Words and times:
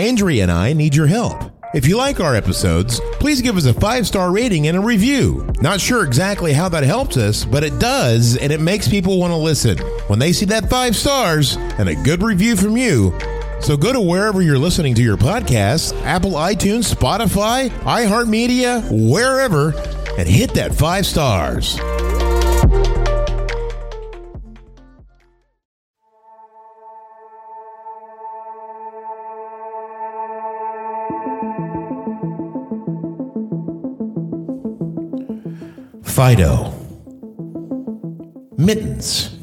Andrea 0.00 0.42
and 0.42 0.52
I 0.52 0.72
need 0.72 0.94
your 0.94 1.06
help. 1.06 1.50
If 1.74 1.86
you 1.86 1.96
like 1.96 2.20
our 2.20 2.34
episodes, 2.34 3.00
please 3.14 3.42
give 3.42 3.56
us 3.56 3.66
a 3.66 3.74
five 3.74 4.06
star 4.06 4.30
rating 4.30 4.68
and 4.68 4.76
a 4.76 4.80
review. 4.80 5.46
Not 5.60 5.80
sure 5.80 6.04
exactly 6.04 6.52
how 6.52 6.68
that 6.70 6.84
helps 6.84 7.16
us, 7.16 7.44
but 7.44 7.64
it 7.64 7.78
does, 7.78 8.36
and 8.36 8.52
it 8.52 8.60
makes 8.60 8.88
people 8.88 9.18
want 9.18 9.32
to 9.32 9.36
listen. 9.36 9.78
When 10.08 10.18
they 10.18 10.32
see 10.32 10.46
that 10.46 10.70
five 10.70 10.96
stars 10.96 11.56
and 11.56 11.88
a 11.88 11.94
good 11.94 12.22
review 12.22 12.56
from 12.56 12.76
you, 12.76 13.18
so 13.60 13.76
go 13.76 13.92
to 13.92 14.00
wherever 14.00 14.42
you're 14.42 14.58
listening 14.58 14.94
to 14.94 15.02
your 15.02 15.16
podcast 15.16 16.00
Apple, 16.04 16.32
iTunes, 16.32 16.94
Spotify, 16.94 17.68
iHeartMedia, 17.68 19.10
wherever 19.10 19.72
and 20.18 20.28
hit 20.28 20.54
that 20.54 20.74
five 20.74 21.04
stars. 21.06 21.78
Fido. 36.16 36.72
Mittens. 38.56 39.36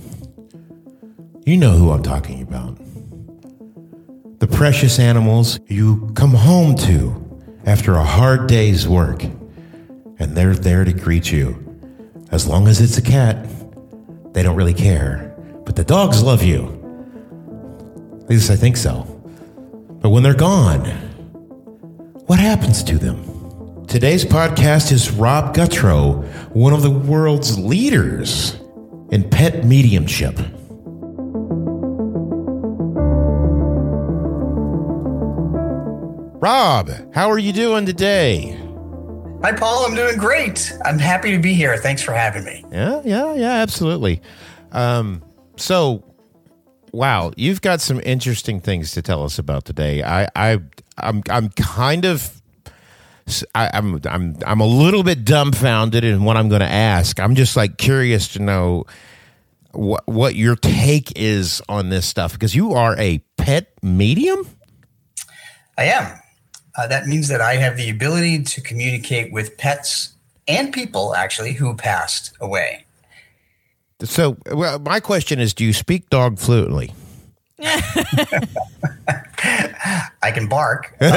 You 1.46 1.56
know 1.56 1.74
who 1.74 1.92
I'm 1.92 2.02
talking 2.02 2.42
about. 2.42 2.80
The 4.40 4.48
precious 4.48 4.98
animals 4.98 5.60
you 5.68 6.12
come 6.16 6.32
home 6.32 6.74
to 6.78 7.44
after 7.68 7.94
a 7.94 8.04
hard 8.04 8.48
day's 8.48 8.88
work. 8.88 9.22
And 10.18 10.36
they're 10.36 10.56
there 10.56 10.84
to 10.84 10.94
greet 10.94 11.32
you. 11.32 11.64
As 12.32 12.48
long 12.48 12.68
as 12.68 12.82
it's 12.82 12.98
a 12.98 13.04
cat, 13.04 13.46
they 14.34 14.42
don't 14.42 14.56
really 14.56 14.74
care. 14.74 15.32
But 15.68 15.76
the 15.76 15.84
dogs 15.84 16.24
love 16.24 16.42
you. 16.42 16.64
At 18.24 18.30
least 18.32 18.50
I 18.50 18.56
think 18.56 18.78
so. 18.78 19.04
But 20.02 20.10
when 20.10 20.24
they're 20.24 20.34
gone, 20.34 20.86
what 22.26 22.40
happens 22.40 22.84
to 22.86 22.98
them? 22.98 23.33
Today's 23.88 24.26
podcast 24.26 24.92
is 24.92 25.12
Rob 25.12 25.54
Gutro, 25.54 26.22
one 26.54 26.74
of 26.74 26.82
the 26.82 26.90
world's 26.90 27.60
leaders 27.60 28.56
in 29.12 29.30
pet 29.30 29.66
mediumship. 29.66 30.36
Rob, 36.42 36.90
how 37.14 37.30
are 37.30 37.38
you 37.38 37.54
doing 37.54 37.86
today? 37.86 38.58
Hi, 39.44 39.52
Paul. 39.52 39.86
I'm 39.86 39.96
doing 39.96 40.18
great. 40.18 40.74
I'm 40.86 40.98
happy 40.98 41.32
to 41.32 41.40
be 41.40 41.54
here. 41.54 41.78
Thanks 41.78 42.02
for 42.02 42.14
having 42.14 42.46
me. 42.46 42.66
Yeah, 42.72 43.02
yeah, 43.06 43.34
yeah, 43.34 43.52
absolutely. 43.62 44.22
Um, 44.72 45.22
so, 45.58 46.04
wow, 46.92 47.32
you've 47.38 47.62
got 47.62 47.82
some 47.82 48.02
interesting 48.04 48.60
things 48.60 48.94
to 48.94 49.02
tell 49.02 49.24
us 49.24 49.38
about 49.38 49.66
today. 49.66 50.02
I, 50.02 50.28
I, 50.36 50.60
I'm, 50.98 51.22
I'm 51.30 51.50
kind 51.50 52.06
of 52.06 52.33
I, 53.56 53.70
am 53.78 53.96
I'm, 53.96 54.02
I'm 54.06 54.38
I'm 54.46 54.60
a 54.60 54.66
little 54.66 55.04
bit 55.04 55.26
dumbfounded 55.26 56.04
in 56.04 56.24
what 56.24 56.38
I'm 56.38 56.50
going 56.50 56.62
to 56.62 56.72
ask. 56.72 57.20
I'm 57.20 57.36
just 57.36 57.56
like 57.56 57.78
curious 57.78 58.28
to 58.30 58.40
know 58.40 58.86
what 59.72 60.08
what 60.08 60.36
your 60.36 60.56
take 60.56 61.14
is 61.16 61.62
on 61.68 61.90
this 61.90 62.06
stuff 62.06 62.34
because 62.34 62.56
you 62.56 62.74
are 62.74 62.98
a 63.00 63.20
pet 63.38 63.72
medium. 63.82 64.48
I 65.78 65.86
am. 65.86 66.20
Uh, 66.78 66.88
that 66.88 67.08
means 67.08 67.28
that 67.28 67.42
I 67.42 67.56
have 67.56 67.78
the 67.78 67.90
ability 67.90 68.44
to 68.44 68.62
communicate 68.62 69.32
with 69.32 69.58
pets 69.58 70.16
and 70.48 70.74
people 70.74 71.16
actually 71.16 71.54
who 71.54 71.76
passed 71.76 72.34
away. 72.42 72.86
So, 74.04 74.38
well, 74.52 74.80
my 74.80 75.00
question 75.00 75.40
is: 75.40 75.54
Do 75.54 75.64
you 75.64 75.74
speak 75.74 76.10
dog 76.10 76.40
fluently? 76.40 76.94
I 80.22 80.32
can 80.34 80.48
bark. 80.48 80.96
Um, 81.04 81.10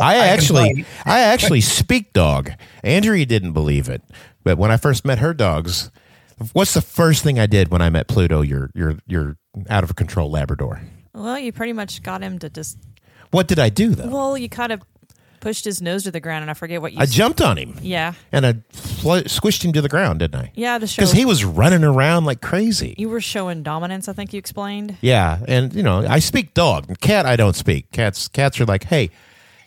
I 0.00 0.16
actually, 0.28 0.84
I, 1.04 1.18
I 1.18 1.20
actually 1.20 1.60
speak 1.60 2.12
dog. 2.12 2.52
Andrea 2.84 3.26
didn't 3.26 3.52
believe 3.52 3.88
it, 3.88 4.02
but 4.44 4.58
when 4.58 4.70
I 4.70 4.76
first 4.76 5.04
met 5.04 5.18
her 5.18 5.34
dogs, 5.34 5.90
what's 6.52 6.74
the 6.74 6.80
first 6.80 7.22
thing 7.22 7.38
I 7.38 7.46
did 7.46 7.70
when 7.70 7.82
I 7.82 7.90
met 7.90 8.08
Pluto? 8.08 8.42
Your, 8.42 8.70
your, 8.74 8.98
your 9.06 9.36
out 9.68 9.84
of 9.84 9.96
control 9.96 10.30
Labrador. 10.30 10.82
Well, 11.14 11.38
you 11.38 11.52
pretty 11.52 11.72
much 11.72 12.02
got 12.02 12.22
him 12.22 12.38
to 12.40 12.50
just. 12.50 12.78
What 13.30 13.48
did 13.48 13.58
I 13.58 13.68
do 13.70 13.90
though? 13.94 14.08
Well, 14.08 14.38
you 14.38 14.48
kind 14.48 14.72
of 14.72 14.82
pushed 15.42 15.66
his 15.66 15.82
nose 15.82 16.04
to 16.04 16.10
the 16.10 16.20
ground, 16.20 16.42
and 16.42 16.50
I 16.50 16.54
forget 16.54 16.80
what 16.80 16.94
you. 16.94 17.00
I 17.00 17.04
jumped 17.04 17.42
on 17.42 17.58
him. 17.58 17.76
Yeah. 17.82 18.14
And 18.30 18.46
I 18.46 18.52
fl- 18.70 19.26
squished 19.28 19.62
him 19.62 19.74
to 19.74 19.82
the 19.82 19.88
ground, 19.90 20.20
didn't 20.20 20.40
I? 20.40 20.52
Yeah, 20.54 20.78
to 20.78 20.86
show 20.86 21.02
because 21.02 21.12
he 21.12 21.26
was 21.26 21.44
running 21.44 21.84
around 21.84 22.24
like 22.24 22.40
crazy. 22.40 22.94
You 22.96 23.10
were 23.10 23.20
showing 23.20 23.62
dominance. 23.62 24.08
I 24.08 24.14
think 24.14 24.32
you 24.32 24.38
explained. 24.38 24.96
Yeah, 25.02 25.40
and 25.46 25.74
you 25.74 25.82
know, 25.82 26.06
I 26.06 26.20
speak 26.20 26.54
dog. 26.54 26.98
Cat, 27.00 27.26
I 27.26 27.36
don't 27.36 27.56
speak. 27.56 27.90
Cats, 27.90 28.28
cats 28.28 28.58
are 28.60 28.64
like, 28.64 28.84
hey, 28.84 29.10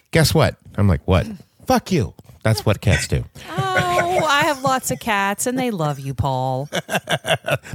guess 0.09 0.33
what? 0.33 0.55
I'm 0.77 0.87
like, 0.87 1.05
what? 1.05 1.27
Fuck 1.67 1.91
you. 1.91 2.15
That's 2.41 2.65
what 2.65 2.81
cats 2.81 3.07
do. 3.07 3.25
oh, 3.49 4.25
I 4.27 4.43
have 4.45 4.63
lots 4.63 4.89
of 4.89 4.99
cats, 4.99 5.45
and 5.45 5.59
they 5.59 5.71
love 5.71 5.99
you, 5.99 6.13
Paul. 6.13 6.69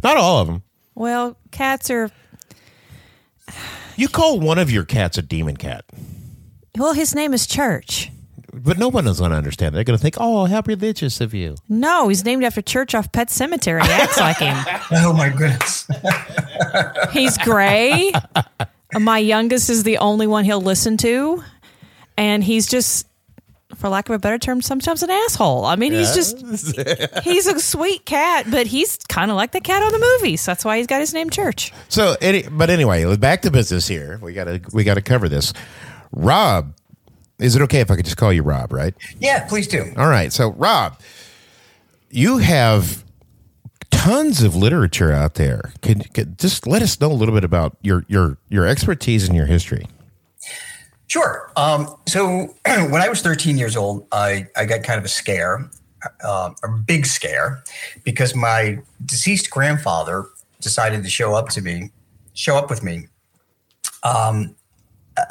Not 0.03 0.17
all 0.17 0.41
of 0.41 0.47
them. 0.49 0.63
Well, 0.95 1.37
cats 1.51 1.91
are. 1.91 2.11
You 3.97 4.09
call 4.09 4.41
one 4.41 4.59
of 4.59 4.71
your 4.71 4.85
cats 4.85 5.19
a 5.19 5.23
demon 5.23 5.57
cat. 5.57 5.85
Well, 6.77 6.93
his 6.95 7.15
name 7.15 7.35
is 7.35 7.47
Church. 7.47 8.11
But 8.53 8.79
no 8.79 8.89
one 8.89 9.07
is 9.07 9.19
going 9.21 9.31
to 9.31 9.37
understand. 9.37 9.75
They're 9.75 9.85
going 9.85 9.97
to 9.97 10.03
think, 10.03 10.17
"Oh, 10.19 10.45
how 10.47 10.63
religious 10.67 11.21
of 11.21 11.33
you." 11.35 11.55
No, 11.69 12.09
he's 12.09 12.25
named 12.25 12.43
after 12.43 12.61
Church 12.61 12.95
off 12.97 13.13
Pet 13.13 13.29
Sematary. 13.29 13.83
He 13.85 13.93
acts 13.93 14.19
like 14.19 14.39
him. 14.39 14.57
Oh 14.93 15.13
my 15.13 15.29
goodness. 15.29 15.89
he's 17.13 17.39
gray. 17.39 18.13
My 18.93 19.19
youngest 19.19 19.71
is 19.71 19.85
the 19.85 19.99
only 19.99 20.27
one 20.27 20.45
he'll 20.45 20.61
listen 20.61 20.97
to, 20.99 21.45
and 22.17 22.43
he's 22.43 22.67
just, 22.67 23.07
for 23.77 23.89
lack 23.89 24.09
of 24.09 24.17
a 24.17 24.19
better 24.19 24.37
term, 24.39 24.61
sometimes 24.63 25.05
an 25.05 25.11
asshole. 25.11 25.65
I 25.65 25.77
mean, 25.77 25.93
he's 25.93 26.13
just 26.13 26.39
he's 27.23 27.47
a 27.47 27.61
sweet 27.61 28.05
cat, 28.05 28.47
but 28.51 28.67
he's 28.67 28.97
kind 29.09 29.31
of 29.31 29.37
like 29.37 29.53
the 29.53 29.61
cat 29.61 29.81
on 29.85 29.93
the 29.93 30.17
movies. 30.19 30.45
That's 30.45 30.65
why 30.65 30.79
he's 30.79 30.89
got 30.89 30.99
his 30.99 31.15
name 31.15 31.31
Church. 31.31 31.73
So, 31.89 32.17
any, 32.21 32.43
but 32.51 32.69
anyway, 32.69 33.17
back 33.17 33.43
to 33.43 33.51
business 33.53 33.87
here. 33.87 34.19
We 34.21 34.33
got 34.33 34.45
to 34.45 34.61
we 34.73 34.83
got 34.83 34.95
to 34.95 35.03
cover 35.03 35.29
this. 35.29 35.53
Rob, 36.13 36.75
is 37.39 37.57
it 37.57 37.63
okay 37.63 37.81
if 37.81 37.91
I 37.91 37.97
could 37.97 38.05
just 38.05 38.17
call 38.17 38.33
you 38.33 38.43
Rob, 38.43 38.73
right? 38.73 38.95
Yeah, 39.19 39.47
please 39.49 39.67
do. 39.67 39.93
All 39.97 40.09
right. 40.09 40.33
So, 40.33 40.53
Rob, 40.53 40.99
you 42.11 42.39
have 42.39 43.05
tons 43.91 44.43
of 44.43 44.55
literature 44.55 45.13
out 45.13 45.35
there. 45.35 45.73
Can, 45.83 46.01
can 46.01 46.37
just 46.39 46.67
let 46.67 46.83
us 46.83 47.01
know 47.01 47.11
a 47.11 47.15
little 47.15 47.35
bit 47.35 47.45
about 47.45 47.77
your 47.83 48.05
your 48.09 48.39
your 48.49 48.67
expertise 48.67 49.27
and 49.27 49.37
your 49.37 49.47
history? 49.47 49.87
Sure. 51.07 51.51
Um, 51.57 51.97
so, 52.07 52.55
when 52.65 53.03
I 53.03 53.09
was 53.09 53.21
13 53.21 53.59
years 53.59 53.77
old, 53.77 54.07
I, 54.13 54.47
I 54.57 54.65
got 54.65 54.85
kind 54.85 54.97
of 54.97 55.05
a 55.05 55.09
scare, 55.09 55.69
uh, 56.23 56.51
a 56.63 56.69
big 56.69 57.05
scare, 57.05 57.65
because 58.05 58.35
my 58.35 58.79
deceased 59.05 59.51
grandfather 59.51 60.27
decided 60.61 61.03
to 61.03 61.11
show 61.11 61.35
up 61.35 61.49
to 61.49 61.63
me, 61.63 61.91
show 62.35 62.57
up 62.57 62.71
with 62.71 62.85
me. 62.85 63.09
Um, 64.05 64.55
uh, 65.17 65.25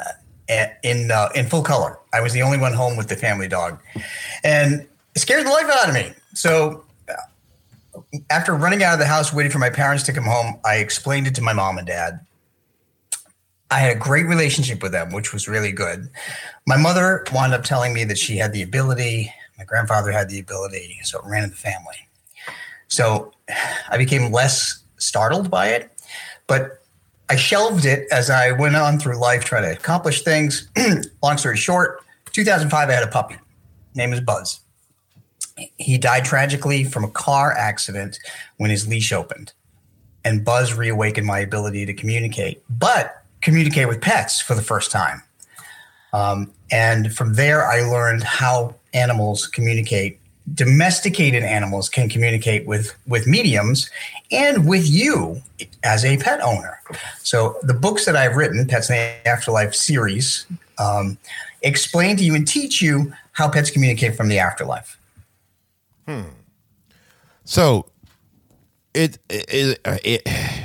in 0.82 1.10
uh, 1.10 1.28
in 1.34 1.46
full 1.46 1.62
color. 1.62 1.98
I 2.12 2.20
was 2.20 2.32
the 2.32 2.42
only 2.42 2.58
one 2.58 2.72
home 2.72 2.96
with 2.96 3.08
the 3.08 3.16
family 3.16 3.48
dog, 3.48 3.78
and 4.44 4.86
scared 5.16 5.46
the 5.46 5.50
life 5.50 5.68
out 5.70 5.88
of 5.88 5.94
me. 5.94 6.12
So 6.34 6.84
uh, 7.08 8.00
after 8.30 8.54
running 8.54 8.82
out 8.82 8.94
of 8.94 8.98
the 8.98 9.06
house, 9.06 9.32
waiting 9.32 9.52
for 9.52 9.58
my 9.58 9.70
parents 9.70 10.04
to 10.04 10.12
come 10.12 10.24
home, 10.24 10.58
I 10.64 10.76
explained 10.76 11.26
it 11.26 11.34
to 11.36 11.42
my 11.42 11.52
mom 11.52 11.78
and 11.78 11.86
dad. 11.86 12.20
I 13.70 13.78
had 13.78 13.96
a 13.96 13.98
great 13.98 14.26
relationship 14.26 14.82
with 14.82 14.90
them, 14.90 15.12
which 15.12 15.32
was 15.32 15.46
really 15.46 15.70
good. 15.70 16.10
My 16.66 16.76
mother 16.76 17.24
wound 17.32 17.54
up 17.54 17.62
telling 17.62 17.92
me 17.92 18.02
that 18.04 18.18
she 18.18 18.36
had 18.36 18.52
the 18.52 18.62
ability. 18.62 19.32
My 19.58 19.64
grandfather 19.64 20.10
had 20.10 20.28
the 20.28 20.40
ability, 20.40 20.98
so 21.04 21.20
it 21.20 21.24
ran 21.24 21.44
in 21.44 21.50
the 21.50 21.56
family. 21.56 22.08
So 22.88 23.32
I 23.88 23.96
became 23.96 24.32
less 24.32 24.82
startled 24.98 25.50
by 25.50 25.68
it, 25.68 25.90
but 26.46 26.79
I 27.30 27.36
shelved 27.36 27.84
it 27.84 28.08
as 28.10 28.28
I 28.28 28.50
went 28.50 28.74
on 28.74 28.98
through 28.98 29.16
life 29.16 29.44
trying 29.44 29.62
to 29.62 29.70
accomplish 29.70 30.22
things. 30.22 30.68
Long 31.22 31.38
story 31.38 31.56
short, 31.56 32.04
2005, 32.32 32.88
I 32.88 32.92
had 32.92 33.04
a 33.04 33.06
puppy. 33.06 33.36
Name 33.94 34.12
is 34.12 34.20
Buzz. 34.20 34.58
He 35.76 35.96
died 35.96 36.24
tragically 36.24 36.82
from 36.82 37.04
a 37.04 37.10
car 37.10 37.52
accident 37.52 38.18
when 38.56 38.70
his 38.70 38.88
leash 38.88 39.12
opened. 39.12 39.52
And 40.24 40.44
Buzz 40.44 40.74
reawakened 40.74 41.24
my 41.24 41.38
ability 41.38 41.86
to 41.86 41.94
communicate, 41.94 42.64
but 42.68 43.22
communicate 43.42 43.86
with 43.86 44.00
pets 44.00 44.40
for 44.40 44.56
the 44.56 44.62
first 44.62 44.90
time. 44.90 45.22
Um, 46.12 46.52
and 46.72 47.14
from 47.14 47.34
there, 47.34 47.64
I 47.64 47.82
learned 47.82 48.24
how 48.24 48.74
animals 48.92 49.46
communicate 49.46 50.19
domesticated 50.54 51.42
animals 51.42 51.88
can 51.88 52.08
communicate 52.08 52.66
with 52.66 52.94
with 53.06 53.26
mediums 53.26 53.90
and 54.32 54.68
with 54.68 54.88
you 54.88 55.42
as 55.82 56.04
a 56.04 56.16
pet 56.18 56.40
owner. 56.40 56.80
So 57.22 57.58
the 57.62 57.74
books 57.74 58.04
that 58.06 58.16
I've 58.16 58.36
written, 58.36 58.66
Pets 58.66 58.90
in 58.90 58.96
the 58.96 59.28
Afterlife 59.28 59.74
series, 59.74 60.46
um, 60.78 61.18
explain 61.62 62.16
to 62.16 62.24
you 62.24 62.34
and 62.34 62.46
teach 62.46 62.80
you 62.80 63.12
how 63.32 63.48
pets 63.48 63.70
communicate 63.70 64.16
from 64.16 64.28
the 64.28 64.38
afterlife. 64.38 64.98
Hmm. 66.06 66.22
So, 67.44 67.86
it, 68.94 69.18
it, 69.28 69.80
it, 69.84 70.22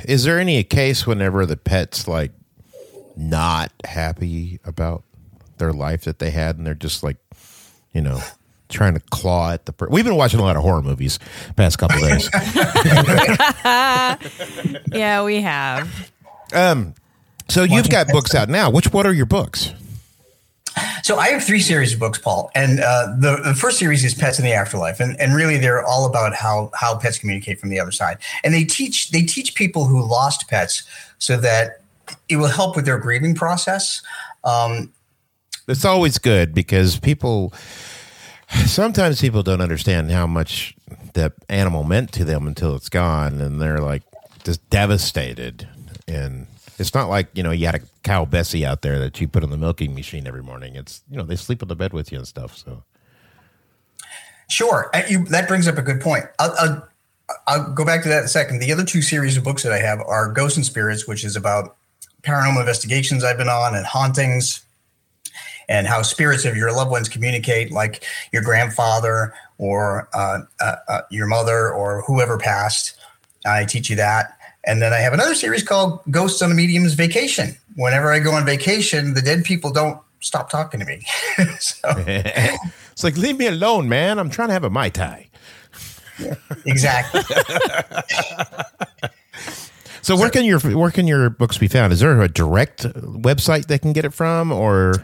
is 0.08 0.24
there 0.24 0.38
any 0.38 0.62
case 0.64 1.06
whenever 1.06 1.46
the 1.46 1.56
pets 1.56 2.08
like 2.08 2.32
not 3.16 3.72
happy 3.84 4.60
about 4.64 5.04
their 5.58 5.72
life 5.72 6.02
that 6.02 6.18
they 6.18 6.30
had, 6.30 6.58
and 6.58 6.66
they're 6.66 6.74
just 6.74 7.02
like, 7.02 7.16
you 7.92 8.00
know, 8.00 8.20
trying 8.68 8.94
to 8.94 9.00
claw 9.10 9.52
at 9.52 9.66
the. 9.66 9.72
Per- 9.72 9.88
We've 9.88 10.04
been 10.04 10.16
watching 10.16 10.40
a 10.40 10.42
lot 10.42 10.56
of 10.56 10.62
horror 10.62 10.82
movies 10.82 11.18
past 11.56 11.78
couple 11.78 12.00
days. 12.00 12.28
Yeah, 14.92 15.24
we 15.24 15.40
have. 15.42 16.10
so 17.48 17.62
you've 17.62 17.90
got 17.90 18.08
books 18.08 18.34
out 18.34 18.48
now. 18.48 18.70
Which 18.70 18.92
what 18.92 19.06
are 19.06 19.12
your 19.12 19.26
books? 19.26 19.72
So 21.02 21.16
I 21.16 21.28
have 21.28 21.42
three 21.44 21.60
series 21.60 21.94
of 21.94 22.00
books, 22.00 22.18
Paul, 22.18 22.50
and 22.54 22.80
uh, 22.80 23.14
the 23.18 23.36
the 23.42 23.54
first 23.54 23.78
series 23.78 24.04
is 24.04 24.12
Pets 24.14 24.38
in 24.38 24.44
the 24.44 24.52
Afterlife, 24.52 25.00
and 25.00 25.18
and 25.20 25.34
really 25.34 25.56
they're 25.56 25.82
all 25.84 26.04
about 26.06 26.34
how 26.34 26.70
how 26.74 26.96
pets 26.98 27.18
communicate 27.18 27.58
from 27.60 27.70
the 27.70 27.80
other 27.80 27.92
side, 27.92 28.18
and 28.44 28.52
they 28.52 28.64
teach 28.64 29.10
they 29.10 29.22
teach 29.22 29.54
people 29.54 29.86
who 29.86 30.02
lost 30.06 30.48
pets 30.48 30.82
so 31.18 31.36
that 31.38 31.80
it 32.28 32.36
will 32.36 32.48
help 32.48 32.76
with 32.76 32.84
their 32.84 32.98
grieving 32.98 33.34
process. 33.34 34.02
Um, 34.44 34.92
It's 35.68 35.84
always 35.84 36.18
good 36.18 36.54
because 36.54 36.98
people 36.98 37.52
sometimes 38.64 39.20
people 39.20 39.42
don't 39.42 39.60
understand 39.60 40.10
how 40.10 40.26
much 40.26 40.74
that 41.14 41.32
animal 41.48 41.84
meant 41.84 42.12
to 42.12 42.24
them 42.24 42.46
until 42.46 42.74
it's 42.74 42.88
gone 42.88 43.40
and 43.40 43.60
they're 43.60 43.80
like 43.80 44.02
just 44.44 44.68
devastated 44.70 45.68
and 46.06 46.46
it's 46.78 46.94
not 46.94 47.08
like 47.08 47.28
you 47.34 47.42
know 47.42 47.50
you 47.50 47.66
had 47.66 47.74
a 47.74 47.80
cow 48.02 48.24
Bessie 48.24 48.64
out 48.64 48.82
there 48.82 48.98
that 48.98 49.20
you 49.20 49.28
put 49.28 49.42
in 49.42 49.50
the 49.50 49.56
milking 49.56 49.94
machine 49.94 50.26
every 50.26 50.42
morning. 50.42 50.76
It's 50.76 51.02
you 51.10 51.16
know 51.16 51.24
they 51.24 51.36
sleep 51.36 51.62
on 51.62 51.68
the 51.68 51.76
bed 51.76 51.92
with 51.92 52.12
you 52.12 52.18
and 52.18 52.28
stuff. 52.28 52.56
So 52.56 52.82
Sure, 54.48 54.90
Uh, 54.94 55.02
you, 55.08 55.24
that 55.26 55.48
brings 55.48 55.66
up 55.66 55.76
a 55.76 55.82
good 55.82 56.00
point. 56.00 56.24
I'll, 56.38 56.54
I'll, 56.58 56.88
I'll 57.48 57.72
go 57.72 57.84
back 57.84 58.02
to 58.04 58.08
that 58.08 58.20
in 58.20 58.24
a 58.24 58.28
second. 58.28 58.60
The 58.60 58.72
other 58.72 58.84
two 58.84 59.02
series 59.02 59.36
of 59.36 59.42
books 59.42 59.62
that 59.64 59.72
I 59.72 59.78
have 59.78 60.00
are 60.00 60.30
Ghosts 60.32 60.56
and 60.56 60.64
Spirits, 60.64 61.08
which 61.08 61.24
is 61.24 61.34
about 61.34 61.76
paranormal 62.22 62.60
investigations 62.60 63.24
I've 63.24 63.38
been 63.38 63.48
on 63.48 63.74
and 63.74 63.84
hauntings, 63.84 64.64
and 65.68 65.86
how 65.86 66.02
spirits 66.02 66.44
of 66.44 66.56
your 66.56 66.72
loved 66.72 66.90
ones 66.90 67.08
communicate, 67.08 67.72
like 67.72 68.04
your 68.32 68.42
grandfather 68.42 69.34
or 69.58 70.08
uh, 70.14 70.40
uh, 70.60 70.76
uh, 70.88 71.00
your 71.10 71.26
mother 71.26 71.70
or 71.70 72.02
whoever 72.02 72.38
passed. 72.38 72.96
I 73.44 73.64
teach 73.64 73.90
you 73.90 73.96
that. 73.96 74.36
And 74.64 74.82
then 74.82 74.92
I 74.92 74.98
have 74.98 75.12
another 75.12 75.34
series 75.34 75.62
called 75.62 76.00
Ghosts 76.10 76.42
on 76.42 76.50
a 76.50 76.54
Medium's 76.54 76.94
Vacation. 76.94 77.56
Whenever 77.76 78.12
I 78.12 78.18
go 78.18 78.32
on 78.32 78.44
vacation, 78.44 79.14
the 79.14 79.22
dead 79.22 79.44
people 79.44 79.72
don't 79.72 80.00
stop 80.20 80.50
talking 80.50 80.80
to 80.80 80.86
me. 80.86 81.02
so, 81.60 81.78
it's 81.96 83.04
like 83.04 83.16
leave 83.16 83.38
me 83.38 83.46
alone, 83.46 83.88
man. 83.88 84.18
I'm 84.18 84.30
trying 84.30 84.48
to 84.48 84.54
have 84.54 84.64
a 84.64 84.70
mai 84.70 84.88
tai. 84.88 85.28
exactly. 86.64 87.20
So 90.06 90.16
where 90.16 90.30
can 90.30 90.44
your 90.44 90.60
where 90.60 90.92
can 90.92 91.06
your 91.08 91.28
books 91.30 91.58
be 91.58 91.66
found? 91.66 91.92
Is 91.92 91.98
there 91.98 92.22
a 92.22 92.28
direct 92.28 92.84
website 92.84 93.66
they 93.66 93.76
can 93.78 93.92
get 93.92 94.04
it 94.04 94.14
from, 94.14 94.52
or 94.52 94.94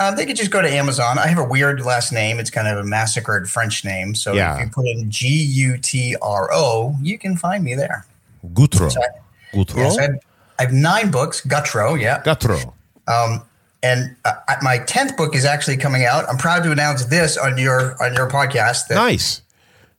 Um, 0.00 0.16
they 0.16 0.26
could 0.26 0.36
just 0.36 0.50
go 0.50 0.60
to 0.60 0.68
Amazon. 0.68 1.18
I 1.18 1.28
have 1.28 1.38
a 1.38 1.44
weird 1.44 1.84
last 1.84 2.12
name. 2.12 2.40
It's 2.40 2.50
kind 2.50 2.66
of 2.66 2.78
a 2.78 2.84
massacred 2.84 3.48
French 3.48 3.84
name. 3.84 4.14
So 4.14 4.32
Yeah. 4.32 4.54
if 4.56 4.60
you 4.64 4.70
put 4.70 4.86
in 4.86 5.10
G 5.10 5.28
U 5.28 5.78
T 5.78 6.16
R 6.20 6.50
O, 6.52 6.96
you 7.00 7.16
can 7.18 7.36
find 7.36 7.62
me 7.62 7.74
there. 7.74 8.04
Gutro? 8.52 8.88
So 8.88 9.00
I, 9.00 9.06
Gutro? 9.52 9.80
yes, 9.82 9.96
I, 9.98 10.02
have, 10.02 10.14
I 10.58 10.62
have 10.64 10.72
nine 10.72 11.10
books. 11.10 11.40
Gutro, 11.42 11.94
yeah. 11.94 12.22
Gutro. 12.24 12.74
Um, 13.06 13.42
and 13.84 14.16
uh, 14.24 14.32
my 14.62 14.78
tenth 14.78 15.16
book 15.16 15.34
is 15.36 15.44
actually 15.44 15.76
coming 15.76 16.04
out. 16.06 16.28
I'm 16.28 16.38
proud 16.38 16.64
to 16.64 16.72
announce 16.72 17.04
this 17.04 17.36
on 17.36 17.56
your 17.58 18.02
on 18.02 18.14
your 18.14 18.28
podcast 18.28 18.90
Nice. 18.90 19.42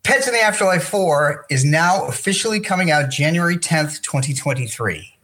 Pets 0.03 0.27
in 0.27 0.33
the 0.33 0.41
Afterlife 0.41 0.83
Four 0.83 1.45
is 1.49 1.63
now 1.65 2.05
officially 2.07 2.59
coming 2.59 2.91
out 2.91 3.09
January 3.09 3.57
10th, 3.57 4.01
2023, 4.03 5.15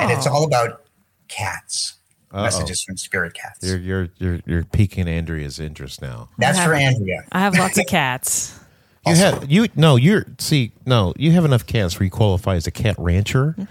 and 0.00 0.10
it's 0.10 0.26
all 0.26 0.42
about 0.44 0.82
cats. 1.28 1.94
Messages 2.42 2.82
from 2.82 2.96
spirit 2.96 3.34
cats. 3.34 3.60
You're 3.62 3.78
you're 3.78 4.08
you're 4.18 4.40
you're 4.44 4.64
piquing 4.64 5.08
Andrea's 5.08 5.60
interest 5.60 6.02
now. 6.02 6.28
That's 6.38 6.58
for 6.58 6.74
Andrea. 6.74 7.24
I 7.30 7.40
have 7.40 7.56
lots 7.56 7.78
of 7.78 7.86
cats. 7.88 8.58
You 9.06 9.14
have 9.16 9.50
you 9.50 9.68
no 9.76 9.96
you're 9.96 10.26
see 10.38 10.72
no 10.86 11.12
you 11.16 11.30
have 11.32 11.44
enough 11.44 11.66
cats 11.66 11.98
where 11.98 12.04
you 12.04 12.10
qualify 12.10 12.56
as 12.56 12.66
a 12.66 12.70
cat 12.70 12.96
rancher. 12.98 13.54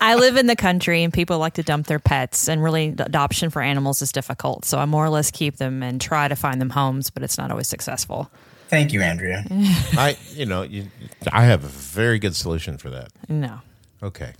I 0.00 0.16
live 0.18 0.36
in 0.36 0.46
the 0.46 0.56
country 0.56 1.02
and 1.02 1.12
people 1.12 1.38
like 1.38 1.54
to 1.54 1.62
dump 1.62 1.86
their 1.86 1.98
pets, 1.98 2.48
and 2.48 2.62
really, 2.62 2.88
adoption 2.88 3.50
for 3.50 3.60
animals 3.60 4.00
is 4.00 4.12
difficult. 4.12 4.64
So 4.64 4.78
I 4.78 4.86
more 4.86 5.04
or 5.04 5.10
less 5.10 5.30
keep 5.30 5.56
them 5.56 5.82
and 5.82 6.00
try 6.00 6.28
to 6.28 6.36
find 6.36 6.60
them 6.60 6.70
homes, 6.70 7.10
but 7.10 7.22
it's 7.22 7.36
not 7.36 7.50
always 7.50 7.68
successful. 7.68 8.30
Thank 8.68 8.92
you, 8.92 9.02
Andrea. 9.02 9.44
I 9.50 10.16
you 10.30 10.46
know 10.46 10.62
you 10.62 10.88
I 11.30 11.44
have 11.44 11.64
a 11.64 11.68
very 11.68 12.18
good 12.18 12.34
solution 12.34 12.78
for 12.78 12.88
that. 12.90 13.10
No. 13.28 13.60
Okay. 14.02 14.32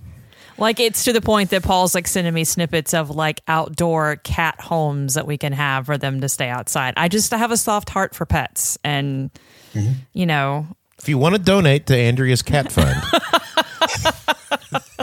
Like 0.57 0.79
it's 0.79 1.03
to 1.05 1.13
the 1.13 1.21
point 1.21 1.49
that 1.49 1.63
Paul's 1.63 1.95
like 1.95 2.07
sending 2.07 2.33
me 2.33 2.43
snippets 2.43 2.93
of 2.93 3.09
like 3.09 3.41
outdoor 3.47 4.17
cat 4.17 4.59
homes 4.61 5.15
that 5.15 5.25
we 5.27 5.37
can 5.37 5.53
have 5.53 5.85
for 5.85 5.97
them 5.97 6.21
to 6.21 6.29
stay 6.29 6.49
outside. 6.49 6.93
I 6.97 7.07
just 7.07 7.31
have 7.31 7.51
a 7.51 7.57
soft 7.57 7.89
heart 7.89 8.15
for 8.15 8.25
pets, 8.25 8.77
and 8.83 9.31
you 10.13 10.25
know, 10.25 10.67
If 10.99 11.09
you 11.09 11.17
want 11.17 11.35
to 11.35 11.41
donate 11.41 11.87
to 11.87 11.97
Andrea's 11.97 12.41
cat 12.41 12.71
fund, 12.71 12.95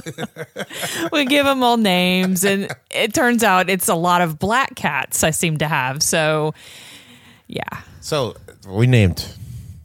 we 1.12 1.25
give 1.25 1.47
them 1.47 1.62
all 1.62 1.76
names, 1.76 2.44
and 2.44 2.69
it 2.91 3.14
turns 3.14 3.43
out 3.43 3.69
it's 3.69 3.88
a 3.88 3.94
lot 3.94 4.20
of 4.20 4.38
black 4.38 4.75
cats 4.76 5.25
I 5.25 5.31
seem 5.31 5.58
to 5.58 5.69
have. 5.69 6.03
So, 6.03 6.55
yeah, 7.49 7.81
so 8.00 8.37
we 8.69 8.87
named 8.87 9.35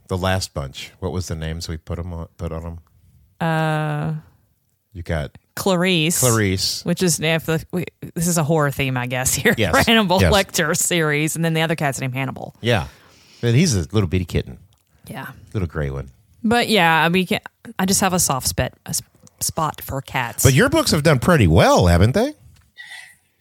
the 0.08 0.18
last 0.18 0.54
bunch. 0.54 0.92
What 1.00 1.12
was 1.12 1.28
the 1.28 1.36
names 1.36 1.68
we 1.68 1.78
put 1.78 1.98
them 1.98 2.14
on? 2.14 2.28
Put 2.38 2.52
on 2.52 2.62
them. 2.62 2.80
Uh, 3.42 4.14
you 4.94 5.04
got 5.04 5.38
Clarice, 5.56 6.20
Clarice. 6.20 6.84
which 6.86 7.02
is 7.02 7.20
if 7.20 7.46
the, 7.46 7.66
we, 7.72 7.86
this 8.14 8.28
is 8.28 8.38
a 8.38 8.44
horror 8.44 8.72
theme, 8.72 8.98
I 8.98 9.08
guess 9.08 9.34
here 9.42 9.56
Yes. 9.58 9.72
for 9.76 9.90
Hannibal 9.90 10.20
Yes. 10.22 10.34
Lecter 10.34 10.76
series, 10.76 11.36
and 11.36 11.44
then 11.46 11.54
the 11.54 11.62
other 11.62 11.76
cat's 11.76 12.00
named 12.00 12.14
Hannibal. 12.14 12.56
Yeah, 12.62 12.88
And 13.42 13.56
he's 13.56 13.76
a 13.76 13.88
little 13.92 14.08
bitty 14.08 14.26
kitten, 14.26 14.58
Yeah, 15.08 15.28
little 15.54 15.68
gray 15.68 15.90
one. 15.90 16.10
but 16.44 16.68
yeah, 16.68 17.04
I 17.04 17.10
mean, 17.10 17.28
I 17.80 17.86
just 17.86 18.02
have 18.02 18.14
a 18.14 18.20
soft 18.20 18.48
spot 18.48 18.74
a 18.86 18.94
spot 19.40 19.82
for 19.82 20.02
cats. 20.02 20.44
But 20.44 20.54
your 20.54 20.70
books 20.70 20.92
have 20.92 21.04
done 21.04 21.20
pretty 21.20 21.48
well, 21.48 21.88
haven't 21.88 22.14
they? 22.14 22.34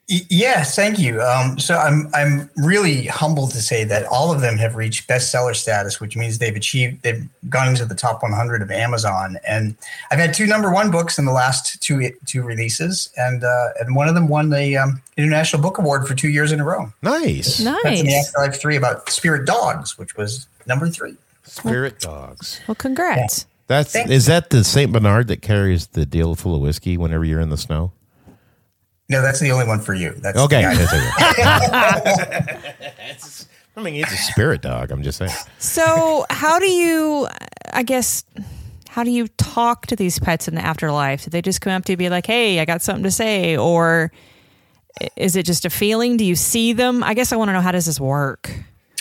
Y- 0.09 0.21
Yes, 0.29 0.77
thank 0.77 0.99
you. 0.99 1.23
Um, 1.23 1.59
so 1.59 1.77
I'm 1.79 2.11
I'm 2.13 2.51
really 2.57 3.07
humbled 3.07 3.53
to 3.53 3.63
say 3.63 3.85
that 3.85 4.05
all 4.07 4.31
of 4.33 4.43
them 4.43 4.59
have 4.59 4.77
reached 4.77 5.09
bestseller 5.09 5.57
status, 5.57 5.99
which 6.01 6.15
means 6.17 6.39
they've 6.39 6.55
achieved 6.55 7.03
they've 7.03 7.27
gone 7.49 7.69
into 7.69 7.87
the 7.87 7.95
top 7.95 8.23
100 8.23 8.61
of 8.61 8.71
Amazon. 8.71 9.39
And 9.47 9.75
I've 10.11 10.19
had 10.19 10.35
two 10.35 10.47
number 10.47 10.71
one 10.71 10.91
books 10.91 11.19
in 11.19 11.25
the 11.25 11.33
last 11.33 11.81
two 11.83 12.11
two 12.27 12.43
releases, 12.43 13.11
and 13.17 13.45
uh, 13.45 13.69
and 13.81 13.97
one 13.97 14.09
of 14.09 14.15
them 14.15 14.29
won 14.29 14.51
the 14.51 14.77
um, 14.77 15.01
International 15.17 15.63
Book 15.63 15.79
Award 15.79 16.07
for 16.07 16.15
two 16.15 16.29
years 16.29 16.53
in 16.53 16.61
a 16.61 16.65
row. 16.65 16.93
Nice. 17.01 17.59
That's 17.59 17.85
in 18.01 18.07
the 18.07 18.13
nice. 18.13 18.29
Afterlife 18.29 18.61
Three 18.61 18.77
about 18.77 19.09
spirit 19.09 19.47
dogs, 19.47 19.97
which 19.97 20.17
was 20.17 20.47
number 20.67 20.89
three. 20.89 21.17
Spirit 21.45 22.01
dogs. 22.01 22.61
Well, 22.69 22.75
congrats. 22.75 23.47
That's 23.69 23.93
Thank- 23.93 24.11
is 24.11 24.27
that 24.27 24.51
the 24.51 24.65
Saint 24.65 24.93
Bernard 24.93 25.29
that 25.29 25.41
carries 25.41 25.87
the 25.89 26.05
deal 26.05 26.35
full 26.35 26.55
of 26.55 26.61
whiskey 26.61 26.99
whenever 26.99 27.25
you're 27.25 27.41
in 27.41 27.49
the 27.49 27.57
snow? 27.57 27.93
No, 29.09 29.23
that's 29.23 29.41
the 29.41 29.51
only 29.51 29.67
one 29.67 29.81
for 29.81 29.95
you. 29.95 30.13
That's 30.15 30.39
Okay. 30.39 30.61
yeah. 30.63 30.71
I 33.77 33.83
mean, 33.83 33.97
it's 33.97 34.13
a 34.13 34.17
spirit 34.17 34.63
dog. 34.63 34.91
I'm 34.91 35.03
just 35.03 35.19
saying. 35.19 35.33
So, 35.59 36.25
how 36.31 36.59
do 36.59 36.67
you, 36.67 37.29
I 37.73 37.83
guess, 37.83 38.25
how 38.89 39.03
do 39.03 39.11
you 39.11 39.27
talk 39.29 39.87
to 39.87 39.97
these 39.97 40.19
pets 40.19 40.47
in 40.47 40.55
the 40.55 40.65
afterlife? 40.65 41.25
Do 41.25 41.31
they 41.31 41.43
just 41.43 41.61
come 41.61 41.73
up 41.73 41.85
to 41.87 41.93
you 41.93 41.95
and 41.95 41.99
be 41.99 42.09
like, 42.09 42.27
hey, 42.27 42.61
I 42.61 42.65
got 42.65 42.83
something 42.83 43.03
to 43.03 43.11
say? 43.11 43.57
Or 43.57 44.13
is 45.17 45.35
it 45.35 45.45
just 45.45 45.65
a 45.65 45.71
feeling? 45.71 46.17
Do 46.17 46.25
you 46.25 46.37
see 46.37 46.73
them? 46.73 47.03
I 47.03 47.15
guess 47.15 47.33
I 47.33 47.37
want 47.37 47.49
to 47.49 47.53
know 47.53 47.61
how 47.61 47.73
does 47.73 47.87
this 47.87 48.01
work? 48.01 48.51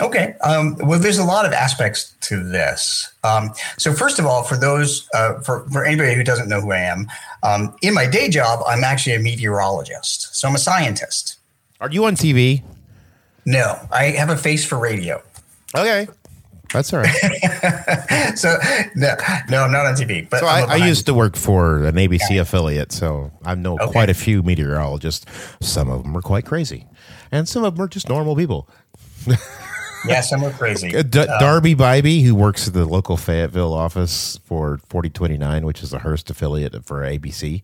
Okay. 0.01 0.33
Um, 0.43 0.75
well, 0.79 0.99
there's 0.99 1.19
a 1.19 1.23
lot 1.23 1.45
of 1.45 1.53
aspects 1.53 2.15
to 2.21 2.43
this. 2.43 3.13
Um, 3.23 3.51
so, 3.77 3.93
first 3.93 4.17
of 4.19 4.25
all, 4.25 4.43
for 4.43 4.57
those, 4.57 5.07
uh, 5.13 5.39
for, 5.41 5.69
for 5.69 5.85
anybody 5.85 6.15
who 6.15 6.23
doesn't 6.23 6.49
know 6.49 6.61
who 6.61 6.71
I 6.71 6.79
am, 6.79 7.07
um, 7.43 7.75
in 7.83 7.93
my 7.93 8.07
day 8.07 8.27
job, 8.29 8.61
I'm 8.67 8.83
actually 8.83 9.15
a 9.15 9.19
meteorologist. 9.19 10.35
So, 10.35 10.47
I'm 10.47 10.55
a 10.55 10.59
scientist. 10.59 11.37
Are 11.79 11.91
you 11.91 12.05
on 12.05 12.15
TV? 12.15 12.63
No, 13.45 13.77
I 13.91 14.05
have 14.05 14.29
a 14.29 14.37
face 14.37 14.65
for 14.65 14.79
radio. 14.79 15.21
Okay. 15.75 16.07
That's 16.71 16.91
all 16.91 17.01
right. 17.01 18.33
So, 18.35 18.57
no, 18.95 19.15
no, 19.49 19.63
I'm 19.63 19.71
not 19.71 19.85
on 19.85 19.93
TV. 19.93 20.27
But 20.27 20.39
So 20.39 20.47
I, 20.47 20.61
I 20.61 20.75
used 20.77 21.05
to 21.05 21.13
work 21.13 21.35
for 21.35 21.83
an 21.83 21.95
ABC 21.95 22.39
affiliate, 22.41 22.91
so 22.91 23.31
I 23.45 23.53
know 23.53 23.75
Okay. 23.79 23.91
quite 23.91 24.09
a 24.09 24.13
few 24.15 24.41
meteorologists. 24.41 25.25
Some 25.61 25.89
of 25.89 26.01
them 26.01 26.17
are 26.17 26.21
quite 26.21 26.45
crazy, 26.47 26.87
and 27.31 27.47
some 27.47 27.63
of 27.63 27.75
them 27.75 27.83
are 27.83 27.87
just 27.87 28.09
normal 28.09 28.35
people. 28.35 28.67
Yes, 30.05 30.31
I'm 30.31 30.43
a 30.43 30.51
crazy. 30.51 30.95
Uh, 30.95 31.03
D- 31.03 31.25
Darby 31.39 31.75
Bybee, 31.75 32.23
who 32.23 32.35
works 32.35 32.67
at 32.67 32.73
the 32.73 32.85
local 32.85 33.17
Fayetteville 33.17 33.73
office 33.73 34.39
for 34.45 34.79
4029, 34.89 35.65
which 35.65 35.81
is 35.81 35.93
a 35.93 35.99
Hearst 35.99 36.29
affiliate 36.29 36.85
for 36.85 37.01
ABC. 37.01 37.61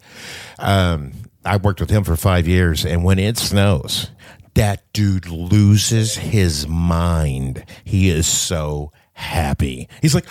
Um, 0.58 1.12
I 1.46 1.58
worked 1.58 1.80
with 1.80 1.90
him 1.90 2.04
for 2.04 2.16
five 2.16 2.48
years, 2.48 2.86
and 2.86 3.04
when 3.04 3.20
it 3.20 3.38
snows, 3.38 4.12
that 4.56 4.84
dude 4.94 5.28
loses 5.28 6.16
his 6.16 6.68
mind. 6.68 7.66
He 7.84 8.10
is 8.10 8.28
so 8.28 8.92
happy. 9.14 9.88
He's 10.02 10.16
like, 10.16 10.26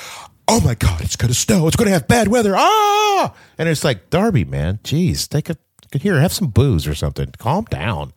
oh 0.49 0.61
my 0.61 0.75
God, 0.75 1.01
it's 1.03 1.17
going 1.17 1.29
to 1.33 1.39
snow. 1.39 1.67
It's 1.67 1.77
going 1.77 1.87
to 1.87 1.93
have 1.93 2.09
bad 2.09 2.29
weather. 2.29 2.55
Ah! 2.57 3.35
And 3.59 3.69
it's 3.69 3.85
like, 3.85 4.11
Darby, 4.11 4.45
man, 4.45 4.81
geez, 4.83 5.29
take 5.29 5.51
a, 5.51 5.57
good 5.91 6.03
here, 6.03 6.21
have 6.21 6.33
some 6.33 6.49
booze 6.49 6.87
or 6.87 6.95
something. 6.95 7.33
Calm 7.39 7.65
down. 7.65 8.13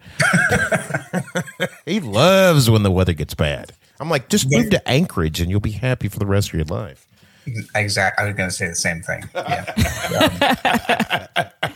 he 1.85 1.99
loves 1.99 2.69
when 2.69 2.83
the 2.83 2.91
weather 2.91 3.13
gets 3.13 3.33
bad. 3.33 3.73
I'm 4.01 4.09
like, 4.09 4.29
just 4.29 4.51
move 4.51 4.71
to 4.71 4.89
Anchorage 4.89 5.39
and 5.39 5.49
you'll 5.49 5.59
be 5.59 5.71
happy 5.71 6.07
for 6.07 6.17
the 6.17 6.25
rest 6.25 6.49
of 6.49 6.55
your 6.55 6.65
life. 6.65 7.07
Exactly. 7.75 8.23
I 8.23 8.27
was 8.27 8.35
going 8.35 8.49
to 8.49 8.55
say 8.55 8.67
the 8.67 8.75
same 8.75 9.01
thing. 9.01 9.23
Yeah. 9.35 11.27
Um, 11.63 11.71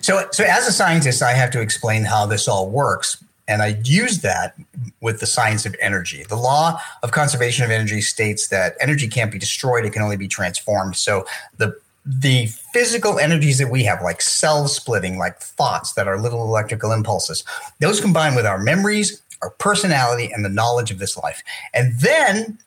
so, 0.00 0.26
so 0.32 0.44
as 0.44 0.66
a 0.66 0.72
scientist, 0.72 1.22
I 1.22 1.32
have 1.32 1.50
to 1.50 1.60
explain 1.60 2.04
how 2.04 2.24
this 2.24 2.48
all 2.48 2.70
works, 2.70 3.22
and 3.48 3.62
I 3.62 3.78
use 3.84 4.20
that 4.20 4.54
with 5.00 5.20
the 5.20 5.26
science 5.26 5.66
of 5.66 5.76
energy. 5.80 6.24
The 6.28 6.36
law 6.36 6.80
of 7.02 7.10
conservation 7.12 7.64
of 7.64 7.70
energy 7.70 8.00
states 8.00 8.48
that 8.48 8.76
energy 8.80 9.08
can't 9.08 9.30
be 9.30 9.38
destroyed; 9.38 9.84
it 9.84 9.92
can 9.92 10.02
only 10.02 10.16
be 10.16 10.26
transformed. 10.26 10.96
So 10.96 11.26
the 11.58 11.78
the 12.06 12.46
physical 12.72 13.18
energies 13.18 13.58
that 13.58 13.70
we 13.70 13.84
have, 13.84 14.02
like 14.02 14.22
cell 14.22 14.68
splitting, 14.68 15.18
like 15.18 15.38
thoughts 15.38 15.92
that 15.92 16.08
are 16.08 16.18
little 16.18 16.42
electrical 16.42 16.92
impulses, 16.92 17.44
those 17.80 18.00
combine 18.00 18.34
with 18.34 18.46
our 18.46 18.58
memories, 18.58 19.20
our 19.42 19.50
personality, 19.50 20.30
and 20.32 20.44
the 20.44 20.48
knowledge 20.48 20.90
of 20.90 20.98
this 20.98 21.16
life. 21.16 21.42
And 21.72 21.98
then 21.98 22.58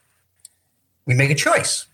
we 1.05 1.13
make 1.13 1.29
a 1.29 1.35
choice 1.35 1.85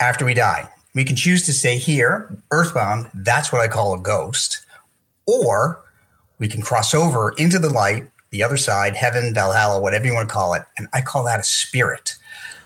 after 0.00 0.24
we 0.24 0.34
die. 0.34 0.68
We 0.94 1.04
can 1.04 1.16
choose 1.16 1.44
to 1.46 1.52
stay 1.52 1.76
here, 1.76 2.34
earthbound. 2.50 3.10
That's 3.14 3.52
what 3.52 3.60
I 3.60 3.68
call 3.68 3.94
a 3.94 3.98
ghost. 3.98 4.64
Or 5.26 5.80
we 6.38 6.48
can 6.48 6.62
cross 6.62 6.94
over 6.94 7.34
into 7.36 7.58
the 7.58 7.70
light, 7.70 8.08
the 8.30 8.42
other 8.42 8.56
side, 8.56 8.94
heaven, 8.94 9.34
Valhalla, 9.34 9.80
whatever 9.80 10.06
you 10.06 10.14
want 10.14 10.28
to 10.28 10.32
call 10.32 10.54
it. 10.54 10.62
And 10.78 10.88
I 10.92 11.00
call 11.00 11.24
that 11.24 11.40
a 11.40 11.44
spirit. 11.44 12.14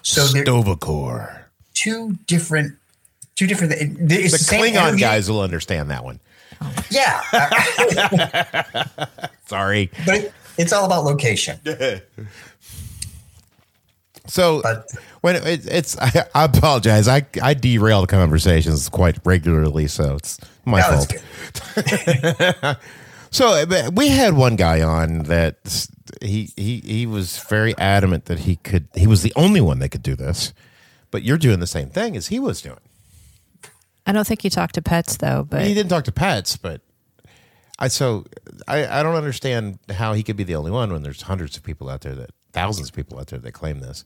So 0.02 0.22
Sto-vo-kor. 0.22 1.46
Two 1.74 2.18
different, 2.26 2.76
two 3.34 3.46
different. 3.46 3.72
It's 3.74 3.94
the, 3.94 4.56
the 4.56 4.58
Klingon 4.62 4.88
energy. 4.88 5.00
guys 5.00 5.30
will 5.30 5.40
understand 5.40 5.90
that 5.90 6.04
one. 6.04 6.20
Yeah. 6.90 7.20
Sorry. 9.46 9.90
But 10.04 10.32
it's 10.58 10.72
all 10.72 10.84
about 10.84 11.04
location. 11.04 11.58
so 14.26 14.60
but, 14.60 14.90
when 15.20 15.36
it, 15.36 15.66
it's, 15.66 15.96
I, 15.98 16.26
I, 16.34 16.44
apologize. 16.44 17.08
I 17.08 17.24
I 17.42 17.54
derail 17.54 18.02
the 18.02 18.06
conversations 18.06 18.88
quite 18.88 19.18
regularly, 19.24 19.86
so 19.86 20.16
it's 20.16 20.38
my 20.64 20.80
no, 20.80 21.00
fault. 21.00 22.76
so 23.30 23.64
we 23.92 24.08
had 24.08 24.34
one 24.34 24.56
guy 24.56 24.82
on 24.82 25.20
that 25.24 25.88
he 26.20 26.50
he 26.56 26.80
he 26.80 27.06
was 27.06 27.38
very 27.38 27.76
adamant 27.78 28.26
that 28.26 28.40
he 28.40 28.56
could. 28.56 28.88
He 28.94 29.06
was 29.06 29.22
the 29.22 29.32
only 29.36 29.60
one 29.60 29.78
that 29.78 29.90
could 29.90 30.02
do 30.02 30.16
this, 30.16 30.52
but 31.10 31.22
you're 31.22 31.38
doing 31.38 31.60
the 31.60 31.66
same 31.66 31.88
thing 31.88 32.16
as 32.16 32.26
he 32.26 32.40
was 32.40 32.60
doing. 32.60 32.80
I 34.06 34.12
don't 34.12 34.26
think 34.26 34.42
you 34.42 34.50
talked 34.50 34.74
to 34.74 34.82
pets 34.82 35.18
though, 35.18 35.46
but 35.48 35.62
he 35.62 35.74
didn't 35.74 35.90
talk 35.90 36.04
to 36.04 36.12
pets, 36.12 36.56
but 36.56 36.80
I 37.78 37.88
so 37.88 38.24
I, 38.66 39.00
I 39.00 39.02
don't 39.02 39.14
understand 39.14 39.78
how 39.90 40.12
he 40.12 40.22
could 40.22 40.36
be 40.36 40.44
the 40.44 40.56
only 40.56 40.70
one 40.70 40.92
when 40.92 41.02
there's 41.02 41.22
hundreds 41.22 41.56
of 41.56 41.62
people 41.62 41.88
out 41.88 42.00
there 42.00 42.14
that 42.14 42.30
thousands 42.52 42.88
of 42.88 42.94
people 42.94 43.18
out 43.18 43.28
there 43.28 43.38
that 43.38 43.52
claim 43.52 43.80
this. 43.80 44.04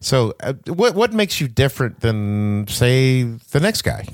So 0.00 0.34
uh, 0.40 0.54
what 0.66 0.94
what 0.94 1.12
makes 1.12 1.40
you 1.40 1.48
different 1.48 2.00
than 2.00 2.66
say 2.68 3.22
the 3.22 3.60
next 3.60 3.82
guy? 3.82 4.06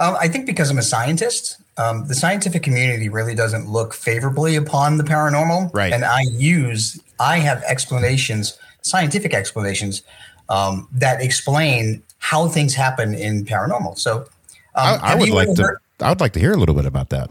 Um, 0.00 0.16
I 0.20 0.28
think 0.28 0.46
because 0.46 0.70
I'm 0.70 0.78
a 0.78 0.82
scientist, 0.82 1.60
um, 1.76 2.06
the 2.06 2.14
scientific 2.14 2.62
community 2.62 3.08
really 3.08 3.34
doesn't 3.34 3.68
look 3.68 3.94
favorably 3.94 4.56
upon 4.56 4.96
the 4.96 5.04
paranormal. 5.04 5.72
Right. 5.72 5.92
And 5.92 6.04
I 6.04 6.22
use 6.22 7.00
I 7.20 7.38
have 7.38 7.62
explanations, 7.64 8.58
scientific 8.82 9.34
explanations 9.34 10.02
um, 10.48 10.88
that 10.92 11.20
explain 11.20 12.02
how 12.18 12.48
things 12.48 12.74
happen 12.74 13.14
in 13.14 13.44
paranormal. 13.44 13.98
So 13.98 14.18
um, 14.74 14.98
I, 15.02 15.12
I 15.12 15.14
would 15.14 15.30
like 15.30 15.54
to. 15.54 15.76
I 16.00 16.08
would 16.10 16.20
like 16.20 16.32
to 16.34 16.40
hear 16.40 16.52
a 16.52 16.56
little 16.56 16.74
bit 16.74 16.86
about 16.86 17.10
that. 17.10 17.30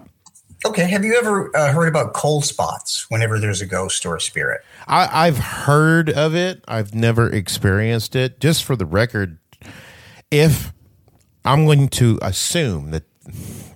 Okay. 0.66 0.88
Have 0.88 1.06
you 1.06 1.16
ever 1.16 1.56
uh, 1.56 1.72
heard 1.72 1.88
about 1.88 2.14
cold 2.14 2.44
spots 2.44 3.10
whenever 3.10 3.40
there's 3.40 3.62
a 3.62 3.66
ghost 3.66 4.06
or 4.06 4.16
a 4.16 4.22
spirit? 4.22 4.62
I, 4.88 5.26
have 5.26 5.38
heard 5.38 6.10
of 6.10 6.36
it. 6.36 6.64
I've 6.68 6.96
never 6.96 7.30
experienced 7.30 8.16
it. 8.16 8.40
Just 8.40 8.64
for 8.64 8.76
the 8.76 8.86
record, 8.86 9.38
if 10.32 10.74
I'm 11.46 11.66
going 11.66 11.88
to 11.90 12.18
assume 12.22 12.92
that 12.92 13.04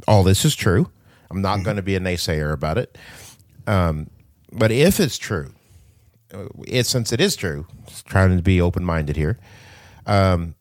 all 0.08 0.24
this 0.24 0.44
is 0.44 0.56
true, 0.56 0.90
I'm 1.30 1.42
not 1.42 1.58
mm-hmm. 1.58 1.66
going 1.66 1.76
to 1.78 1.84
be 1.84 1.96
a 1.96 2.00
naysayer 2.00 2.52
about 2.52 2.78
it. 2.78 2.98
Um, 3.68 4.10
but 4.52 4.72
if 4.72 5.00
it's 5.00 5.18
true, 5.18 5.54
uh, 6.34 6.48
it 6.68 6.86
since 6.86 7.14
it 7.14 7.22
is 7.22 7.36
true, 7.36 7.68
trying 8.06 8.36
to 8.36 8.44
be 8.44 8.60
open 8.60 8.84
minded 8.84 9.16
here. 9.16 9.38
Um, 10.06 10.56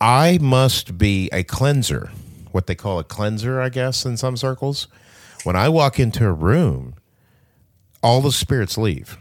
I 0.00 0.38
must 0.40 0.98
be 0.98 1.28
a 1.32 1.42
cleanser 1.42 2.10
what 2.52 2.66
they 2.66 2.74
call 2.74 2.98
a 2.98 3.04
cleanser, 3.04 3.60
I 3.60 3.68
guess, 3.68 4.04
in 4.04 4.16
some 4.16 4.36
circles. 4.36 4.88
When 5.44 5.56
I 5.56 5.68
walk 5.68 6.00
into 6.00 6.26
a 6.26 6.32
room, 6.32 6.94
all 8.02 8.20
the 8.20 8.32
spirits 8.32 8.76
leave 8.78 9.18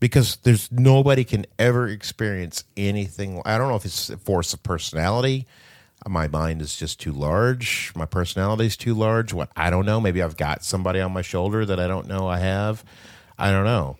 because 0.00 0.36
there's 0.36 0.70
nobody 0.70 1.24
can 1.24 1.46
ever 1.58 1.88
experience 1.88 2.64
anything. 2.76 3.42
I 3.44 3.58
don't 3.58 3.68
know 3.68 3.76
if 3.76 3.84
it's 3.84 4.12
force 4.24 4.52
of 4.52 4.62
personality. 4.62 5.46
My 6.06 6.28
mind 6.28 6.62
is 6.62 6.76
just 6.76 7.00
too 7.00 7.12
large. 7.12 7.92
My 7.96 8.06
personality 8.06 8.66
is 8.66 8.76
too 8.76 8.94
large. 8.94 9.32
What 9.32 9.50
I 9.56 9.70
don't 9.70 9.84
know. 9.84 10.00
Maybe 10.00 10.22
I've 10.22 10.36
got 10.36 10.64
somebody 10.64 11.00
on 11.00 11.12
my 11.12 11.22
shoulder 11.22 11.66
that 11.66 11.80
I 11.80 11.88
don't 11.88 12.06
know 12.06 12.28
I 12.28 12.38
have. 12.38 12.84
I 13.38 13.50
don't 13.50 13.64
know. 13.64 13.96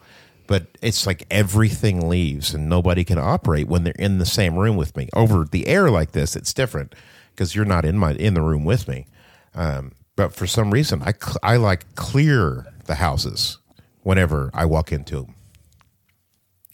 But 0.47 0.79
it's 0.81 1.07
like 1.07 1.27
everything 1.31 2.09
leaves 2.09 2.55
and 2.55 2.69
nobody 2.69 3.05
can 3.05 3.19
operate 3.19 3.69
when 3.69 3.85
they're 3.85 3.93
in 3.99 4.19
the 4.19 4.25
same 4.27 4.57
room 4.57 4.77
with 4.77 4.97
me. 4.97 5.09
Over 5.13 5.45
the 5.45 5.67
air 5.67 5.91
like 5.91 6.13
this, 6.13 6.37
it's 6.37 6.55
different 6.55 6.95
because 7.39 7.55
you're 7.55 7.65
not 7.65 7.85
in 7.85 7.97
my 7.97 8.15
in 8.15 8.35
the 8.35 8.43
room 8.43 8.65
with 8.65 8.89
me. 8.89 9.07
Um, 9.55 9.93
but 10.17 10.35
for 10.35 10.49
some 10.49 10.73
reason, 10.73 11.03
I 11.03 11.13
cl- 11.13 11.39
I 11.43 11.57
like 11.57 11.95
clear 11.95 12.67
the 12.87 12.97
houses 12.97 13.59
whenever 14.03 14.51
I 14.53 14.65
walk 14.65 14.91
into 14.91 15.21
them. 15.21 15.35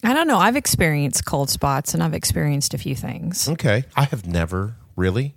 I 0.02 0.14
don't 0.14 0.26
know. 0.26 0.38
I've 0.38 0.56
experienced 0.56 1.26
cold 1.26 1.50
spots 1.50 1.92
and 1.92 2.02
I've 2.02 2.14
experienced 2.14 2.72
a 2.72 2.78
few 2.78 2.94
things. 2.94 3.46
Okay, 3.48 3.84
I 3.94 4.04
have 4.04 4.26
never 4.26 4.76
really. 4.96 5.34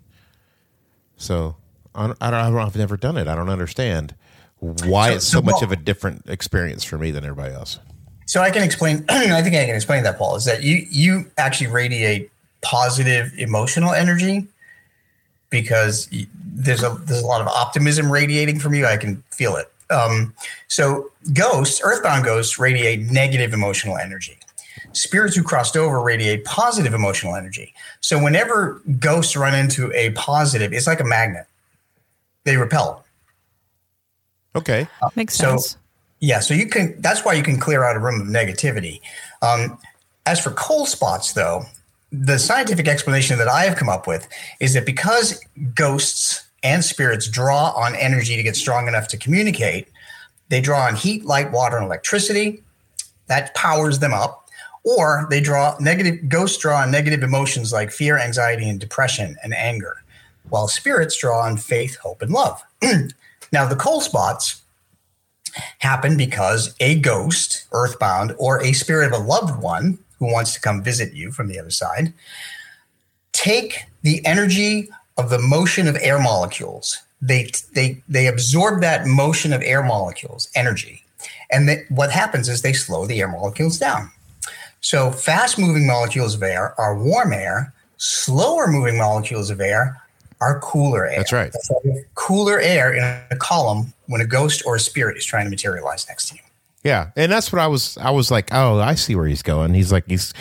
So 1.17 1.57
I 1.93 2.07
don't, 2.07 2.17
I 2.21 2.31
don't 2.31 2.57
I've 2.57 2.77
never 2.77 2.95
done 2.95 3.17
it. 3.17 3.27
I 3.27 3.35
don't 3.35 3.49
understand 3.49 4.15
why 4.59 5.09
so, 5.09 5.15
it's 5.15 5.25
so, 5.25 5.39
so 5.39 5.41
much 5.41 5.55
Paul, 5.55 5.63
of 5.65 5.71
a 5.73 5.75
different 5.75 6.29
experience 6.29 6.85
for 6.85 6.97
me 6.97 7.11
than 7.11 7.25
everybody 7.25 7.53
else. 7.53 7.79
So 8.27 8.41
I 8.41 8.49
can 8.49 8.63
explain. 8.63 9.03
I 9.09 9.41
think 9.41 9.55
I 9.55 9.65
can 9.65 9.75
explain 9.75 10.03
that, 10.03 10.17
Paul. 10.17 10.37
Is 10.37 10.45
that 10.45 10.63
you 10.63 10.85
you 10.89 11.29
actually 11.37 11.67
radiate 11.67 12.31
positive 12.61 13.33
emotional 13.37 13.91
energy 13.91 14.47
because 15.49 16.09
there's 16.43 16.83
a 16.83 16.89
there's 17.05 17.21
a 17.21 17.25
lot 17.25 17.41
of 17.41 17.47
optimism 17.47 18.11
radiating 18.11 18.59
from 18.59 18.73
you. 18.73 18.85
I 18.85 18.97
can 18.97 19.23
feel 19.31 19.55
it. 19.55 19.71
Um, 19.89 20.33
so 20.67 21.11
ghosts, 21.33 21.81
earthbound 21.83 22.25
ghosts, 22.25 22.59
radiate 22.59 22.99
negative 23.01 23.53
emotional 23.53 23.97
energy. 23.97 24.37
Spirits 24.93 25.35
who 25.35 25.43
crossed 25.43 25.77
over 25.77 26.01
radiate 26.01 26.43
positive 26.43 26.93
emotional 26.93 27.35
energy. 27.35 27.73
So 28.01 28.21
whenever 28.21 28.81
ghosts 28.99 29.35
run 29.35 29.55
into 29.55 29.91
a 29.93 30.11
positive, 30.11 30.73
it's 30.73 30.87
like 30.87 30.99
a 30.99 31.05
magnet. 31.05 31.45
They 32.43 32.57
repel. 32.57 33.05
Okay, 34.55 34.87
uh, 35.01 35.09
makes 35.15 35.35
sense. 35.35 35.77
Yeah, 36.19 36.39
so 36.39 36.53
you 36.53 36.67
can. 36.67 36.99
That's 36.99 37.23
why 37.23 37.33
you 37.33 37.43
can 37.43 37.59
clear 37.59 37.83
out 37.83 37.95
a 37.95 37.99
room 37.99 38.19
of 38.21 38.27
negativity. 38.27 39.01
Um, 39.41 39.77
as 40.25 40.39
for 40.39 40.51
cold 40.51 40.87
spots, 40.87 41.33
though, 41.33 41.65
the 42.11 42.37
scientific 42.39 42.87
explanation 42.87 43.37
that 43.37 43.47
I 43.47 43.63
have 43.63 43.75
come 43.77 43.89
up 43.89 44.07
with 44.07 44.27
is 44.59 44.73
that 44.73 44.85
because 44.85 45.43
ghosts 45.73 46.47
and 46.63 46.83
spirits 46.83 47.27
draw 47.27 47.71
on 47.71 47.95
energy 47.95 48.35
to 48.35 48.43
get 48.43 48.55
strong 48.55 48.87
enough 48.87 49.07
to 49.09 49.17
communicate, 49.17 49.89
they 50.49 50.61
draw 50.61 50.85
on 50.85 50.95
heat, 50.95 51.25
light, 51.25 51.51
water, 51.51 51.77
and 51.77 51.85
electricity. 51.85 52.63
That 53.27 53.53
powers 53.55 53.99
them 53.99 54.13
up. 54.13 54.47
Or 54.83 55.27
they 55.29 55.41
draw 55.41 55.75
negative, 55.81 56.29
ghosts 56.29 56.57
draw 56.57 56.81
on 56.81 56.91
negative 56.91 57.21
emotions 57.21 57.73
like 57.73 57.91
fear, 57.91 58.17
anxiety, 58.17 58.69
and 58.69 58.79
depression 58.79 59.35
and 59.43 59.53
anger, 59.53 60.01
while 60.47 60.69
spirits 60.69 61.17
draw 61.17 61.41
on 61.41 61.57
faith, 61.57 61.97
hope, 61.97 62.21
and 62.21 62.31
love. 62.31 62.63
now, 63.51 63.67
the 63.67 63.75
cold 63.75 64.03
spots 64.03 64.61
happen 65.79 66.15
because 66.15 66.73
a 66.79 66.99
ghost, 66.99 67.65
earthbound, 67.73 68.33
or 68.37 68.63
a 68.63 68.71
spirit 68.71 69.11
of 69.11 69.19
a 69.19 69.23
loved 69.23 69.61
one 69.61 69.99
who 70.19 70.31
wants 70.31 70.53
to 70.53 70.61
come 70.61 70.83
visit 70.83 71.13
you 71.13 71.31
from 71.31 71.47
the 71.47 71.59
other 71.59 71.71
side, 71.71 72.13
take 73.31 73.85
the 74.01 74.25
energy 74.25 74.89
of 75.17 75.29
the 75.29 75.39
motion 75.39 75.87
of 75.87 75.97
air 75.99 76.19
molecules. 76.19 76.99
They 77.21 77.49
they 77.73 78.03
they 78.07 78.27
absorb 78.27 78.81
that 78.81 79.07
motion 79.07 79.53
of 79.53 79.61
air 79.63 79.83
molecules, 79.83 80.49
energy, 80.53 81.03
and 81.51 81.67
they, 81.67 81.85
what 81.89 82.11
happens 82.11 82.47
is 82.49 82.61
they 82.61 82.73
slow 82.73 83.05
the 83.05 83.19
air 83.19 83.27
molecules 83.27 83.79
down. 83.79 84.11
So 84.81 85.11
fast 85.11 85.57
moving 85.57 85.87
molecules 85.87 86.35
of 86.35 86.43
air 86.43 86.79
are 86.79 86.97
warm 86.97 87.33
air. 87.33 87.73
Slower 87.97 88.67
moving 88.67 88.97
molecules 88.97 89.49
of 89.49 89.59
air 89.59 89.99
are 90.39 90.59
cooler 90.59 91.07
air. 91.07 91.17
That's 91.17 91.33
right. 91.33 91.53
cooler 92.13 92.59
air 92.59 92.93
in 92.93 93.03
a 93.31 93.35
column 93.37 93.93
when 94.05 94.21
a 94.21 94.25
ghost 94.25 94.63
or 94.65 94.75
a 94.75 94.79
spirit 94.79 95.17
is 95.17 95.25
trying 95.25 95.45
to 95.45 95.49
materialize 95.49 96.07
next 96.07 96.29
to 96.29 96.35
you. 96.35 96.41
Yeah, 96.83 97.11
and 97.15 97.31
that's 97.31 97.51
what 97.51 97.61
I 97.61 97.67
was. 97.67 97.97
I 97.97 98.11
was 98.11 98.31
like, 98.31 98.53
oh, 98.53 98.79
I 98.79 98.95
see 98.95 99.15
where 99.15 99.25
he's 99.27 99.41
going. 99.41 99.73
He's 99.73 99.91
like, 99.91 100.05
he's 100.07 100.33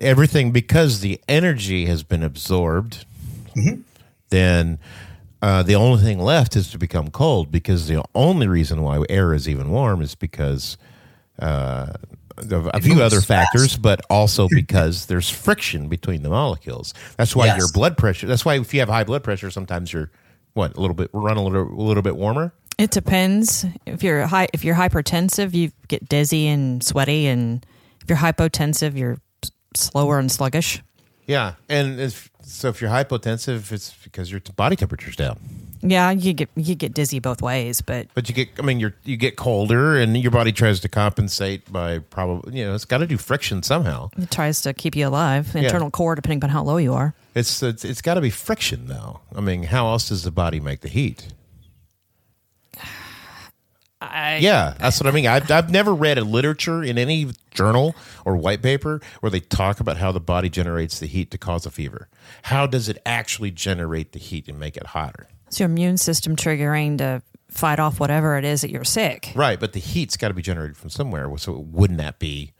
everything 0.00 0.50
because 0.52 1.00
the 1.00 1.20
energy 1.28 1.86
has 1.86 2.02
been 2.02 2.22
absorbed. 2.22 3.04
Then 4.30 4.78
uh, 5.42 5.62
the 5.62 5.74
only 5.74 6.02
thing 6.02 6.18
left 6.18 6.56
is 6.56 6.70
to 6.70 6.78
become 6.78 7.10
cold 7.10 7.50
because 7.50 7.86
the 7.88 8.02
only 8.14 8.48
reason 8.48 8.82
why 8.82 9.02
air 9.10 9.34
is 9.34 9.48
even 9.48 9.70
warm 9.70 10.00
is 10.00 10.14
because 10.14 10.78
uh, 11.38 11.92
of 12.50 12.70
a 12.72 12.80
few 12.80 13.02
other 13.02 13.20
fast. 13.20 13.26
factors, 13.52 13.76
but 13.76 14.00
also 14.08 14.48
because 14.50 15.06
there's 15.06 15.28
friction 15.28 15.88
between 15.88 16.22
the 16.22 16.30
molecules. 16.30 16.94
That's 17.18 17.36
why 17.36 17.46
Yes. 17.46 17.58
your 17.58 17.68
blood 17.72 17.98
pressure. 17.98 18.26
That's 18.26 18.44
why 18.44 18.54
if 18.58 18.72
you 18.72 18.80
have 18.80 18.88
high 18.88 19.04
blood 19.04 19.22
pressure, 19.22 19.50
sometimes 19.50 19.92
you're 19.92 20.10
what 20.54 20.76
a 20.76 20.80
little 20.80 20.94
bit 20.94 21.10
run 21.12 21.36
a 21.36 21.42
little 21.44 21.68
a 21.68 21.82
little 21.82 22.02
bit 22.02 22.16
warmer. 22.16 22.54
It 22.82 22.90
depends. 22.90 23.64
If 23.86 24.02
you're 24.02 24.26
high, 24.26 24.48
if 24.52 24.64
you're 24.64 24.74
hypertensive, 24.74 25.54
you 25.54 25.70
get 25.86 26.08
dizzy 26.08 26.48
and 26.48 26.82
sweaty, 26.82 27.28
and 27.28 27.64
if 28.00 28.08
you're 28.08 28.18
hypotensive, 28.18 28.96
you're 28.96 29.18
slower 29.76 30.18
and 30.18 30.32
sluggish. 30.32 30.82
Yeah, 31.28 31.54
and 31.68 32.00
if, 32.00 32.28
so 32.42 32.70
if 32.70 32.80
you're 32.80 32.90
hypotensive, 32.90 33.70
it's 33.70 33.94
because 34.02 34.32
your 34.32 34.40
body 34.56 34.74
temperature's 34.74 35.14
down. 35.14 35.38
Yeah, 35.80 36.10
you 36.10 36.32
get 36.32 36.48
you 36.56 36.74
get 36.74 36.92
dizzy 36.92 37.20
both 37.20 37.40
ways, 37.40 37.82
but 37.82 38.08
But 38.14 38.28
you 38.28 38.34
get, 38.34 38.48
I 38.58 38.62
mean, 38.62 38.80
you're 38.80 38.96
you 39.04 39.16
get 39.16 39.36
colder, 39.36 39.96
and 39.96 40.16
your 40.16 40.32
body 40.32 40.50
tries 40.50 40.80
to 40.80 40.88
compensate 40.88 41.72
by 41.72 42.00
probably, 42.00 42.58
you 42.58 42.64
know, 42.64 42.74
it's 42.74 42.84
got 42.84 42.98
to 42.98 43.06
do 43.06 43.16
friction 43.16 43.62
somehow. 43.62 44.10
it 44.16 44.32
tries 44.32 44.60
to 44.62 44.74
keep 44.74 44.96
you 44.96 45.06
alive. 45.06 45.54
Internal 45.54 45.92
core, 45.92 46.16
depending 46.16 46.38
upon 46.38 46.50
how 46.50 46.64
low 46.64 46.78
you 46.78 46.94
are. 46.94 47.14
It's 47.36 47.62
it's, 47.62 47.84
it's 47.84 48.02
got 48.02 48.14
to 48.14 48.20
be 48.20 48.30
friction, 48.30 48.88
though. 48.88 49.20
I 49.36 49.40
mean, 49.40 49.62
how 49.62 49.86
else 49.86 50.08
does 50.08 50.24
the 50.24 50.32
body 50.32 50.58
make 50.58 50.80
the 50.80 50.88
heat? 50.88 51.28
I, 54.10 54.38
Yeah, 54.38 54.74
that's 54.78 55.00
what 55.00 55.06
I 55.06 55.10
mean. 55.12 55.26
I've, 55.26 55.50
I've 55.50 55.70
never 55.70 55.94
read 55.94 56.18
a 56.18 56.24
literature 56.24 56.82
in 56.82 56.98
any 56.98 57.30
journal 57.50 57.94
or 58.24 58.36
white 58.36 58.62
paper 58.62 59.00
where 59.20 59.30
they 59.30 59.40
talk 59.40 59.80
about 59.80 59.98
how 59.98 60.12
the 60.12 60.20
body 60.20 60.48
generates 60.48 60.98
the 60.98 61.06
heat 61.06 61.30
to 61.30 61.38
cause 61.38 61.66
a 61.66 61.70
fever. 61.70 62.08
How 62.42 62.66
does 62.66 62.88
it 62.88 62.98
actually 63.04 63.50
generate 63.50 64.12
the 64.12 64.18
heat 64.18 64.48
and 64.48 64.58
make 64.58 64.76
it 64.76 64.86
hotter? 64.88 65.28
It's 65.46 65.60
your 65.60 65.68
immune 65.68 65.98
system 65.98 66.36
triggering 66.36 66.98
to 66.98 67.22
fight 67.48 67.78
off 67.78 68.00
whatever 68.00 68.38
it 68.38 68.44
is 68.44 68.62
that 68.62 68.70
you're 68.70 68.84
sick. 68.84 69.32
Right, 69.34 69.60
but 69.60 69.74
the 69.74 69.80
heat's 69.80 70.16
got 70.16 70.28
to 70.28 70.34
be 70.34 70.42
generated 70.42 70.76
from 70.76 70.90
somewhere. 70.90 71.30
So 71.36 71.52
wouldn't 71.52 71.98
that 71.98 72.18
be? 72.18 72.52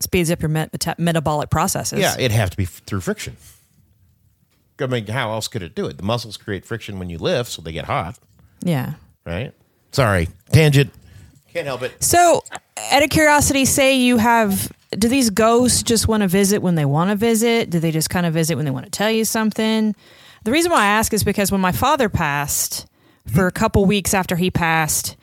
speeds 0.00 0.30
up 0.30 0.40
your 0.42 0.48
met- 0.48 0.72
meta- 0.72 0.96
metabolic 0.98 1.50
processes. 1.50 2.00
Yeah, 2.00 2.14
it'd 2.18 2.32
have 2.32 2.50
to 2.50 2.56
be 2.56 2.64
f- 2.64 2.82
through 2.86 3.00
friction. 3.00 3.36
I 4.80 4.86
mean, 4.86 5.06
how 5.06 5.30
else 5.30 5.48
could 5.48 5.62
it 5.62 5.74
do 5.74 5.86
it? 5.86 5.98
The 5.98 6.02
muscles 6.02 6.36
create 6.36 6.64
friction 6.64 6.98
when 6.98 7.08
you 7.08 7.18
lift, 7.18 7.50
so 7.50 7.62
they 7.62 7.72
get 7.72 7.84
hot, 7.84 8.18
yeah. 8.60 8.94
right? 9.24 9.54
Sorry, 9.94 10.28
tangent. 10.50 10.90
Can't 11.52 11.66
help 11.66 11.82
it. 11.82 12.02
So, 12.02 12.42
out 12.90 13.02
of 13.02 13.10
curiosity, 13.10 13.64
say 13.64 13.96
you 13.96 14.16
have. 14.18 14.72
Do 14.90 15.08
these 15.08 15.30
ghosts 15.30 15.82
just 15.82 16.06
want 16.06 16.22
to 16.22 16.28
visit 16.28 16.62
when 16.62 16.74
they 16.74 16.84
want 16.84 17.10
to 17.10 17.16
visit? 17.16 17.70
Do 17.70 17.80
they 17.80 17.90
just 17.90 18.10
kind 18.10 18.26
of 18.26 18.34
visit 18.34 18.56
when 18.56 18.64
they 18.64 18.70
want 18.70 18.86
to 18.86 18.90
tell 18.90 19.10
you 19.10 19.24
something? 19.24 19.94
The 20.44 20.52
reason 20.52 20.70
why 20.70 20.82
I 20.82 20.86
ask 20.86 21.12
is 21.12 21.24
because 21.24 21.50
when 21.50 21.60
my 21.60 21.72
father 21.72 22.08
passed, 22.08 22.86
for 23.26 23.46
a 23.46 23.52
couple 23.52 23.84
weeks 23.86 24.14
after 24.14 24.36
he 24.36 24.50
passed, 24.50 25.16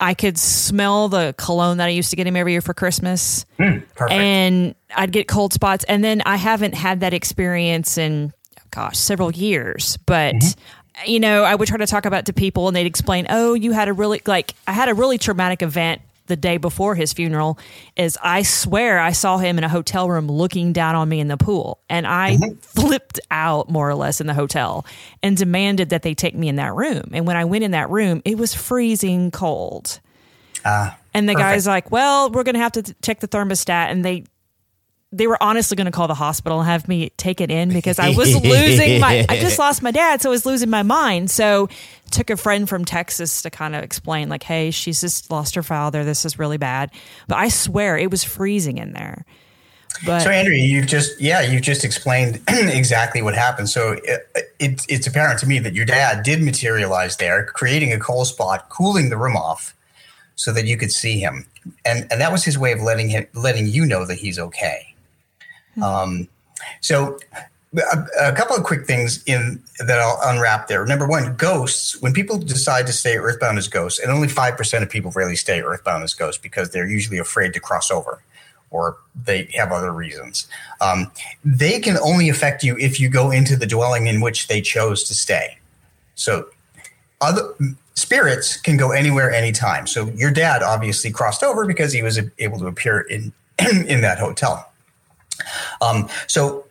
I 0.00 0.14
could 0.14 0.38
smell 0.38 1.08
the 1.08 1.34
cologne 1.36 1.78
that 1.78 1.86
I 1.86 1.90
used 1.90 2.10
to 2.10 2.16
get 2.16 2.26
him 2.26 2.36
every 2.36 2.52
year 2.52 2.60
for 2.60 2.74
Christmas. 2.74 3.44
Hmm, 3.58 3.78
perfect. 3.94 4.12
and 4.12 4.74
I'd 4.94 5.12
get 5.12 5.26
cold 5.26 5.52
spots. 5.52 5.84
And 5.84 6.04
then 6.04 6.22
I 6.24 6.36
haven't 6.36 6.74
had 6.74 7.00
that 7.00 7.12
experience 7.12 7.98
in, 7.98 8.32
gosh, 8.70 8.96
several 8.96 9.32
years. 9.32 9.96
But, 10.06 10.36
mm-hmm. 10.36 10.60
You 11.06 11.20
know, 11.20 11.44
I 11.44 11.54
would 11.54 11.68
try 11.68 11.78
to 11.78 11.86
talk 11.86 12.04
about 12.06 12.20
it 12.20 12.26
to 12.26 12.32
people 12.32 12.68
and 12.68 12.76
they'd 12.76 12.86
explain, 12.86 13.26
oh, 13.30 13.54
you 13.54 13.72
had 13.72 13.88
a 13.88 13.92
really, 13.92 14.20
like, 14.26 14.54
I 14.66 14.72
had 14.72 14.88
a 14.88 14.94
really 14.94 15.18
traumatic 15.18 15.62
event 15.62 16.02
the 16.26 16.36
day 16.36 16.58
before 16.58 16.94
his 16.94 17.14
funeral 17.14 17.58
is 17.96 18.18
I 18.22 18.42
swear 18.42 18.98
I 18.98 19.12
saw 19.12 19.38
him 19.38 19.56
in 19.56 19.64
a 19.64 19.68
hotel 19.68 20.10
room 20.10 20.28
looking 20.28 20.74
down 20.74 20.94
on 20.94 21.08
me 21.08 21.20
in 21.20 21.28
the 21.28 21.38
pool 21.38 21.78
and 21.88 22.06
I 22.06 22.36
flipped 22.60 23.18
out 23.30 23.70
more 23.70 23.88
or 23.88 23.94
less 23.94 24.20
in 24.20 24.26
the 24.26 24.34
hotel 24.34 24.84
and 25.22 25.38
demanded 25.38 25.88
that 25.88 26.02
they 26.02 26.12
take 26.14 26.34
me 26.34 26.48
in 26.48 26.56
that 26.56 26.74
room 26.74 27.12
and 27.14 27.26
when 27.26 27.38
I 27.38 27.46
went 27.46 27.64
in 27.64 27.70
that 27.70 27.88
room 27.88 28.20
it 28.26 28.36
was 28.36 28.52
freezing 28.54 29.30
cold 29.30 30.00
Ah, 30.66 30.98
and 31.14 31.26
the 31.26 31.32
Perfect. 31.32 31.48
guy's 31.50 31.66
like, 31.66 31.90
"Well, 31.90 32.30
we're 32.30 32.42
going 32.42 32.56
to 32.56 32.60
have 32.60 32.72
to 32.72 32.94
check 33.00 33.20
the 33.20 33.28
thermostat." 33.28 33.90
And 33.90 34.04
they 34.04 34.24
they 35.10 35.26
were 35.26 35.42
honestly 35.42 35.74
going 35.74 35.86
to 35.86 35.90
call 35.90 36.06
the 36.06 36.14
hospital 36.14 36.60
and 36.60 36.68
have 36.68 36.86
me 36.86 37.10
take 37.16 37.40
it 37.40 37.50
in 37.50 37.70
because 37.70 37.98
I 37.98 38.10
was 38.10 38.34
losing 38.42 39.00
my 39.00 39.24
I 39.28 39.38
just 39.38 39.58
lost 39.58 39.82
my 39.82 39.90
dad, 39.90 40.20
so 40.20 40.28
I 40.28 40.32
was 40.32 40.44
losing 40.44 40.68
my 40.68 40.82
mind. 40.82 41.30
So 41.30 41.68
took 42.10 42.28
a 42.28 42.36
friend 42.36 42.68
from 42.68 42.84
Texas 42.84 43.42
to 43.42 43.50
kind 43.50 43.74
of 43.74 43.82
explain 43.82 44.28
like, 44.28 44.42
"Hey, 44.42 44.70
she's 44.70 45.00
just 45.00 45.30
lost 45.30 45.54
her 45.54 45.62
father. 45.62 46.04
This 46.04 46.24
is 46.24 46.38
really 46.38 46.58
bad." 46.58 46.90
But 47.26 47.38
I 47.38 47.48
swear 47.48 47.96
it 47.96 48.10
was 48.10 48.22
freezing 48.22 48.76
in 48.76 48.92
there. 48.92 49.24
But 50.04 50.20
So, 50.20 50.30
Andrew, 50.30 50.54
you've 50.54 50.86
just 50.86 51.18
yeah, 51.18 51.40
you've 51.40 51.62
just 51.62 51.84
explained 51.84 52.42
exactly 52.48 53.22
what 53.22 53.34
happened. 53.34 53.70
So, 53.70 53.94
uh, 53.94 54.18
it, 54.34 54.52
it, 54.58 54.86
it's 54.90 55.06
apparent 55.06 55.40
to 55.40 55.46
me 55.46 55.58
that 55.60 55.72
your 55.72 55.86
dad 55.86 56.22
did 56.22 56.42
materialize 56.42 57.16
there, 57.16 57.46
creating 57.46 57.94
a 57.94 57.98
cold 57.98 58.26
spot, 58.26 58.68
cooling 58.68 59.08
the 59.08 59.16
room 59.16 59.36
off, 59.36 59.74
so 60.36 60.52
that 60.52 60.66
you 60.66 60.76
could 60.76 60.92
see 60.92 61.18
him, 61.18 61.46
and 61.86 62.06
and 62.10 62.20
that 62.20 62.30
was 62.30 62.44
his 62.44 62.58
way 62.58 62.72
of 62.72 62.82
letting 62.82 63.08
him 63.08 63.26
letting 63.32 63.66
you 63.66 63.86
know 63.86 64.04
that 64.04 64.18
he's 64.18 64.38
okay. 64.38 64.87
Um, 65.82 66.28
so. 66.80 67.18
A, 67.76 68.30
a 68.30 68.32
couple 68.32 68.56
of 68.56 68.64
quick 68.64 68.86
things 68.86 69.22
in 69.24 69.62
that 69.78 69.98
I'll 69.98 70.18
unwrap 70.24 70.68
there. 70.68 70.86
Number 70.86 71.06
one, 71.06 71.36
ghosts. 71.36 72.00
When 72.00 72.14
people 72.14 72.38
decide 72.38 72.86
to 72.86 72.94
stay 72.94 73.18
earthbound 73.18 73.58
as 73.58 73.68
ghosts, 73.68 74.00
and 74.00 74.10
only 74.10 74.26
five 74.26 74.56
percent 74.56 74.82
of 74.82 74.88
people 74.88 75.10
really 75.10 75.36
stay 75.36 75.60
earthbound 75.60 76.02
as 76.02 76.14
ghosts 76.14 76.40
because 76.40 76.70
they're 76.70 76.88
usually 76.88 77.18
afraid 77.18 77.52
to 77.52 77.60
cross 77.60 77.90
over 77.90 78.22
or 78.70 78.98
they 79.24 79.48
have 79.54 79.72
other 79.72 79.92
reasons. 79.92 80.46
Um, 80.80 81.10
they 81.44 81.80
can 81.80 81.96
only 81.98 82.28
affect 82.28 82.62
you 82.62 82.76
if 82.78 83.00
you 83.00 83.08
go 83.08 83.30
into 83.30 83.56
the 83.56 83.66
dwelling 83.66 84.06
in 84.06 84.20
which 84.20 84.48
they 84.48 84.60
chose 84.60 85.04
to 85.04 85.14
stay. 85.14 85.58
So, 86.14 86.48
other 87.20 87.54
spirits 87.94 88.56
can 88.56 88.76
go 88.76 88.92
anywhere, 88.92 89.30
anytime. 89.30 89.86
So, 89.86 90.08
your 90.10 90.30
dad 90.30 90.62
obviously 90.62 91.10
crossed 91.10 91.42
over 91.42 91.66
because 91.66 91.92
he 91.92 92.02
was 92.02 92.20
able 92.38 92.58
to 92.58 92.66
appear 92.66 93.00
in 93.00 93.32
in 93.86 94.00
that 94.02 94.18
hotel. 94.18 94.67
Um, 95.80 96.08
so, 96.26 96.64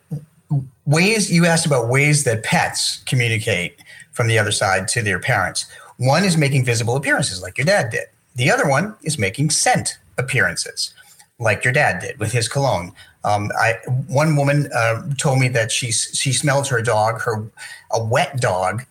ways 0.86 1.30
you 1.30 1.44
asked 1.44 1.66
about 1.66 1.88
ways 1.88 2.24
that 2.24 2.42
pets 2.42 3.02
communicate 3.04 3.78
from 4.12 4.26
the 4.26 4.38
other 4.38 4.50
side 4.50 4.88
to 4.88 5.02
their 5.02 5.20
parents. 5.20 5.66
One 5.98 6.24
is 6.24 6.36
making 6.36 6.64
visible 6.64 6.96
appearances, 6.96 7.42
like 7.42 7.58
your 7.58 7.66
dad 7.66 7.90
did. 7.90 8.06
The 8.36 8.50
other 8.50 8.68
one 8.68 8.94
is 9.02 9.18
making 9.18 9.50
scent 9.50 9.98
appearances, 10.16 10.94
like 11.38 11.64
your 11.64 11.72
dad 11.72 12.00
did 12.00 12.18
with 12.18 12.32
his 12.32 12.48
cologne. 12.48 12.92
Um, 13.24 13.50
I 13.58 13.74
one 14.06 14.36
woman 14.36 14.70
uh, 14.74 15.02
told 15.18 15.40
me 15.40 15.48
that 15.48 15.70
she 15.72 15.90
she 15.90 16.32
smelled 16.32 16.68
her 16.68 16.80
dog, 16.80 17.20
her 17.22 17.44
a 17.92 18.02
wet 18.02 18.40
dog, 18.40 18.82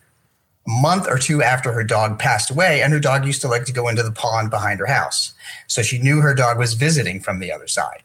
a 0.67 0.69
month 0.69 1.07
or 1.09 1.17
two 1.17 1.41
after 1.41 1.71
her 1.71 1.83
dog 1.83 2.19
passed 2.19 2.51
away, 2.51 2.81
and 2.81 2.91
her 2.93 2.99
dog 2.99 3.25
used 3.25 3.41
to 3.41 3.47
like 3.47 3.65
to 3.65 3.73
go 3.73 3.87
into 3.87 4.03
the 4.03 4.11
pond 4.11 4.49
behind 4.49 4.79
her 4.79 4.85
house, 4.85 5.33
so 5.67 5.81
she 5.81 5.97
knew 5.97 6.19
her 6.19 6.33
dog 6.33 6.57
was 6.57 6.73
visiting 6.73 7.21
from 7.21 7.39
the 7.39 7.51
other 7.51 7.67
side. 7.67 8.03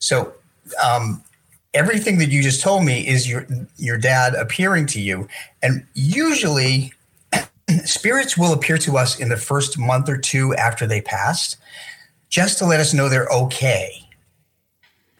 So 0.00 0.32
um, 0.82 1.22
everything 1.74 2.18
that 2.18 2.30
you 2.30 2.42
just 2.42 2.60
told 2.62 2.84
me 2.84 3.06
is 3.06 3.30
your 3.30 3.46
your 3.76 3.96
dad 3.96 4.34
appearing 4.34 4.86
to 4.86 5.00
you, 5.00 5.28
and 5.62 5.86
usually 5.94 6.92
spirits 7.84 8.36
will 8.36 8.52
appear 8.52 8.78
to 8.78 8.96
us 8.96 9.20
in 9.20 9.28
the 9.28 9.36
first 9.36 9.78
month 9.78 10.08
or 10.08 10.16
two 10.16 10.54
after 10.56 10.86
they 10.86 11.00
passed, 11.00 11.56
just 12.28 12.58
to 12.58 12.66
let 12.66 12.80
us 12.80 12.92
know 12.92 13.08
they're 13.08 13.28
okay. 13.28 14.06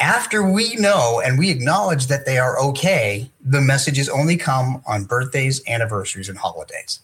After 0.00 0.50
we 0.50 0.76
know 0.76 1.20
and 1.22 1.38
we 1.38 1.50
acknowledge 1.50 2.06
that 2.06 2.24
they 2.24 2.38
are 2.38 2.58
okay, 2.58 3.30
the 3.44 3.60
messages 3.60 4.08
only 4.08 4.38
come 4.38 4.82
on 4.86 5.04
birthdays, 5.04 5.62
anniversaries, 5.68 6.30
and 6.30 6.38
holidays. 6.38 7.00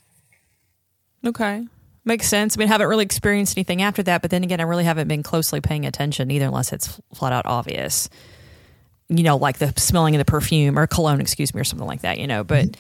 okay. 1.25 1.67
Makes 2.07 2.29
sense. 2.29 2.57
I 2.57 2.61
mean, 2.61 2.69
I 2.69 2.71
haven't 2.71 2.87
really 2.87 3.05
experienced 3.05 3.59
anything 3.59 3.83
after 3.83 4.01
that, 4.05 4.23
but 4.23 4.31
then 4.31 4.45
again, 4.45 4.61
I 4.61 4.62
really 4.62 4.85
haven't 4.85 5.09
been 5.09 5.25
closely 5.25 5.61
paying 5.61 5.85
attention 5.85 6.31
either, 6.31 6.47
unless 6.47 6.73
it's 6.73 7.01
flat 7.12 7.33
out 7.33 7.47
obvious. 7.47 8.09
You 9.09 9.25
know, 9.25 9.37
like 9.37 9.59
the 9.59 9.73
smelling 9.77 10.14
of 10.14 10.21
the 10.21 10.25
perfume 10.25 10.79
or 10.79 10.87
cologne, 10.87 11.21
excuse 11.21 11.53
me, 11.53 11.61
or 11.61 11.64
something 11.64 11.87
like 11.87 12.03
that. 12.03 12.19
You 12.19 12.29
know, 12.29 12.45
but 12.45 12.77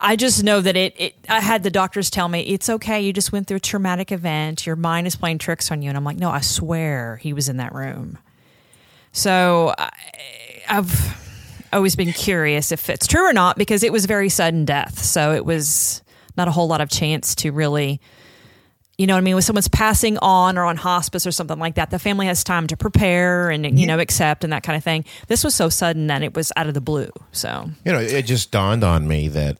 I 0.00 0.16
just 0.16 0.42
know 0.42 0.60
that 0.60 0.74
it, 0.74 1.00
it. 1.00 1.14
I 1.28 1.38
had 1.38 1.62
the 1.62 1.70
doctors 1.70 2.10
tell 2.10 2.28
me 2.28 2.40
it's 2.40 2.68
okay. 2.68 3.00
You 3.00 3.12
just 3.12 3.30
went 3.30 3.46
through 3.46 3.58
a 3.58 3.60
traumatic 3.60 4.10
event. 4.10 4.66
Your 4.66 4.74
mind 4.74 5.06
is 5.06 5.14
playing 5.14 5.38
tricks 5.38 5.70
on 5.70 5.80
you, 5.80 5.88
and 5.88 5.96
I'm 5.96 6.04
like, 6.04 6.18
no, 6.18 6.30
I 6.30 6.40
swear 6.40 7.18
he 7.18 7.32
was 7.32 7.48
in 7.48 7.58
that 7.58 7.72
room. 7.72 8.18
So 9.12 9.72
I, 9.78 9.90
I've 10.68 11.68
always 11.72 11.94
been 11.94 12.12
curious 12.12 12.72
if 12.72 12.90
it's 12.90 13.06
true 13.06 13.28
or 13.28 13.32
not 13.32 13.56
because 13.56 13.84
it 13.84 13.92
was 13.92 14.06
very 14.06 14.28
sudden 14.28 14.64
death. 14.64 14.98
So 14.98 15.32
it 15.32 15.44
was 15.44 16.02
not 16.36 16.48
a 16.48 16.50
whole 16.50 16.66
lot 16.66 16.80
of 16.80 16.88
chance 16.90 17.36
to 17.36 17.52
really 17.52 18.00
you 18.98 19.06
know 19.06 19.14
what 19.14 19.18
I 19.18 19.22
mean? 19.22 19.34
When 19.34 19.42
someone's 19.42 19.68
passing 19.68 20.18
on 20.18 20.56
or 20.56 20.64
on 20.64 20.76
hospice 20.76 21.26
or 21.26 21.32
something 21.32 21.58
like 21.58 21.74
that, 21.74 21.90
the 21.90 21.98
family 21.98 22.26
has 22.26 22.44
time 22.44 22.66
to 22.68 22.76
prepare 22.76 23.50
and, 23.50 23.78
you 23.78 23.86
know, 23.86 23.98
accept 23.98 24.44
and 24.44 24.52
that 24.52 24.62
kind 24.62 24.76
of 24.76 24.84
thing. 24.84 25.04
This 25.26 25.42
was 25.42 25.54
so 25.54 25.68
sudden 25.68 26.06
that 26.08 26.22
it 26.22 26.34
was 26.34 26.52
out 26.56 26.68
of 26.68 26.74
the 26.74 26.80
blue. 26.80 27.10
So, 27.32 27.70
You 27.84 27.92
know, 27.92 27.98
it 28.00 28.22
just 28.22 28.50
dawned 28.52 28.84
on 28.84 29.08
me 29.08 29.28
that 29.28 29.58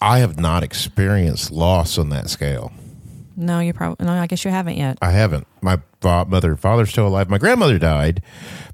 I 0.00 0.18
have 0.18 0.38
not 0.38 0.62
experienced 0.62 1.50
loss 1.50 1.96
on 1.98 2.10
that 2.10 2.28
scale. 2.28 2.72
no, 3.36 3.60
you 3.60 3.72
probably, 3.72 4.04
no, 4.04 4.12
I 4.12 4.26
guess 4.26 4.44
you 4.44 4.50
haven't 4.50 4.76
yet. 4.76 4.98
I 5.00 5.10
haven't. 5.12 5.46
my 5.62 5.80
fa- 6.02 6.26
mother 6.28 6.50
and 6.50 6.60
father's 6.60 6.90
still 6.90 7.06
alive. 7.06 7.28
My 7.30 7.38
grandmother 7.38 7.78
died, 7.78 8.22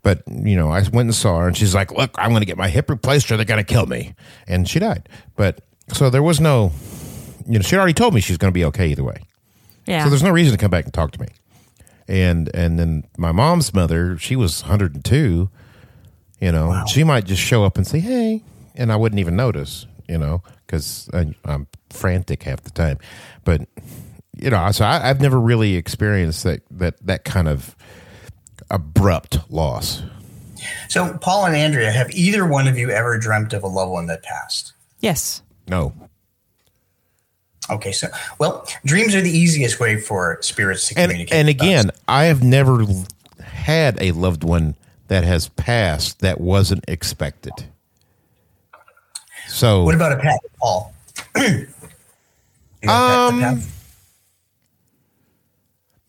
but 0.03 0.23
you 0.27 0.57
know, 0.57 0.71
I 0.71 0.81
went 0.93 1.07
and 1.07 1.15
saw 1.15 1.39
her, 1.39 1.47
and 1.49 1.57
she's 1.57 1.75
like, 1.75 1.93
"Look, 1.93 2.15
I'm 2.19 2.31
going 2.31 2.41
to 2.43 2.47
get 2.47 2.57
my 2.59 2.69
hip 2.69 2.91
replaced, 2.91 3.31
or 3.31 3.37
they're 3.37 3.45
going 3.47 3.65
to 3.65 3.73
kill 3.75 3.87
me," 3.87 4.15
and 4.49 4.69
she 4.69 4.79
died. 4.81 5.09
But 5.37 5.65
so 5.93 6.11
there 6.11 6.23
was 6.23 6.41
no, 6.41 6.73
you 7.47 7.59
know, 7.59 7.63
she 7.63 7.77
already 7.77 7.93
told 7.95 8.15
me 8.15 8.21
she's 8.21 8.37
going 8.39 8.53
to 8.53 8.55
be 8.55 8.65
okay 8.67 8.89
either 8.89 9.05
way. 9.05 9.23
Yeah. 9.87 10.05
So 10.05 10.11
there's 10.11 10.23
no 10.23 10.31
reason 10.31 10.53
to 10.53 10.59
come 10.59 10.71
back 10.71 10.85
and 10.85 10.95
talk 10.95 11.13
to 11.13 11.21
me. 11.21 11.29
And 12.09 12.51
and 12.55 12.79
then 12.79 13.05
my 13.17 13.33
mom's 13.33 13.73
mother, 13.73 14.19
she 14.19 14.37
was 14.37 14.63
102. 14.63 15.51
You 16.41 16.53
know, 16.53 16.85
she 16.87 17.05
might 17.05 17.25
just 17.25 17.41
show 17.41 17.65
up 17.65 17.77
and 17.77 17.87
say, 17.87 18.01
"Hey," 18.01 18.43
and 18.75 18.93
I 18.93 18.97
wouldn't 18.97 19.21
even 19.21 19.37
notice. 19.37 19.87
You 20.09 20.19
know, 20.19 20.43
because 20.67 21.09
I'm 21.13 21.67
frantic 21.91 22.43
half 22.43 22.63
the 22.63 22.71
time. 22.71 22.99
But 23.45 23.69
you 24.37 24.51
know, 24.51 24.71
so 24.73 24.85
I, 24.85 25.09
I've 25.09 25.21
never 25.21 25.41
really 25.41 25.77
experienced 25.77 26.43
that 26.45 26.63
that 26.73 27.07
that 27.07 27.25
kind 27.25 27.49
of 27.49 27.77
abrupt 28.71 29.39
loss. 29.51 30.03
So, 30.89 31.17
Paul 31.21 31.47
and 31.47 31.57
Andrea, 31.57 31.91
have 31.91 32.11
either 32.13 32.47
one 32.47 32.69
of 32.69 32.79
you 32.79 32.91
ever 32.91 33.19
dreamt 33.19 33.53
of 33.53 33.63
a 33.63 33.69
loved 33.69 33.91
one 33.93 34.07
that 34.07 34.23
passed? 34.23 34.73
yes. 35.01 35.43
No. 35.69 35.93
Okay, 37.71 37.93
so 37.93 38.09
well, 38.39 38.67
dreams 38.85 39.15
are 39.15 39.21
the 39.21 39.31
easiest 39.31 39.79
way 39.81 39.97
for 40.01 40.39
spirits 40.43 40.89
to 40.89 40.99
And 40.99 41.11
communicate. 41.11 41.35
and 41.39 41.47
with 41.49 41.57
us. 41.61 41.63
again, 41.63 41.91
I 42.09 42.25
have 42.25 42.43
never 42.43 42.85
had 43.43 43.97
a 44.03 44.13
loved 44.13 44.43
one 44.45 44.75
that 45.09 45.25
has 45.25 45.49
passed 45.49 46.21
that 46.21 46.41
wasn't 46.41 46.85
expected. 46.89 47.53
So 49.49 49.85
what 49.85 49.95
about 49.95 50.13
a 50.13 50.17
pet, 50.17 50.39
Paul? 50.61 50.93
You 51.37 51.43
a 52.83 52.87
pet- 52.87 52.91
Um, 52.91 53.41
pet? 53.41 53.59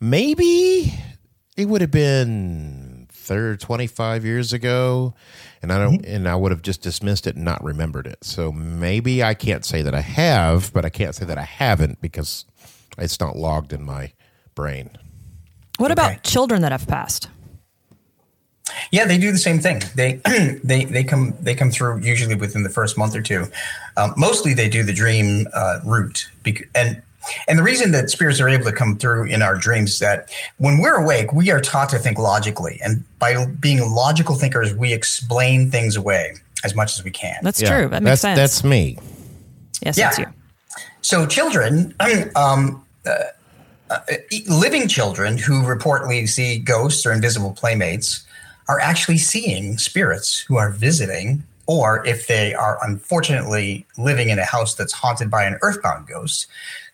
maybe 0.00 0.94
it 1.56 1.66
would 1.68 1.80
have 1.80 1.90
been 1.90 3.06
third 3.12 3.60
25 3.60 4.24
years 4.24 4.52
ago 4.52 5.14
and 5.64 5.72
i 5.72 5.78
don't 5.78 6.04
and 6.06 6.28
i 6.28 6.36
would 6.36 6.52
have 6.52 6.62
just 6.62 6.80
dismissed 6.82 7.26
it 7.26 7.34
and 7.34 7.44
not 7.44 7.62
remembered 7.64 8.06
it 8.06 8.18
so 8.22 8.52
maybe 8.52 9.22
i 9.24 9.34
can't 9.34 9.64
say 9.64 9.82
that 9.82 9.94
i 9.94 10.00
have 10.00 10.72
but 10.72 10.84
i 10.84 10.88
can't 10.90 11.14
say 11.14 11.24
that 11.24 11.38
i 11.38 11.42
haven't 11.42 12.00
because 12.00 12.44
it's 12.98 13.18
not 13.18 13.34
logged 13.36 13.72
in 13.72 13.82
my 13.82 14.12
brain 14.54 14.90
What 15.78 15.90
Okay. 15.90 16.00
about 16.00 16.22
children 16.22 16.62
that 16.62 16.70
have 16.70 16.86
passed? 16.86 17.28
Yeah, 18.92 19.04
they 19.06 19.18
do 19.18 19.30
the 19.32 19.38
same 19.38 19.58
thing. 19.60 19.82
They 19.94 20.20
they 20.64 20.84
they 20.84 21.04
come 21.04 21.34
they 21.40 21.54
come 21.54 21.70
through 21.70 22.00
usually 22.00 22.34
within 22.34 22.62
the 22.62 22.70
first 22.70 22.96
month 22.96 23.14
or 23.14 23.20
two. 23.22 23.46
Um, 23.96 24.14
mostly, 24.16 24.54
they 24.54 24.68
do 24.68 24.82
the 24.82 24.92
dream 24.92 25.46
uh, 25.52 25.80
route, 25.84 26.28
bec- 26.44 26.68
and 26.74 27.02
and 27.48 27.58
the 27.58 27.62
reason 27.62 27.92
that 27.92 28.10
spirits 28.10 28.40
are 28.40 28.48
able 28.48 28.64
to 28.64 28.72
come 28.72 28.96
through 28.96 29.24
in 29.24 29.42
our 29.42 29.56
dreams 29.56 29.94
is 29.94 29.98
that 30.00 30.30
when 30.58 30.78
we're 30.78 30.96
awake, 31.02 31.32
we 31.32 31.50
are 31.50 31.60
taught 31.60 31.88
to 31.90 31.98
think 31.98 32.18
logically, 32.18 32.80
and 32.84 33.04
by 33.18 33.46
being 33.60 33.80
logical 33.94 34.34
thinkers, 34.34 34.74
we 34.74 34.92
explain 34.92 35.70
things 35.70 35.96
away 35.96 36.34
as 36.64 36.74
much 36.74 36.98
as 36.98 37.04
we 37.04 37.10
can. 37.10 37.36
That's 37.42 37.60
Yeah, 37.60 37.78
true. 37.78 37.88
That 37.88 38.02
makes 38.02 38.20
that's 38.20 38.20
sense. 38.22 38.38
that's 38.38 38.64
me 38.64 38.98
yes, 39.84 39.98
Yeah. 39.98 40.06
that's 40.06 40.18
you. 40.18 40.26
So 41.02 41.26
children, 41.26 41.94
um, 42.36 42.84
uh, 43.06 43.10
uh, 43.90 43.98
living 44.48 44.88
children 44.88 45.36
who 45.38 45.62
reportedly 45.62 46.28
see 46.28 46.58
ghosts 46.58 47.04
or 47.04 47.12
invisible 47.12 47.52
playmates 47.52 48.24
are 48.68 48.80
actually 48.80 49.18
seeing 49.18 49.76
spirits 49.76 50.38
who 50.38 50.56
are 50.56 50.70
visiting, 50.70 51.44
or 51.66 52.04
if 52.06 52.26
they 52.26 52.54
are 52.54 52.78
unfortunately 52.82 53.86
living 53.98 54.30
in 54.30 54.38
a 54.38 54.44
house 54.44 54.74
that's 54.74 54.92
haunted 54.92 55.30
by 55.30 55.44
an 55.44 55.58
earthbound 55.60 56.06
ghost, 56.06 56.46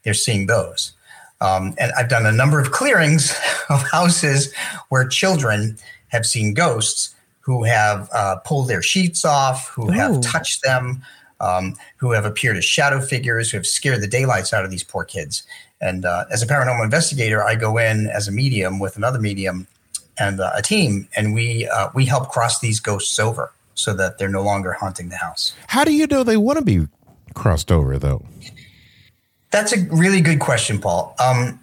they're 0.02 0.14
seeing 0.14 0.46
those. 0.46 0.92
Um, 1.40 1.74
and 1.78 1.92
I've 1.92 2.08
done 2.08 2.26
a 2.26 2.32
number 2.32 2.60
of 2.60 2.70
clearings 2.70 3.32
of 3.70 3.82
houses 3.88 4.52
where 4.88 5.06
children 5.06 5.78
have 6.08 6.26
seen 6.26 6.54
ghosts 6.54 7.14
who 7.40 7.64
have 7.64 8.08
uh, 8.12 8.36
pulled 8.44 8.68
their 8.68 8.82
sheets 8.82 9.24
off, 9.24 9.68
who 9.68 9.88
Ooh. 9.88 9.92
have 9.92 10.20
touched 10.20 10.62
them, 10.62 11.02
um, 11.40 11.74
who 11.96 12.12
have 12.12 12.24
appeared 12.24 12.56
as 12.56 12.64
shadow 12.64 13.00
figures, 13.00 13.50
who 13.50 13.56
have 13.56 13.66
scared 13.66 14.02
the 14.02 14.06
daylights 14.06 14.52
out 14.52 14.64
of 14.64 14.70
these 14.70 14.84
poor 14.84 15.04
kids. 15.04 15.42
And 15.80 16.04
uh, 16.04 16.26
as 16.30 16.42
a 16.42 16.46
paranormal 16.46 16.84
investigator, 16.84 17.42
I 17.42 17.54
go 17.54 17.78
in 17.78 18.06
as 18.08 18.28
a 18.28 18.32
medium 18.32 18.78
with 18.78 18.96
another 18.96 19.18
medium 19.18 19.66
and 20.18 20.38
uh, 20.38 20.52
a 20.54 20.60
team, 20.60 21.08
and 21.16 21.32
we 21.32 21.66
uh, 21.66 21.88
we 21.94 22.04
help 22.04 22.28
cross 22.28 22.60
these 22.60 22.78
ghosts 22.78 23.18
over 23.18 23.52
so 23.74 23.94
that 23.94 24.18
they're 24.18 24.28
no 24.28 24.42
longer 24.42 24.72
haunting 24.72 25.08
the 25.08 25.16
house. 25.16 25.54
how 25.68 25.84
do 25.84 25.92
you 25.92 26.06
know 26.06 26.22
they 26.22 26.36
want 26.36 26.58
to 26.58 26.64
be 26.64 26.86
crossed 27.34 27.72
over 27.72 27.98
though 27.98 28.22
That's 29.50 29.72
a 29.72 29.80
really 29.90 30.20
good 30.20 30.40
question, 30.40 30.78
Paul. 30.80 31.14
Um, 31.18 31.58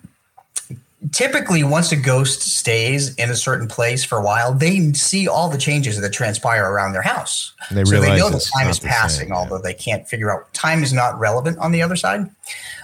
typically, 1.11 1.63
once 1.63 1.91
a 1.91 1.95
ghost 1.95 2.41
stays 2.41 3.15
in 3.15 3.29
a 3.29 3.35
certain 3.35 3.67
place 3.67 4.03
for 4.03 4.17
a 4.17 4.21
while, 4.23 4.53
they 4.53 4.91
see 4.93 5.27
all 5.27 5.49
the 5.49 5.57
changes 5.57 5.99
that 5.99 6.11
transpire 6.11 6.69
around 6.69 6.93
their 6.93 7.01
house. 7.01 7.53
They 7.71 7.85
so 7.85 7.91
they 8.01 8.11
realize 8.11 8.19
know 8.19 8.29
that 8.31 8.49
time 8.57 8.67
is 8.69 8.79
the 8.79 8.87
passing, 8.87 9.27
same, 9.27 9.29
yeah. 9.29 9.35
although 9.35 9.59
they 9.59 9.73
can't 9.73 10.07
figure 10.07 10.31
out 10.31 10.53
time 10.53 10.83
is 10.83 10.91
not 10.91 11.17
relevant 11.17 11.57
on 11.59 11.71
the 11.71 11.81
other 11.81 11.95
side. 11.95 12.29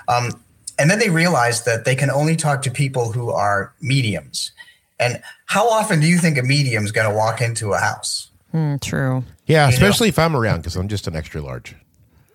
Um, 0.07 0.41
and 0.79 0.89
then 0.89 0.99
they 0.99 1.09
realize 1.09 1.63
that 1.65 1.85
they 1.85 1.95
can 1.95 2.09
only 2.09 2.35
talk 2.35 2.61
to 2.63 2.71
people 2.71 3.11
who 3.11 3.29
are 3.29 3.73
mediums. 3.81 4.51
And 4.99 5.21
how 5.45 5.67
often 5.69 5.99
do 5.99 6.07
you 6.07 6.17
think 6.17 6.37
a 6.37 6.43
medium 6.43 6.85
is 6.85 6.91
going 6.91 7.09
to 7.09 7.15
walk 7.15 7.41
into 7.41 7.73
a 7.73 7.77
house? 7.77 8.29
Mm, 8.53 8.79
true. 8.81 9.23
yeah 9.47 9.65
You 9.65 9.71
know- 9.71 9.75
especially 9.75 10.09
if 10.09 10.19
i'm 10.19 10.35
around 10.35 10.57
because 10.59 10.75
i'm 10.75 10.87
just 10.87 11.07
an 11.07 11.15
extra 11.15 11.41
large 11.41 11.75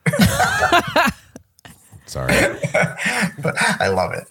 sorry 2.08 2.32
But 3.40 3.54
I 3.80 3.88
love 3.88 4.12
it. 4.12 4.26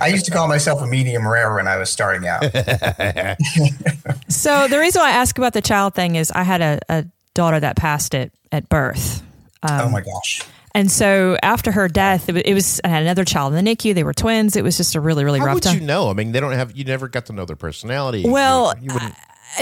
I 0.00 0.08
used 0.08 0.24
to 0.26 0.30
call 0.30 0.48
myself 0.48 0.82
a 0.82 0.86
medium 0.86 1.26
rare 1.26 1.54
when 1.54 1.66
I 1.66 1.76
was 1.76 1.90
starting 1.90 2.26
out. 2.28 2.42
So 4.28 4.68
the 4.68 4.78
reason 4.78 5.00
why 5.00 5.08
I 5.08 5.12
ask 5.12 5.36
about 5.38 5.52
the 5.52 5.60
child 5.62 5.94
thing 5.94 6.14
is 6.16 6.30
I 6.30 6.42
had 6.42 6.60
a, 6.60 6.80
a 6.88 7.04
daughter 7.34 7.58
that 7.60 7.76
passed 7.76 8.14
it 8.14 8.32
at 8.52 8.68
birth. 8.68 9.22
oh 9.62 9.88
my 9.88 10.00
gosh. 10.00 10.42
And 10.72 10.90
so 10.90 11.36
after 11.42 11.72
her 11.72 11.88
death, 11.88 12.28
it 12.28 12.32
was, 12.34 12.42
it 12.44 12.54
was 12.54 12.80
I 12.84 12.88
had 12.88 13.02
another 13.02 13.24
child 13.24 13.54
in 13.54 13.64
the 13.64 13.74
NICU. 13.76 13.94
They 13.94 14.04
were 14.04 14.14
twins. 14.14 14.54
It 14.56 14.62
was 14.62 14.76
just 14.76 14.94
a 14.94 15.00
really, 15.00 15.24
really 15.24 15.40
how 15.40 15.46
rough 15.46 15.54
would 15.54 15.62
time. 15.64 15.80
you 15.80 15.86
know 15.86 16.10
i 16.10 16.12
mean 16.12 16.30
they 16.32 16.38
don't 16.40 16.52
have 16.52 16.76
you 16.76 16.84
never 16.84 17.08
got 17.08 17.26
to 17.26 17.32
know 17.32 17.44
their 17.44 17.56
personality 17.56 18.22
Well, 18.26 18.74
you, 18.76 18.88
you 18.88 18.94
wouldn't 18.94 19.14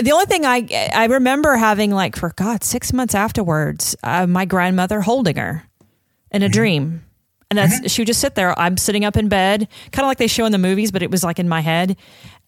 the 0.02 0.12
only 0.12 0.26
thing 0.26 0.44
I 0.44 0.90
I 0.94 1.06
remember 1.06 1.56
having 1.56 1.90
like 1.92 2.14
for 2.14 2.30
God 2.36 2.62
six 2.62 2.92
months 2.92 3.14
afterwards, 3.14 3.96
uh, 4.02 4.26
my 4.26 4.44
grandmother 4.44 5.00
holding 5.00 5.36
her 5.36 5.64
in 6.30 6.42
a 6.42 6.48
dream, 6.50 7.04
and 7.50 7.58
that's 7.58 7.76
mm-hmm. 7.76 7.86
she 7.86 8.02
would 8.02 8.06
just 8.06 8.20
sit 8.20 8.34
there. 8.34 8.58
I'm 8.58 8.76
sitting 8.76 9.04
up 9.04 9.16
in 9.16 9.28
bed, 9.28 9.68
kind 9.92 10.04
of 10.04 10.08
like 10.08 10.18
they 10.18 10.26
show 10.26 10.44
in 10.44 10.52
the 10.52 10.58
movies, 10.58 10.92
but 10.92 11.02
it 11.02 11.10
was 11.10 11.24
like 11.24 11.38
in 11.38 11.48
my 11.48 11.60
head, 11.60 11.96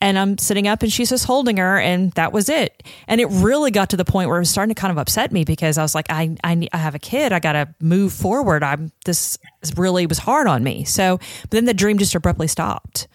and 0.00 0.18
I'm 0.18 0.36
sitting 0.38 0.68
up, 0.68 0.82
and 0.82 0.92
she's 0.92 1.08
just 1.08 1.24
holding 1.24 1.56
her, 1.56 1.78
and 1.78 2.12
that 2.12 2.32
was 2.32 2.48
it. 2.48 2.82
And 3.08 3.20
it 3.20 3.26
really 3.26 3.70
got 3.70 3.90
to 3.90 3.96
the 3.96 4.04
point 4.04 4.28
where 4.28 4.38
it 4.38 4.42
was 4.42 4.50
starting 4.50 4.74
to 4.74 4.80
kind 4.80 4.90
of 4.90 4.98
upset 4.98 5.32
me 5.32 5.44
because 5.44 5.78
I 5.78 5.82
was 5.82 5.94
like, 5.94 6.06
I 6.10 6.36
I, 6.44 6.68
I 6.72 6.76
have 6.76 6.94
a 6.94 6.98
kid, 6.98 7.32
I 7.32 7.38
got 7.38 7.52
to 7.52 7.74
move 7.80 8.12
forward. 8.12 8.62
I'm 8.62 8.92
this 9.04 9.38
really 9.76 10.06
was 10.06 10.18
hard 10.18 10.46
on 10.46 10.62
me. 10.62 10.84
So, 10.84 11.18
but 11.42 11.50
then 11.50 11.64
the 11.64 11.74
dream 11.74 11.98
just 11.98 12.14
abruptly 12.14 12.48
stopped. 12.48 13.08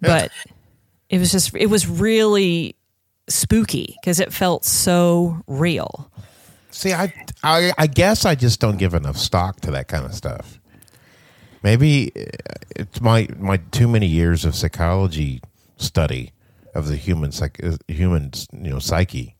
But 0.00 0.32
it 1.10 1.18
was 1.18 1.30
just 1.30 1.54
it 1.54 1.66
was 1.66 1.86
really 1.86 2.76
spooky 3.28 3.96
because 4.00 4.20
it 4.20 4.32
felt 4.32 4.64
so 4.64 5.42
real. 5.46 6.10
See, 6.70 6.94
I, 6.94 7.12
I, 7.42 7.72
I 7.76 7.86
guess 7.86 8.24
I 8.24 8.34
just 8.34 8.58
don't 8.58 8.78
give 8.78 8.94
enough 8.94 9.18
stock 9.18 9.60
to 9.60 9.70
that 9.72 9.88
kind 9.88 10.06
of 10.06 10.14
stuff. 10.14 10.58
Maybe 11.62 12.12
uh, 12.16 12.22
it's 12.76 13.00
my 13.00 13.28
my 13.38 13.58
too 13.70 13.88
many 13.88 14.06
years 14.06 14.44
of 14.44 14.54
psychology 14.54 15.40
study 15.76 16.32
of 16.74 16.88
the 16.88 16.96
human 16.96 17.32
psych, 17.32 17.62
uh, 17.62 17.76
human 17.88 18.32
you 18.52 18.70
know 18.70 18.78
psyche. 18.78 19.36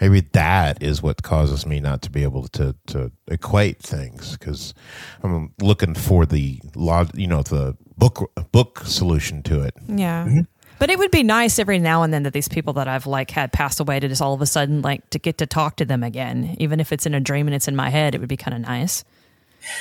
Maybe 0.00 0.20
that 0.20 0.80
is 0.80 1.02
what 1.02 1.24
causes 1.24 1.66
me 1.66 1.80
not 1.80 2.02
to 2.02 2.10
be 2.10 2.22
able 2.22 2.46
to 2.48 2.74
to 2.86 3.10
equate 3.26 3.80
things 3.80 4.36
because 4.36 4.74
I'm 5.22 5.52
looking 5.60 5.94
for 5.94 6.24
the 6.24 6.60
log, 6.76 7.10
you 7.18 7.26
know, 7.26 7.42
the 7.42 7.76
book 7.96 8.30
book 8.52 8.80
solution 8.84 9.42
to 9.44 9.62
it. 9.62 9.74
Yeah. 9.88 10.42
But 10.78 10.90
it 10.90 10.98
would 10.98 11.10
be 11.10 11.24
nice 11.24 11.58
every 11.58 11.80
now 11.80 12.04
and 12.04 12.14
then 12.14 12.22
that 12.22 12.32
these 12.32 12.48
people 12.48 12.74
that 12.74 12.86
I've 12.86 13.06
like 13.06 13.32
had 13.32 13.52
passed 13.52 13.80
away 13.80 13.98
to 13.98 14.06
just 14.06 14.22
all 14.22 14.34
of 14.34 14.40
a 14.40 14.46
sudden 14.46 14.80
like 14.80 15.10
to 15.10 15.18
get 15.18 15.38
to 15.38 15.46
talk 15.46 15.76
to 15.76 15.84
them 15.84 16.04
again, 16.04 16.54
even 16.60 16.78
if 16.78 16.92
it's 16.92 17.04
in 17.04 17.14
a 17.14 17.20
dream 17.20 17.48
and 17.48 17.54
it's 17.54 17.66
in 17.66 17.74
my 17.74 17.90
head, 17.90 18.14
it 18.14 18.20
would 18.20 18.28
be 18.28 18.36
kind 18.36 18.54
of 18.54 18.60
nice. 18.60 19.04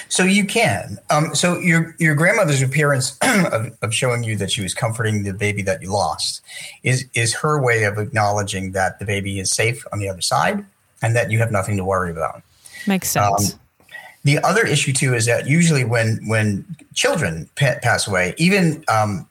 So 0.10 0.24
you 0.24 0.46
can. 0.46 0.98
Um, 1.10 1.34
so 1.36 1.60
your 1.60 1.96
your 2.00 2.16
grandmother's 2.16 2.62
appearance 2.62 3.18
of, 3.22 3.78
of 3.82 3.94
showing 3.94 4.24
you 4.24 4.36
that 4.38 4.52
she 4.52 4.62
was 4.62 4.74
comforting 4.74 5.24
the 5.24 5.34
baby 5.34 5.62
that 5.64 5.82
you 5.82 5.92
lost 5.92 6.42
is 6.84 7.06
is 7.14 7.34
her 7.36 7.62
way 7.62 7.84
of 7.84 7.98
acknowledging 7.98 8.72
that 8.74 9.00
the 9.00 9.06
baby 9.06 9.40
is 9.40 9.52
safe 9.52 9.86
on 9.94 10.00
the 10.00 10.10
other 10.10 10.22
side 10.22 10.66
and 11.02 11.16
that 11.16 11.32
you 11.32 11.40
have 11.40 11.52
nothing 11.52 11.78
to 11.78 11.86
worry 11.86 12.12
about. 12.12 12.42
Makes 12.86 13.10
sense. 13.10 13.56
The 14.24 14.40
other 14.40 14.66
issue 14.66 14.92
too 14.92 15.14
is 15.14 15.26
that 15.28 15.48
usually 15.48 15.86
when 15.86 16.20
when 16.28 16.66
children 16.94 17.50
pa- 17.56 17.76
pass 17.82 18.08
away, 18.08 18.34
even 18.38 18.84
um, 18.90 19.28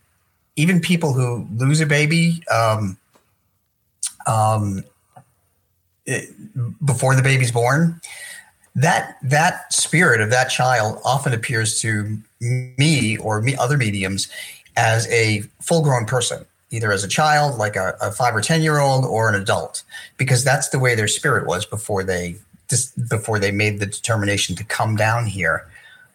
even 0.56 0.80
people 0.80 1.12
who 1.12 1.46
lose 1.56 1.80
a 1.80 1.86
baby 1.86 2.42
um, 2.50 2.96
um, 4.26 4.84
it- 6.06 6.30
before 6.84 7.14
the 7.14 7.22
baby's 7.22 7.52
born, 7.52 8.00
that 8.76 9.16
that 9.22 9.72
spirit 9.72 10.20
of 10.20 10.30
that 10.30 10.48
child 10.48 11.00
often 11.04 11.32
appears 11.32 11.80
to 11.80 12.18
me 12.40 13.16
or 13.18 13.42
me 13.42 13.56
other 13.56 13.76
mediums 13.76 14.28
as 14.76 15.08
a 15.08 15.40
full 15.60 15.82
grown 15.82 16.04
person 16.04 16.44
either 16.70 16.92
as 16.92 17.04
a 17.04 17.08
child, 17.08 17.58
like 17.58 17.76
a, 17.76 17.96
a 18.00 18.10
five 18.10 18.34
or 18.34 18.40
ten 18.40 18.60
year 18.62 18.78
old, 18.78 19.04
or 19.04 19.28
an 19.28 19.40
adult, 19.40 19.82
because 20.16 20.44
that's 20.44 20.68
the 20.70 20.78
way 20.78 20.94
their 20.94 21.08
spirit 21.08 21.46
was 21.46 21.64
before 21.64 22.04
they 22.04 22.36
just 22.68 23.08
before 23.08 23.38
they 23.38 23.50
made 23.50 23.78
the 23.78 23.86
determination 23.86 24.56
to 24.56 24.64
come 24.64 24.96
down 24.96 25.26
here. 25.26 25.66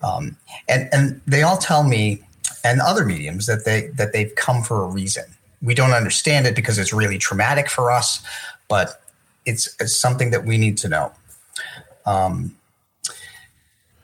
Um, 0.04 0.38
and 0.68 0.90
and 0.92 1.22
they 1.26 1.44
all 1.44 1.58
tell 1.58 1.84
me 1.84 2.22
and 2.64 2.82
other 2.82 3.06
mediums 3.06 3.46
that 3.48 3.66
they 3.66 3.88
that 3.96 4.14
they've 4.14 4.34
come 4.36 4.62
for 4.62 4.84
a 4.84 4.88
reason. 4.88 5.24
We 5.62 5.74
don't 5.74 5.92
understand 5.92 6.48
it 6.48 6.56
because 6.56 6.78
it's 6.78 6.94
really 6.94 7.18
traumatic 7.18 7.70
for 7.70 7.92
us, 7.92 8.24
but 8.68 9.02
it's, 9.46 9.76
it's 9.80 9.96
something 9.96 10.32
that 10.32 10.46
we 10.46 10.58
need 10.58 10.78
to 10.80 10.90
know. 10.90 11.12
Um, 12.06 12.56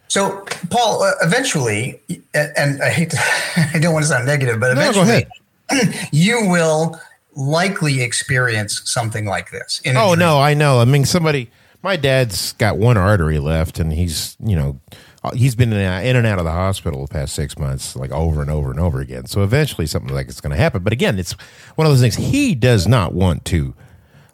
so, 0.07 0.45
Paul, 0.69 1.03
uh, 1.03 1.12
eventually, 1.21 1.99
and, 2.33 2.81
I 2.81 2.89
hate 2.89 3.12
to, 3.12 3.17
I 3.73 3.79
don't 3.79 3.93
want 3.93 4.03
to 4.03 4.10
sound 4.10 4.25
negative, 4.25 4.60
but 4.60 4.71
eventually, 4.71 5.27
no, 5.71 5.79
you 6.12 6.47
will 6.47 6.99
likely 7.36 8.01
experience 8.01 8.81
something 8.86 9.25
like 9.25 9.51
this. 9.51 9.81
oh, 9.86 10.15
dream. 10.15 10.19
no, 10.19 10.39
I 10.39 10.53
know. 10.53 10.79
I 10.79 10.86
mean, 10.86 11.05
somebody, 11.05 11.51
my 11.83 11.97
dad's 11.97 12.53
got 12.53 12.77
one 12.77 12.97
artery 12.97 13.39
left, 13.39 13.79
and 13.79 13.91
he's, 13.91 14.38
you 14.43 14.55
know, 14.55 14.79
uh, 15.23 15.31
he's 15.31 15.55
been 15.55 15.73
in 15.73 16.15
and 16.15 16.27
out 16.27 16.39
of 16.39 16.45
the 16.45 16.51
hospital 16.51 17.05
the 17.05 17.13
past 17.13 17.36
six 17.36 17.57
months, 17.57 17.95
like 17.95 18.12
over 18.12 18.41
and 18.41 18.49
over 18.49 18.71
and 18.71 18.79
over 18.79 19.01
again. 19.01 19.25
So 19.25 19.43
eventually, 19.43 19.88
something 19.88 20.13
like 20.13 20.27
it's 20.27 20.41
going 20.41 20.51
to 20.51 20.57
happen. 20.57 20.83
But 20.83 20.93
again, 20.93 21.19
it's 21.19 21.33
one 21.75 21.86
of 21.86 21.91
those 21.91 22.01
things. 22.01 22.15
He 22.15 22.55
does 22.55 22.88
not 22.88 23.13
want 23.13 23.43
to 23.45 23.73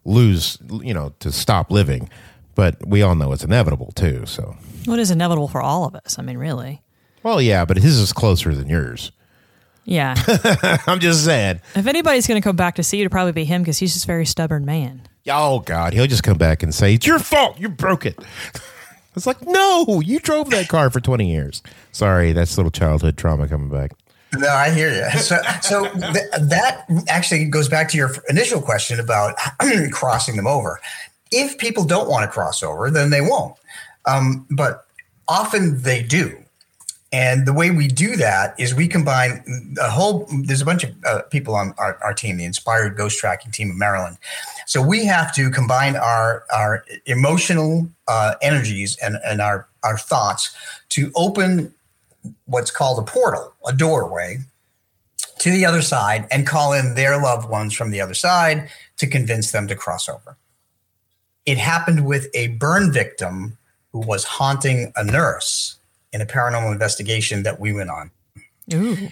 lose, 0.06 0.58
you 0.82 0.94
know, 0.94 1.14
to 1.20 1.32
stop 1.32 1.72
living, 1.72 2.10
but 2.56 2.86
we 2.86 3.02
all 3.02 3.16
know 3.16 3.32
it's 3.34 3.44
inevitable 3.44 3.92
too. 3.94 4.26
So, 4.26 4.56
well, 4.86 4.98
it 4.98 5.02
is 5.02 5.12
inevitable 5.12 5.48
for 5.48 5.62
all 5.62 5.86
of 5.86 5.96
us. 5.96 6.18
I 6.18 6.22
mean, 6.22 6.38
really. 6.38 6.82
Well, 7.24 7.42
yeah, 7.42 7.66
but 7.66 7.78
his 7.78 7.98
is 8.00 8.12
closer 8.14 8.54
than 8.54 8.68
yours. 8.68 9.12
Yeah, 9.86 10.16
I'm 10.88 11.00
just 11.00 11.26
saying. 11.26 11.60
If 11.76 11.88
anybody's 11.88 12.26
going 12.28 12.42
to 12.42 12.44
come 12.46 12.56
back 12.56 12.76
to 12.76 12.84
see 12.84 12.98
you, 12.98 13.04
it'd 13.04 13.12
probably 13.12 13.34
be 13.34 13.44
him 13.46 13.62
because 13.62 13.80
he's 13.80 13.94
just 13.94 14.06
a 14.06 14.08
very 14.08 14.26
stubborn 14.26 14.66
man. 14.66 15.02
Oh 15.28 15.60
God, 15.60 15.94
he'll 15.94 16.08
just 16.08 16.24
come 16.24 16.38
back 16.38 16.64
and 16.64 16.74
say 16.74 16.94
it's 16.94 17.06
your 17.08 17.20
fault. 17.20 17.60
You 17.60 17.70
broke 17.70 18.06
it. 18.06 18.18
It's 19.16 19.28
like, 19.28 19.46
no, 19.46 20.02
you 20.04 20.20
drove 20.20 20.50
that 20.50 20.70
car 20.70 20.90
for 20.90 21.00
20 21.00 21.30
years. 21.30 21.62
Sorry, 21.92 22.32
that's 22.32 22.58
little 22.58 22.72
childhood 22.72 23.16
trauma 23.16 23.48
coming 23.48 23.70
back. 23.70 23.92
No, 24.36 24.48
I 24.50 24.72
hear 24.72 24.90
you. 24.92 25.20
So, 25.20 25.38
so 25.62 25.84
th- 25.92 26.32
that 26.42 26.86
actually 27.08 27.46
goes 27.46 27.70
back 27.70 27.90
to 27.90 27.98
your 27.98 28.10
initial 28.30 28.60
question 28.60 29.00
about 29.00 29.36
crossing 29.92 30.36
them 30.36 30.48
over. 30.48 30.80
If 31.34 31.58
people 31.58 31.84
don't 31.84 32.10
want 32.10 32.24
to 32.24 32.32
cross 32.32 32.62
over, 32.64 32.90
then 32.92 33.10
they 33.10 33.22
won't. 33.22 33.56
Um, 34.06 34.46
but 34.50 34.86
often 35.28 35.82
they 35.82 36.04
do. 36.04 36.38
And 37.12 37.46
the 37.46 37.54
way 37.54 37.70
we 37.70 37.88
do 37.88 38.16
that 38.16 38.60
is 38.60 38.74
we 38.74 38.88
combine 38.88 39.44
a 39.80 39.90
whole, 39.90 40.28
there's 40.46 40.62
a 40.62 40.66
bunch 40.66 40.84
of 40.84 40.92
uh, 41.06 41.22
people 41.30 41.54
on 41.54 41.76
our, 41.78 42.00
our, 42.04 42.14
team, 42.14 42.38
the 42.38 42.44
Inspired 42.44 42.98
Ghost 42.98 43.20
Tracking 43.20 43.52
team 43.52 43.70
of 43.70 43.78
Maryland. 43.78 44.18
So 44.66 44.82
we 44.82 45.06
have 45.06 45.34
to 45.36 45.52
combine 45.52 45.96
our, 45.96 46.44
our 46.52 46.84
emotional 47.06 47.88
uh, 48.08 48.34
energies 48.42 48.98
and, 48.98 49.18
and 49.24 49.42
our, 49.42 49.68
our 49.84 49.96
thoughts 49.96 50.56
to 50.90 51.12
open 51.16 51.72
what's 52.46 52.72
called 52.72 52.98
a 52.98 53.04
portal, 53.04 53.54
a 53.68 53.74
doorway 53.74 54.40
to 55.38 55.52
the 55.52 55.66
other 55.66 55.84
side 55.84 56.28
and 56.32 56.48
call 56.48 56.74
in 56.74 56.96
their 56.96 57.22
loved 57.22 57.48
ones 57.48 57.76
from 57.76 57.92
the 57.92 58.02
other 58.02 58.16
side 58.16 58.70
to 58.98 59.06
convince 59.06 59.52
them 59.52 59.68
to 59.68 59.76
cross 59.76 60.10
over. 60.10 60.36
It 61.46 61.58
happened 61.58 62.06
with 62.06 62.28
a 62.34 62.48
burn 62.50 62.92
victim 62.92 63.58
who 63.92 64.00
was 64.00 64.24
haunting 64.24 64.92
a 64.96 65.04
nurse 65.04 65.76
in 66.12 66.22
a 66.22 66.26
paranormal 66.26 66.72
investigation 66.72 67.44
that 67.44 67.60
we 67.60 67.74
went 67.74 67.90
on. 67.90 68.12
Ooh. 68.74 69.10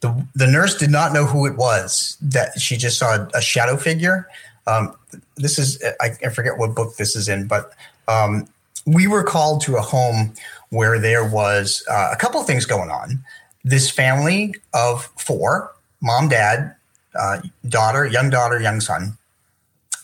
The, 0.00 0.26
the 0.34 0.46
nurse 0.46 0.76
did 0.76 0.90
not 0.90 1.12
know 1.12 1.26
who 1.26 1.46
it 1.46 1.56
was, 1.56 2.16
that 2.20 2.58
she 2.60 2.76
just 2.76 2.98
saw 2.98 3.26
a 3.34 3.40
shadow 3.40 3.76
figure. 3.76 4.28
Um, 4.66 4.96
this 5.36 5.58
is, 5.58 5.82
I, 6.00 6.10
I, 6.24 6.28
forget 6.28 6.58
what 6.58 6.74
book 6.74 6.96
this 6.96 7.16
is 7.16 7.28
in, 7.28 7.46
but 7.46 7.72
um, 8.08 8.48
we 8.86 9.06
were 9.06 9.22
called 9.22 9.60
to 9.62 9.76
a 9.76 9.80
home 9.80 10.34
where 10.70 10.98
there 10.98 11.24
was 11.24 11.84
uh, 11.90 12.10
a 12.12 12.16
couple 12.16 12.40
of 12.40 12.46
things 12.46 12.64
going 12.64 12.90
on. 12.90 13.22
This 13.64 13.90
family 13.90 14.54
of 14.72 15.04
four 15.18 15.72
mom, 16.00 16.28
dad, 16.28 16.74
uh, 17.14 17.40
daughter, 17.68 18.06
young 18.06 18.30
daughter, 18.30 18.60
young 18.60 18.80
son 18.80 19.16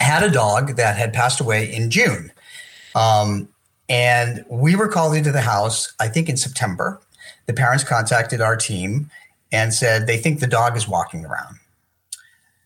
had 0.00 0.22
a 0.22 0.30
dog 0.30 0.76
that 0.76 0.96
had 0.96 1.12
passed 1.12 1.40
away 1.40 1.72
in 1.72 1.90
June. 1.90 2.32
Um, 2.94 3.48
and 3.88 4.44
we 4.48 4.76
were 4.76 4.88
called 4.88 5.14
into 5.14 5.32
the 5.32 5.40
house, 5.40 5.92
I 5.98 6.08
think 6.08 6.28
in 6.28 6.36
September. 6.36 7.00
The 7.46 7.54
parents 7.54 7.84
contacted 7.84 8.40
our 8.40 8.56
team 8.56 9.10
and 9.50 9.72
said 9.72 10.06
they 10.06 10.18
think 10.18 10.40
the 10.40 10.46
dog 10.46 10.76
is 10.76 10.86
walking 10.86 11.24
around. 11.24 11.56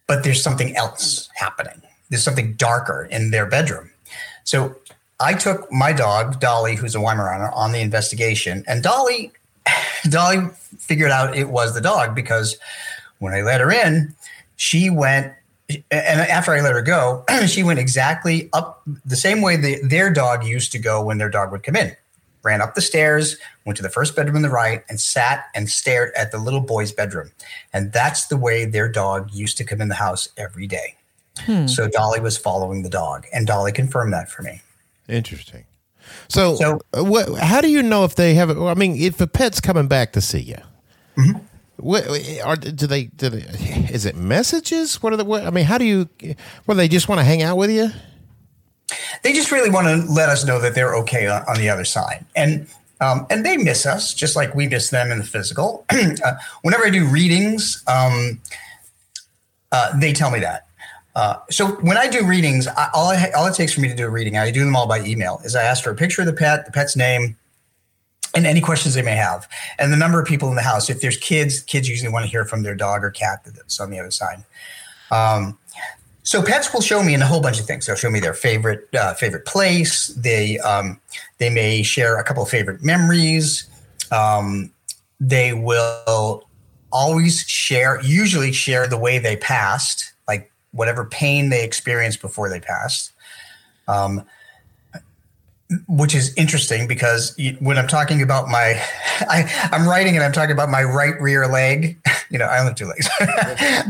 But 0.06 0.24
there's 0.24 0.42
something 0.42 0.76
else 0.76 1.28
happening. 1.36 1.80
There's 2.10 2.24
something 2.24 2.54
darker 2.54 3.08
in 3.10 3.30
their 3.30 3.46
bedroom. 3.46 3.90
So 4.44 4.74
I 5.20 5.34
took 5.34 5.70
my 5.72 5.92
dog, 5.92 6.40
Dolly, 6.40 6.74
who's 6.74 6.94
a 6.94 6.98
Weimaraner, 6.98 7.54
on 7.54 7.72
the 7.72 7.80
investigation. 7.80 8.64
And 8.66 8.82
Dolly, 8.82 9.32
Dolly 10.08 10.48
figured 10.78 11.12
out 11.12 11.36
it 11.36 11.48
was 11.48 11.74
the 11.74 11.80
dog 11.80 12.14
because 12.14 12.56
when 13.20 13.32
I 13.32 13.42
let 13.42 13.60
her 13.60 13.70
in, 13.70 14.14
she 14.56 14.90
went 14.90 15.32
and 15.90 16.20
after 16.20 16.52
I 16.52 16.60
let 16.60 16.72
her 16.72 16.82
go, 16.82 17.24
she 17.46 17.62
went 17.62 17.78
exactly 17.78 18.48
up 18.52 18.82
the 19.04 19.16
same 19.16 19.40
way 19.40 19.56
the, 19.56 19.80
their 19.82 20.12
dog 20.12 20.44
used 20.44 20.72
to 20.72 20.78
go 20.78 21.02
when 21.04 21.18
their 21.18 21.30
dog 21.30 21.52
would 21.52 21.62
come 21.62 21.76
in. 21.76 21.96
Ran 22.42 22.60
up 22.60 22.74
the 22.74 22.80
stairs, 22.80 23.36
went 23.64 23.76
to 23.76 23.82
the 23.82 23.88
first 23.88 24.16
bedroom 24.16 24.36
on 24.36 24.42
the 24.42 24.50
right, 24.50 24.82
and 24.88 25.00
sat 25.00 25.44
and 25.54 25.70
stared 25.70 26.12
at 26.16 26.32
the 26.32 26.38
little 26.38 26.60
boy's 26.60 26.90
bedroom. 26.90 27.30
And 27.72 27.92
that's 27.92 28.26
the 28.26 28.36
way 28.36 28.64
their 28.64 28.90
dog 28.90 29.32
used 29.32 29.56
to 29.58 29.64
come 29.64 29.80
in 29.80 29.88
the 29.88 29.94
house 29.94 30.28
every 30.36 30.66
day. 30.66 30.96
Hmm. 31.38 31.66
So 31.66 31.88
Dolly 31.88 32.20
was 32.20 32.36
following 32.36 32.82
the 32.82 32.90
dog, 32.90 33.26
and 33.32 33.46
Dolly 33.46 33.70
confirmed 33.70 34.12
that 34.12 34.28
for 34.28 34.42
me. 34.42 34.60
Interesting. 35.08 35.64
So, 36.28 36.56
so 36.56 36.80
uh, 36.96 37.04
what, 37.04 37.38
how 37.38 37.60
do 37.60 37.70
you 37.70 37.82
know 37.82 38.04
if 38.04 38.16
they 38.16 38.34
have? 38.34 38.50
I 38.50 38.74
mean, 38.74 38.96
if 38.96 39.20
a 39.20 39.26
pet's 39.26 39.60
coming 39.60 39.86
back 39.86 40.12
to 40.12 40.20
see 40.20 40.40
you, 40.40 40.58
mm-hmm. 41.16 41.38
What 41.76 42.06
are 42.44 42.56
do 42.56 42.86
they? 42.86 43.04
Do 43.04 43.28
they? 43.28 43.42
Is 43.92 44.06
it 44.06 44.14
messages? 44.16 45.02
What 45.02 45.12
are 45.12 45.16
the? 45.16 45.24
What, 45.24 45.44
I 45.44 45.50
mean, 45.50 45.64
how 45.64 45.78
do 45.78 45.84
you? 45.84 46.08
Well, 46.66 46.76
they 46.76 46.88
just 46.88 47.08
want 47.08 47.18
to 47.18 47.24
hang 47.24 47.42
out 47.42 47.56
with 47.56 47.70
you. 47.70 47.90
They 49.22 49.32
just 49.32 49.50
really 49.50 49.70
want 49.70 49.86
to 49.86 50.12
let 50.12 50.28
us 50.28 50.44
know 50.44 50.60
that 50.60 50.74
they're 50.74 50.94
okay 50.96 51.26
on, 51.26 51.42
on 51.48 51.56
the 51.56 51.68
other 51.68 51.84
side, 51.84 52.24
and 52.36 52.66
um, 53.00 53.26
and 53.30 53.44
they 53.44 53.56
miss 53.56 53.84
us 53.84 54.14
just 54.14 54.36
like 54.36 54.54
we 54.54 54.68
miss 54.68 54.90
them 54.90 55.10
in 55.10 55.18
the 55.18 55.24
physical. 55.24 55.84
uh, 55.90 56.34
whenever 56.62 56.86
I 56.86 56.90
do 56.90 57.04
readings, 57.06 57.82
um, 57.88 58.40
uh, 59.72 59.98
they 59.98 60.12
tell 60.12 60.30
me 60.30 60.38
that. 60.40 60.66
Uh, 61.14 61.36
so 61.50 61.72
when 61.80 61.98
I 61.98 62.08
do 62.08 62.24
readings, 62.24 62.68
I, 62.68 62.88
all, 62.94 63.10
I, 63.10 63.30
all 63.36 63.46
it 63.46 63.54
takes 63.54 63.74
for 63.74 63.80
me 63.80 63.88
to 63.88 63.94
do 63.94 64.06
a 64.06 64.10
reading, 64.10 64.38
I 64.38 64.50
do 64.50 64.64
them 64.64 64.74
all 64.74 64.86
by 64.86 65.00
email, 65.00 65.40
is 65.44 65.54
I 65.54 65.62
ask 65.62 65.82
for 65.84 65.90
a 65.90 65.94
picture 65.94 66.22
of 66.22 66.26
the 66.26 66.32
pet, 66.32 66.64
the 66.64 66.72
pet's 66.72 66.96
name, 66.96 67.36
and 68.34 68.46
any 68.46 68.60
questions 68.60 68.94
they 68.94 69.02
may 69.02 69.16
have, 69.16 69.48
and 69.78 69.92
the 69.92 69.96
number 69.96 70.20
of 70.20 70.26
people 70.26 70.48
in 70.48 70.54
the 70.54 70.62
house. 70.62 70.88
If 70.88 71.00
there's 71.00 71.16
kids, 71.16 71.60
kids 71.60 71.88
usually 71.88 72.12
want 72.12 72.24
to 72.24 72.30
hear 72.30 72.44
from 72.44 72.62
their 72.62 72.74
dog 72.74 73.04
or 73.04 73.10
cat 73.10 73.40
that's 73.44 73.78
on 73.80 73.90
the 73.90 73.98
other 73.98 74.10
side. 74.10 74.44
Um, 75.10 75.58
so 76.22 76.42
pets 76.42 76.72
will 76.72 76.80
show 76.80 77.02
me 77.02 77.14
in 77.14 77.22
a 77.22 77.26
whole 77.26 77.40
bunch 77.40 77.58
of 77.60 77.66
things. 77.66 77.86
They'll 77.86 77.96
show 77.96 78.10
me 78.10 78.20
their 78.20 78.34
favorite 78.34 78.88
uh, 78.94 79.14
favorite 79.14 79.44
place. 79.44 80.08
They 80.08 80.58
um, 80.60 81.00
they 81.38 81.50
may 81.50 81.82
share 81.82 82.18
a 82.18 82.24
couple 82.24 82.42
of 82.42 82.48
favorite 82.48 82.82
memories. 82.82 83.68
Um, 84.10 84.72
they 85.20 85.52
will 85.52 86.48
always 86.92 87.40
share, 87.42 88.00
usually 88.02 88.52
share 88.52 88.86
the 88.86 88.98
way 88.98 89.18
they 89.18 89.36
passed, 89.36 90.12
like 90.28 90.52
whatever 90.72 91.04
pain 91.04 91.48
they 91.48 91.64
experienced 91.64 92.20
before 92.20 92.48
they 92.48 92.60
passed. 92.60 93.12
Which 95.88 96.14
is 96.14 96.34
interesting 96.34 96.88
because 96.88 97.36
when 97.60 97.78
I'm 97.78 97.88
talking 97.88 98.22
about 98.22 98.48
my, 98.48 98.82
I, 99.28 99.48
am 99.72 99.88
writing 99.88 100.16
and 100.16 100.24
I'm 100.24 100.32
talking 100.32 100.52
about 100.52 100.68
my 100.68 100.82
right 100.82 101.20
rear 101.20 101.46
leg. 101.46 101.98
You 102.32 102.38
know, 102.38 102.46
I 102.46 102.60
only 102.60 102.70
have 102.70 102.76
two 102.76 102.86
legs. 102.86 103.10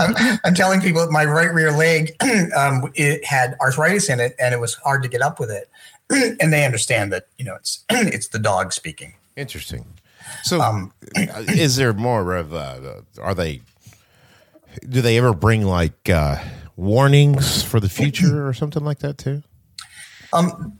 I'm, 0.01 0.41
I'm, 0.45 0.53
telling 0.53 0.81
people 0.81 1.01
that 1.01 1.13
my 1.13 1.25
right 1.25 1.55
rear 1.55 1.71
leg, 1.71 2.11
um, 2.57 2.91
it 2.97 3.25
had 3.25 3.55
arthritis 3.61 4.09
in 4.09 4.19
it 4.19 4.35
and 4.37 4.53
it 4.53 4.59
was 4.59 4.75
hard 4.75 5.05
to 5.05 5.09
get 5.09 5.23
up 5.23 5.39
with 5.39 5.49
it. 5.49 5.71
and 6.41 6.53
they 6.53 6.65
understand 6.65 7.13
that 7.13 7.29
you 7.39 7.45
know 7.45 7.55
it's 7.55 7.85
it's 7.91 8.29
the 8.29 8.39
dog 8.39 8.73
speaking. 8.73 9.15
Interesting. 9.37 9.87
So, 10.43 10.61
um, 10.61 10.93
is 11.15 11.77
there 11.77 11.93
more 11.93 12.35
of? 12.35 12.53
Uh, 12.53 13.01
are 13.21 13.35
they? 13.35 13.63
Do 14.89 15.01
they 15.01 15.19
ever 15.19 15.35
bring 15.35 15.65
like 15.65 16.09
uh, 16.09 16.43
warnings 16.77 17.63
for 17.63 17.81
the 17.81 17.89
future 17.89 18.47
or 18.47 18.55
something 18.55 18.85
like 18.85 19.01
that 19.01 19.19
too? 19.19 19.43
Um, 20.33 20.79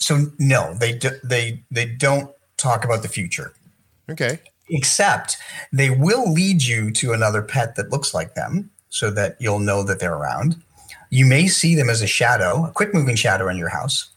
so 0.00 0.26
no, 0.38 0.74
they 0.74 0.92
do, 0.92 1.10
they 1.22 1.62
they 1.70 1.86
don't 1.86 2.30
talk 2.56 2.84
about 2.84 3.02
the 3.02 3.08
future. 3.08 3.52
Okay. 4.10 4.40
Except 4.68 5.36
they 5.72 5.90
will 5.90 6.32
lead 6.32 6.62
you 6.62 6.90
to 6.92 7.12
another 7.12 7.42
pet 7.42 7.76
that 7.76 7.90
looks 7.90 8.14
like 8.14 8.34
them, 8.34 8.70
so 8.88 9.10
that 9.10 9.36
you'll 9.38 9.58
know 9.58 9.82
that 9.82 10.00
they're 10.00 10.14
around. 10.14 10.60
You 11.10 11.26
may 11.26 11.48
see 11.48 11.74
them 11.74 11.90
as 11.90 12.02
a 12.02 12.06
shadow, 12.06 12.66
a 12.66 12.70
quick 12.70 12.94
moving 12.94 13.16
shadow 13.16 13.48
in 13.48 13.56
your 13.56 13.68
house. 13.68 14.08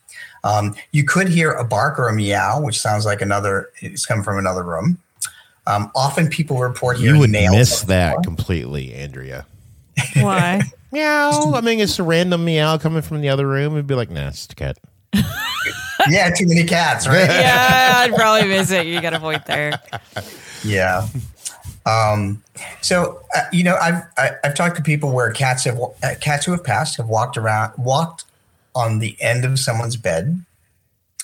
Um, 0.43 0.75
you 0.91 1.03
could 1.03 1.29
hear 1.29 1.51
a 1.51 1.63
bark 1.63 1.97
or 1.97 2.07
a 2.07 2.13
meow, 2.13 2.61
which 2.61 2.79
sounds 2.79 3.05
like 3.05 3.21
another. 3.21 3.69
It's 3.81 4.05
come 4.05 4.23
from 4.23 4.37
another 4.37 4.63
room. 4.63 4.99
Um, 5.65 5.91
often 5.95 6.27
people 6.27 6.59
report 6.59 6.99
you 6.99 7.17
would 7.19 7.29
miss 7.29 7.81
that 7.83 8.17
completely, 8.23 8.93
Andrea. 8.93 9.45
Why? 10.15 10.61
Meow. 10.91 11.53
I 11.55 11.61
mean, 11.61 11.79
it's 11.79 11.97
a 11.97 12.03
random 12.03 12.45
meow 12.45 12.77
coming 12.77 13.01
from 13.01 13.21
the 13.21 13.29
other 13.29 13.47
room. 13.47 13.73
It'd 13.73 13.87
be 13.87 13.95
like, 13.95 14.11
nah, 14.11 14.27
it's 14.27 14.45
a 14.45 14.55
cat. 14.55 14.77
Yeah, 16.09 16.29
too 16.29 16.47
many 16.47 16.63
cats, 16.63 17.07
right? 17.07 17.29
yeah, 17.29 17.93
I'd 17.97 18.15
probably 18.15 18.47
miss 18.47 18.71
it. 18.71 18.87
You 18.87 19.01
got 19.01 19.11
to 19.11 19.19
point 19.19 19.45
there. 19.45 19.79
Yeah. 20.63 21.07
Um, 21.85 22.41
so 22.81 23.21
uh, 23.35 23.41
you 23.51 23.63
know, 23.63 23.75
I've 23.75 24.03
I, 24.17 24.21
have 24.21 24.39
i 24.43 24.47
have 24.47 24.55
talked 24.55 24.77
to 24.77 24.81
people 24.81 25.11
where 25.11 25.31
cats 25.31 25.65
have 25.65 25.79
uh, 25.79 26.15
cats 26.21 26.45
who 26.45 26.51
have 26.51 26.63
passed 26.63 26.97
have 26.97 27.07
walked 27.07 27.37
around, 27.37 27.73
walked 27.77 28.25
on 28.75 28.99
the 28.99 29.15
end 29.21 29.45
of 29.45 29.59
someone's 29.59 29.97
bed. 29.97 30.43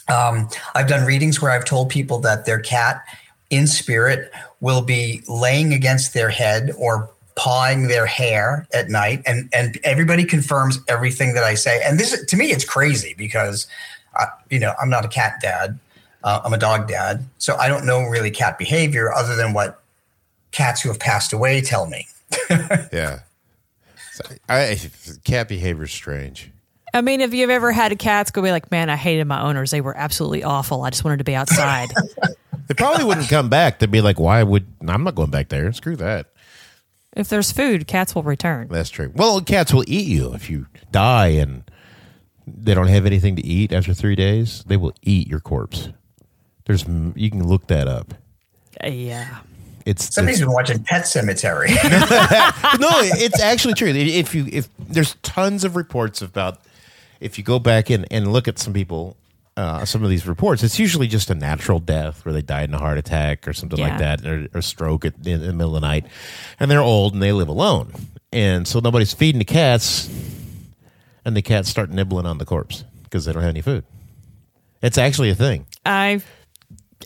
Um, 0.08 0.50
I've 0.76 0.88
done 0.88 1.06
readings 1.06 1.42
where 1.42 1.52
I've 1.52 1.66
told 1.66 1.90
people 1.90 2.20
that 2.20 2.46
their 2.46 2.60
cat, 2.60 3.04
in 3.50 3.68
spirit, 3.68 4.32
will 4.60 4.82
be 4.82 5.22
laying 5.28 5.74
against 5.74 6.14
their 6.14 6.30
head 6.30 6.72
or 6.78 7.10
pawing 7.40 7.88
their 7.88 8.06
hair 8.06 8.68
at 8.74 8.90
night, 8.90 9.24
and 9.26 9.50
and 9.54 9.80
everybody 9.86 10.26
confirms 10.26 10.78
everything 10.90 11.34
that 11.36 11.44
I 11.46 11.54
say. 11.54 11.82
And 11.86 11.98
this, 11.98 12.26
to 12.26 12.36
me, 12.36 12.52
it's 12.52 12.66
crazy 12.66 13.16
because, 13.18 13.66
uh, 14.20 14.26
you 14.50 14.60
know, 14.60 14.74
I'm 14.80 14.90
not 14.90 15.06
a 15.06 15.08
cat 15.08 15.36
dad. 15.42 15.80
Uh, 16.22 16.42
I'm 16.44 16.52
a 16.52 16.58
dog 16.58 16.90
dad, 16.90 17.26
so 17.38 17.56
I 17.56 17.70
don't 17.70 17.86
know 17.86 18.02
really 18.02 18.30
cat 18.30 18.60
behavior 18.60 19.14
other 19.14 19.38
than 19.38 19.54
what 19.54 19.82
cats 20.52 20.82
who 20.82 20.90
have 20.90 21.00
passed 21.00 21.32
away 21.32 21.62
tell 21.62 21.86
me. 21.86 22.08
yeah. 22.92 23.20
So 24.12 24.26
I, 24.50 24.78
cat 25.24 25.48
behavior 25.48 25.86
is 25.86 25.92
strange. 25.92 26.52
I 26.94 27.00
mean, 27.00 27.22
if 27.22 27.34
you've 27.34 27.52
ever 27.52 27.72
had 27.72 27.94
a 27.94 27.96
cats 27.96 28.32
go 28.32 28.42
be 28.42 28.52
like, 28.52 28.70
man, 28.70 28.90
I 28.90 28.98
hated 28.98 29.28
my 29.28 29.42
owners. 29.42 29.72
They 29.72 29.80
were 29.80 29.96
absolutely 29.96 30.44
awful. 30.44 30.82
I 30.84 30.90
just 30.90 31.06
wanted 31.06 31.20
to 31.20 31.24
be 31.24 31.36
outside. 31.36 31.88
they 32.68 32.74
probably 32.74 33.06
wouldn't 33.06 33.30
come 33.30 33.48
back. 33.48 33.80
They'd 33.80 33.90
be 33.90 34.02
like, 34.02 34.20
why 34.20 34.44
would 34.44 34.66
I'm 34.86 35.06
not 35.06 35.16
going 35.16 35.32
back 35.32 35.48
there. 35.48 35.72
Screw 35.72 35.96
that. 35.98 36.28
If 37.16 37.30
there's 37.30 37.52
food, 37.52 37.88
cats 37.88 38.14
will 38.14 38.24
return. 38.24 38.68
That's 38.70 38.90
true. 38.90 39.12
Well, 39.16 39.42
cats 39.42 39.74
will 39.74 39.84
eat 39.88 40.08
you 40.08 40.34
if 40.34 40.50
you 40.50 40.68
die 40.92 41.28
and 41.28 41.64
they 42.46 42.74
don't 42.74 42.88
have 42.88 43.06
anything 43.06 43.36
to 43.36 43.46
eat 43.46 43.72
after 43.72 43.94
three 43.94 44.16
days. 44.16 44.64
They 44.66 44.78
will 44.78 44.94
eat 45.02 45.28
your 45.28 45.40
corpse. 45.40 45.90
There's 46.66 46.86
you 47.16 47.32
can 47.32 47.48
look 47.48 47.68
that 47.68 47.88
up. 47.88 48.14
Uh, 48.84 48.88
yeah. 48.88 49.40
It's 49.86 50.14
somebody's 50.14 50.40
been 50.40 50.52
watching 50.52 50.84
Pet 50.84 51.06
Sematary. 51.06 51.70
no, 52.80 52.90
it's 52.92 53.40
actually 53.42 53.74
true. 53.74 53.88
If 53.90 54.36
you 54.36 54.48
if 54.52 54.70
there's 54.78 55.16
tons 55.24 55.64
of 55.64 55.76
reports 55.76 56.22
about 56.22 56.60
if 57.20 57.38
you 57.38 57.44
go 57.44 57.60
back 57.60 57.90
and, 57.90 58.06
and 58.12 58.32
look 58.32 58.48
at 58.48 58.60
some 58.60 58.74
people 58.74 59.18
uh, 59.60 59.84
some 59.84 60.04
of 60.06 60.10
these 60.10 60.26
reports, 60.26 60.64
it's 60.64 60.80
usually 60.80 61.08
just 61.08 61.30
a 61.30 61.36
natural 61.36 61.80
death 61.80 62.24
where 62.24 62.32
they 62.32 62.42
died 62.42 62.70
in 62.70 62.76
a 62.76 62.78
heart 62.78 62.98
attack 62.98 63.46
or 63.46 63.52
something 63.52 63.78
yeah. 63.78 63.90
like 63.90 64.00
that, 64.00 64.26
or, 64.26 64.48
or 64.54 64.62
stroke 64.62 65.04
at, 65.04 65.16
in, 65.28 65.34
in 65.34 65.48
the 65.48 65.54
middle 65.54 65.76
of 65.76 65.82
the 65.82 65.88
night, 65.88 66.06
and 66.62 66.72
they're 66.72 66.80
old 66.80 67.14
and 67.14 67.22
they 67.22 67.34
live 67.34 67.50
alone, 67.50 67.92
and 68.32 68.66
so 68.66 68.80
nobody's 68.80 69.14
feeding 69.14 69.40
the 69.40 69.46
cats, 69.46 70.10
and 71.26 71.36
the 71.36 71.42
cats 71.42 71.68
start 71.68 71.90
nibbling 71.90 72.26
on 72.26 72.38
the 72.38 72.46
corpse 72.46 72.86
because 73.04 73.26
they 73.26 73.34
don't 73.34 73.44
have 73.44 73.50
any 73.50 73.62
food. 73.62 73.84
It's 74.82 74.98
actually 74.98 75.30
a 75.30 75.36
thing. 75.36 75.66
I've 75.86 76.26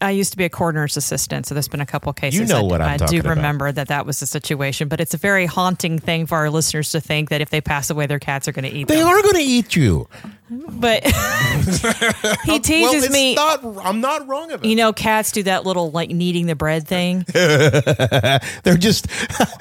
I 0.02 0.12
used 0.12 0.32
to 0.32 0.38
be 0.38 0.44
a 0.44 0.50
coroner's 0.50 0.98
assistant, 0.98 1.46
so 1.46 1.56
there's 1.56 1.68
been 1.68 1.82
a 1.82 1.86
couple 1.86 2.12
cases. 2.14 2.40
You 2.40 2.46
know 2.48 2.64
what 2.64 2.82
I'm 2.82 3.02
I 3.02 3.06
do 3.06 3.22
remember 3.22 3.72
that 3.72 3.90
that 3.90 4.06
was 4.06 4.20
the 4.20 4.26
situation, 4.26 4.88
but 4.88 5.00
it's 5.00 5.14
a 5.14 5.18
very 5.18 5.46
haunting 5.46 6.00
thing 6.00 6.26
for 6.26 6.38
our 6.38 6.50
listeners 6.50 6.92
to 6.92 7.02
think 7.02 7.30
that 7.30 7.42
if 7.42 7.52
they 7.52 7.62
pass 7.62 7.90
away, 7.90 8.08
their 8.08 8.20
cats 8.20 8.48
are 8.48 8.52
going 8.52 8.70
to 8.70 8.76
eat. 8.76 8.88
They 8.88 8.98
them. 8.98 9.08
are 9.08 9.22
going 9.22 9.36
to 9.36 9.42
eat 9.42 9.76
you. 9.76 10.08
But 10.50 11.04
he 12.44 12.60
teases 12.60 13.04
well, 13.04 13.12
me. 13.12 13.36
Not, 13.36 13.64
I'm 13.84 14.02
not 14.02 14.28
wrong 14.28 14.52
about. 14.52 14.66
It. 14.66 14.70
You 14.70 14.76
know, 14.76 14.92
cats 14.92 15.32
do 15.32 15.44
that 15.44 15.66
little 15.66 15.90
like 15.92 16.10
kneading 16.10 16.48
the 16.48 16.56
bread 16.56 16.86
thing. 16.86 17.26
they're 17.34 18.78
just 18.78 19.08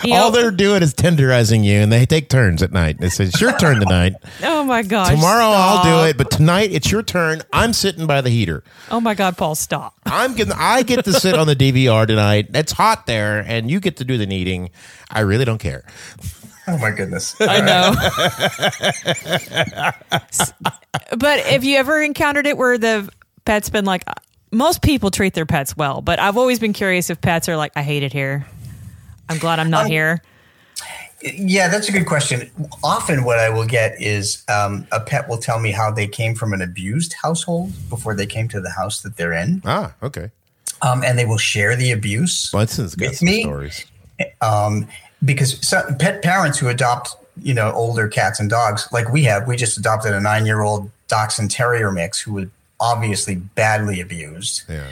you 0.04 0.14
all 0.14 0.30
know, 0.32 0.40
they're 0.40 0.50
doing 0.50 0.82
is 0.82 0.92
tenderizing 0.92 1.64
you, 1.64 1.78
and 1.78 1.92
they 1.92 2.04
take 2.04 2.28
turns 2.28 2.62
at 2.62 2.72
night. 2.72 2.98
They 2.98 3.10
say, 3.10 3.24
"It's 3.24 3.40
your 3.40 3.56
turn 3.58 3.78
tonight." 3.78 4.14
oh 4.42 4.64
my 4.64 4.82
gosh! 4.82 5.10
Tomorrow 5.10 5.52
stop. 5.52 5.84
I'll 5.84 5.84
do 5.84 6.08
it, 6.08 6.16
but 6.18 6.30
tonight 6.32 6.72
it's 6.72 6.90
your 6.90 7.04
turn. 7.04 7.42
I'm 7.52 7.72
sitting 7.72 8.06
by 8.06 8.20
the 8.20 8.30
heater. 8.30 8.64
Oh 8.90 9.00
my 9.00 9.14
God, 9.14 9.36
Paul, 9.36 9.54
stop! 9.54 9.94
I'm 10.04 10.34
getting. 10.34 10.54
I 10.56 10.82
get 10.82 11.04
to 11.04 11.12
sit 11.12 11.34
on 11.38 11.46
the 11.46 11.56
DVR 11.56 12.08
tonight. 12.08 12.48
It's 12.54 12.72
hot 12.72 13.06
there, 13.06 13.44
and 13.46 13.70
you 13.70 13.78
get 13.78 13.98
to 13.98 14.04
do 14.04 14.18
the 14.18 14.26
kneading. 14.26 14.70
I 15.08 15.20
really 15.20 15.44
don't 15.44 15.58
care. 15.58 15.84
Oh 16.68 16.78
my 16.78 16.90
goodness. 16.90 17.34
I 17.40 17.60
know. 17.60 17.94
but 21.16 21.40
have 21.40 21.64
you 21.64 21.76
ever 21.76 22.00
encountered 22.00 22.46
it 22.46 22.56
where 22.56 22.78
the 22.78 23.08
pet's 23.44 23.68
been 23.70 23.84
like 23.84 24.04
most 24.52 24.82
people 24.82 25.10
treat 25.10 25.34
their 25.34 25.46
pets 25.46 25.76
well, 25.76 26.02
but 26.02 26.20
I've 26.20 26.36
always 26.36 26.58
been 26.58 26.72
curious 26.72 27.10
if 27.10 27.20
pets 27.20 27.48
are 27.48 27.56
like, 27.56 27.72
I 27.74 27.82
hate 27.82 28.02
it 28.02 28.12
here. 28.12 28.46
I'm 29.28 29.38
glad 29.38 29.58
I'm 29.58 29.70
not 29.70 29.86
um, 29.86 29.90
here. 29.90 30.22
Yeah, 31.22 31.68
that's 31.68 31.88
a 31.88 31.92
good 31.92 32.06
question. 32.06 32.50
Often, 32.82 33.24
what 33.24 33.38
I 33.38 33.48
will 33.48 33.66
get 33.66 34.00
is 34.00 34.44
um, 34.48 34.86
a 34.90 35.00
pet 35.00 35.28
will 35.28 35.38
tell 35.38 35.60
me 35.60 35.70
how 35.70 35.90
they 35.90 36.06
came 36.06 36.34
from 36.34 36.52
an 36.52 36.60
abused 36.60 37.14
household 37.14 37.72
before 37.88 38.14
they 38.14 38.26
came 38.26 38.48
to 38.48 38.60
the 38.60 38.70
house 38.70 39.02
that 39.02 39.16
they're 39.16 39.32
in. 39.32 39.62
Ah, 39.64 39.94
okay. 40.02 40.30
Um, 40.82 41.04
and 41.04 41.16
they 41.16 41.24
will 41.24 41.38
share 41.38 41.76
the 41.76 41.92
abuse 41.92 42.50
Bunson's 42.50 42.96
got 42.96 43.14
some 43.14 43.26
me. 43.26 43.42
stories. 43.42 43.86
Um, 44.40 44.88
because 45.24 45.66
some 45.66 45.96
pet 45.98 46.22
parents 46.22 46.58
who 46.58 46.68
adopt, 46.68 47.16
you 47.40 47.54
know, 47.54 47.72
older 47.72 48.08
cats 48.08 48.40
and 48.40 48.50
dogs, 48.50 48.88
like 48.92 49.12
we 49.12 49.22
have, 49.24 49.46
we 49.46 49.56
just 49.56 49.78
adopted 49.78 50.12
a 50.12 50.20
nine-year-old 50.20 50.90
dachshund 51.08 51.50
terrier 51.50 51.90
mix 51.92 52.20
who 52.20 52.32
was 52.34 52.48
obviously 52.80 53.36
badly 53.36 54.00
abused. 54.00 54.62
Yeah. 54.68 54.88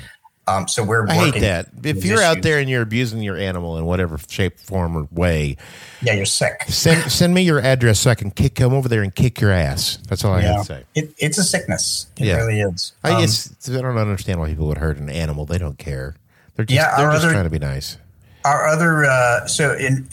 Um, 0.47 0.67
so 0.67 0.83
we're. 0.83 1.07
I 1.07 1.15
hate 1.15 1.41
that. 1.43 1.69
If 1.85 2.05
you're 2.05 2.15
issues. 2.15 2.25
out 2.25 2.43
there 2.43 2.59
and 2.59 2.69
you're 2.69 2.83
abusing 2.83 3.23
your 3.23 3.37
animal 3.37 3.79
in 3.79 3.85
whatever 3.85 4.19
shape, 4.29 4.59
form, 4.59 4.97
or 4.97 5.07
way, 5.13 5.57
yeah, 6.03 6.15
you're 6.15 6.25
sick. 6.25 6.63
Send 6.67 7.13
send 7.13 7.35
me 7.35 7.43
your 7.43 7.61
address 7.61 8.01
so 8.01 8.11
I 8.11 8.17
can 8.17 8.33
kick 8.33 8.57
come 8.57 8.73
over 8.73 8.89
there 8.89 9.03
and 9.03 9.15
kick 9.15 9.41
your 9.41 9.53
ass. 9.53 9.99
That's 10.09 10.25
all 10.25 10.33
I 10.33 10.41
yeah. 10.41 10.53
have 10.55 10.61
to 10.63 10.67
say. 10.67 10.85
It, 10.97 11.15
it's 11.19 11.39
a 11.39 11.45
sickness. 11.45 12.07
It 12.17 12.27
yeah. 12.27 12.37
really 12.39 12.61
is. 12.61 12.93
I, 13.05 13.13
um, 13.13 13.23
I 13.23 13.81
don't 13.81 13.99
understand 13.99 14.41
why 14.41 14.49
people 14.49 14.67
would 14.67 14.79
hurt 14.79 14.97
an 14.97 15.09
animal. 15.09 15.47
They 15.47 15.59
don't 15.59 15.79
care. 15.79 16.17
They're 16.57 16.65
just, 16.65 16.75
yeah, 16.75 16.97
they're 16.97 17.13
just 17.13 17.25
other, 17.25 17.33
trying 17.33 17.45
to 17.45 17.51
be 17.51 17.61
nice. 17.61 17.97
Our 18.45 18.67
other, 18.67 19.05
uh, 19.05 19.47
so 19.47 19.75
in, 19.75 20.09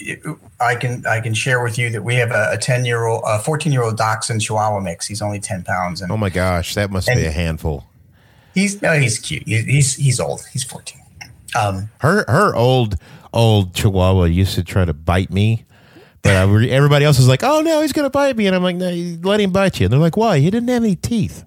I 0.59 0.75
can 0.75 1.05
I 1.05 1.21
can 1.21 1.33
share 1.33 1.63
with 1.63 1.77
you 1.77 1.89
that 1.91 2.03
we 2.03 2.15
have 2.15 2.31
a, 2.31 2.57
ten 2.57 2.83
year 2.83 3.05
old, 3.05 3.23
a 3.25 3.39
fourteen 3.39 3.71
year 3.71 3.83
old 3.83 3.97
dachshund 3.97 4.41
Chihuahua 4.41 4.81
mix. 4.81 5.07
He's 5.07 5.21
only 5.21 5.39
ten 5.39 5.63
pounds. 5.63 6.01
And, 6.01 6.11
oh 6.11 6.17
my 6.17 6.29
gosh, 6.29 6.75
that 6.75 6.91
must 6.91 7.07
be 7.07 7.25
a 7.25 7.31
handful. 7.31 7.85
He's 8.53 8.81
no, 8.81 8.99
he's 8.99 9.19
cute. 9.19 9.43
He's 9.43 9.95
he's 9.95 10.19
old. 10.19 10.45
He's 10.51 10.63
fourteen. 10.63 11.01
Um, 11.55 11.89
her 12.01 12.25
her 12.27 12.53
old 12.55 12.97
old 13.31 13.73
Chihuahua 13.73 14.25
used 14.25 14.55
to 14.55 14.63
try 14.63 14.83
to 14.83 14.93
bite 14.93 15.31
me, 15.31 15.63
but 16.21 16.35
I, 16.35 16.41
everybody 16.67 17.05
else 17.05 17.17
was 17.17 17.27
like, 17.27 17.43
"Oh 17.43 17.61
no, 17.61 17.81
he's 17.81 17.93
gonna 17.93 18.09
bite 18.09 18.35
me," 18.35 18.47
and 18.47 18.55
I'm 18.55 18.63
like, 18.63 18.75
"No, 18.75 18.89
let 19.21 19.39
him 19.39 19.51
bite 19.51 19.79
you." 19.79 19.85
And 19.85 19.93
they're 19.93 19.99
like, 19.99 20.17
"Why? 20.17 20.39
He 20.39 20.49
didn't 20.49 20.67
have 20.69 20.83
any 20.83 20.95
teeth. 20.95 21.45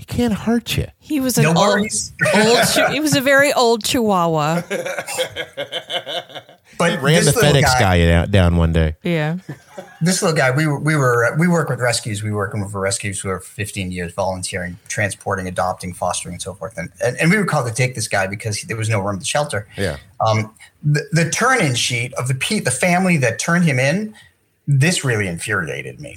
He 0.00 0.06
can't 0.06 0.32
hurt 0.32 0.78
you." 0.78 0.86
He 0.98 1.20
was 1.20 1.36
an 1.36 1.44
no 1.44 1.50
old, 1.50 1.88
old. 2.34 2.92
He 2.92 3.00
was 3.00 3.14
a 3.14 3.20
very 3.20 3.52
old 3.52 3.84
Chihuahua. 3.84 4.62
But 6.80 6.92
he 6.92 6.96
ran 6.96 7.26
the 7.26 7.32
FedEx 7.32 7.62
guy, 7.62 7.78
guy 7.78 8.06
down, 8.06 8.30
down 8.30 8.56
one 8.56 8.72
day. 8.72 8.96
Yeah. 9.02 9.36
This 10.00 10.22
little 10.22 10.34
guy, 10.34 10.50
we 10.50 10.66
were, 10.66 10.80
we 10.80 10.96
were, 10.96 11.36
we 11.38 11.46
work 11.46 11.68
with 11.68 11.78
rescues. 11.78 12.22
We 12.22 12.32
work 12.32 12.54
with 12.54 12.72
rescues 12.72 13.20
for 13.20 13.38
15 13.38 13.92
years, 13.92 14.14
volunteering, 14.14 14.78
transporting, 14.88 15.46
adopting, 15.46 15.92
fostering, 15.92 16.34
and 16.34 16.42
so 16.42 16.54
forth. 16.54 16.78
And, 16.78 16.88
and, 17.04 17.18
and 17.18 17.30
we 17.30 17.36
were 17.36 17.44
called 17.44 17.68
to 17.68 17.74
take 17.74 17.94
this 17.94 18.08
guy 18.08 18.26
because 18.26 18.62
there 18.62 18.78
was 18.78 18.88
no 18.88 18.98
room 19.00 19.18
to 19.18 19.24
shelter. 19.26 19.68
Yeah. 19.76 19.98
Um, 20.26 20.54
the, 20.82 21.06
the 21.12 21.28
turn 21.28 21.60
in 21.60 21.74
sheet 21.74 22.14
of 22.14 22.28
the 22.28 22.62
the 22.64 22.70
family 22.70 23.18
that 23.18 23.38
turned 23.38 23.64
him 23.64 23.78
in, 23.78 24.14
this 24.66 25.04
really 25.04 25.26
infuriated 25.26 26.00
me. 26.00 26.16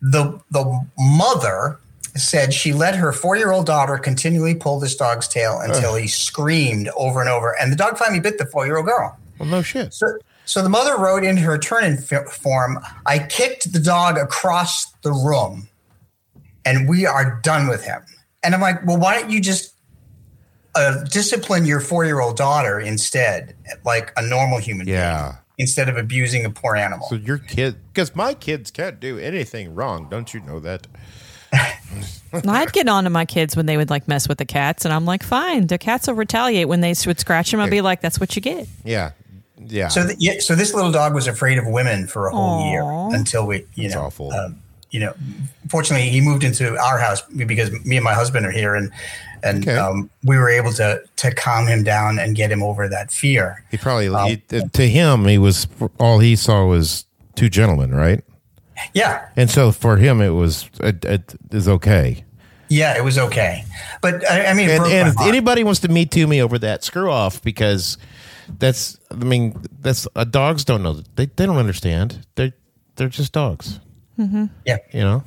The, 0.00 0.40
the 0.50 0.84
mother 0.98 1.78
said 2.16 2.52
she 2.52 2.72
let 2.72 2.94
her 2.94 3.12
four 3.12 3.36
year 3.36 3.52
old 3.52 3.66
daughter 3.66 3.96
continually 3.96 4.54
pull 4.54 4.78
this 4.78 4.94
dog's 4.94 5.26
tail 5.28 5.60
until 5.60 5.94
he 5.94 6.06
screamed 6.06 6.88
over 6.96 7.20
and 7.20 7.30
over. 7.30 7.56
And 7.58 7.72
the 7.72 7.76
dog 7.76 7.96
finally 7.96 8.20
bit 8.20 8.38
the 8.38 8.46
four 8.46 8.66
year 8.66 8.76
old 8.76 8.86
girl. 8.86 9.18
Well, 9.38 9.48
no 9.48 9.62
shit. 9.62 9.94
So, 9.94 10.18
so 10.44 10.62
the 10.62 10.68
mother 10.68 10.96
wrote 10.98 11.24
in 11.24 11.36
her 11.38 11.56
turn-in 11.58 11.98
form, 12.26 12.78
"I 13.06 13.18
kicked 13.18 13.72
the 13.72 13.78
dog 13.78 14.18
across 14.18 14.90
the 15.02 15.12
room, 15.12 15.68
and 16.64 16.88
we 16.88 17.06
are 17.06 17.40
done 17.42 17.68
with 17.68 17.84
him." 17.84 18.02
And 18.42 18.54
I'm 18.54 18.60
like, 18.60 18.84
"Well, 18.86 18.98
why 18.98 19.18
don't 19.18 19.30
you 19.30 19.40
just 19.40 19.74
uh, 20.74 21.04
discipline 21.04 21.64
your 21.64 21.80
four-year-old 21.80 22.36
daughter 22.36 22.78
instead, 22.78 23.54
like 23.84 24.12
a 24.16 24.22
normal 24.22 24.58
human 24.58 24.86
yeah. 24.86 25.22
being, 25.22 25.38
instead 25.58 25.88
of 25.88 25.96
abusing 25.96 26.44
a 26.44 26.50
poor 26.50 26.76
animal?" 26.76 27.08
So 27.08 27.14
your 27.14 27.38
kid, 27.38 27.76
because 27.92 28.14
my 28.14 28.34
kids 28.34 28.70
can't 28.70 29.00
do 29.00 29.18
anything 29.18 29.74
wrong. 29.74 30.08
Don't 30.10 30.34
you 30.34 30.40
know 30.40 30.60
that? 30.60 30.86
I'd 31.52 32.72
get 32.72 32.88
on 32.88 33.04
to 33.04 33.10
my 33.10 33.24
kids 33.24 33.56
when 33.56 33.66
they 33.66 33.76
would 33.76 33.90
like 33.90 34.08
mess 34.08 34.28
with 34.28 34.38
the 34.38 34.44
cats, 34.44 34.84
and 34.84 34.94
I'm 34.94 35.04
like, 35.04 35.22
fine, 35.22 35.66
the 35.66 35.78
cats 35.78 36.06
will 36.06 36.14
retaliate 36.14 36.68
when 36.68 36.80
they 36.80 36.94
would 37.06 37.20
scratch 37.20 37.50
them. 37.50 37.60
I'd 37.60 37.70
be 37.70 37.82
like, 37.82 38.00
that's 38.00 38.18
what 38.18 38.34
you 38.36 38.42
get. 38.42 38.66
Yeah, 38.84 39.12
yeah. 39.58 39.88
So 39.88 40.04
the, 40.04 40.16
yeah, 40.18 40.40
so 40.40 40.54
this 40.54 40.74
little 40.74 40.92
dog 40.92 41.14
was 41.14 41.26
afraid 41.26 41.58
of 41.58 41.66
women 41.66 42.06
for 42.06 42.28
a 42.28 42.30
whole 42.32 42.60
Aww. 42.60 42.70
year 42.70 43.18
until 43.18 43.46
we, 43.46 43.66
you 43.74 43.84
That's 43.84 43.94
know, 43.94 44.02
awful. 44.02 44.32
Um, 44.32 44.62
you 44.90 45.00
know, 45.00 45.14
fortunately 45.68 46.08
he 46.10 46.20
moved 46.20 46.44
into 46.44 46.76
our 46.78 46.98
house 46.98 47.22
because 47.22 47.72
me 47.84 47.96
and 47.96 48.04
my 48.04 48.12
husband 48.12 48.46
are 48.46 48.50
here 48.50 48.74
and 48.74 48.90
and 49.42 49.66
okay. 49.66 49.76
um, 49.76 50.08
we 50.22 50.36
were 50.36 50.50
able 50.50 50.72
to 50.74 51.02
to 51.16 51.34
calm 51.34 51.66
him 51.66 51.82
down 51.82 52.18
and 52.18 52.36
get 52.36 52.52
him 52.52 52.62
over 52.62 52.88
that 52.88 53.10
fear. 53.10 53.64
He 53.70 53.78
probably 53.78 54.08
um, 54.08 54.28
he, 54.28 54.36
to 54.68 54.88
him 54.88 55.24
he 55.24 55.38
was 55.38 55.66
all 55.98 56.18
he 56.18 56.36
saw 56.36 56.66
was 56.66 57.06
two 57.34 57.48
gentlemen, 57.48 57.94
right? 57.94 58.22
Yeah, 58.94 59.28
And 59.36 59.50
so 59.50 59.72
for 59.72 59.96
him, 59.96 60.20
it 60.20 60.30
was 60.30 60.68
it, 60.80 61.04
it 61.04 61.34
is 61.50 61.68
okay. 61.68 62.24
yeah, 62.68 62.96
it 62.96 63.04
was 63.04 63.18
okay, 63.18 63.64
but 64.00 64.28
I, 64.30 64.46
I 64.46 64.54
mean, 64.54 64.70
And, 64.70 64.84
and 64.86 65.08
if 65.08 65.20
anybody 65.20 65.62
wants 65.64 65.80
to 65.80 65.88
me 65.88 66.06
to 66.06 66.26
me 66.26 66.42
over 66.42 66.58
that, 66.58 66.84
screw 66.84 67.10
off 67.10 67.42
because 67.42 67.98
that's 68.58 68.98
I 69.10 69.14
mean 69.14 69.60
that's 69.80 70.08
uh, 70.16 70.24
dogs 70.24 70.64
don't 70.64 70.82
know 70.82 71.02
they 71.14 71.26
they 71.26 71.46
don't 71.46 71.58
understand. 71.58 72.26
They 72.34 72.52
they're 72.96 73.08
just 73.08 73.32
dogs, 73.32 73.80
yeah, 74.18 74.78
you 74.92 75.00
know, 75.00 75.24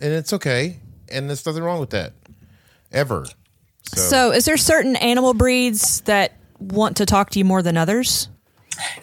and 0.00 0.12
it's 0.12 0.32
okay, 0.32 0.78
and 1.08 1.28
there's 1.28 1.44
nothing 1.46 1.62
wrong 1.62 1.80
with 1.80 1.90
that. 1.90 2.12
Ever. 2.92 3.26
So, 3.82 4.00
So, 4.00 4.32
is 4.32 4.44
there 4.44 4.56
certain 4.56 4.96
animal 4.96 5.34
breeds 5.34 6.00
that 6.02 6.32
want 6.58 6.96
to 6.98 7.06
talk 7.06 7.30
to 7.30 7.38
you 7.38 7.44
more 7.44 7.62
than 7.62 7.76
others? 7.76 8.28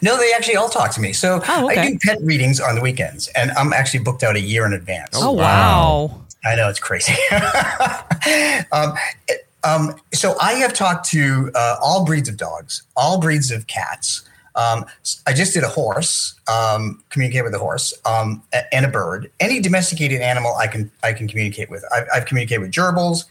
No, 0.00 0.16
they 0.16 0.32
actually 0.32 0.56
all 0.56 0.68
talk 0.68 0.90
to 0.92 1.00
me. 1.00 1.12
So 1.12 1.40
Oh, 1.48 1.70
okay. 1.70 1.80
I 1.80 1.90
do 1.90 1.98
pet 2.04 2.18
readings 2.22 2.60
on 2.60 2.74
the 2.74 2.80
weekends, 2.80 3.28
and 3.28 3.50
I'm 3.52 3.72
actually 3.72 4.00
booked 4.04 4.22
out 4.22 4.36
a 4.36 4.40
year 4.40 4.66
in 4.66 4.72
advance. 4.72 5.10
Oh, 5.14 5.32
wow. 5.32 6.06
wow. 6.06 6.22
I 6.44 6.56
know 6.56 6.68
it's 6.68 6.80
crazy. 6.80 7.14
um, 8.72 8.94
it- 9.28 9.48
um, 9.64 9.94
so 10.12 10.34
I 10.40 10.54
have 10.54 10.72
talked 10.72 11.08
to 11.10 11.52
uh, 11.54 11.76
all 11.80 12.04
breeds 12.04 12.28
of 12.28 12.36
dogs, 12.36 12.82
all 12.96 13.20
breeds 13.20 13.52
of 13.52 13.68
cats. 13.68 14.24
Um, 14.56 14.84
s- 15.02 15.22
I 15.24 15.32
just 15.32 15.54
did 15.54 15.62
a 15.62 15.68
horse, 15.68 16.34
um, 16.48 17.00
communicate 17.10 17.44
with 17.44 17.54
a 17.54 17.60
horse, 17.60 17.94
um, 18.04 18.42
and 18.72 18.84
a 18.84 18.88
bird. 18.88 19.30
Any 19.38 19.60
domesticated 19.60 20.20
animal 20.20 20.56
I 20.56 20.66
can 20.66 20.90
I 21.04 21.12
can 21.12 21.28
communicate 21.28 21.70
with. 21.70 21.84
I've, 21.94 22.06
I've 22.12 22.24
communicated 22.26 22.60
with 22.60 22.72
gerbils, 22.72 23.26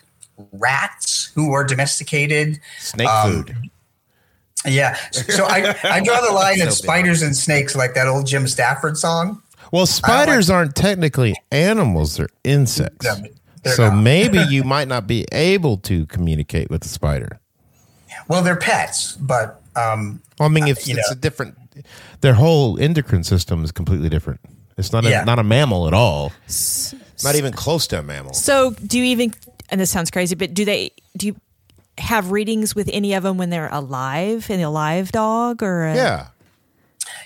rats 0.54 1.32
who 1.36 1.52
are 1.52 1.66
domesticated. 1.66 2.62
snake 2.80 3.10
um, 3.10 3.44
food. 3.44 3.56
Yeah. 4.66 4.96
So 5.12 5.46
I, 5.46 5.76
I 5.84 6.02
draw 6.04 6.22
the 6.22 6.32
line 6.34 6.58
So 6.58 6.66
at 6.68 6.74
spiders 6.74 7.22
and 7.22 7.36
snakes, 7.36 7.76
like 7.76 7.94
that 7.96 8.08
old 8.08 8.28
Jim 8.28 8.48
Stafford 8.48 8.98
song. 8.98 9.42
Well, 9.72 9.86
spiders 9.86 10.50
aren't 10.50 10.76
technically 10.76 11.36
animals; 11.52 12.18
they're 12.18 12.30
insects. 12.44 13.06
No, 13.06 13.16
they're 13.64 13.74
so 13.74 13.90
maybe 13.92 14.40
you 14.50 14.64
might 14.64 14.88
not 14.88 15.08
be 15.08 15.26
able 15.32 15.78
to 15.78 16.06
communicate 16.08 16.70
with 16.70 16.82
the 16.82 16.90
spider. 16.90 17.40
Well, 18.28 18.44
they're 18.44 18.56
pets, 18.58 19.14
but 19.14 19.62
um, 19.76 20.22
Well, 20.40 20.50
I 20.50 20.52
mean, 20.52 20.68
if 20.68 20.88
you 20.88 20.96
it's 20.98 21.10
know. 21.10 21.14
a 21.14 21.16
different, 21.16 21.58
their 22.20 22.34
whole 22.34 22.78
endocrine 22.80 23.24
system 23.24 23.64
is 23.64 23.72
completely 23.72 24.10
different. 24.10 24.42
It's 24.78 24.92
not 24.92 25.06
a, 25.06 25.10
Yeah. 25.10 25.24
not 25.24 25.40
a 25.40 25.44
mammal 25.44 25.88
at 25.88 25.94
all. 25.94 26.32
Not 27.24 27.36
even 27.36 27.54
close 27.54 27.88
to 27.88 28.00
a 28.00 28.04
mammal. 28.04 28.34
So, 28.34 28.72
do 28.72 28.98
you 29.00 29.06
even, 29.06 29.34
and 29.70 29.80
this 29.80 29.90
sounds 29.92 30.12
crazy, 30.12 30.36
but 30.36 30.54
do 30.54 30.66
they, 30.66 30.92
do 31.18 31.28
you 31.28 31.36
have 32.02 32.32
readings 32.32 32.76
with 32.76 32.90
any 32.92 33.14
of 33.14 33.24
them 33.24 33.38
when 33.38 33.50
they're 33.50 33.70
alive, 33.72 34.50
an 34.50 34.60
alive 34.62 35.12
dog 35.12 35.64
or? 35.64 35.86
A, 35.86 35.96
Yeah, 35.96 36.28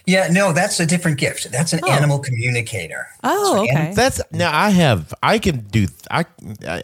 Yeah, 0.08 0.28
no, 0.32 0.54
that's 0.54 0.80
a 0.80 0.86
different 0.86 1.18
gift. 1.18 1.52
That's 1.52 1.74
an 1.74 1.80
Oh. 1.84 1.92
animal 1.92 2.20
communicator. 2.20 3.08
Oh, 3.24 3.56
So 3.56 3.64
okay. 3.64 3.92
that's 3.96 4.22
now. 4.32 4.52
I 4.56 4.70
have. 4.70 5.14
I 5.24 5.40
can 5.40 5.62
do. 5.72 5.88
I. 6.12 6.26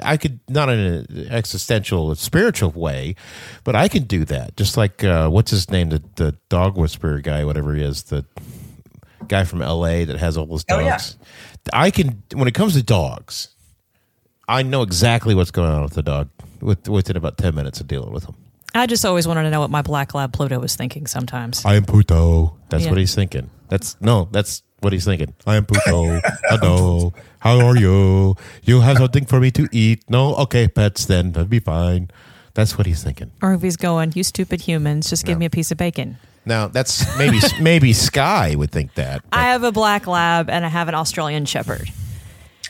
I 0.04 0.18
could 0.18 0.40
not 0.50 0.70
in 0.70 0.80
an 0.80 1.28
existential, 1.30 2.14
spiritual 2.16 2.72
way, 2.72 3.16
but 3.64 3.76
I 3.76 3.88
can 3.88 4.04
do 4.04 4.26
that. 4.26 4.58
Just 4.58 4.76
like 4.78 5.04
uh, 5.04 5.30
what's 5.30 5.52
his 5.52 5.70
name, 5.70 5.90
the 5.90 6.02
the 6.16 6.36
dog 6.50 6.78
whisperer 6.78 7.22
guy, 7.22 7.46
whatever 7.46 7.76
he 7.76 7.84
is, 7.84 8.04
the 8.04 8.26
guy 9.28 9.44
from 9.44 9.62
L.A. 9.62 10.04
that 10.06 10.18
has 10.18 10.36
all 10.38 10.48
those 10.48 10.66
Oh, 10.70 10.80
dogs. 10.82 11.16
yeah. 11.20 11.70
I 11.74 11.92
can. 11.92 12.24
When 12.34 12.48
it 12.48 12.56
comes 12.56 12.74
to 12.74 12.82
dogs, 12.84 13.50
I 14.48 14.64
know 14.64 14.82
exactly 14.82 15.36
what's 15.36 15.52
going 15.52 15.70
on 15.72 15.84
with 15.84 15.94
the 15.94 16.04
dog 16.04 16.30
with, 16.62 16.88
within 16.88 17.18
about 17.18 17.38
ten 17.38 17.56
minutes 17.56 17.80
of 17.82 17.88
dealing 17.88 18.12
with 18.14 18.26
him. 18.26 18.36
I 18.74 18.86
just 18.88 19.04
always 19.06 19.28
wanted 19.28 19.44
to 19.44 19.50
know 19.50 19.60
what 19.60 19.70
my 19.70 19.82
black 19.82 20.14
lab 20.14 20.32
Pluto 20.34 20.60
was 20.60 20.76
thinking 20.76 21.06
sometimes. 21.08 21.66
I 21.66 21.76
am 21.76 21.84
Pluto. 21.86 22.56
That's 22.70 22.86
Yeah. 22.86 22.92
what 22.92 23.00
he's 23.00 23.14
thinking. 23.16 23.50
That's 23.68 23.98
no, 24.00 24.30
that's 24.32 24.64
what 24.80 24.94
he's 24.94 25.06
thinking. 25.06 25.34
I 25.46 25.56
am 25.58 25.66
Pluto. 25.66 26.22
Hello. 26.50 27.14
How 27.40 27.60
are 27.60 27.76
you? 27.78 28.36
You 28.64 28.82
have 28.82 28.98
something 28.98 29.26
for 29.26 29.40
me 29.40 29.52
to 29.52 29.68
eat? 29.72 30.04
No? 30.10 30.36
Okay, 30.36 30.68
pets 30.68 31.06
then. 31.06 31.34
That'd 31.34 31.50
be 31.50 31.60
fine. 31.60 32.10
That's 32.54 32.78
what 32.78 32.86
he's 32.88 33.04
thinking. 33.04 33.32
Or 33.42 33.54
if 33.54 33.62
he's 33.62 33.78
going, 33.78 34.12
you 34.16 34.24
stupid 34.24 34.62
humans, 34.62 35.10
just 35.10 35.26
give 35.26 35.38
me 35.38 35.46
a 35.46 35.50
piece 35.50 35.72
of 35.72 35.78
bacon. 35.78 36.18
Now 36.46 36.68
that's 36.68 37.06
maybe 37.18 37.40
maybe 37.62 37.94
Sky 37.94 38.56
would 38.56 38.72
think 38.72 38.94
that. 38.96 39.22
but 39.30 39.38
I 39.38 39.44
have 39.52 39.64
a 39.64 39.72
black 39.72 40.08
lab 40.08 40.50
and 40.50 40.66
I 40.66 40.70
have 40.70 40.88
an 40.88 40.96
Australian 40.96 41.46
Shepherd. 41.46 41.92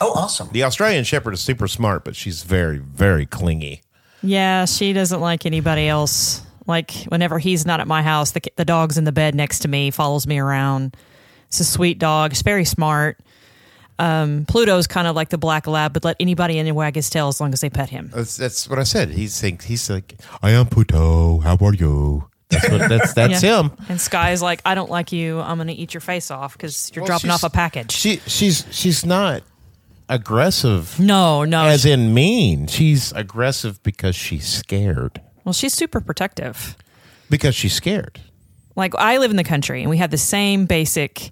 Oh, 0.01 0.11
awesome. 0.13 0.49
the 0.51 0.63
Australian 0.63 1.03
Shepherd 1.03 1.33
is 1.35 1.41
super 1.41 1.67
smart, 1.67 2.03
but 2.03 2.15
she's 2.15 2.43
very, 2.43 2.77
very 2.79 3.25
clingy. 3.25 3.81
Yeah, 4.23 4.65
she 4.65 4.93
doesn't 4.93 5.21
like 5.21 5.45
anybody 5.45 5.87
else. 5.87 6.41
Like 6.67 6.91
whenever 7.07 7.39
he's 7.39 7.65
not 7.65 7.79
at 7.79 7.87
my 7.87 8.01
house, 8.03 8.31
the 8.31 8.41
the 8.55 8.65
dog's 8.65 8.97
in 8.97 9.03
the 9.03 9.11
bed 9.11 9.33
next 9.35 9.59
to 9.59 9.67
me, 9.67 9.89
follows 9.91 10.27
me 10.27 10.37
around. 10.39 10.95
It's 11.47 11.59
a 11.59 11.63
sweet 11.65 11.97
dog. 11.99 12.31
It's 12.31 12.41
very 12.43 12.65
smart. 12.65 13.19
Um, 13.99 14.45
Pluto's 14.47 14.87
kind 14.87 15.07
of 15.07 15.15
like 15.15 15.29
the 15.29 15.37
black 15.37 15.67
lab, 15.67 15.93
but 15.93 16.03
let 16.03 16.15
anybody 16.19 16.57
in 16.57 16.65
and 16.65 16.75
wag 16.75 16.95
his 16.95 17.09
tail 17.09 17.27
as 17.27 17.39
long 17.39 17.53
as 17.53 17.61
they 17.61 17.69
pet 17.69 17.89
him. 17.89 18.09
That's 18.13 18.37
that's 18.37 18.67
what 18.69 18.79
I 18.79 18.83
said. 18.83 19.09
He's 19.09 19.39
think 19.39 19.63
he's 19.63 19.89
like, 19.89 20.15
I 20.41 20.51
am 20.51 20.65
Pluto. 20.67 21.39
How 21.39 21.57
are 21.61 21.73
you? 21.73 22.27
That's 22.49 22.69
what 22.69 22.89
that's 22.89 23.13
that's 23.13 23.43
Yeah. 23.43 23.61
him. 23.63 23.71
And 23.89 23.99
Sky's 24.01 24.41
like, 24.41 24.61
I 24.65 24.73
don't 24.75 24.89
like 24.89 25.11
you. 25.11 25.39
I'm 25.41 25.57
going 25.57 25.67
to 25.67 25.73
eat 25.73 25.93
your 25.93 26.01
face 26.01 26.31
off 26.31 26.53
because 26.53 26.91
you're 26.95 27.03
Well, 27.03 27.07
dropping 27.07 27.29
off 27.31 27.43
a 27.43 27.49
package. 27.49 27.91
She 27.91 28.17
she's 28.27 28.65
she's 28.71 29.05
not 29.05 29.43
aggressive 30.11 30.99
no, 30.99 31.43
no. 31.43 31.65
as 31.65 31.85
in 31.85 32.13
mean. 32.13 32.67
She's 32.67 33.11
aggressive 33.13 33.81
because 33.81 34.15
she's 34.15 34.45
scared. 34.45 35.21
well, 35.43 35.53
she's 35.53 35.73
super 35.73 36.01
protective. 36.01 36.75
Because 37.29 37.55
she's 37.55 37.73
scared. 37.73 38.19
like 38.75 38.93
I 38.95 39.17
live 39.17 39.31
in 39.31 39.37
the 39.37 39.43
country 39.43 39.81
and 39.81 39.89
we 39.89 39.97
have 39.97 40.11
the 40.11 40.17
same 40.17 40.65
basic 40.65 41.31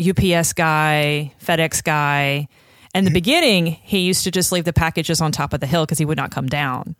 UPS 0.00 0.52
guy, 0.52 1.32
FedEx 1.44 1.82
guy. 1.82 2.48
In 2.94 3.04
the 3.04 3.10
beginning, 3.10 3.66
he 3.66 4.00
used 4.00 4.24
to 4.24 4.30
just 4.30 4.52
leave 4.52 4.64
the 4.64 4.72
packages 4.72 5.20
on 5.20 5.32
top 5.32 5.52
of 5.52 5.60
the 5.60 5.66
hill 5.66 5.84
because 5.84 5.98
he 5.98 6.06
would 6.06 6.16
not 6.16 6.30
come 6.30 6.46
down 6.46 6.96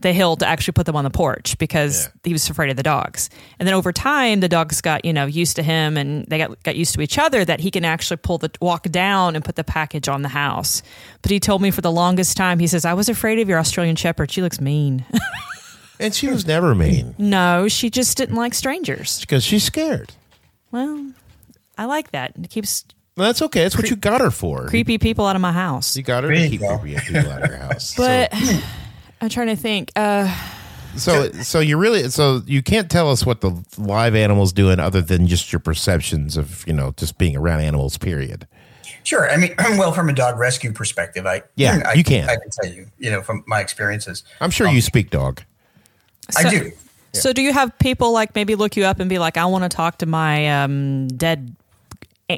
the 0.00 0.12
hill 0.12 0.36
to 0.36 0.46
actually 0.46 0.72
put 0.72 0.86
them 0.86 0.96
on 0.96 1.04
the 1.04 1.10
porch 1.10 1.58
because 1.58 2.04
Yeah. 2.04 2.10
he 2.24 2.32
was 2.32 2.48
afraid 2.48 2.70
of 2.70 2.76
the 2.76 2.82
dogs. 2.82 3.28
And 3.58 3.66
then 3.66 3.74
over 3.74 3.92
time, 3.92 4.40
the 4.40 4.48
dogs 4.48 4.80
got 4.80 5.04
you 5.04 5.12
know 5.12 5.26
used 5.26 5.56
to 5.56 5.62
him 5.62 5.96
and 5.96 6.26
they 6.28 6.38
got 6.38 6.62
got 6.62 6.76
used 6.76 6.94
to 6.94 7.00
each 7.02 7.18
other 7.18 7.44
that 7.44 7.60
he 7.60 7.70
can 7.70 7.84
actually 7.84 8.16
pull 8.16 8.38
the 8.38 8.50
walk 8.60 8.84
down 8.90 9.36
and 9.36 9.44
put 9.44 9.56
the 9.56 9.64
package 9.64 10.08
on 10.08 10.22
the 10.22 10.28
house. 10.30 10.82
But 11.22 11.30
he 11.30 11.38
told 11.40 11.60
me 11.62 11.70
for 11.70 11.80
the 11.82 11.92
longest 11.92 12.36
time, 12.36 12.58
he 12.58 12.66
says, 12.66 12.84
"I 12.84 12.94
was 12.94 13.08
afraid 13.08 13.38
of 13.40 13.48
your 13.48 13.58
Australian 13.58 13.96
Shepherd. 13.96 14.30
She 14.30 14.42
looks 14.42 14.60
mean." 14.60 15.04
And 16.02 16.14
she 16.14 16.28
was 16.28 16.46
never 16.46 16.74
mean 16.74 17.14
no, 17.18 17.68
she 17.68 17.90
just 17.90 18.16
didn't 18.16 18.36
like 18.36 18.54
strangers. 18.54 19.20
because 19.20 19.44
she's 19.44 19.64
scared. 19.64 20.14
Well, 20.70 21.12
I 21.76 21.84
like 21.84 22.12
that. 22.12 22.32
It 22.42 22.48
keeps 22.48 22.86
Well, 23.18 23.26
that's 23.26 23.42
okay. 23.42 23.64
That's 23.64 23.76
what 23.76 23.90
you 23.90 23.96
got 23.96 24.22
her 24.22 24.30
for. 24.30 24.66
creepy 24.68 24.96
people 24.96 25.26
out 25.26 25.36
of 25.36 25.42
my 25.42 25.52
house. 25.52 25.98
You 25.98 26.02
got 26.02 26.24
her 26.24 26.30
to 26.32 26.48
keep 26.48 26.62
creepy 26.62 26.98
people 27.00 27.30
out 27.30 27.42
of 27.42 27.50
your 27.50 27.58
house. 27.58 27.94
But 27.98 28.32
I'm 29.20 29.28
trying 29.28 29.48
to 29.48 29.56
think. 29.56 29.92
Uh, 29.96 30.34
so, 30.96 31.30
so, 31.30 31.42
so 31.42 31.60
you 31.60 31.76
really, 31.76 32.08
so 32.08 32.42
you 32.46 32.62
can't 32.62 32.90
tell 32.90 33.10
us 33.10 33.24
what 33.24 33.40
the 33.40 33.64
live 33.78 34.14
animal's 34.14 34.52
doing 34.52 34.80
other 34.80 35.00
than 35.00 35.26
just 35.26 35.52
your 35.52 35.60
perceptions 35.60 36.36
of, 36.36 36.66
you 36.66 36.72
know, 36.72 36.92
just 36.96 37.18
being 37.18 37.36
around 37.36 37.60
animals. 37.60 37.98
Period. 37.98 38.46
Sure. 39.04 39.30
I 39.30 39.36
mean, 39.36 39.54
well, 39.58 39.92
from 39.92 40.08
a 40.08 40.12
dog 40.12 40.38
rescue 40.38 40.72
perspective, 40.72 41.26
I 41.26 41.42
Yeah, 41.56 41.82
I, 41.86 41.94
you 41.94 42.04
can. 42.04 42.28
I 42.28 42.36
can 42.36 42.50
tell 42.50 42.72
you, 42.72 42.86
you 42.98 43.10
know, 43.10 43.22
from 43.22 43.44
my 43.46 43.60
experiences, 43.60 44.24
I'm 44.40 44.50
sure 44.50 44.68
you 44.68 44.80
speak 44.80 45.10
dog. 45.10 45.42
I 46.36 46.42
so- 46.42 46.50
do. 46.50 46.72
So 47.12 47.32
do 47.32 47.42
you 47.42 47.52
have 47.52 47.76
people 47.80 48.12
like 48.12 48.36
maybe 48.36 48.54
look 48.54 48.76
you 48.76 48.84
up 48.84 49.00
and 49.00 49.10
be 49.10 49.18
like, 49.18 49.36
I 49.36 49.44
want 49.46 49.64
to 49.64 49.68
talk 49.68 49.98
to 49.98 50.06
my 50.06 50.62
um, 50.62 51.08
dead 51.08 51.56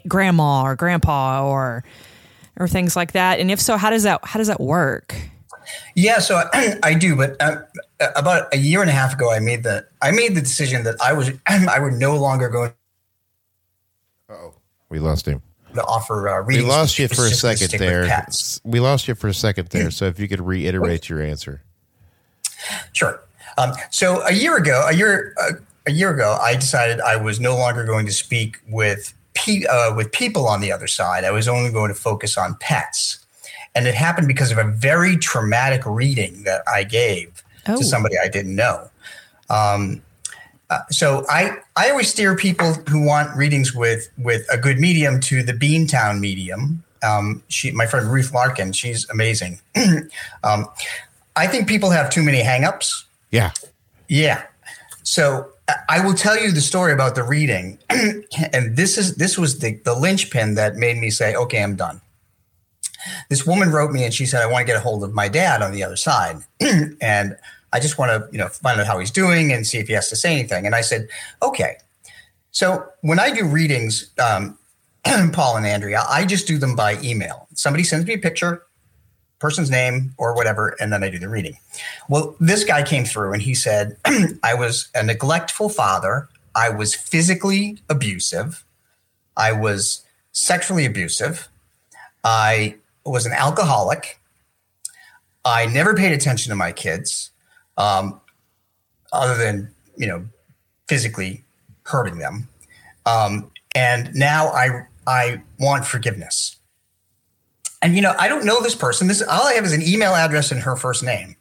grandma 0.09 0.63
or 0.63 0.77
grandpa 0.77 1.47
or 1.47 1.85
or 2.57 2.67
things 2.69 2.97
like 2.97 3.13
that? 3.13 3.39
And 3.39 3.51
if 3.51 3.61
so, 3.61 3.77
how 3.77 3.91
does 3.91 4.05
that 4.05 4.25
how 4.25 4.39
does 4.39 4.49
that 4.49 4.61
work? 4.61 5.15
Yeah, 5.95 6.19
so 6.19 6.43
I, 6.53 6.79
I 6.83 6.95
do, 6.95 7.17
but 7.17 7.37
uh, 7.41 7.57
about 8.17 8.53
a 8.53 8.59
year 8.59 8.81
and 8.81 8.91
a 8.91 8.93
half 8.93 9.15
ago, 9.15 9.33
I 9.33 9.39
made 9.41 9.63
the 9.63 9.87
I 10.01 10.11
made 10.11 10.35
the 10.35 10.41
decision 10.41 10.85
that 10.85 10.97
I 11.01 11.13
was 11.13 11.31
I 11.47 11.79
would 11.79 11.95
no 11.95 12.17
longer 12.17 12.49
go 12.49 12.73
Oh, 14.29 14.55
we 14.89 14.99
lost 14.99 15.27
him. 15.27 15.43
to 15.75 15.85
offer 15.85 16.29
uh, 16.29 16.43
We 16.45 16.61
lost 16.63 16.99
you 16.99 17.09
for 17.09 17.27
a 17.27 17.31
second 17.31 17.79
there. 17.79 18.27
We 18.65 18.81
lost 18.81 19.09
you 19.09 19.15
for 19.15 19.29
a 19.29 19.35
second 19.35 19.69
there. 19.69 19.91
So 19.91 20.07
if 20.07 20.19
you 20.19 20.29
could 20.29 20.41
reiterate 20.41 21.09
your 21.09 21.21
answer. 21.23 21.63
Sure. 22.93 23.21
Um, 23.59 23.73
so 23.91 24.23
a 24.27 24.33
year 24.33 24.57
ago, 24.57 24.87
a 24.89 24.95
year 24.95 25.35
uh, 25.39 25.53
a 25.87 25.93
year 25.93 26.15
ago, 26.15 26.39
I 26.41 26.55
decided 26.55 27.01
I 27.01 27.17
was 27.17 27.41
no 27.41 27.57
longer 27.57 27.85
going 27.85 28.07
to 28.07 28.13
speak 28.13 28.59
with 28.69 29.13
pe- 29.35 29.65
uh, 29.65 29.95
with 29.95 30.13
people 30.13 30.47
on 30.47 30.61
the 30.61 30.73
other 30.73 30.87
side. 30.87 31.25
I 31.25 31.31
was 31.33 31.49
only 31.49 31.71
going 31.71 31.89
to 31.89 31.95
focus 31.95 32.39
on 32.39 32.55
pets, 32.61 33.22
and 33.75 33.87
it 33.87 33.95
happened 33.95 34.29
because 34.29 34.51
of 34.53 34.59
a 34.59 34.65
very 34.65 35.17
traumatic 35.17 35.83
reading 35.87 36.43
that 36.45 36.63
I 36.69 36.85
gave 36.85 37.43
Oh. 37.67 37.77
to 37.79 37.85
somebody 37.85 38.17
I 38.19 38.27
didn't 38.29 38.57
know. 38.57 38.91
Um, 39.49 40.03
uh, 40.71 40.81
so 40.91 41.25
I 41.29 41.59
I 41.77 41.91
always 41.91 42.09
steer 42.09 42.35
people 42.35 42.73
who 42.89 43.05
want 43.05 43.37
readings 43.37 43.75
with 43.75 44.09
with 44.19 44.45
a 44.51 44.57
good 44.59 44.79
medium 44.81 45.21
to 45.21 45.43
the 45.43 45.53
Beantown 45.53 46.19
medium. 46.19 46.83
Um, 47.03 47.43
she, 47.49 47.71
my 47.73 47.87
friend 47.87 48.07
Ruth 48.11 48.33
Larkin, 48.33 48.73
she's 48.73 49.09
amazing. 49.11 49.61
um, 50.45 50.67
I 51.37 51.47
think 51.47 51.69
people 51.69 51.91
have 51.91 52.11
too 52.11 52.23
many 52.23 52.41
hangups. 52.43 53.05
Yeah. 53.31 53.51
Yeah. 54.09 54.43
So 55.03 55.49
I 55.89 56.05
will 56.05 56.15
tell 56.15 56.39
you 56.39 56.51
the 56.53 56.61
story 56.61 56.93
about 56.93 57.15
the 57.15 57.23
reading, 57.23 57.79
and 57.91 58.77
this 58.77 58.99
is 58.99 59.17
this 59.17 59.37
was 59.39 59.59
the 59.61 59.75
the 59.85 59.95
linchpin 59.95 60.55
that 60.55 60.77
made 60.77 60.97
me 60.99 61.11
say, 61.11 61.35
okay, 61.35 61.63
I'm 61.63 61.77
done. 61.77 62.01
This 63.29 63.47
woman 63.47 63.71
wrote 63.71 63.93
me 63.93 64.05
and 64.05 64.13
she 64.13 64.27
said, 64.27 64.43
I 64.43 64.47
want 64.47 64.63
to 64.63 64.67
get 64.67 64.77
a 64.77 64.81
hold 64.81 65.05
of 65.05 65.13
my 65.13 65.29
dad 65.29 65.63
on 65.63 65.73
the 65.73 65.83
other 65.83 65.97
side, 65.97 66.39
and 67.01 67.37
I 67.73 67.81
just 67.81 67.99
want 67.99 68.11
to 68.11 68.29
you 68.33 68.39
know 68.39 68.49
find 68.49 68.81
out 68.81 68.87
how 68.87 68.99
he's 68.99 69.11
doing 69.11 69.53
and 69.53 69.67
see 69.67 69.79
if 69.79 69.89
he 69.89 69.95
has 69.95 70.09
to 70.11 70.17
say 70.17 70.33
anything. 70.33 70.67
And 70.67 70.75
I 70.75 70.81
said, 70.83 71.09
okay. 71.43 71.77
So 72.51 72.87
when 73.01 73.19
I 73.19 73.31
do 73.31 73.47
readings, 73.47 74.11
um, 74.19 74.59
Paul 75.33 75.57
and 75.57 75.67
Andrea, 75.67 76.05
I 76.09 76.25
just 76.25 76.47
do 76.47 76.59
them 76.59 76.77
by 76.77 77.01
email. 77.03 77.49
Somebody 77.55 77.85
sends 77.85 78.07
me 78.07 78.15
a 78.15 78.19
picture, 78.19 78.63
person's 79.39 79.71
name 79.71 80.15
or 80.19 80.35
whatever, 80.35 80.77
and 80.79 80.93
then 80.93 81.03
I 81.03 81.11
do 81.11 81.19
the 81.19 81.29
reading. 81.29 81.57
Well, 82.09 82.37
this 82.41 82.63
guy 82.65 82.83
came 82.83 83.05
through 83.05 83.33
and 83.33 83.43
he 83.43 83.55
said, 83.55 83.97
I 84.43 84.55
was 84.55 84.89
a 84.95 85.03
neglectful 85.03 85.71
father. 85.71 86.29
I 86.55 86.69
was 86.69 86.95
physically 86.95 87.79
abusive. 87.89 88.65
I 89.37 89.53
was 89.53 90.05
sexually 90.33 90.85
abusive. 90.85 91.49
I 92.23 92.77
was 93.05 93.27
an 93.27 93.33
alcoholic. 93.33 94.21
I 95.45 95.67
never 95.67 95.95
paid 95.95 96.13
attention 96.13 96.51
to 96.51 96.57
my 96.57 96.73
kids, 96.73 97.31
um, 97.77 98.21
other 99.13 99.37
than, 99.37 99.71
you 99.97 100.07
know, 100.07 100.25
physically 100.89 101.45
hurting 101.85 102.19
them. 102.19 102.49
Um, 103.07 103.51
and 103.75 104.15
now 104.15 104.49
I 104.49 104.87
I 105.07 105.43
want 105.59 105.85
forgiveness. 105.85 106.57
And 107.81 107.97
you 107.97 108.03
know, 108.03 108.15
I 108.19 108.29
don't 108.29 108.45
know 108.45 108.63
this 108.63 108.77
person. 108.77 109.09
This 109.09 109.23
all 109.23 109.47
I 109.47 109.55
have 109.55 109.65
is 109.65 109.73
an 109.73 109.83
email 109.83 110.15
address 110.15 110.53
and 110.53 110.61
her 110.61 110.77
first 110.77 111.03
name, 111.03 111.35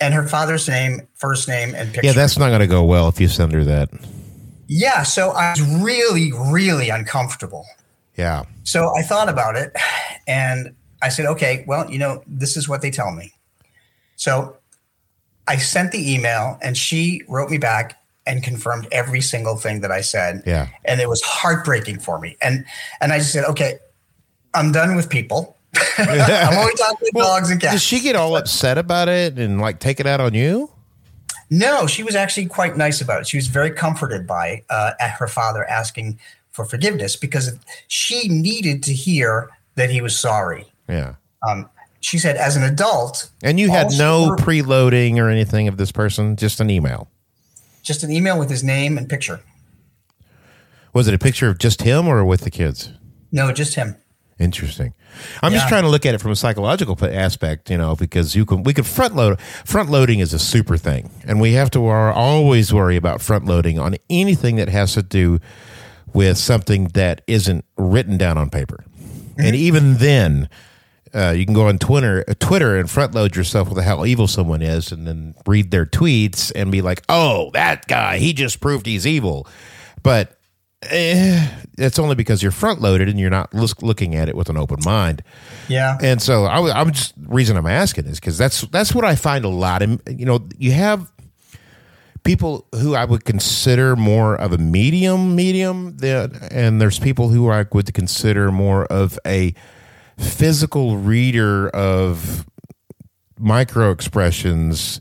and 0.00 0.12
her 0.12 0.26
father's 0.26 0.68
name, 0.68 1.06
first 1.14 1.46
name, 1.46 1.74
and 1.76 1.92
picture. 1.92 2.08
Yeah, 2.08 2.12
that's 2.12 2.38
not 2.38 2.48
going 2.48 2.60
to 2.60 2.66
go 2.66 2.82
well 2.82 3.08
if 3.08 3.20
you 3.20 3.28
send 3.28 3.52
her 3.52 3.64
that. 3.64 3.88
Yeah, 4.66 5.04
so 5.04 5.30
I 5.30 5.50
was 5.50 5.62
really, 5.62 6.32
really 6.32 6.90
uncomfortable. 6.90 7.66
Yeah. 8.16 8.44
So 8.64 8.94
I 8.96 9.02
thought 9.02 9.28
about 9.28 9.54
it, 9.56 9.72
and 10.26 10.74
I 11.02 11.08
said, 11.08 11.26
okay, 11.26 11.64
well, 11.66 11.90
you 11.90 11.98
know, 11.98 12.22
this 12.26 12.56
is 12.56 12.68
what 12.68 12.82
they 12.82 12.90
tell 12.90 13.12
me. 13.12 13.32
So 14.16 14.56
I 15.48 15.56
sent 15.56 15.92
the 15.92 16.12
email, 16.14 16.58
and 16.62 16.76
she 16.76 17.22
wrote 17.28 17.50
me 17.50 17.58
back 17.58 18.00
and 18.26 18.42
confirmed 18.42 18.86
every 18.92 19.20
single 19.20 19.56
thing 19.56 19.80
that 19.80 19.90
I 19.90 20.02
said. 20.02 20.42
Yeah. 20.46 20.68
And 20.84 21.00
it 21.00 21.08
was 21.08 21.22
heartbreaking 21.22 22.00
for 22.00 22.18
me. 22.18 22.36
And 22.42 22.64
and 23.00 23.12
I 23.12 23.18
just 23.18 23.32
said, 23.32 23.44
okay, 23.46 23.78
I'm 24.54 24.72
done 24.72 24.94
with 24.94 25.08
people. 25.08 25.56
I'm 25.98 26.58
only 26.58 26.74
talking 26.74 27.08
well, 27.14 27.36
dogs 27.36 27.50
and 27.50 27.60
cats. 27.60 27.74
Did 27.74 27.82
she 27.82 28.00
get 28.00 28.16
all 28.16 28.36
upset 28.36 28.78
about 28.78 29.08
it 29.08 29.38
and 29.38 29.60
like 29.60 29.80
take 29.80 30.00
it 30.00 30.06
out 30.06 30.20
on 30.20 30.34
you? 30.34 30.70
No, 31.50 31.86
she 31.86 32.02
was 32.02 32.14
actually 32.14 32.46
quite 32.46 32.76
nice 32.76 33.00
about 33.00 33.22
it. 33.22 33.26
She 33.26 33.36
was 33.36 33.48
very 33.48 33.72
comforted 33.72 34.26
by 34.26 34.62
uh, 34.70 34.92
her 35.18 35.26
father 35.26 35.64
asking 35.64 36.20
for 36.52 36.64
forgiveness 36.64 37.16
because 37.16 37.56
she 37.88 38.28
needed 38.28 38.82
to 38.84 38.92
hear 38.92 39.50
that 39.74 39.90
he 39.90 40.00
was 40.00 40.18
sorry. 40.18 40.70
Yeah. 40.90 41.14
Um, 41.48 41.68
she 42.00 42.18
said, 42.18 42.36
as 42.36 42.56
an 42.56 42.62
adult, 42.62 43.30
and 43.42 43.60
you 43.60 43.70
had 43.70 43.92
no 43.92 44.36
preloading 44.38 45.18
or 45.18 45.28
anything 45.28 45.68
of 45.68 45.76
this 45.76 45.92
person, 45.92 46.36
just 46.36 46.60
an 46.60 46.70
email. 46.70 47.08
Just 47.82 48.02
an 48.02 48.10
email 48.10 48.38
with 48.38 48.50
his 48.50 48.64
name 48.64 48.98
and 48.98 49.08
picture. 49.08 49.40
Was 50.92 51.08
it 51.08 51.14
a 51.14 51.18
picture 51.18 51.48
of 51.48 51.58
just 51.58 51.82
him 51.82 52.08
or 52.08 52.24
with 52.24 52.40
the 52.40 52.50
kids? 52.50 52.92
No, 53.30 53.52
just 53.52 53.74
him. 53.74 53.96
Interesting. 54.38 54.94
I'm 55.42 55.52
yeah. 55.52 55.58
just 55.58 55.68
trying 55.68 55.82
to 55.82 55.90
look 55.90 56.06
at 56.06 56.14
it 56.14 56.20
from 56.20 56.30
a 56.30 56.36
psychological 56.36 56.96
aspect, 57.02 57.70
you 57.70 57.76
know, 57.76 57.94
because 57.94 58.34
you 58.34 58.46
can 58.46 58.62
we 58.62 58.72
can 58.72 58.84
front 58.84 59.14
load. 59.14 59.38
Front 59.66 59.90
loading 59.90 60.20
is 60.20 60.32
a 60.32 60.38
super 60.38 60.78
thing, 60.78 61.10
and 61.26 61.40
we 61.40 61.52
have 61.52 61.70
to 61.72 61.86
always 61.86 62.72
worry 62.72 62.96
about 62.96 63.20
front 63.20 63.44
loading 63.44 63.78
on 63.78 63.96
anything 64.08 64.56
that 64.56 64.70
has 64.70 64.94
to 64.94 65.02
do 65.02 65.38
with 66.14 66.38
something 66.38 66.86
that 66.94 67.20
isn't 67.26 67.66
written 67.76 68.16
down 68.16 68.38
on 68.38 68.48
paper. 68.48 68.82
Mm-hmm. 68.98 69.40
And 69.42 69.56
even 69.56 69.94
then, 69.98 70.48
uh, 71.14 71.34
you 71.36 71.44
can 71.44 71.54
go 71.54 71.66
on 71.68 71.78
Twitter, 71.78 72.24
uh, 72.28 72.34
Twitter, 72.38 72.76
and 72.76 72.90
front 72.90 73.14
load 73.14 73.34
yourself 73.36 73.68
with 73.68 73.82
how 73.82 74.04
evil 74.04 74.28
someone 74.28 74.62
is, 74.62 74.92
and 74.92 75.06
then 75.06 75.34
read 75.46 75.70
their 75.70 75.86
tweets 75.86 76.52
and 76.54 76.70
be 76.70 76.82
like, 76.82 77.02
"Oh, 77.08 77.50
that 77.52 77.86
guy, 77.88 78.18
he 78.18 78.32
just 78.32 78.60
proved 78.60 78.86
he's 78.86 79.06
evil." 79.06 79.46
But 80.02 80.38
eh, 80.82 81.48
it's 81.78 81.98
only 81.98 82.14
because 82.14 82.42
you're 82.42 82.52
front 82.52 82.80
loaded 82.80 83.08
and 83.08 83.18
you're 83.18 83.30
not 83.30 83.52
looking 83.54 84.14
at 84.14 84.28
it 84.28 84.36
with 84.36 84.48
an 84.48 84.56
open 84.56 84.78
mind. 84.84 85.22
Yeah. 85.68 85.98
And 86.00 86.22
so 86.22 86.44
I, 86.44 86.80
am 86.80 86.92
just 86.92 87.20
the 87.20 87.28
reason 87.28 87.56
I'm 87.56 87.66
asking 87.66 88.06
is 88.06 88.20
because 88.20 88.38
that's 88.38 88.62
that's 88.62 88.94
what 88.94 89.04
I 89.04 89.16
find 89.16 89.44
a 89.44 89.48
lot. 89.48 89.82
And 89.82 90.00
you 90.08 90.26
know, 90.26 90.48
you 90.58 90.72
have 90.72 91.10
people 92.22 92.66
who 92.74 92.94
I 92.94 93.04
would 93.04 93.24
consider 93.24 93.96
more 93.96 94.36
of 94.36 94.52
a 94.52 94.58
medium 94.58 95.34
medium, 95.34 95.96
and 96.02 96.80
there's 96.80 96.98
people 96.98 97.28
who 97.28 97.50
I 97.50 97.66
would 97.72 97.92
consider 97.94 98.52
more 98.52 98.84
of 98.86 99.18
a 99.26 99.54
physical 100.20 100.96
reader 100.96 101.68
of 101.70 102.46
micro 103.38 103.90
expressions 103.90 105.00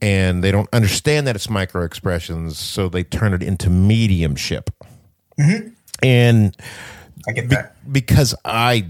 and 0.00 0.42
they 0.42 0.50
don't 0.50 0.68
understand 0.72 1.26
that 1.26 1.36
it's 1.36 1.50
micro 1.50 1.84
expressions 1.84 2.58
so 2.58 2.88
they 2.88 3.04
turn 3.04 3.34
it 3.34 3.42
into 3.42 3.68
mediumship 3.68 4.70
Mm-hmm. 5.38 5.68
And 6.02 6.56
I 7.28 7.32
get 7.32 7.48
that 7.50 7.74
be, 7.84 8.00
because 8.00 8.34
I 8.44 8.88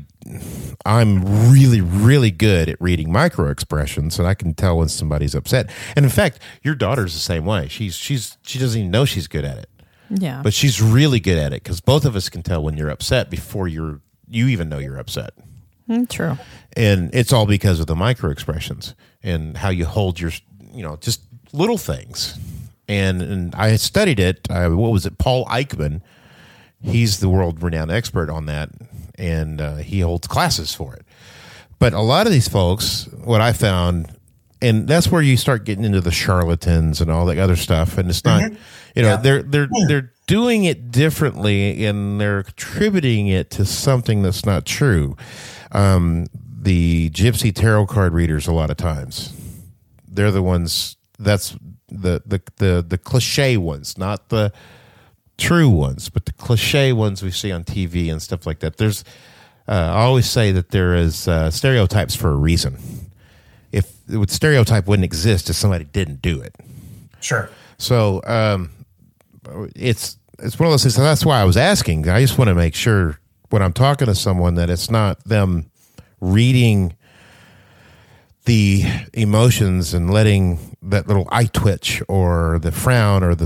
I'm 0.87 1.53
really 1.53 1.81
really 1.81 2.31
good 2.31 2.68
at 2.68 2.81
reading 2.81 3.12
micro 3.12 3.51
expressions 3.51 4.18
and 4.18 4.27
I 4.27 4.35
can 4.35 4.55
tell 4.55 4.79
when 4.79 4.89
somebody's 4.89 5.35
upset. 5.35 5.70
And 5.97 6.05
in 6.05 6.11
fact, 6.11 6.41
your 6.62 6.75
daughter's 6.75 7.14
the 7.14 7.20
same 7.20 7.45
way. 7.45 7.68
She's 7.68 7.95
she's 7.95 8.37
she 8.43 8.59
doesn't 8.59 8.79
even 8.79 8.91
know 8.91 9.05
she's 9.05 9.29
good 9.29 9.45
at 9.45 9.59
it. 9.59 9.70
Yeah. 10.11 10.43
But 10.43 10.55
she's 10.55 10.83
really 10.83 11.20
good 11.20 11.39
at 11.39 11.53
it 11.53 11.61
cuz 11.64 11.81
both 11.81 12.05
of 12.05 12.16
us 12.16 12.29
can 12.29 12.43
tell 12.43 12.62
when 12.62 12.77
you're 12.77 12.91
upset 12.91 13.31
before 13.31 13.68
you're 13.68 14.01
you 14.29 14.49
even 14.49 14.68
know 14.68 14.79
you're 14.79 14.99
upset. 14.99 15.35
Mm, 15.89 16.09
true. 16.09 16.39
And 16.76 17.14
it's 17.14 17.32
all 17.32 17.47
because 17.47 17.80
of 17.80 17.87
the 17.87 17.97
micro 17.97 18.30
expressions 18.30 18.95
and 19.22 19.57
how 19.57 19.68
you 19.68 19.85
hold 19.85 20.18
your 20.18 20.32
you 20.72 20.82
know 20.82 20.97
just 20.97 21.22
little 21.53 21.78
things. 21.78 22.39
And, 22.87 23.22
and 23.22 23.55
I 23.55 23.76
studied 23.76 24.20
it. 24.20 24.47
Uh, 24.51 24.68
what 24.70 24.93
was 24.93 25.07
it? 25.07 25.16
Paul 25.16 25.47
Ekman 25.47 26.03
he's 26.85 27.20
the 27.20 27.28
world 27.28 27.62
renowned 27.62 27.91
expert 27.91 28.30
on 28.30 28.47
that, 28.47 28.70
and 29.16 29.61
uh, 29.61 29.76
he 29.76 30.01
holds 30.01 30.26
classes 30.26 30.74
for 30.74 30.95
it. 30.95 31.05
But 31.78 31.93
a 31.93 32.01
lot 32.01 32.26
of 32.26 32.32
these 32.32 32.49
folks, 32.49 33.09
what 33.24 33.41
I 33.41 33.53
found, 33.53 34.14
and 34.62 34.87
that's 34.87 35.11
where 35.11 35.22
you 35.22 35.37
start 35.37 35.64
getting 35.64 35.85
into 35.85 36.01
the 36.01 36.12
charlatans 36.12 37.01
and 37.01 37.11
all 37.11 37.26
that 37.26 37.39
other 37.39 37.57
stuff, 37.57 37.99
and 37.99 38.09
it's 38.09 38.24
not, 38.24 38.43
mm-hmm. 38.43 38.55
you 38.95 39.03
know, 39.03 39.09
yeah. 39.09 39.16
they're 39.16 39.43
they're 39.43 39.68
they're 39.89 40.12
doing 40.26 40.64
it 40.64 40.91
differently 40.91 41.85
and 41.85 42.18
they're 42.18 42.39
attributing 42.39 43.26
it 43.28 43.51
to 43.51 43.64
something 43.64 44.22
that's 44.22 44.47
not 44.47 44.64
true. 44.64 45.16
Um, 45.75 46.27
the 46.62 47.11
gypsy 47.11 47.55
tarot 47.55 47.87
card 47.87 48.14
readers, 48.14 48.47
a 48.47 48.53
lot 48.53 48.70
of 48.70 48.77
times, 48.77 49.33
they're 50.09 50.31
the 50.31 50.43
ones. 50.43 50.97
That's 51.18 51.57
the 51.89 52.22
the 52.25 52.41
the 52.57 52.85
the 52.87 52.99
cliche 52.99 53.57
ones, 53.57 53.99
not 53.99 54.29
the 54.31 54.53
true 55.37 55.68
ones, 55.68 56.09
but 56.09 56.27
the 56.27 56.33
cliche 56.33 56.93
ones 56.93 57.22
we 57.22 57.31
see 57.31 57.53
on 57.53 57.64
TV 57.64 58.11
and 58.11 58.22
stuff 58.22 58.47
like 58.47 58.61
that. 58.61 58.77
There's, 58.77 59.05
uh, 59.68 59.72
I 59.72 60.03
always 60.03 60.29
say 60.29 60.53
that 60.53 60.70
there 60.70 60.95
is 60.95 61.29
uh, 61.29 61.51
stereotypes 61.51 62.14
for 62.14 62.31
a 62.31 62.37
reason. 62.37 62.79
If 63.72 63.93
the 64.07 64.25
stereotype 64.29 64.87
wouldn't 64.87 65.05
exist 65.05 65.51
if 65.51 65.57
somebody 65.57 65.85
didn't 65.85 66.22
do 66.22 66.41
it. 66.41 66.55
Sure. 67.20 67.51
So 67.79 68.22
um, 68.25 68.70
it's 69.75 70.16
it's 70.39 70.59
one 70.59 70.66
of 70.66 70.72
those 70.72 70.83
things. 70.83 70.95
So 70.95 71.03
that's 71.03 71.25
why 71.25 71.41
I 71.41 71.45
was 71.45 71.57
asking. 71.57 72.09
I 72.09 72.20
just 72.20 72.39
want 72.39 72.49
to 72.49 72.55
make 72.55 72.75
sure 72.75 73.18
when 73.55 73.62
I'm 73.62 73.72
talking 73.72 74.07
to 74.07 74.16
someone 74.16 74.57
that 74.57 74.68
it's 74.68 74.90
not 74.90 75.22
them 75.22 75.70
reading 76.20 76.96
the 78.46 78.82
emotions 79.12 79.94
and 79.94 80.11
letting 80.11 80.76
that 80.82 81.07
little 81.07 81.28
eye 81.30 81.44
twitch 81.44 82.02
or 82.09 82.59
the 82.62 82.72
frown 82.72 83.22
or 83.22 83.36
the, 83.36 83.44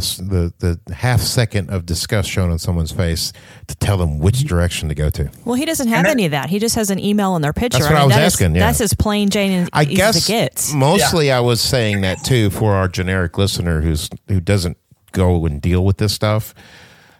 the 0.58 0.78
the 0.86 0.94
half 0.94 1.20
second 1.20 1.68
of 1.68 1.84
disgust 1.84 2.30
shown 2.30 2.50
on 2.50 2.58
someone's 2.58 2.90
face 2.90 3.34
to 3.66 3.76
tell 3.76 3.98
them 3.98 4.18
which 4.18 4.36
mm-hmm. 4.36 4.48
direction 4.48 4.88
to 4.88 4.94
go 4.94 5.10
to. 5.10 5.30
Well, 5.44 5.56
he 5.56 5.66
doesn't 5.66 5.88
have 5.88 6.06
any 6.06 6.24
of 6.24 6.30
that. 6.30 6.48
He 6.48 6.58
just 6.58 6.74
has 6.76 6.88
an 6.88 6.98
email 6.98 7.36
in 7.36 7.42
their 7.42 7.52
picture. 7.52 7.80
That's 7.80 7.90
what 7.90 7.98
I, 7.98 8.04
mean, 8.04 8.12
I 8.12 8.24
was 8.24 8.32
asking. 8.32 8.52
Is, 8.52 8.56
yeah. 8.56 8.66
That's 8.66 8.80
as 8.80 8.94
plain 8.94 9.28
Jane 9.28 9.52
and 9.52 9.68
I 9.74 9.84
guess 9.84 10.26
gets. 10.26 10.72
Mostly, 10.72 11.26
yeah. 11.26 11.36
I 11.36 11.40
was 11.40 11.60
saying 11.60 12.00
that 12.00 12.24
too 12.24 12.48
for 12.48 12.72
our 12.72 12.88
generic 12.88 13.36
listener 13.36 13.82
who's 13.82 14.08
who 14.26 14.40
doesn't 14.40 14.78
go 15.12 15.44
and 15.44 15.60
deal 15.60 15.84
with 15.84 15.98
this 15.98 16.14
stuff. 16.14 16.54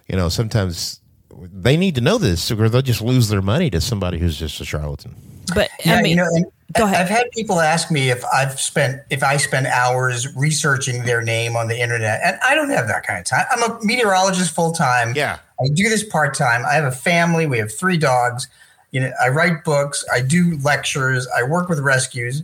You 0.09 0.17
know, 0.17 0.31
sometimes 0.31 0.98
they 1.41 1.77
need 1.77 1.95
to 1.97 2.01
know 2.01 2.19
this, 2.19 2.51
or 2.51 2.69
they'll 2.69 2.83
just 2.83 3.03
lose 3.03 3.29
their 3.29 3.43
money 3.43 3.71
to 3.71 3.81
somebody 3.81 4.19
who's 4.19 4.39
just 4.39 4.61
a 4.61 4.65
charlatan. 4.65 5.15
But 5.55 5.71
yeah, 5.85 5.95
I 5.95 6.03
mean, 6.03 6.19
you 6.19 6.25
know, 6.25 6.53
Go 6.77 6.85
ahead. 6.85 7.01
I've 7.01 7.09
had 7.09 7.31
people 7.31 7.61
ask 7.61 7.91
me 7.91 8.11
if 8.11 8.23
I've 8.27 8.61
spent 8.61 9.01
if 9.09 9.23
I 9.23 9.39
spend 9.39 9.67
hours 9.69 10.37
researching 10.37 11.05
their 11.05 11.23
name 11.23 11.57
on 11.57 11.69
the 11.69 11.81
internet, 11.81 12.21
and 12.23 12.39
I 12.45 12.55
don't 12.55 12.69
have 12.69 12.89
that 12.89 13.07
kind 13.07 13.19
of 13.19 13.25
time. 13.25 13.47
I'm 13.51 13.63
a 13.63 13.79
meteorologist 13.83 14.55
full 14.55 14.73
time. 14.73 15.15
Yeah, 15.17 15.39
I 15.61 15.69
do 15.73 15.89
this 15.89 16.05
part 16.05 16.35
time. 16.35 16.67
I 16.67 16.75
have 16.75 16.85
a 16.85 16.93
family. 16.93 17.47
We 17.47 17.57
have 17.59 17.73
three 17.73 17.97
dogs. 17.97 18.49
You 18.91 19.01
know, 19.01 19.13
I 19.23 19.29
write 19.29 19.65
books. 19.65 20.05
I 20.13 20.21
do 20.21 20.59
lectures. 20.59 21.27
I 21.37 21.43
work 21.43 21.71
with 21.71 21.79
rescues. 21.79 22.43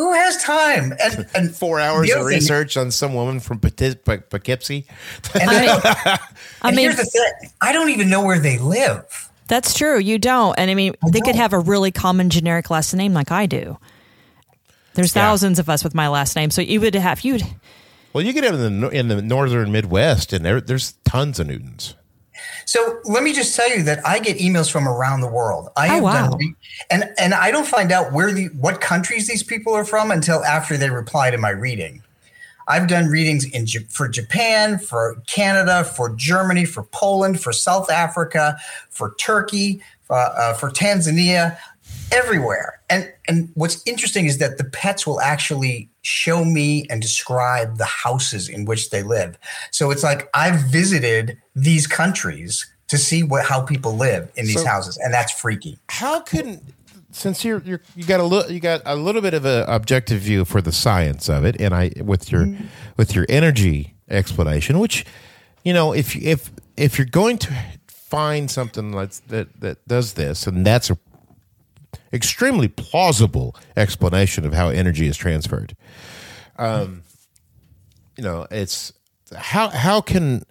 Who 0.00 0.12
has 0.14 0.36
time? 0.42 0.92
And, 1.02 1.26
and 1.34 1.54
Four 1.54 1.80
hours 1.80 2.10
of 2.10 2.16
other 2.20 2.28
thing- 2.30 2.38
research 2.38 2.76
on 2.76 2.90
some 2.90 3.14
woman 3.14 3.40
from 3.40 3.58
Poughkeepsie. 3.58 3.96
Poughkeepsie. 4.30 4.86
And, 5.40 5.50
I 5.50 6.18
and 6.62 6.76
mean- 6.76 6.86
here's 6.86 6.96
the 6.96 7.04
thing: 7.04 7.50
I 7.60 7.72
don't 7.72 7.90
even 7.90 8.08
know 8.10 8.24
where 8.24 8.38
they 8.38 8.58
live. 8.58 9.28
That's 9.48 9.74
true. 9.74 9.98
You 9.98 10.18
don't. 10.18 10.56
And 10.58 10.70
I 10.70 10.74
mean, 10.74 10.94
I 11.04 11.10
they 11.10 11.18
could 11.20 11.32
don't. 11.32 11.36
have 11.38 11.52
a 11.52 11.58
really 11.58 11.90
common 11.90 12.30
generic 12.30 12.70
last 12.70 12.94
name 12.94 13.12
like 13.12 13.30
I 13.32 13.46
do. 13.46 13.78
There's 14.94 15.14
Yeah. 15.14 15.22
thousands 15.22 15.58
of 15.58 15.68
us 15.68 15.82
with 15.84 15.94
my 15.94 16.08
last 16.08 16.36
name. 16.36 16.50
So 16.50 16.62
you 16.62 16.80
would 16.80 16.94
have, 16.94 17.22
you'd, 17.22 17.42
Well, 18.12 18.24
you 18.24 18.32
get 18.32 18.44
in 18.44 18.80
the 18.80 18.88
in 18.90 19.08
the 19.08 19.20
northern 19.22 19.72
Midwest, 19.72 20.32
and 20.32 20.44
there, 20.44 20.60
there's 20.60 20.92
tons 21.04 21.38
of 21.40 21.46
Newtons. 21.48 21.94
So 22.64 23.00
let 23.04 23.22
me 23.22 23.32
just 23.32 23.54
tell 23.54 23.68
you 23.68 23.82
that 23.84 24.06
I 24.06 24.18
get 24.18 24.38
emails 24.38 24.70
from 24.70 24.88
around 24.88 25.20
the 25.20 25.28
world. 25.28 25.68
I 25.76 25.88
Oh, 25.88 25.90
have 25.94 26.02
wow. 26.02 26.28
done, 26.30 26.56
and 26.90 27.04
and 27.18 27.34
I 27.34 27.50
don't 27.50 27.66
find 27.66 27.92
out 27.92 28.12
where 28.12 28.32
the 28.32 28.46
what 28.48 28.80
countries 28.80 29.26
these 29.26 29.42
people 29.42 29.74
are 29.74 29.84
from 29.84 30.10
until 30.10 30.44
after 30.44 30.76
they 30.76 30.90
reply 30.90 31.30
to 31.30 31.38
my 31.38 31.50
reading. 31.50 32.02
I've 32.68 32.86
done 32.86 33.06
readings 33.06 33.44
in 33.46 33.66
for 33.88 34.08
Japan, 34.08 34.78
for 34.78 35.20
Canada, 35.26 35.82
for 35.82 36.14
Germany, 36.14 36.64
for 36.64 36.84
Poland, 36.84 37.40
for 37.40 37.52
South 37.52 37.90
Africa, 37.90 38.56
for 38.90 39.14
Turkey, 39.18 39.82
uh, 40.08 40.14
uh, 40.14 40.54
for 40.54 40.70
Tanzania, 40.70 41.58
everywhere. 42.12 42.80
And 42.88 43.12
and 43.26 43.50
what's 43.54 43.82
interesting 43.86 44.26
is 44.26 44.38
that 44.38 44.56
the 44.56 44.64
pets 44.64 45.06
will 45.06 45.20
actually 45.20 45.89
show 46.02 46.44
me 46.44 46.86
and 46.88 47.02
describe 47.02 47.76
the 47.78 47.84
houses 47.84 48.48
in 48.48 48.64
which 48.64 48.90
they 48.90 49.02
live. 49.02 49.38
So 49.70 49.90
it's 49.90 50.02
like 50.02 50.28
I've 50.34 50.60
visited 50.62 51.36
these 51.54 51.86
countries 51.86 52.66
to 52.88 52.98
see 52.98 53.22
what 53.22 53.44
how 53.44 53.60
people 53.62 53.94
live 53.96 54.30
in 54.36 54.46
these 54.46 54.62
So- 54.62 54.66
houses, 54.66 54.96
and 54.98 55.12
that's 55.12 55.32
freaky. 55.32 55.78
How 55.88 56.20
can 56.20 56.60
since 57.12 57.44
you're, 57.44 57.60
you're 57.64 57.82
you 57.96 58.04
got 58.04 58.20
a 58.20 58.24
little 58.24 58.50
you 58.50 58.60
got 58.60 58.82
a 58.84 58.96
little 58.96 59.20
bit 59.20 59.34
of 59.34 59.44
an 59.44 59.64
objective 59.68 60.20
view 60.20 60.44
for 60.44 60.60
the 60.60 60.72
science 60.72 61.28
of 61.28 61.44
it, 61.44 61.60
and 61.60 61.74
I 61.74 61.92
with 62.02 62.30
your 62.32 62.46
mm-hmm. 62.46 62.64
with 62.96 63.14
your 63.14 63.26
energy 63.28 63.94
explanation, 64.08 64.78
which 64.78 65.04
you 65.64 65.72
know 65.72 65.92
if 65.92 66.16
you- 66.16 66.22
if 66.30 66.50
if 66.76 66.98
you're 66.98 67.06
going 67.06 67.36
to 67.38 67.52
find 67.88 68.50
something 68.50 68.90
that's, 68.92 69.20
that 69.28 69.60
that 69.60 69.86
does 69.86 70.14
this, 70.14 70.46
and 70.46 70.64
that's 70.66 70.90
a 70.90 70.96
extremely 72.12 72.68
plausible 72.68 73.56
explanation 73.76 74.44
of 74.44 74.54
how 74.54 74.68
energy 74.68 75.06
is 75.06 75.16
transferred. 75.16 75.76
Um, 76.58 77.02
you 78.16 78.24
know, 78.24 78.46
it's 78.50 78.92
how 79.36 79.68
how 79.68 80.00
can 80.00 80.42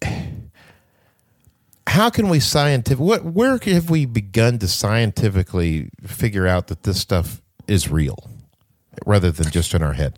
how 1.87 2.09
can 2.09 2.29
we 2.29 2.39
scientific 2.39 2.99
what 2.99 3.25
where 3.25 3.57
have 3.57 3.89
we 3.89 4.05
begun 4.05 4.57
to 4.59 4.67
scientifically 4.67 5.89
figure 6.03 6.47
out 6.47 6.67
that 6.67 6.83
this 6.83 6.99
stuff 6.99 7.41
is 7.67 7.89
real 7.89 8.29
rather 9.05 9.31
than 9.31 9.49
just 9.51 9.73
in 9.73 9.83
our 9.83 9.93
head 9.93 10.17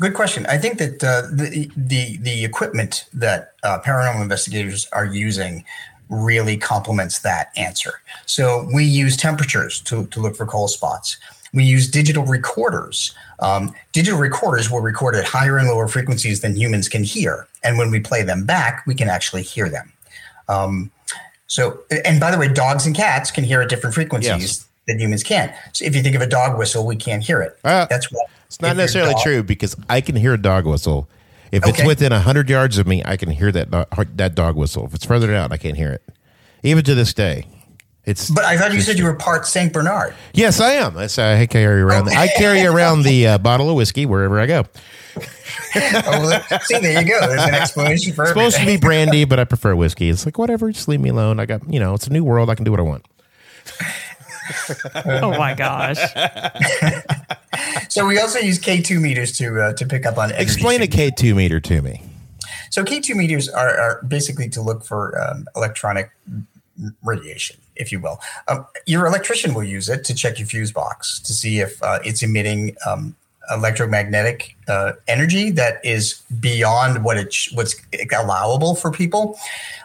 Good 0.00 0.14
question. 0.14 0.44
I 0.46 0.58
think 0.58 0.78
that 0.78 1.04
uh, 1.04 1.22
the 1.32 1.70
the 1.76 2.16
the 2.16 2.44
equipment 2.44 3.04
that 3.12 3.52
uh, 3.62 3.78
paranormal 3.80 4.22
investigators 4.22 4.88
are 4.92 5.04
using 5.04 5.64
really 6.08 6.56
complements 6.56 7.20
that 7.20 7.50
answer. 7.56 7.94
So 8.26 8.68
we 8.72 8.84
use 8.84 9.16
temperatures 9.16 9.80
to, 9.82 10.06
to 10.06 10.20
look 10.20 10.36
for 10.36 10.46
cold 10.46 10.70
spots. 10.70 11.16
We 11.52 11.64
use 11.64 11.88
digital 11.88 12.24
recorders. 12.24 13.14
Um, 13.38 13.74
digital 13.92 14.18
recorders 14.18 14.70
will 14.70 14.80
record 14.80 15.14
at 15.14 15.24
higher 15.24 15.56
and 15.56 15.68
lower 15.68 15.86
frequencies 15.88 16.40
than 16.40 16.56
humans 16.56 16.88
can 16.88 17.04
hear, 17.04 17.46
and 17.62 17.78
when 17.78 17.90
we 17.90 18.00
play 18.00 18.22
them 18.22 18.44
back, 18.44 18.84
we 18.86 18.94
can 18.94 19.08
actually 19.08 19.42
hear 19.42 19.68
them. 19.68 19.92
Um, 20.48 20.90
so, 21.46 21.80
and 22.04 22.18
by 22.18 22.30
the 22.32 22.38
way, 22.38 22.48
dogs 22.48 22.86
and 22.86 22.94
cats 22.94 23.30
can 23.30 23.44
hear 23.44 23.60
at 23.62 23.68
different 23.68 23.94
frequencies 23.94 24.28
Yes. 24.40 24.66
than 24.88 24.98
humans 24.98 25.22
can. 25.22 25.54
So, 25.72 25.84
if 25.84 25.94
you 25.94 26.02
think 26.02 26.16
of 26.16 26.22
a 26.22 26.26
dog 26.26 26.58
whistle, 26.58 26.84
we 26.86 26.96
can't 26.96 27.22
hear 27.22 27.40
it. 27.40 27.56
Uh, 27.62 27.86
That's 27.88 28.10
what 28.10 28.26
it's 28.46 28.60
not 28.60 28.76
necessarily 28.76 29.14
dog- 29.14 29.22
true 29.22 29.42
because 29.42 29.74
i 29.88 30.00
can 30.00 30.14
hear 30.16 30.34
a 30.34 30.38
dog 30.40 30.66
whistle 30.66 31.08
if 31.54 31.66
it's 31.66 31.78
Okay. 31.78 31.86
within 31.86 32.12
100 32.12 32.48
yards 32.50 32.78
of 32.78 32.86
me 32.86 33.02
i 33.04 33.16
can 33.16 33.30
hear 33.30 33.50
that 33.52 33.70
do- 33.70 34.04
that 34.16 34.34
dog 34.34 34.56
whistle. 34.56 34.84
If 34.86 34.94
it's 34.94 35.04
further 35.06 35.34
out 35.34 35.52
i 35.52 35.56
can't 35.56 35.76
hear 35.76 35.90
it. 35.92 36.02
Even 36.62 36.84
to 36.84 36.94
this 36.94 37.12
day 37.14 37.46
it's 38.06 38.28
But 38.28 38.44
I 38.44 38.58
thought 38.58 38.74
you 38.74 38.82
said 38.82 38.98
you 38.98 39.04
were 39.04 39.14
part 39.14 39.46
Saint 39.46 39.72
Bernard. 39.72 40.14
yes 40.34 40.60
i 40.60 40.72
am. 40.72 40.92
That's, 40.94 41.18
i 41.18 41.46
carry 41.46 41.80
around 41.80 42.08
i 42.10 42.28
carry 42.36 42.64
around 42.66 43.02
the 43.02 43.26
uh, 43.26 43.38
bottle 43.38 43.70
of 43.70 43.76
whiskey 43.76 44.04
wherever 44.06 44.38
i 44.40 44.46
go. 44.46 44.64
Oh, 45.76 45.80
well, 46.06 46.42
see, 46.62 46.78
there 46.78 47.00
you 47.02 47.08
go. 47.08 47.18
There's 47.26 47.42
an 47.42 47.54
explanation 47.54 48.12
for 48.12 48.22
It's 48.22 48.30
supposed 48.30 48.56
to 48.58 48.66
be 48.66 48.76
brandy 48.76 49.24
but 49.24 49.38
i 49.40 49.44
prefer 49.44 49.74
whiskey. 49.74 50.08
It's 50.08 50.24
like 50.24 50.38
whatever 50.38 50.70
just 50.70 50.86
leave 50.88 51.00
me 51.00 51.08
alone. 51.10 51.38
I 51.40 51.46
got 51.46 51.68
you 51.72 51.80
know 51.80 51.94
it's 51.94 52.06
a 52.06 52.12
new 52.12 52.22
world. 52.24 52.48
I 52.50 52.54
can 52.54 52.64
do 52.64 52.70
what 52.70 52.80
i 52.80 52.84
want. 52.84 53.04
Oh 55.06 55.30
my 55.38 55.54
gosh. 55.54 55.98
So 57.88 58.06
we 58.06 58.18
also 58.18 58.38
use 58.38 58.58
K2 58.58 59.00
meters 59.00 59.36
to 59.38 59.60
uh, 59.60 59.72
to 59.74 59.86
pick 59.86 60.06
up 60.06 60.18
on 60.18 60.30
explain 60.32 60.80
a 60.80 60.90
signals. 60.90 61.12
k2 61.12 61.36
meter 61.36 61.60
to 61.60 61.82
me 61.82 62.02
So 62.70 62.84
K2 62.84 63.14
meters 63.14 63.48
are, 63.48 63.76
are 63.78 64.02
basically 64.06 64.48
to 64.50 64.60
look 64.60 64.84
for 64.84 65.20
um, 65.20 65.46
electronic 65.54 66.10
radiation, 67.02 67.56
if 67.76 67.92
you 67.92 68.00
will. 68.00 68.20
Um, 68.48 68.66
your 68.86 69.06
electrician 69.06 69.54
will 69.54 69.64
use 69.64 69.88
it 69.88 70.04
to 70.04 70.14
check 70.14 70.38
your 70.38 70.48
fuse 70.48 70.72
box 70.72 71.20
to 71.20 71.32
see 71.32 71.60
if 71.60 71.82
uh, 71.82 72.00
it's 72.04 72.22
emitting 72.22 72.76
um, 72.86 73.14
electromagnetic 73.50 74.56
uh, 74.68 74.92
energy 75.06 75.50
that 75.50 75.84
is 75.84 76.22
beyond 76.40 77.04
what 77.04 77.16
it 77.16 77.36
what's 77.52 77.76
allowable 78.16 78.74
for 78.74 78.90
people. 78.90 79.38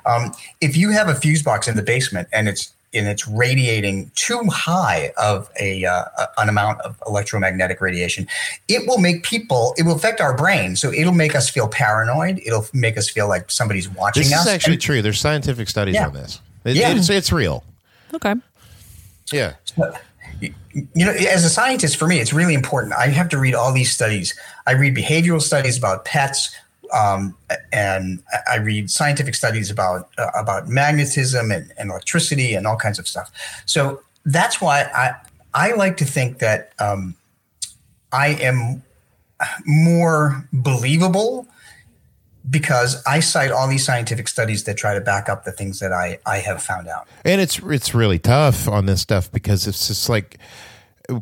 Um, 0.05 0.33
if 0.61 0.77
you 0.77 0.91
have 0.91 1.09
a 1.09 1.15
fuse 1.15 1.43
box 1.43 1.67
in 1.67 1.75
the 1.75 1.83
basement 1.83 2.27
and 2.31 2.47
it's 2.47 2.73
and 2.93 3.07
it's 3.07 3.27
radiating 3.27 4.11
too 4.15 4.41
high 4.51 5.11
of 5.17 5.49
a 5.59 5.85
uh, 5.85 6.05
an 6.37 6.49
amount 6.49 6.81
of 6.81 7.01
electromagnetic 7.05 7.81
radiation, 7.81 8.27
it 8.67 8.87
will 8.87 8.97
make 8.97 9.23
people. 9.23 9.73
It 9.77 9.83
will 9.83 9.95
affect 9.95 10.21
our 10.21 10.35
brain, 10.35 10.75
so 10.75 10.91
it'll 10.91 11.13
make 11.13 11.35
us 11.35 11.49
feel 11.49 11.67
paranoid. 11.67 12.39
It'll 12.45 12.65
make 12.73 12.97
us 12.97 13.09
feel 13.09 13.27
like 13.27 13.51
somebody's 13.51 13.87
watching 13.89 14.23
This 14.23 14.33
us. 14.33 14.41
is 14.41 14.47
actually 14.47 14.73
And- 14.73 14.81
true. 14.81 15.01
There's 15.01 15.19
scientific 15.19 15.69
studies 15.69 15.95
Yeah. 15.95 16.07
on 16.07 16.13
this. 16.13 16.39
It- 16.65 16.75
Yeah. 16.77 16.95
It's, 16.95 17.09
it's 17.09 17.31
real. 17.31 17.63
Okay. 18.13 18.33
Yeah. 19.31 19.53
you 20.41 21.05
know, 21.05 21.11
as 21.11 21.43
a 21.45 21.49
scientist, 21.49 21.97
for 21.97 22.07
me, 22.07 22.19
it's 22.19 22.33
really 22.33 22.53
important. 22.53 22.93
I 22.93 23.07
have 23.07 23.29
to 23.29 23.37
read 23.37 23.53
all 23.53 23.71
these 23.73 23.91
studies. 23.91 24.33
I 24.65 24.71
read 24.71 24.95
behavioral 24.95 25.41
studies 25.41 25.77
about 25.77 26.05
pets, 26.05 26.49
um, 26.93 27.35
and 27.71 28.21
I 28.49 28.57
read 28.57 28.89
scientific 28.89 29.35
studies 29.35 29.69
about 29.69 30.09
uh, 30.17 30.29
about 30.35 30.67
magnetism 30.67 31.51
and, 31.51 31.71
and 31.77 31.89
electricity 31.91 32.53
and 32.55 32.65
all 32.67 32.77
kinds 32.77 32.99
of 32.99 33.07
stuff. 33.07 33.31
So 33.65 34.01
that's 34.25 34.59
why 34.61 34.83
I 34.93 35.13
I 35.53 35.73
like 35.73 35.97
to 35.97 36.05
think 36.05 36.39
that 36.39 36.73
um, 36.79 37.15
I 38.11 38.29
am 38.41 38.83
more 39.65 40.47
believable 40.51 41.47
because 42.49 43.03
I 43.05 43.19
cite 43.19 43.51
all 43.51 43.67
these 43.67 43.85
scientific 43.85 44.27
studies 44.27 44.63
that 44.63 44.77
try 44.77 44.93
to 44.93 45.01
back 45.01 45.29
up 45.29 45.43
the 45.43 45.51
things 45.51 45.79
that 45.79 45.91
I, 45.93 46.19
I 46.25 46.37
have 46.37 46.63
found 46.63 46.87
out. 46.87 47.07
And 47.23 47.39
it's 47.41 47.59
it's 47.59 47.93
really 47.93 48.19
tough 48.19 48.67
on 48.67 48.85
this 48.85 49.01
stuff 49.01 49.31
because 49.31 49.67
it's 49.67 49.87
just 49.87 50.09
like 50.09 50.37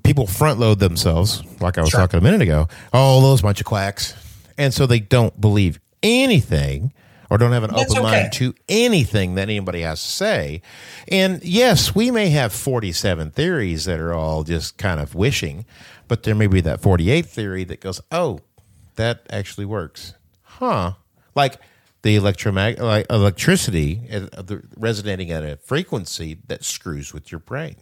people 0.04 0.28
front 0.28 0.60
load 0.60 0.80
themselves, 0.80 1.44
like 1.62 1.78
I 1.78 1.82
was 1.82 1.90
Sure. 1.90 2.00
talking 2.02 2.20
a 2.20 2.24
minute 2.24 2.42
ago. 2.42 2.68
Oh, 2.94 3.22
those 3.22 3.42
bunch 3.42 3.60
of 3.60 3.66
quacks, 3.66 4.14
and 4.58 4.74
so 4.74 4.86
they 4.86 5.00
don't 5.00 5.40
believe 5.40 5.80
anything 6.04 6.94
or 7.30 7.38
don't 7.38 7.52
have 7.52 7.64
an 7.64 7.72
That's 7.76 7.92
open 7.92 8.06
okay. 8.06 8.22
mind 8.22 8.34
to 8.34 8.54
anything 8.70 9.36
that 9.36 9.44
anybody 9.50 9.82
has 9.82 10.02
to 10.02 10.10
say. 10.12 10.62
And 11.10 11.44
yes, 11.44 11.94
we 11.94 12.10
may 12.12 12.30
have 12.30 12.54
forty-seven 12.54 13.32
theories 13.32 13.86
that 13.86 14.00
are 14.00 14.14
all 14.14 14.44
just 14.44 14.78
kind 14.78 15.00
of 15.02 15.14
wishing, 15.16 15.66
but 16.08 16.24
there 16.24 16.36
may 16.36 16.48
be 16.48 16.62
that 16.62 16.82
forty-eighth 16.82 17.30
theory 17.30 17.64
that 17.66 17.82
goes, 17.82 18.00
"Oh, 18.12 18.40
that 18.96 19.26
actually 19.30 19.66
works, 19.66 20.14
huh?" 20.42 20.94
Like 21.36 21.58
the 22.04 22.16
electromag- 22.16 22.80
like 22.80 23.06
electricity 23.10 24.02
uh, 24.12 24.28
resonating 24.78 25.30
at 25.32 25.44
a 25.44 25.58
frequency 25.58 26.38
that 26.48 26.64
screws 26.64 27.14
with 27.14 27.32
your 27.32 27.40
brain. 27.40 27.76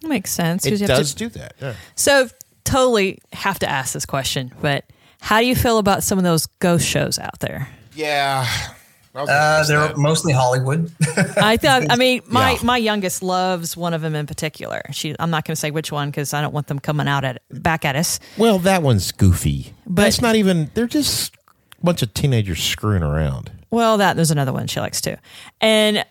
That 0.00 0.08
makes 0.08 0.32
sense. 0.32 0.66
It 0.66 0.72
you 0.72 0.78
have 0.78 0.88
to- 0.88 0.94
does 0.96 1.14
do 1.14 1.28
that. 1.30 1.54
Yeah. 1.62 1.74
So 1.94 2.28
totally 2.64 3.20
have 3.32 3.58
to 3.60 3.68
ask 3.70 3.92
this 3.92 4.04
question, 4.06 4.52
but 4.60 4.84
how 5.20 5.40
do 5.40 5.46
you 5.46 5.56
feel 5.56 5.78
about 5.78 6.02
some 6.02 6.18
of 6.18 6.24
those 6.24 6.46
ghost 6.60 6.86
shows 6.86 7.18
out 7.18 7.40
there? 7.40 7.68
Yeah. 7.94 8.46
Uh, 9.14 9.64
they're 9.66 9.94
mostly 9.96 10.32
Hollywood. 10.32 10.90
I 11.36 11.56
thought. 11.56 11.84
I 11.88 11.94
mean, 12.04 12.22
my 12.26 12.52
Yeah. 12.52 12.58
my 12.64 12.76
youngest 12.78 13.22
loves 13.22 13.76
one 13.76 13.94
of 13.94 14.00
them 14.02 14.16
in 14.16 14.26
particular. 14.26 14.82
She. 14.90 15.14
I'm 15.20 15.30
not 15.30 15.44
going 15.44 15.54
to 15.54 15.60
say 15.60 15.70
which 15.70 15.92
one 15.92 16.10
because 16.10 16.34
I 16.34 16.40
don't 16.40 16.52
want 16.52 16.66
them 16.66 16.80
coming 16.80 17.06
out 17.06 17.22
at 17.24 17.40
back 17.50 17.84
at 17.84 17.94
us. 17.94 18.18
well, 18.36 18.58
that 18.60 18.82
one's 18.82 19.12
goofy. 19.12 19.72
But- 19.86 19.94
But 19.94 20.08
it's 20.08 20.20
not 20.20 20.34
even. 20.34 20.68
They're 20.74 20.88
just 20.88 21.32
a 21.80 21.84
bunch 21.84 22.02
of 22.02 22.12
teenagers 22.12 22.60
screwing 22.60 23.04
around. 23.04 23.52
Well, 23.70 23.98
that 23.98 24.16
there's 24.16 24.32
another 24.32 24.52
one 24.52 24.66
she 24.66 24.80
likes 24.80 25.00
too, 25.00 25.16
and 25.60 26.04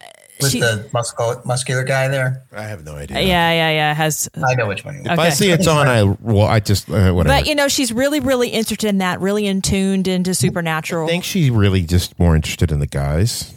with 0.44 0.52
she. 0.52 0.60
the 0.60 0.90
muscular, 0.94 1.42
muscular 1.46 1.84
guy 1.84 2.08
there. 2.08 2.44
I 2.52 2.64
have 2.64 2.84
no 2.84 2.96
idea. 2.96 3.20
yeah, 3.22 3.52
yeah, 3.52 3.70
yeah. 3.72 3.94
Has 3.94 4.30
I 4.36 4.56
know 4.56 4.68
which 4.68 4.86
one. 4.86 4.96
you 4.96 5.02
If 5.06 5.20
I 5.20 5.30
see 5.30 5.50
it's 5.50 5.68
on, 5.68 5.88
I 5.88 6.04
well, 6.04 6.48
I 6.48 6.60
just 6.60 6.90
uh, 6.90 7.12
whatever. 7.12 7.40
But 7.40 7.48
you 7.48 7.56
know, 7.56 7.68
she's 7.68 7.92
really, 7.92 8.20
really 8.20 8.50
interested 8.50 8.88
in 8.88 9.00
that, 9.00 9.20
really 9.20 9.48
in 9.48 9.62
tuned 9.62 10.08
into 10.08 10.36
supernatural. 10.36 11.06
I 11.08 11.10
think 11.10 11.24
she's 11.24 11.50
really 11.50 11.84
just 11.84 12.18
more 12.20 12.36
interested 12.36 12.72
in 12.72 12.80
the 12.80 12.88
guys. 12.88 13.54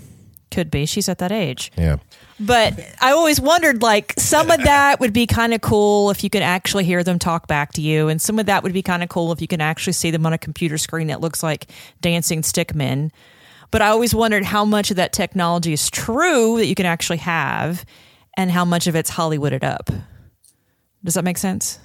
Could 0.50 0.70
be. 0.70 0.86
She's 0.86 1.08
at 1.08 1.18
that 1.18 1.32
age. 1.32 1.72
Yeah. 1.76 1.96
But 2.38 2.78
I 3.00 3.12
always 3.12 3.40
wondered 3.40 3.82
like 3.82 4.14
some 4.18 4.50
of 4.50 4.62
that 4.62 5.00
would 5.00 5.12
be 5.12 5.26
kind 5.26 5.54
of 5.54 5.60
cool 5.62 6.10
if 6.10 6.22
you 6.22 6.28
could 6.28 6.42
actually 6.42 6.84
hear 6.84 7.02
them 7.02 7.18
talk 7.18 7.46
back 7.46 7.72
to 7.74 7.80
you. 7.80 8.08
And 8.08 8.20
some 8.20 8.38
of 8.38 8.46
that 8.46 8.62
would 8.62 8.72
be 8.72 8.82
kind 8.82 9.02
of 9.02 9.08
cool 9.08 9.32
if 9.32 9.40
you 9.40 9.48
can 9.48 9.60
actually 9.60 9.94
see 9.94 10.10
them 10.10 10.26
on 10.26 10.32
a 10.32 10.38
computer 10.38 10.76
screen 10.76 11.06
that 11.06 11.20
looks 11.20 11.42
like 11.42 11.66
dancing 12.00 12.42
stickmen. 12.42 13.10
But 13.70 13.82
I 13.82 13.88
always 13.88 14.14
wondered 14.14 14.44
how 14.44 14.64
much 14.64 14.90
of 14.90 14.96
that 14.96 15.12
technology 15.12 15.72
is 15.72 15.90
true 15.90 16.56
that 16.58 16.66
you 16.66 16.74
can 16.74 16.86
actually 16.86 17.18
have 17.18 17.84
and 18.36 18.50
how 18.50 18.64
much 18.64 18.86
of 18.86 18.94
it's 18.94 19.10
Hollywooded 19.10 19.64
up. 19.64 19.90
Does 21.04 21.14
that 21.14 21.24
make 21.24 21.38
sense? 21.38 21.78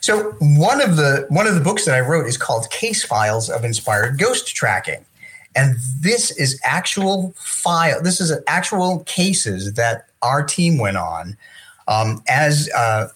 So 0.00 0.32
one 0.40 0.80
of 0.80 0.96
the 0.96 1.26
one 1.28 1.46
of 1.46 1.54
the 1.54 1.60
books 1.60 1.84
that 1.84 1.94
I 1.94 2.00
wrote 2.00 2.26
is 2.26 2.36
called 2.36 2.68
Case 2.70 3.04
Files 3.04 3.48
of 3.48 3.64
Inspired 3.64 4.18
Ghost 4.18 4.54
Tracking. 4.54 5.04
And 5.54 5.76
this 6.00 6.30
is 6.32 6.60
actual 6.64 7.32
file. 7.36 8.02
This 8.02 8.20
is 8.20 8.32
actual 8.46 9.04
cases 9.04 9.74
that 9.74 10.06
our 10.20 10.42
team 10.44 10.78
went 10.78 10.96
on. 10.96 11.36
Um, 11.88 12.22
as 12.28 12.68
uh, 12.76 13.08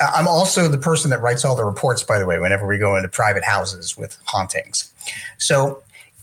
I'm 0.00 0.26
also 0.26 0.68
the 0.68 0.78
person 0.78 1.10
that 1.10 1.20
writes 1.20 1.44
all 1.44 1.54
the 1.54 1.64
reports, 1.64 2.02
by 2.02 2.18
the 2.18 2.26
way, 2.26 2.38
whenever 2.38 2.66
we 2.66 2.78
go 2.78 2.96
into 2.96 3.08
private 3.08 3.44
houses 3.44 3.96
with 3.96 4.18
hauntings. 4.24 4.91
So 5.38 5.82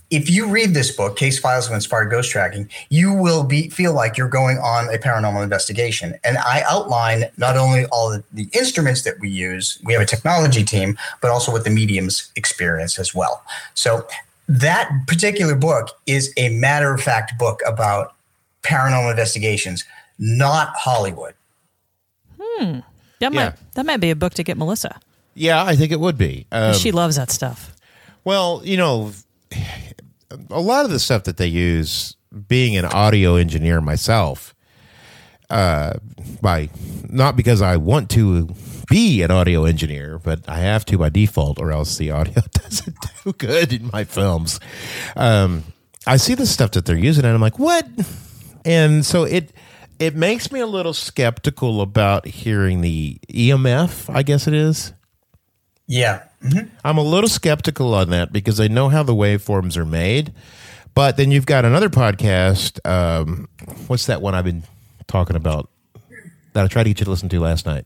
if 0.10 0.30
you 0.30 0.50
read 0.50 0.74
this 0.74 0.92
book, 0.96 1.18
Case 1.18 1.38
Files 1.38 1.68
of 1.68 1.74
Inspired 1.74 2.10
Ghost 2.10 2.32
Tracking, 2.32 2.68
you 2.90 3.14
will 3.14 3.44
be 3.44 3.70
feel 3.70 3.94
like 3.94 4.18
you're 4.18 4.28
going 4.28 4.58
on 4.58 4.94
a 4.94 4.98
paranormal 4.98 5.44
investigation. 5.44 6.16
And 6.24 6.38
I 6.40 6.64
outline 6.68 7.26
not 7.38 7.58
only 7.58 7.86
all 7.86 8.10
the, 8.10 8.24
the 8.34 8.50
instruments 8.54 9.04
that 9.04 9.20
we 9.20 9.30
use, 9.30 9.80
we 9.84 9.94
have 9.94 10.02
a 10.02 10.06
technology 10.08 10.64
team, 10.64 10.98
but 11.22 11.30
also 11.30 11.52
what 11.52 11.64
the 11.64 11.70
mediums 11.70 12.32
experience 12.36 12.98
as 12.98 13.14
well. 13.14 13.44
So 13.76 14.08
that 14.48 14.90
particular 15.06 15.54
book 15.56 15.90
is 16.08 16.34
a 16.38 16.50
matter 16.58 16.92
of 16.92 17.02
fact 17.02 17.38
book 17.38 17.62
about 17.68 18.16
paranormal 18.64 19.12
investigations, 19.12 19.86
not 20.18 20.70
Hollywood. 20.76 21.36
Hmm. 22.42 22.80
That 23.20 23.32
might 23.34 23.42
Yeah. 23.44 23.54
that 23.76 23.86
might 23.86 23.98
be 23.98 24.10
a 24.10 24.16
book 24.16 24.34
to 24.36 24.44
get 24.44 24.58
Melissa. 24.58 25.00
Yeah, 25.36 25.64
I 25.64 25.76
think 25.76 25.92
it 25.92 26.00
would 26.00 26.18
be. 26.18 26.48
Um, 26.52 26.74
she 26.74 26.92
loves 26.92 27.16
that 27.16 27.30
stuff. 27.32 27.74
Well, 28.24 28.62
you 28.64 28.78
know, 28.78 29.12
a 30.50 30.60
lot 30.60 30.86
of 30.86 30.92
the 30.92 31.00
stuff 31.00 31.24
that 31.24 31.38
they 31.38 31.48
use, 31.48 32.16
being 32.48 32.78
an 32.78 32.86
audio 32.86 33.36
engineer 33.36 33.82
myself, 33.82 34.54
uh, 35.50 35.94
by 36.42 36.70
not 37.08 37.36
because 37.36 37.62
I 37.62 37.78
want 37.78 38.10
to 38.12 38.50
be 38.88 39.22
an 39.22 39.32
audio 39.32 39.66
engineer, 39.66 40.20
but 40.20 40.48
I 40.48 40.60
have 40.60 40.86
to 40.86 40.98
by 40.98 41.10
default, 41.10 41.60
or 41.60 41.72
else 41.72 41.98
the 41.98 42.12
audio 42.12 42.42
doesn't 42.52 42.96
do 43.24 43.34
good 43.34 43.74
in 43.74 43.90
my 43.92 44.04
films. 44.04 44.60
Um, 45.16 45.64
I 46.06 46.18
see 46.18 46.36
the 46.36 46.46
stuff 46.46 46.72
that 46.72 46.86
they're 46.86 46.98
using, 46.98 47.26
and 47.26 47.34
I'm 47.34 47.42
like, 47.42 47.60
what? 47.60 47.88
And 48.66 49.06
so 49.06 49.24
it 49.24 49.54
it 50.00 50.16
makes 50.16 50.52
me 50.52 50.60
a 50.60 50.68
little 50.68 50.94
skeptical 50.94 51.82
about 51.82 52.26
hearing 52.26 52.82
the 52.82 53.20
EMF. 53.30 54.14
I 54.14 54.24
guess 54.24 54.48
it 54.48 54.54
is. 54.54 54.94
Yeah. 55.88 56.24
Mhm. 56.44 56.70
I'm 56.86 56.98
a 56.98 57.04
little 57.04 57.30
skeptical 57.30 57.94
on 57.94 58.10
that 58.12 58.32
because 58.32 58.60
I 58.60 58.68
know 58.68 58.90
how 58.90 59.04
the 59.04 59.14
waveforms 59.16 59.76
are 59.78 59.86
made. 59.86 60.34
But 60.96 61.18
then 61.18 61.32
you've 61.32 61.46
got 61.46 61.66
another 61.66 61.90
podcast. 61.90 62.80
Um, 62.90 63.48
what's 63.88 64.06
that 64.08 64.22
one 64.22 64.36
I've 64.36 64.46
been 64.46 64.64
talking 65.08 65.36
about 65.36 65.70
that 66.54 66.64
I 66.64 66.68
tried 66.68 66.84
to 66.84 66.90
get 66.90 67.00
you 67.00 67.06
to 67.06 67.12
listen 67.12 67.30
to 67.30 67.40
last 67.40 67.66
night? 67.66 67.86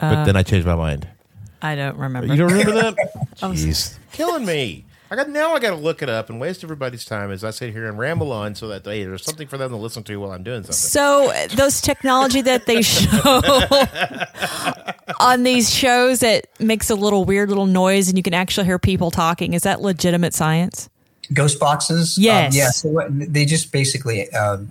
But 0.00 0.24
then 0.24 0.36
I 0.36 0.42
changed 0.42 0.66
my 0.66 0.74
mind. 0.76 1.08
I 1.62 1.74
don't 1.74 1.96
remember. 1.96 2.32
You 2.32 2.36
don't 2.36 2.52
remember 2.52 2.72
that? 2.82 2.96
Jeez. 3.36 3.96
Killing 4.12 4.44
me. 4.44 4.84
I 5.10 5.14
got 5.16 5.28
now 5.28 5.54
I 5.54 5.60
got 5.60 5.70
to 5.70 5.76
look 5.76 6.02
it 6.02 6.08
up 6.08 6.30
and 6.30 6.40
waste 6.40 6.64
everybody's 6.64 7.04
time 7.04 7.30
as 7.30 7.44
I 7.44 7.50
sit 7.50 7.72
here 7.72 7.86
and 7.86 7.96
ramble 7.98 8.32
on 8.32 8.54
so 8.56 8.66
that 8.68 8.84
hey, 8.84 9.04
there's 9.04 9.24
something 9.24 9.46
for 9.46 9.56
them 9.56 9.70
to 9.70 9.76
listen 9.76 10.02
to 10.04 10.16
while 10.16 10.32
I'm 10.32 10.42
doing 10.42 10.62
something. 10.64 10.72
So 10.74 11.32
those 11.54 11.80
technology 11.80 12.40
that 12.42 12.66
they 12.66 12.82
show 12.82 13.40
on 15.20 15.42
these 15.44 15.72
shows 15.72 16.20
that 16.20 16.46
makes 16.58 16.90
a 16.90 16.94
little 16.94 17.24
weird 17.24 17.48
little 17.48 17.66
noise 17.66 18.08
and 18.08 18.16
you 18.16 18.22
can 18.22 18.34
actually 18.34 18.66
hear 18.66 18.78
people 18.78 19.10
talking, 19.10 19.52
is 19.54 19.62
that 19.62 19.80
legitimate 19.80 20.34
science? 20.34 20.88
Ghost 21.32 21.58
boxes. 21.60 22.18
Yes. 22.18 22.54
Um, 22.54 22.58
yeah. 22.58 22.68
So 22.70 22.88
what, 22.88 23.06
they 23.32 23.44
just 23.44 23.72
basically, 23.72 24.28
um, 24.30 24.70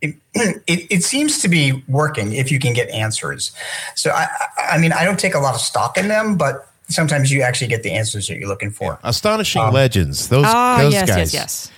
it, 0.00 0.14
it, 0.34 0.86
it 0.90 1.04
seems 1.04 1.40
to 1.42 1.48
be 1.48 1.82
working 1.88 2.32
if 2.34 2.50
you 2.52 2.58
can 2.58 2.72
get 2.72 2.88
answers. 2.90 3.52
So 3.94 4.10
I, 4.10 4.22
I- 4.24 4.46
I 4.68 4.78
mean, 4.78 4.92
I 4.92 5.04
don't 5.04 5.18
take 5.20 5.34
a 5.34 5.38
lot 5.38 5.54
of 5.54 5.60
stock 5.60 5.96
in 5.96 6.08
them, 6.08 6.36
but 6.36 6.68
sometimes 6.88 7.30
you 7.32 7.42
actually 7.42 7.68
get 7.68 7.82
the 7.82 7.92
answers 7.92 8.28
that 8.28 8.38
you're 8.38 8.48
looking 8.48 8.70
for. 8.70 8.98
Astonishing 9.02 9.70
Legends. 9.72 10.28
Those 10.28 10.44
Ah, 10.46 10.78
those 10.80 10.92
yes, 10.92 11.08
guys. 11.08 11.18
yes, 11.18 11.34
yes. 11.34 11.70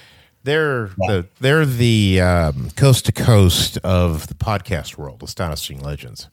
They're 0.44 0.90
the 0.98 1.26
they're 1.40 1.66
the 1.66 2.20
um, 2.20 2.70
coast 2.76 3.06
to 3.06 3.12
coast 3.12 3.76
of 3.78 4.28
the 4.28 4.34
podcast 4.34 4.96
world. 4.96 5.22
Astonishing 5.22 5.80
Legends. 5.80 6.28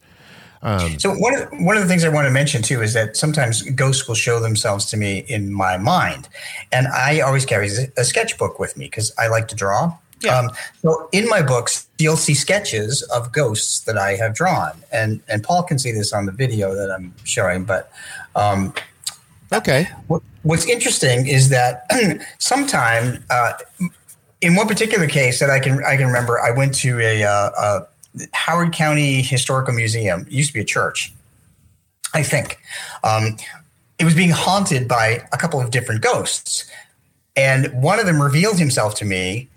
Um, 0.61 0.97
So 0.99 1.11
one 1.13 1.35
of 1.35 1.49
one 1.59 1.75
of 1.75 1.83
the 1.83 1.89
things 1.89 2.03
I 2.03 2.09
want 2.09 2.25
to 2.25 2.31
mention 2.31 2.61
too 2.61 2.81
is 2.81 2.93
that 2.93 3.17
sometimes 3.17 3.61
ghosts 3.71 4.07
will 4.07 4.15
show 4.15 4.39
themselves 4.39 4.85
to 4.91 4.97
me 4.97 5.19
in 5.27 5.51
my 5.51 5.77
mind, 5.77 6.29
and 6.71 6.87
I 6.87 7.19
always 7.19 7.45
carry 7.45 7.69
a 7.97 8.03
sketchbook 8.03 8.57
with 8.59 8.77
me 8.77 8.85
because 8.85 9.11
I 9.17 9.27
like 9.27 9.47
to 9.49 9.55
draw. 9.55 9.97
Yeah. 10.21 10.39
Um, 10.39 10.49
so 10.81 11.09
in 11.11 11.27
my 11.27 11.41
books, 11.41 11.87
you'll 11.99 12.15
see 12.17 12.33
sketches 12.35 13.01
of 13.13 13.31
ghosts 13.33 13.81
that 13.81 13.97
I 13.97 14.15
have 14.15 14.33
drawn, 14.33 14.71
and 14.93 15.21
and 15.27 15.43
Paul 15.43 15.63
can 15.63 15.77
see 15.77 15.91
this 15.91 16.13
on 16.13 16.25
the 16.25 16.31
video 16.31 16.73
that 16.73 16.89
I'm 16.89 17.13
showing. 17.25 17.65
But 17.65 17.91
um, 18.35 18.73
Okay. 19.53 19.87
what, 20.07 20.21
what's 20.43 20.67
interesting 20.67 21.27
is 21.27 21.49
that 21.49 21.85
sometime 22.39 23.23
uh, 23.29 23.53
in 24.41 24.55
one 24.55 24.67
particular 24.67 25.07
case 25.07 25.39
that 25.39 25.49
I 25.49 25.59
can 25.59 25.83
I 25.83 25.97
can 25.97 26.07
remember, 26.07 26.39
I 26.39 26.51
went 26.51 26.73
to 26.75 26.99
a, 26.99 27.23
uh, 27.23 27.49
a 27.57 28.27
Howard 28.33 28.73
County 28.73 29.21
Historical 29.21 29.73
Museum. 29.73 30.21
It 30.21 30.31
used 30.31 30.49
to 30.49 30.53
be 30.53 30.59
a 30.61 30.65
church, 30.65 31.13
I 32.13 32.23
think. 32.23 32.59
Um, 33.03 33.37
it 33.97 34.03
was 34.03 34.13
being 34.13 34.31
haunted 34.31 34.87
by 34.87 35.25
a 35.31 35.37
couple 35.37 35.61
of 35.61 35.71
different 35.71 36.01
ghosts, 36.01 36.69
and 37.35 37.71
one 37.81 37.99
of 37.99 38.05
them 38.05 38.21
revealed 38.21 38.59
himself 38.59 38.95
to 38.95 39.05
me 39.05 39.47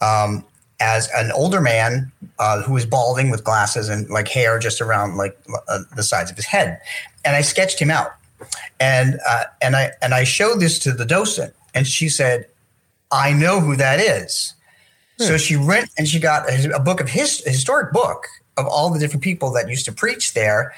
um, 0.00 0.44
as 0.78 1.08
an 1.16 1.32
older 1.32 1.60
man 1.60 2.12
uh, 2.38 2.62
who 2.62 2.74
was 2.74 2.84
balding 2.84 3.30
with 3.30 3.44
glasses 3.44 3.88
and 3.88 4.08
like 4.10 4.28
hair 4.28 4.58
just 4.58 4.80
around 4.80 5.16
like 5.16 5.38
uh, 5.68 5.80
the 5.96 6.02
sides 6.02 6.30
of 6.30 6.36
his 6.36 6.46
head, 6.46 6.80
and 7.24 7.34
I 7.34 7.40
sketched 7.40 7.78
him 7.78 7.90
out 7.90 8.17
and 8.80 9.18
uh, 9.26 9.44
and 9.60 9.76
I 9.76 9.92
and 10.02 10.14
I 10.14 10.24
showed 10.24 10.60
this 10.60 10.78
to 10.80 10.92
the 10.92 11.04
docent, 11.04 11.54
and 11.74 11.86
she 11.86 12.08
said, 12.08 12.46
"I 13.10 13.32
know 13.32 13.60
who 13.60 13.76
that 13.76 14.00
is." 14.00 14.54
So 15.20 15.36
she 15.36 15.56
went 15.56 15.90
and 15.98 16.06
she 16.06 16.20
got 16.20 16.48
a, 16.48 16.76
a 16.76 16.78
book 16.78 17.00
of 17.00 17.08
his 17.08 17.44
a 17.44 17.50
historic 17.50 17.92
book 17.92 18.28
of 18.56 18.66
all 18.66 18.90
the 18.90 19.00
different 19.00 19.24
people 19.24 19.52
that 19.52 19.68
used 19.68 19.84
to 19.86 19.92
preach 19.92 20.34
there, 20.34 20.74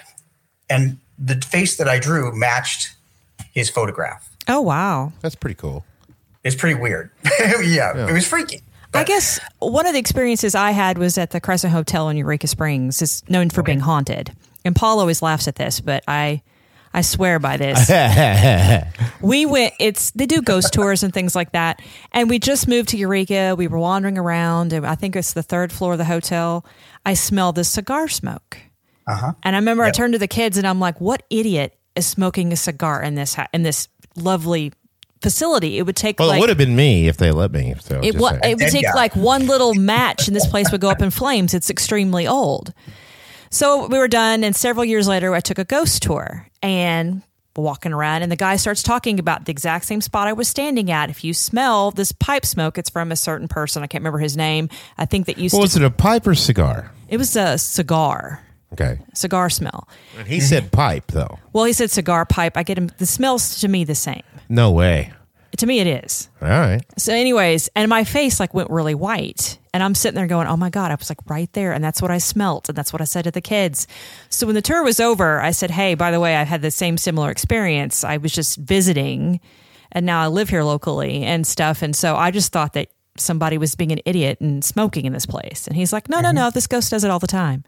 and 0.70 0.98
the 1.18 1.36
face 1.36 1.76
that 1.76 1.88
I 1.88 1.98
drew 1.98 2.34
matched 2.34 2.94
his 3.52 3.68
photograph. 3.68 4.28
Oh 4.48 4.60
wow. 4.60 5.12
That's 5.20 5.34
pretty 5.34 5.56
cool. 5.56 5.84
It's 6.42 6.56
pretty 6.56 6.80
weird. 6.80 7.10
yeah, 7.62 8.08
it 8.08 8.12
was 8.12 8.26
freaky. 8.26 8.62
I 8.92 9.04
guess 9.04 9.38
one 9.60 9.86
of 9.86 9.92
the 9.92 10.00
experiences 10.00 10.54
I 10.54 10.72
had 10.72 10.98
was 10.98 11.16
at 11.16 11.30
the 11.30 11.40
Crescent 11.40 11.72
Hotel 11.72 12.08
in 12.08 12.16
Eureka 12.16 12.48
Springs. 12.48 13.00
It's 13.00 13.28
known 13.28 13.50
for 13.50 13.62
being 13.62 13.78
haunted. 13.78 14.32
And 14.64 14.74
Paul 14.74 14.98
always 14.98 15.22
laughs 15.22 15.46
at 15.46 15.54
this, 15.54 15.80
but 15.80 16.02
I 16.08 16.42
I 16.92 17.02
swear 17.02 17.38
by 17.38 17.56
this. 17.56 17.88
we 19.20 19.46
went 19.46 19.74
it's 19.78 20.10
they 20.12 20.26
do 20.26 20.42
ghost 20.42 20.72
tours 20.72 21.02
and 21.02 21.12
things 21.12 21.34
like 21.36 21.52
that. 21.52 21.80
And 22.12 22.28
we 22.28 22.38
just 22.38 22.66
moved 22.68 22.88
to 22.90 22.96
Eureka. 22.96 23.54
We 23.56 23.68
were 23.68 23.78
wandering 23.78 24.18
around 24.18 24.72
and 24.72 24.86
I 24.86 24.94
think 24.94 25.16
it's 25.16 25.32
the 25.32 25.42
third 25.42 25.72
floor 25.72 25.92
of 25.92 25.98
the 25.98 26.04
hotel. 26.04 26.64
I 27.06 27.14
smell 27.14 27.52
the 27.52 27.64
cigar 27.64 28.08
smoke. 28.08 28.58
Uh-huh. 29.06 29.32
And 29.42 29.56
I 29.56 29.58
remember 29.58 29.82
I 29.84 29.90
turned 29.90 30.12
to 30.14 30.18
the 30.18 30.28
kids 30.28 30.56
and 30.56 30.66
I'm 30.66 30.78
like, 30.78 31.00
"What 31.00 31.22
idiot 31.30 31.76
is 31.96 32.06
smoking 32.06 32.52
a 32.52 32.56
cigar 32.56 33.02
in 33.02 33.14
this 33.14 33.34
ha- 33.34 33.48
in 33.52 33.62
this 33.62 33.88
lovely 34.16 34.72
facility? 35.20 35.78
It 35.78 35.82
would 35.86 35.96
take 35.96 36.18
Well, 36.18 36.28
like 36.28 36.38
it 36.38 36.40
would 36.40 36.48
have 36.48 36.58
been 36.58 36.76
me 36.76 37.08
if 37.08 37.16
they 37.16 37.30
let 37.32 37.50
me. 37.52 37.74
So 37.80 37.98
it, 38.00 38.12
just 38.12 38.18
wa- 38.18 38.30
saying. 38.30 38.40
it 38.44 38.58
would 38.62 38.70
take 38.72 38.84
guy. 38.84 38.92
like 38.94 39.16
one 39.16 39.46
little 39.46 39.74
match 39.74 40.26
and 40.28 40.36
this 40.36 40.46
place 40.46 40.70
would 40.70 40.80
go 40.80 40.90
up 40.90 41.02
in 41.02 41.10
flames. 41.10 41.54
It's 41.54 41.70
extremely 41.70 42.26
old. 42.26 42.72
So 43.50 43.88
we 43.88 43.98
were 43.98 44.06
done, 44.06 44.44
and 44.44 44.54
several 44.54 44.84
years 44.84 45.08
later, 45.08 45.34
I 45.34 45.40
took 45.40 45.58
a 45.58 45.64
ghost 45.64 46.02
tour 46.04 46.46
and 46.62 47.22
walking 47.56 47.92
around, 47.92 48.22
and 48.22 48.30
the 48.30 48.36
guy 48.36 48.56
starts 48.56 48.82
talking 48.82 49.18
about 49.18 49.44
the 49.44 49.50
exact 49.50 49.84
same 49.84 50.00
spot 50.00 50.28
I 50.28 50.32
was 50.32 50.48
standing 50.48 50.90
at. 50.90 51.10
If 51.10 51.24
you 51.24 51.34
smell 51.34 51.90
this 51.90 52.12
pipe 52.12 52.46
smoke, 52.46 52.78
it's 52.78 52.88
from 52.90 53.10
a 53.12 53.16
certain 53.16 53.48
person. 53.48 53.82
I 53.82 53.86
can't 53.86 54.00
remember 54.02 54.18
his 54.18 54.36
name. 54.36 54.68
I 54.96 55.04
think 55.04 55.26
that 55.26 55.36
used 55.38 55.52
Well, 55.52 55.60
to. 55.62 55.64
was 55.64 55.76
it 55.76 55.82
a 55.82 55.90
pipe 55.90 56.26
or 56.26 56.34
cigar? 56.34 56.92
It 57.08 57.16
was 57.16 57.34
a 57.36 57.58
cigar, 57.58 58.40
Okay. 58.72 58.98
cigar 59.14 59.50
smell. 59.50 59.88
And 60.16 60.28
he 60.28 60.38
said 60.40 60.70
pipe 60.70 61.08
though. 61.08 61.38
Well, 61.52 61.64
he 61.64 61.72
said 61.72 61.90
cigar 61.90 62.24
pipe. 62.24 62.56
I 62.56 62.62
get 62.62 62.78
him. 62.78 62.90
The 62.98 63.06
smells 63.06 63.60
to 63.60 63.68
me 63.68 63.82
the 63.84 63.96
same. 63.96 64.22
No 64.48 64.70
way. 64.70 65.12
To 65.56 65.66
me, 65.66 65.80
it 65.80 65.86
is. 65.86 66.28
All 66.40 66.48
right. 66.48 66.80
So, 66.96 67.12
anyways, 67.12 67.68
and 67.74 67.88
my 67.88 68.04
face 68.04 68.38
like 68.40 68.54
went 68.54 68.70
really 68.70 68.94
white, 68.94 69.58
and 69.74 69.82
I'm 69.82 69.94
sitting 69.94 70.14
there 70.14 70.26
going, 70.26 70.46
"Oh 70.46 70.56
my 70.56 70.70
god!" 70.70 70.90
I 70.90 70.94
was 70.94 71.10
like 71.10 71.18
right 71.28 71.52
there, 71.52 71.72
and 71.72 71.82
that's 71.82 72.00
what 72.00 72.10
I 72.10 72.18
smelt, 72.18 72.68
and 72.68 72.78
that's 72.78 72.92
what 72.92 73.02
I 73.02 73.04
said 73.04 73.24
to 73.24 73.30
the 73.30 73.40
kids. 73.40 73.86
So 74.28 74.46
when 74.46 74.54
the 74.54 74.62
tour 74.62 74.82
was 74.82 75.00
over, 75.00 75.40
I 75.40 75.50
said, 75.50 75.70
"Hey, 75.72 75.94
by 75.94 76.10
the 76.12 76.20
way, 76.20 76.36
I 76.36 76.44
had 76.44 76.62
the 76.62 76.70
same 76.70 76.96
similar 76.96 77.30
experience. 77.30 78.04
I 78.04 78.18
was 78.18 78.32
just 78.32 78.58
visiting, 78.58 79.40
and 79.92 80.06
now 80.06 80.22
I 80.22 80.28
live 80.28 80.48
here 80.48 80.62
locally 80.62 81.24
and 81.24 81.46
stuff, 81.46 81.82
and 81.82 81.94
so 81.96 82.16
I 82.16 82.30
just 82.30 82.52
thought 82.52 82.74
that 82.74 82.88
somebody 83.16 83.58
was 83.58 83.74
being 83.74 83.92
an 83.92 84.00
idiot 84.04 84.40
and 84.40 84.64
smoking 84.64 85.04
in 85.04 85.12
this 85.12 85.26
place. 85.26 85.66
And 85.66 85.76
he's 85.76 85.92
like, 85.92 86.08
no, 86.08 86.20
no, 86.20 86.30
no, 86.30 86.50
this 86.50 86.66
ghost 86.66 86.90
does 86.90 87.04
it 87.04 87.10
all 87.10 87.18
the 87.18 87.26
time. 87.26 87.64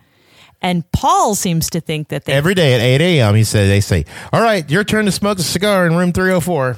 And 0.61 0.91
Paul 0.93 1.35
seems 1.35 1.69
to 1.71 1.81
think 1.81 2.09
that 2.09 2.25
they 2.25 2.33
Every 2.33 2.55
day 2.55 2.75
at 2.75 2.81
8 2.81 3.01
a.m., 3.01 3.35
he 3.35 3.43
said, 3.43 3.69
they 3.69 3.81
say, 3.81 4.05
All 4.33 4.41
right, 4.41 4.69
your 4.71 4.85
turn 4.85 5.07
to 5.07 5.13
smoke 5.13 5.39
a 5.41 5.43
cigar 5.43 5.87
in 5.87 5.97
room 5.97 6.13
304. 6.13 6.77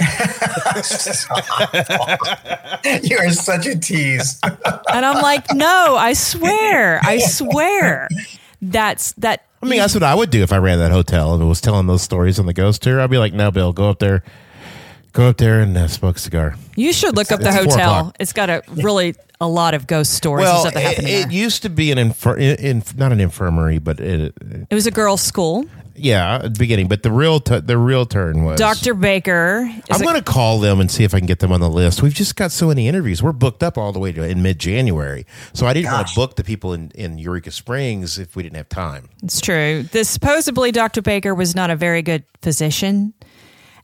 you 3.02 3.18
are 3.18 3.30
such 3.30 3.66
a 3.66 3.78
tease. 3.78 4.38
and 4.42 5.06
I'm 5.06 5.22
like, 5.22 5.46
no, 5.52 5.96
I 5.96 6.12
swear, 6.14 7.00
I 7.02 7.18
swear. 7.18 8.08
That's 8.62 9.12
that 9.12 9.46
I 9.62 9.66
mean, 9.66 9.78
that's 9.78 9.94
what 9.94 10.02
I 10.02 10.14
would 10.14 10.30
do 10.30 10.42
if 10.42 10.52
I 10.52 10.58
ran 10.58 10.78
that 10.78 10.90
hotel 10.90 11.34
and 11.34 11.48
was 11.48 11.60
telling 11.60 11.86
those 11.86 12.02
stories 12.02 12.38
on 12.38 12.46
the 12.46 12.54
ghost 12.54 12.82
tour. 12.82 13.00
I'd 13.00 13.10
be 13.10 13.18
like, 13.18 13.34
No, 13.34 13.50
Bill, 13.50 13.72
go 13.72 13.90
up 13.90 13.98
there. 13.98 14.22
Go 15.12 15.28
up 15.28 15.38
there 15.38 15.60
and 15.60 15.76
uh, 15.76 15.88
smoke 15.88 16.16
a 16.16 16.20
cigar. 16.20 16.54
you 16.76 16.92
should 16.92 17.16
look 17.16 17.32
up 17.32 17.40
the 17.40 17.48
it's 17.48 17.74
hotel. 17.74 18.12
It's 18.20 18.32
got 18.32 18.48
a 18.48 18.62
really 18.68 19.14
a 19.40 19.48
lot 19.48 19.74
of 19.74 19.86
ghost 19.86 20.12
stories 20.12 20.44
Well, 20.44 20.66
it, 20.66 21.02
it 21.02 21.32
used 21.32 21.62
to 21.62 21.68
be 21.68 21.90
an 21.90 21.98
infir- 21.98 22.38
in, 22.38 22.64
in 22.64 22.82
not 22.96 23.10
an 23.10 23.20
infirmary, 23.20 23.78
but 23.78 23.98
it, 23.98 24.34
It 24.70 24.74
was 24.74 24.86
a 24.86 24.90
girls' 24.90 25.22
school. 25.22 25.66
Yeah, 26.00 26.36
at 26.36 26.54
the 26.54 26.58
beginning. 26.58 26.88
But 26.88 27.02
the 27.02 27.12
real 27.12 27.40
t- 27.40 27.60
the 27.60 27.78
real 27.78 28.06
turn 28.06 28.44
was 28.44 28.58
Dr. 28.58 28.94
Baker. 28.94 29.70
I'm 29.90 30.00
going 30.00 30.16
to 30.16 30.22
call 30.22 30.58
them 30.60 30.80
and 30.80 30.90
see 30.90 31.04
if 31.04 31.14
I 31.14 31.18
can 31.18 31.26
get 31.26 31.38
them 31.40 31.52
on 31.52 31.60
the 31.60 31.70
list. 31.70 32.02
We've 32.02 32.14
just 32.14 32.36
got 32.36 32.52
so 32.52 32.68
many 32.68 32.88
interviews. 32.88 33.22
We're 33.22 33.32
booked 33.32 33.62
up 33.62 33.78
all 33.78 33.92
the 33.92 33.98
way 33.98 34.12
to 34.12 34.22
in 34.22 34.42
mid 34.42 34.58
January, 34.58 35.26
so 35.52 35.66
I 35.66 35.72
didn't 35.72 35.92
want 35.92 36.08
to 36.08 36.14
book 36.14 36.36
the 36.36 36.44
people 36.44 36.72
in 36.72 36.90
in 36.94 37.18
Eureka 37.18 37.50
Springs 37.50 38.18
if 38.18 38.36
we 38.36 38.42
didn't 38.42 38.56
have 38.56 38.68
time. 38.68 39.08
It's 39.22 39.40
true. 39.40 39.84
This 39.84 40.08
supposedly 40.08 40.72
Dr. 40.72 41.02
Baker 41.02 41.34
was 41.34 41.54
not 41.54 41.70
a 41.70 41.76
very 41.76 42.02
good 42.02 42.24
physician, 42.42 43.14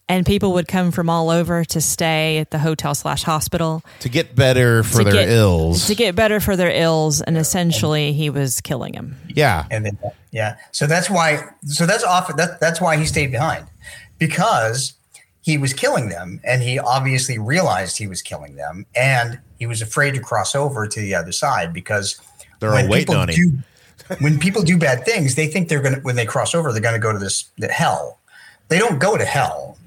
and 0.09 0.25
people 0.25 0.53
would 0.53 0.69
come 0.69 0.91
from 0.91 1.11
all 1.11 1.31
over 1.31 1.65
to 1.65 1.81
stay 1.81 2.39
at 2.39 2.51
the 2.51 2.59
hotel 2.59 2.95
slash 2.95 3.23
hospital. 3.23 3.83
To 4.01 4.09
get 4.09 4.37
better 4.37 4.83
for 4.83 5.03
their 5.03 5.13
get, 5.13 5.29
ills, 5.29 5.87
to 5.87 5.95
get 5.95 6.15
better 6.15 6.41
for 6.41 6.57
their 6.57 6.71
ills, 6.71 7.21
and 7.21 7.37
essentially 7.37 8.13
he 8.13 8.31
was 8.31 8.61
killing 8.61 8.93
them. 8.93 9.17
yeah, 9.29 9.67
and 9.71 9.87
then 9.87 9.99
yeah. 10.31 10.57
So 10.73 10.87
that's 10.87 11.11
why 11.11 11.45
so 11.65 11.87
that's 11.87 12.05
often 12.05 12.37
that, 12.37 12.61
that's 12.61 12.81
why 12.81 12.97
he 12.97 13.07
stayed 13.07 13.33
behind. 13.33 13.67
Because 14.19 14.95
he 15.47 15.59
was 15.59 15.73
killing 15.73 16.09
them 16.09 16.41
and 16.43 16.61
he 16.61 16.77
obviously 16.77 17.39
realized 17.39 17.99
he 17.99 18.09
was 18.09 18.21
killing 18.21 18.57
them 18.57 18.85
and 18.97 19.39
he 19.61 19.67
was 19.67 19.81
afraid 19.81 20.13
to 20.13 20.21
cross 20.21 20.57
over 20.57 20.89
to 20.89 21.01
the 21.01 21.15
other 21.15 21.31
side 21.31 21.73
because 21.73 22.21
They're 22.59 22.71
all 22.71 22.89
waiting 22.89 22.93
people 22.93 23.15
on 23.15 23.29
him. 23.29 23.65
do, 24.09 24.17
when 24.19 24.41
people 24.41 24.63
do 24.63 24.77
bad 24.77 25.05
things 25.05 25.37
they 25.37 25.47
think 25.47 25.69
they're 25.69 25.81
gonna 25.83 26.01
when 26.01 26.17
they 26.17 26.27
cross 26.27 26.53
over 26.53 26.73
they're 26.73 26.83
gonna 26.83 26.99
go 26.99 27.13
to 27.13 27.19
this 27.21 27.45
the 27.59 27.69
hell. 27.69 28.19
They 28.69 28.81
don't 28.81 28.99
go 28.99 29.17
to 29.17 29.25
hell 29.25 29.79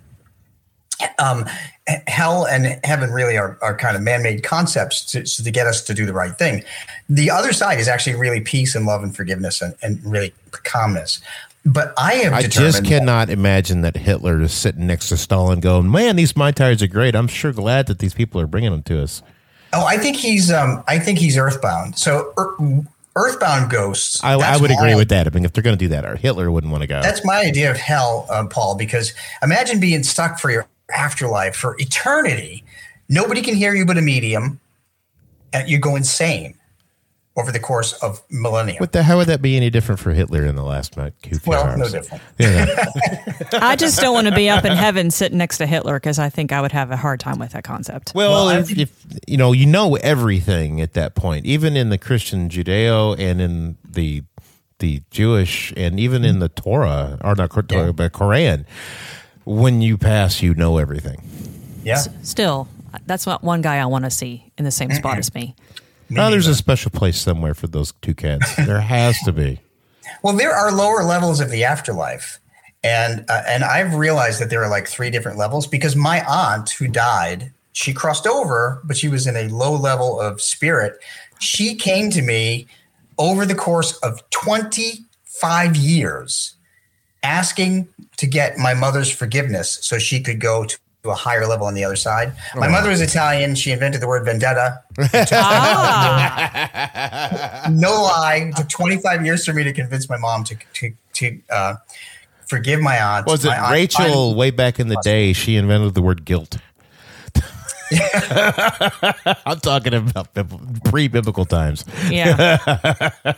um, 1.18 1.46
hell 2.08 2.46
and 2.46 2.80
heaven 2.84 3.12
really 3.12 3.38
are, 3.38 3.58
are 3.62 3.76
kind 3.76 3.96
of 3.96 4.02
man-made 4.02 4.44
concepts 4.44 5.06
to, 5.06 5.24
to 5.24 5.52
get 5.52 5.68
us 5.68 5.82
to 5.82 5.94
do 5.94 6.06
the 6.06 6.14
right 6.14 6.38
thing. 6.38 6.64
The 7.10 7.32
other 7.32 7.54
side 7.54 7.80
is 7.80 7.88
actually 7.88 8.16
really 8.16 8.42
peace 8.42 8.76
and 8.76 8.86
love 8.86 9.04
and 9.04 9.16
forgiveness 9.16 9.62
and, 9.62 9.76
and 9.82 10.04
really 10.04 10.34
calmness. 10.52 11.22
But 11.66 11.94
I 11.98 12.14
have 12.16 12.34
I 12.34 12.44
just 12.44 12.86
cannot 12.86 13.30
imagine 13.30 13.82
that 13.82 13.98
Hitler 13.98 14.42
is 14.42 14.54
sitting 14.54 14.88
next 14.88 15.10
to 15.10 15.18
Stalin, 15.18 15.60
going, 15.60 15.92
"Man, 15.92 16.16
these 16.16 16.36
my 16.36 16.52
tires 16.52 16.82
are 16.82 16.88
great. 16.88 17.16
I'm 17.16 17.28
sure 17.28 17.52
glad 17.52 17.88
that 17.88 18.00
these 18.00 18.14
people 18.14 18.40
are 18.40 18.48
bringing 18.48 18.72
them 18.72 18.84
to 18.84 19.04
us." 19.04 19.22
Oh, 19.74 19.86
I 19.86 19.98
think 19.98 20.16
he's 20.16 20.52
um, 20.52 20.84
I 20.88 21.00
think 21.00 21.20
he's 21.20 21.38
earthbound. 21.38 21.98
So 21.98 22.34
ear- 22.40 22.86
earthbound 23.16 23.70
ghosts. 23.70 24.24
I, 24.24 24.34
I 24.34 24.58
would 24.58 24.72
agree 24.72 24.96
with 24.96 25.10
that. 25.10 25.28
I 25.28 25.32
mean, 25.32 25.44
if 25.44 25.52
they're 25.52 25.64
going 25.64 25.78
to 25.78 25.84
do 25.84 25.90
that, 25.90 26.06
or 26.06 26.16
Hitler 26.16 26.50
wouldn't 26.50 26.72
want 26.72 26.82
to 26.82 26.88
go. 26.88 27.02
That's 27.02 27.26
my 27.26 27.42
idea 27.42 27.70
of 27.70 27.78
hell, 27.78 28.26
uh, 28.30 28.48
Paul. 28.48 28.76
Because 28.76 29.14
imagine 29.44 29.82
being 29.82 30.04
stuck 30.04 30.40
for 30.40 30.50
your 30.50 30.66
afterlife 30.96 31.56
for 31.56 31.76
eternity. 31.80 32.64
Nobody 33.08 33.42
can 33.42 33.56
hear 33.56 33.74
you 33.74 33.86
but 33.86 33.98
a 33.98 34.02
medium, 34.02 34.60
and 35.54 35.68
you 35.70 35.80
go 35.80 35.96
insane 35.96 36.56
over 37.36 37.52
the 37.52 37.60
course 37.60 37.94
of 38.04 38.22
millennia. 38.30 38.76
what 38.80 38.92
the? 38.92 39.02
How 39.02 39.18
would 39.18 39.28
that 39.28 39.42
be 39.42 39.56
any 39.56 39.70
different 39.70 40.00
for 40.00 40.12
Hitler 40.12 40.44
in 40.46 40.56
the 40.56 40.64
last 40.64 40.98
month? 40.98 41.14
few 41.24 41.40
well, 41.46 41.64
hours? 41.64 41.78
no 41.80 41.90
different. 41.90 42.22
Yeah. 42.38 42.86
I 43.54 43.76
just 43.78 44.00
don't 44.02 44.14
want 44.14 44.28
to 44.28 44.36
be 44.36 44.50
up 44.50 44.66
in 44.66 44.74
heaven 44.74 45.10
sitting 45.10 45.38
next 45.38 45.58
to 45.60 45.66
Hitler 45.66 45.96
because 45.96 46.20
I 46.20 46.30
think 46.30 46.52
I 46.52 46.60
would 46.62 46.74
have 46.74 46.92
a 46.92 46.98
hard 46.98 47.20
time 47.20 47.40
with 47.40 47.52
that 47.54 47.64
concept. 47.64 48.12
Well, 48.14 48.46
Well, 48.48 48.50
if, 48.60 48.78
if 48.78 49.06
you 49.28 49.38
know, 49.38 49.54
you 49.54 49.66
know 49.66 49.96
everything 49.96 50.82
at 50.82 50.94
that 50.94 51.16
point, 51.16 51.46
even 51.46 51.78
in 51.78 51.90
the 51.90 51.98
Christian 51.98 52.50
Judeo 52.50 53.18
and 53.18 53.40
in 53.42 53.78
the 53.90 54.24
the 54.80 55.02
Jewish 55.12 55.74
and 55.76 56.00
even 56.00 56.24
in 56.24 56.40
the 56.40 56.50
Torah 56.50 57.18
or 57.22 57.36
not 57.36 57.52
Torah, 57.52 57.86
Yeah. 57.88 57.92
but 57.92 58.12
Quran. 58.14 58.66
When 59.50 59.82
you 59.82 59.98
pass, 59.98 60.44
you 60.44 60.54
know 60.54 60.78
everything. 60.78 61.20
Yeah. 61.84 61.98
Still, 62.22 62.68
that's 63.08 63.26
not 63.26 63.44
one 63.44 63.64
guy 63.64 63.78
I 63.78 63.86
want 63.88 64.06
to 64.06 64.12
see 64.12 64.52
in 64.60 64.64
the 64.64 64.70
same 64.70 64.92
spot 64.92 65.18
as 65.18 65.34
me. 65.34 65.56
Oh, 66.16 66.30
there's 66.30 66.46
a 66.46 66.54
special 66.54 66.92
place 66.92 67.20
somewhere 67.20 67.56
for 67.56 67.66
those 67.66 67.92
two 68.04 68.14
cats. 68.14 68.56
There 68.58 68.80
has 68.80 69.20
to 69.22 69.32
be. 69.32 69.60
Well, 70.22 70.36
there 70.36 70.52
are 70.52 70.72
lower 70.72 71.04
levels 71.04 71.40
of 71.40 71.50
the 71.50 71.64
afterlife, 71.64 72.40
and 72.84 73.26
uh, 73.28 73.42
and 73.48 73.64
I've 73.64 73.96
realized 73.96 74.40
that 74.40 74.52
there 74.52 74.64
are 74.64 74.70
like 74.70 74.88
three 74.88 75.10
different 75.10 75.40
levels 75.40 75.66
because 75.66 75.96
my 75.96 76.24
aunt 76.28 76.70
who 76.70 76.88
died, 76.88 77.52
she 77.74 77.92
crossed 77.92 78.28
over, 78.28 78.82
but 78.84 78.98
she 78.98 79.08
was 79.08 79.26
in 79.26 79.36
a 79.36 79.48
low 79.48 79.76
level 79.76 80.20
of 80.20 80.42
spirit. 80.42 81.00
She 81.40 81.74
came 81.74 82.12
to 82.12 82.22
me 82.22 82.68
over 83.18 83.48
the 83.48 83.56
course 83.56 83.98
of 83.98 84.22
25 84.30 85.76
years 85.76 86.56
asking 87.24 87.88
to 88.18 88.28
get 88.28 88.58
my 88.58 88.74
mother's 88.74 89.12
forgiveness 89.12 89.80
so 89.82 89.98
she 90.00 90.22
could 90.22 90.40
go 90.40 90.66
to 90.66 90.78
a 91.06 91.14
higher 91.14 91.48
level 91.48 91.66
on 91.66 91.74
the 91.74 91.84
other 91.84 91.96
side. 91.96 92.34
My 92.56 92.68
mother 92.68 92.90
was 92.90 93.00
Italian. 93.02 93.56
She 93.56 93.72
invented 93.72 94.02
the 94.02 94.08
word 94.08 94.26
vendetta. 94.26 94.84
Ah, 95.32 96.60
no 97.72 98.04
lie, 98.04 98.50
it 98.50 98.58
took 98.58 98.68
25 98.70 99.26
years 99.26 99.46
for 99.46 99.54
me 99.54 99.64
to 99.64 99.72
convince 99.72 100.10
my 100.10 100.18
mom 100.18 100.44
to 100.46 100.58
to, 100.74 100.92
to 101.14 101.40
uh, 101.50 101.76
forgive 102.48 102.82
my 102.82 103.02
aunt. 103.02 103.28
Was 103.28 103.46
it 103.46 103.52
aunt 103.52 103.72
Rachel 103.72 104.04
finally- 104.06 104.36
way 104.36 104.52
back 104.52 104.80
in 104.80 104.90
the 104.90 105.00
day? 105.04 105.32
She 105.34 105.56
invented 105.56 105.94
the 105.94 106.02
word 106.02 106.26
guilt. 106.26 106.58
I'm 109.46 109.60
talking 109.62 109.94
about 109.96 110.28
pre 110.86 111.08
biblical 111.08 111.46
times. 111.46 111.86
yeah. 112.10 113.10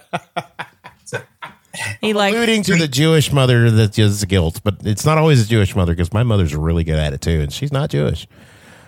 He 2.01 2.13
like 2.13 2.34
alluding 2.34 2.63
to 2.63 2.76
the 2.76 2.88
Jewish 2.88 3.32
mother 3.32 3.72
that 3.72 3.97
is 3.97 4.24
guilt, 4.26 4.61
but 4.63 4.76
it's 4.84 5.05
not 5.05 5.17
always 5.17 5.45
a 5.45 5.47
Jewish 5.49 5.76
mother 5.76 5.93
because 5.93 6.13
my 6.13 6.24
mother's 6.24 6.55
really 6.55 6.84
good 6.84 6.99
at 6.99 7.13
it 7.13 7.22
too, 7.22 7.41
and 7.41 7.51
she's 7.51 7.72
not 7.72 7.89
Jewish. 7.89 8.28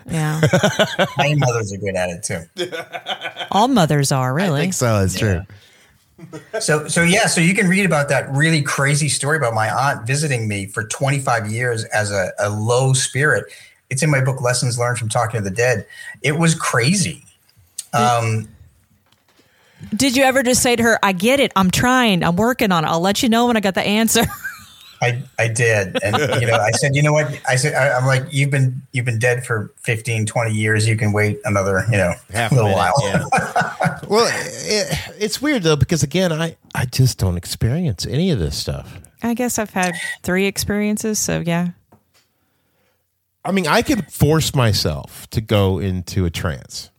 yeah. 0.10 0.42
my 1.18 1.34
mothers 1.36 1.72
are 1.74 1.78
good 1.78 1.96
at 1.96 2.10
it 2.10 2.24
too. 2.24 2.68
All 3.52 3.68
mothers 3.68 4.12
are 4.12 4.38
I 4.38 4.44
really. 4.44 4.62
think 4.62 4.74
so. 4.74 5.02
It's 5.02 5.18
true. 5.18 5.42
So 6.60 6.88
so 6.88 7.04
yeah, 7.04 7.28
so 7.28 7.42
you 7.42 7.54
can 7.54 7.68
read 7.68 7.86
about 7.86 8.10
that 8.10 8.30
really 8.32 8.62
crazy 8.62 9.10
story 9.10 9.38
about 9.38 9.54
my 9.54 9.70
aunt 9.70 10.06
visiting 10.06 10.48
me 10.48 10.68
for 10.68 10.84
25 10.84 11.52
years 11.52 11.84
as 11.86 12.12
a, 12.12 12.32
a 12.40 12.50
low 12.50 12.94
spirit. 12.94 13.46
It's 13.90 14.04
in 14.04 14.10
my 14.10 14.22
book 14.24 14.42
Lessons 14.42 14.78
Learned 14.80 14.98
from 14.98 15.10
Talking 15.10 15.40
to 15.40 15.44
the 15.44 15.56
Dead. 15.56 15.86
It 16.22 16.38
was 16.38 16.56
crazy. 16.56 17.24
Um, 17.94 18.48
Did 19.96 20.16
you 20.16 20.24
ever 20.24 20.44
just 20.44 20.62
say 20.62 20.76
to 20.76 20.84
her, 20.84 21.00
"I 21.04 21.12
get 21.12 21.40
it. 21.40 21.52
I'm 21.56 21.72
trying. 21.72 22.24
I'm 22.24 22.36
working 22.36 22.72
on 22.72 22.84
it. 22.86 22.88
I'll 22.88 23.00
let 23.02 23.24
you 23.24 23.30
know 23.30 23.48
when 23.48 23.58
I 23.58 23.60
got 23.60 23.76
the 23.76 23.82
answer." 23.82 24.24
I, 25.02 25.22
I 25.38 25.50
did. 25.50 26.02
And, 26.02 26.16
you 26.42 26.48
know, 26.48 26.56
I 26.56 26.72
said, 26.72 26.96
you 26.96 27.02
know 27.02 27.12
what? 27.12 27.28
I 27.46 27.58
said, 27.58 27.74
I, 27.74 27.90
I'm 27.98 28.06
like, 28.06 28.24
you've 28.32 28.50
been, 28.52 28.82
you've 28.94 29.04
been 29.04 29.20
dead 29.20 29.46
for 29.46 29.74
15, 29.82 30.26
20 30.26 30.54
years. 30.54 30.88
You 30.88 30.96
can 30.96 31.12
wait 31.12 31.40
another, 31.44 31.84
you 31.92 31.98
know, 31.98 32.14
Half 32.32 32.54
a 32.54 32.56
little 32.56 32.70
minute, 32.70 32.78
while. 32.78 32.94
yeah. 33.04 34.00
well, 34.08 34.32
it, 34.32 34.98
it's 35.20 35.42
weird 35.42 35.64
though 35.64 35.76
because 35.76 36.04
again, 36.04 36.32
I 36.32 36.56
I 36.74 36.86
just 36.86 37.18
don't 37.18 37.36
experience 37.36 38.06
any 38.06 38.32
of 38.32 38.40
this 38.40 38.56
stuff. 38.56 38.98
I 39.22 39.34
guess 39.34 39.60
I've 39.60 39.72
had 39.72 39.96
three 40.22 40.46
experiences, 40.46 41.20
so 41.20 41.44
yeah. 41.46 41.72
I 43.44 43.52
mean, 43.52 43.68
I 43.68 43.82
can 43.82 44.04
force 44.04 44.56
myself 44.56 45.30
to 45.32 45.42
go 45.42 45.80
into 45.80 46.24
a 46.26 46.30
trance. 46.30 46.92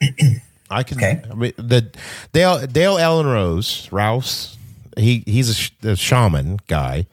I 0.70 0.82
can. 0.82 0.98
Okay. 0.98 1.22
I 1.30 1.34
mean, 1.34 1.52
the 1.56 1.90
Dale 2.32 2.66
Dale 2.66 2.98
Allen 2.98 3.26
Rose 3.26 3.88
Rouse. 3.92 4.52
He 4.98 5.22
he's 5.26 5.50
a, 5.50 5.54
sh- 5.54 5.70
a 5.82 5.94
shaman 5.94 6.58
guy, 6.68 7.06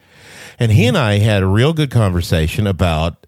and 0.58 0.72
he 0.72 0.86
and 0.88 0.97
I 0.97 1.18
had 1.18 1.43
a 1.43 1.47
real 1.47 1.74
good 1.74 1.91
conversation 1.91 2.66
about, 2.66 3.28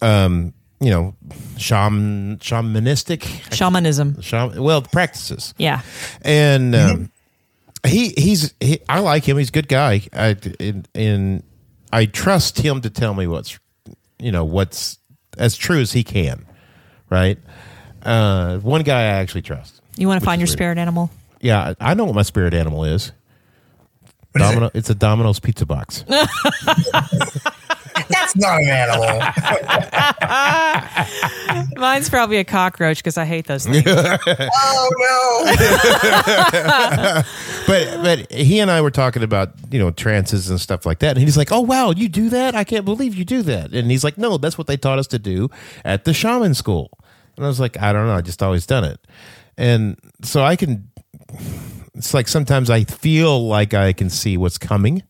um, 0.00 0.54
you 0.80 0.88
know, 0.90 1.14
shaman 1.58 2.38
shamanistic 2.38 3.20
Shamanism. 3.52 4.22
shaman 4.22 4.62
well 4.62 4.80
practices 4.80 5.52
Yeah. 5.58 5.82
and 6.22 6.74
um, 6.74 7.10
he 7.86 8.14
he's 8.16 8.54
he, 8.58 8.80
I 8.88 9.00
like 9.00 9.28
him. 9.28 9.36
He's 9.36 9.50
a 9.50 9.52
good 9.52 9.68
guy. 9.68 10.00
I 10.14 10.36
and, 10.58 10.88
and 10.94 11.42
I 11.92 12.06
trust 12.06 12.58
him 12.58 12.80
to 12.80 12.88
tell 12.90 13.12
me 13.12 13.26
what's 13.26 13.58
you 14.18 14.32
know 14.32 14.46
what's 14.46 14.98
as 15.36 15.58
true 15.58 15.80
as 15.80 15.92
he 15.92 16.02
can. 16.04 16.46
Right. 17.10 17.38
Uh, 18.04 18.58
one 18.58 18.82
guy 18.82 19.02
I 19.02 19.20
actually 19.20 19.42
trust. 19.42 19.80
You 19.96 20.08
want 20.08 20.20
to 20.20 20.24
find 20.24 20.40
your 20.40 20.46
weird. 20.46 20.56
spirit 20.56 20.78
animal? 20.78 21.10
Yeah, 21.40 21.74
I 21.80 21.90
I 21.90 21.94
know 21.94 22.04
what 22.04 22.14
my 22.14 22.22
spirit 22.22 22.54
animal 22.54 22.84
is. 22.84 23.12
What 24.32 24.42
is 24.42 24.48
Domino. 24.48 24.70
It's 24.74 24.90
a 24.90 24.94
Domino's 24.94 25.38
pizza 25.38 25.66
box. 25.66 26.04
That's 28.08 28.36
not 28.36 28.60
an 28.60 28.68
animal. 28.68 29.20
Mine's 31.80 32.10
probably 32.10 32.38
a 32.38 32.44
cockroach 32.44 32.98
because 32.98 33.16
I 33.16 33.24
hate 33.24 33.46
those 33.46 33.64
things. 33.66 33.84
oh 33.86 35.44
no! 35.46 37.22
but 37.66 38.02
but 38.02 38.32
he 38.32 38.58
and 38.58 38.70
I 38.70 38.80
were 38.80 38.90
talking 38.90 39.22
about 39.22 39.52
you 39.70 39.78
know 39.78 39.90
trances 39.92 40.50
and 40.50 40.60
stuff 40.60 40.84
like 40.84 40.98
that, 41.00 41.16
and 41.16 41.24
he's 41.24 41.36
like, 41.36 41.52
"Oh 41.52 41.60
wow, 41.60 41.92
you 41.92 42.08
do 42.08 42.28
that? 42.30 42.54
I 42.54 42.64
can't 42.64 42.84
believe 42.84 43.14
you 43.14 43.24
do 43.24 43.42
that." 43.42 43.72
And 43.72 43.90
he's 43.90 44.02
like, 44.04 44.18
"No, 44.18 44.38
that's 44.38 44.58
what 44.58 44.66
they 44.66 44.76
taught 44.76 44.98
us 44.98 45.06
to 45.08 45.18
do 45.18 45.48
at 45.84 46.04
the 46.04 46.12
shaman 46.12 46.54
school." 46.54 46.90
And 47.36 47.44
I 47.44 47.48
was 47.48 47.60
like, 47.60 47.80
"I 47.80 47.92
don't 47.92 48.06
know, 48.06 48.14
I 48.14 48.20
just 48.20 48.42
always 48.42 48.66
done 48.66 48.84
it." 48.84 49.00
And 49.56 49.98
so 50.22 50.42
I 50.42 50.56
can. 50.56 50.90
It's 51.94 52.12
like 52.12 52.28
sometimes 52.28 52.70
I 52.70 52.84
feel 52.84 53.46
like 53.46 53.72
I 53.72 53.92
can 53.92 54.10
see 54.10 54.36
what's 54.36 54.58
coming 54.58 55.04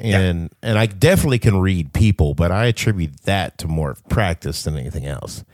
and 0.00 0.50
yeah. 0.62 0.70
and 0.70 0.78
I 0.78 0.86
definitely 0.86 1.38
can 1.38 1.60
read 1.60 1.92
people, 1.92 2.34
but 2.34 2.50
I 2.50 2.66
attribute 2.66 3.20
that 3.22 3.58
to 3.58 3.68
more 3.68 3.96
practice 4.08 4.64
than 4.64 4.76
anything 4.76 5.06
else. 5.06 5.44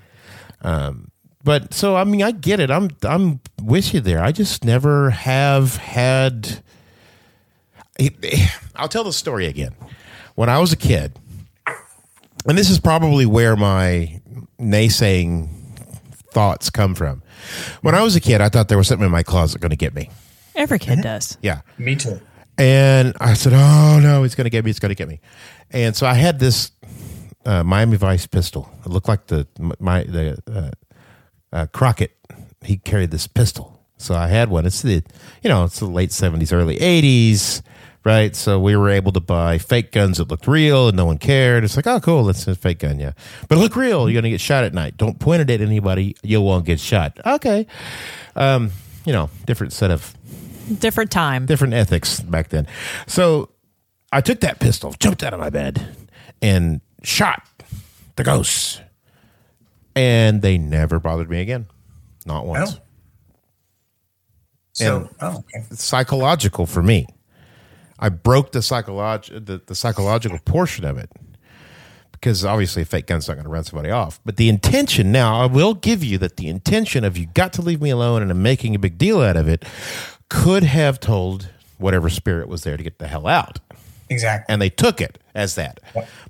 Um, 0.62 1.11
but 1.43 1.74
so 1.74 1.97
I 1.97 2.05
mean, 2.05 2.22
I 2.22 2.31
get 2.31 2.61
it. 2.61 2.70
I'm 2.70 2.91
I'm 3.03 3.41
with 3.61 3.93
you 3.93 4.01
there. 4.01 4.22
I 4.22 4.33
just 4.33 4.64
never 4.64 5.11
have 5.11 5.77
had. 5.77 6.62
I'll 8.77 8.89
tell 8.89 9.05
the 9.05 9.12
story 9.12 9.47
again. 9.47 9.74
When 10.37 10.49
I 10.49 10.59
was 10.59 10.72
a 10.72 10.77
kid, 10.77 11.18
and 12.47 12.57
this 12.57 12.70
is 12.70 12.79
probably 12.79 13.27
where 13.27 13.57
my 13.57 14.20
naysaying 14.61 15.49
thoughts 16.37 16.68
come 16.68 16.95
from. 16.95 17.22
When 17.80 17.95
I 17.95 18.03
was 18.03 18.14
a 18.14 18.20
kid, 18.20 18.43
I 18.43 18.51
thought 18.51 18.68
there 18.68 18.76
was 18.76 18.89
something 18.89 19.07
in 19.07 19.11
my 19.11 19.22
closet 19.22 19.59
going 19.62 19.70
to 19.70 19.76
get 19.76 19.95
me. 19.95 20.11
Every 20.55 20.78
kid 20.78 21.01
does. 21.01 21.39
Yeah. 21.41 21.62
Me 21.78 21.97
too. 21.97 22.20
And 22.59 23.14
I 23.20 23.32
said, 23.32 23.55
"Oh 23.55 23.99
no, 24.03 24.22
it's 24.22 24.34
going 24.34 24.45
to 24.45 24.51
get 24.51 24.62
me! 24.62 24.70
It's 24.70 24.78
going 24.78 24.91
to 24.91 24.95
get 24.95 25.09
me!" 25.09 25.20
And 25.70 25.97
so 25.97 26.07
I 26.07 26.12
had 26.12 26.39
this 26.39 26.72
uh, 27.47 27.62
Miami 27.62 27.97
Vice 27.97 28.26
pistol. 28.26 28.70
It 28.84 28.91
looked 28.91 29.09
like 29.09 29.28
the 29.28 29.47
my 29.78 30.05
the 30.05 30.39
uh, 30.51 30.70
uh, 31.57 31.66
Crockett. 31.72 32.12
He 32.62 32.76
carried 32.76 33.11
this 33.11 33.26
pistol, 33.26 33.80
so 33.97 34.14
I 34.14 34.28
had 34.28 34.51
one. 34.51 34.66
It's 34.66 34.82
the 34.82 35.03
you 35.43 35.49
know 35.49 35.64
it's 35.64 35.78
the 35.80 35.87
late 35.87 36.12
seventies, 36.12 36.53
early 36.53 36.78
eighties, 36.80 37.62
right? 38.07 38.36
So 38.36 38.61
we 38.61 38.76
were 38.76 38.88
able 38.88 39.11
to 39.11 39.20
buy 39.20 39.59
fake 39.59 39.90
guns 39.90 40.18
that 40.18 40.28
looked 40.28 40.46
real 40.46 40.86
and 40.86 40.96
no 40.96 41.07
one 41.07 41.18
cared. 41.18 41.64
It's 41.64 41.74
like, 41.74 41.88
oh, 41.88 41.98
cool, 41.98 42.22
that's 42.22 42.46
a 42.46 42.54
fake 42.54 42.78
gun, 42.78 43.00
yeah, 43.00 43.12
but 43.48 43.59
look 43.59 43.74
real. 43.74 44.09
You're 44.09 44.14
going 44.14 44.30
to 44.30 44.30
get 44.30 44.40
shot 44.40 44.62
at 44.62 44.72
night. 44.72 44.96
Don't 44.96 45.18
point 45.18 45.42
it 45.42 45.50
at 45.50 45.61
anybody. 45.61 46.14
You 46.22 46.40
won't 46.40 46.64
get 46.64 46.78
shot. 46.78 47.18
Okay, 47.26 47.66
um, 48.36 48.70
you 49.04 49.12
know, 49.12 49.28
different 49.44 49.72
set 49.72 49.90
of 49.90 50.14
different 50.78 51.11
time, 51.11 51.46
different 51.46 51.74
ethics 51.74 52.20
back 52.20 52.50
then. 52.50 52.68
So 53.09 53.50
I 54.12 54.20
took 54.20 54.38
that 54.40 54.61
pistol, 54.61 54.94
jumped 55.00 55.24
out 55.24 55.34
of 55.34 55.40
my 55.40 55.50
bed, 55.50 55.96
and 56.40 56.80
shot 57.02 57.42
the 58.14 58.22
ghosts. 58.22 58.80
And 59.96 60.42
they 60.42 60.59
never 60.59 61.00
bothered 61.00 61.28
me 61.28 61.40
again. 61.40 61.66
Not 62.24 62.46
once. 62.46 62.76
Oh. 62.76 62.82
So, 64.74 65.11
oh, 65.20 65.38
okay. 65.38 65.66
It's 65.70 65.82
psychological 65.82 66.66
for 66.66 66.82
me. 66.82 67.07
I 67.99 68.09
broke 68.09 68.53
the 68.53 68.62
psychological 68.62 69.40
the, 69.40 69.62
the 69.64 69.74
psychological 69.74 70.38
portion 70.40 70.84
of 70.84 70.99
it 70.99 71.11
because 72.12 72.44
obviously 72.44 72.82
a 72.82 72.84
fake 72.84 73.07
gun's 73.07 73.28
not 73.28 73.34
going 73.34 73.44
to 73.44 73.51
run 73.51 73.64
somebody 73.64 73.90
off. 73.90 74.20
But 74.24 74.36
the 74.36 74.49
intention 74.49 75.12
now, 75.12 75.40
I 75.40 75.47
will 75.47 75.74
give 75.74 76.03
you 76.03 76.18
that 76.18 76.36
the 76.36 76.49
intention 76.49 77.05
of 77.05 77.16
you 77.16 77.26
got 77.26 77.53
to 77.55 77.62
leave 77.62 77.80
me 77.80 77.90
alone 77.90 78.22
and 78.22 78.30
I'm 78.30 78.42
making 78.42 78.74
a 78.74 78.78
big 78.78 78.99
deal 78.99 79.20
out 79.20 79.36
of 79.36 79.49
it 79.49 79.64
could 80.28 80.64
have 80.64 80.99
told 80.99 81.51
whatever 81.78 82.09
spirit 82.09 82.49
was 82.49 82.64
there 82.64 82.76
to 82.76 82.82
get 82.82 82.99
the 82.99 83.07
hell 83.07 83.26
out. 83.26 83.61
Exactly. 84.09 84.53
And 84.53 84.62
they 84.62 84.70
took 84.70 85.01
it 85.01 85.18
as 85.34 85.57
that. 85.57 85.80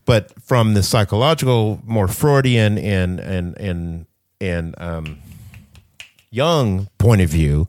But 0.04 0.32
from 0.42 0.74
the 0.74 0.82
psychological, 0.82 1.80
more 1.84 2.08
Freudian 2.08 2.78
and 2.78 3.20
and 3.20 3.56
and 3.58 4.06
and 4.40 4.74
um, 4.78 5.18
Jung 6.30 6.88
point 6.98 7.20
of 7.20 7.28
view, 7.28 7.68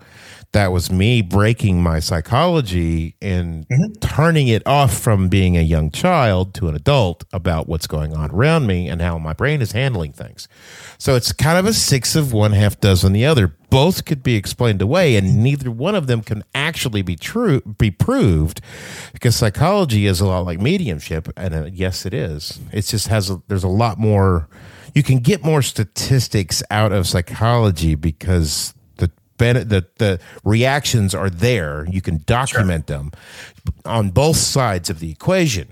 that 0.58 0.72
was 0.72 0.92
me 0.92 1.22
breaking 1.22 1.84
my 1.84 2.00
psychology 2.00 3.16
and 3.22 3.68
mm-hmm. 3.68 3.94
turning 4.00 4.48
it 4.48 4.66
off 4.66 4.92
from 4.92 5.30
being 5.30 5.56
a 5.56 5.62
young 5.62 5.92
child 5.92 6.56
to 6.56 6.68
an 6.68 6.74
adult 6.74 7.24
about 7.32 7.68
what's 7.68 7.86
going 7.86 8.16
on 8.16 8.32
around 8.32 8.66
me 8.66 8.90
and 8.90 9.00
how 9.00 9.20
my 9.20 9.34
brain 9.34 9.62
is 9.62 9.74
handling 9.74 10.12
things. 10.12 10.48
So 10.98 11.16
it's 11.16 11.32
kind 11.32 11.60
of 11.60 11.68
a 11.68 11.74
six 11.74 12.16
of 12.16 12.34
one, 12.34 12.54
half 12.54 12.80
dozen 12.80 13.14
the 13.14 13.24
other. 13.24 13.56
Both 13.70 14.06
could 14.06 14.24
be 14.24 14.34
explained 14.34 14.82
away, 14.82 15.16
and 15.16 15.44
neither 15.44 15.70
one 15.70 15.94
of 15.94 16.08
them 16.08 16.24
can 16.24 16.44
actually 16.56 17.04
be 17.04 17.16
true, 17.16 17.62
be 17.62 17.92
proved, 17.92 18.60
because 19.14 19.36
psychology 19.36 20.08
is 20.08 20.22
a 20.22 20.26
lot 20.26 20.44
like 20.44 20.60
mediumship, 20.60 21.30
and 21.38 21.54
uh, 21.54 21.66
yes, 21.72 22.04
it 22.04 22.16
is. 22.16 22.60
It 22.74 22.82
just 22.82 23.10
has 23.10 23.30
a, 23.30 23.44
there's 23.48 23.64
a 23.64 23.68
lot 23.68 24.00
more. 24.00 24.50
You 24.96 25.04
can 25.04 25.20
get 25.20 25.44
more 25.44 25.62
statistics 25.62 26.64
out 26.72 26.92
of 26.92 27.06
psychology 27.06 27.94
because 27.94 28.74
the 29.38 29.88
the 29.98 30.20
reactions 30.44 31.14
are 31.14 31.30
there. 31.30 31.86
You 31.90 32.02
can 32.02 32.24
document 32.26 32.88
sure. 32.88 32.98
them 32.98 33.12
on 33.86 34.10
both 34.10 34.38
sides 34.38 34.90
of 34.90 35.00
the 35.00 35.12
equation. 35.12 35.68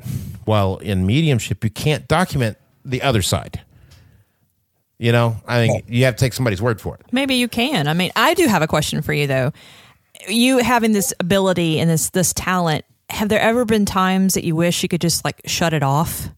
While 0.46 0.78
in 0.78 1.06
mediumship, 1.06 1.64
you 1.64 1.70
can't 1.70 2.08
document 2.08 2.58
the 2.84 3.02
other 3.02 3.22
side. 3.22 3.62
You 4.98 5.12
know, 5.12 5.36
I 5.46 5.68
mean, 5.68 5.84
you 5.88 6.06
have 6.06 6.16
to 6.16 6.20
take 6.20 6.34
somebody's 6.34 6.62
word 6.62 6.80
for 6.80 6.96
it. 6.96 7.02
Maybe 7.12 7.36
you 7.36 7.48
can. 7.48 7.88
I 7.88 7.94
mean, 7.94 8.12
I 8.16 8.34
do 8.34 8.48
have 8.48 8.62
a 8.62 8.68
question 8.68 9.02
for 9.02 9.14
you 9.14 9.28
though. 9.28 9.52
You 10.30 10.60
having 10.60 10.94
this 10.94 11.14
ability 11.20 11.80
and 11.80 11.90
this 11.90 12.10
this 12.12 12.34
talent, 12.34 12.86
have 13.10 13.28
there 13.28 13.42
ever 13.42 13.66
been 13.66 13.86
times 13.86 14.36
that 14.36 14.46
you 14.46 14.56
wish 14.56 14.84
you 14.84 14.90
could 14.90 15.02
just 15.02 15.26
like 15.26 15.42
shut 15.46 15.74
it 15.74 15.84
off? 15.84 16.30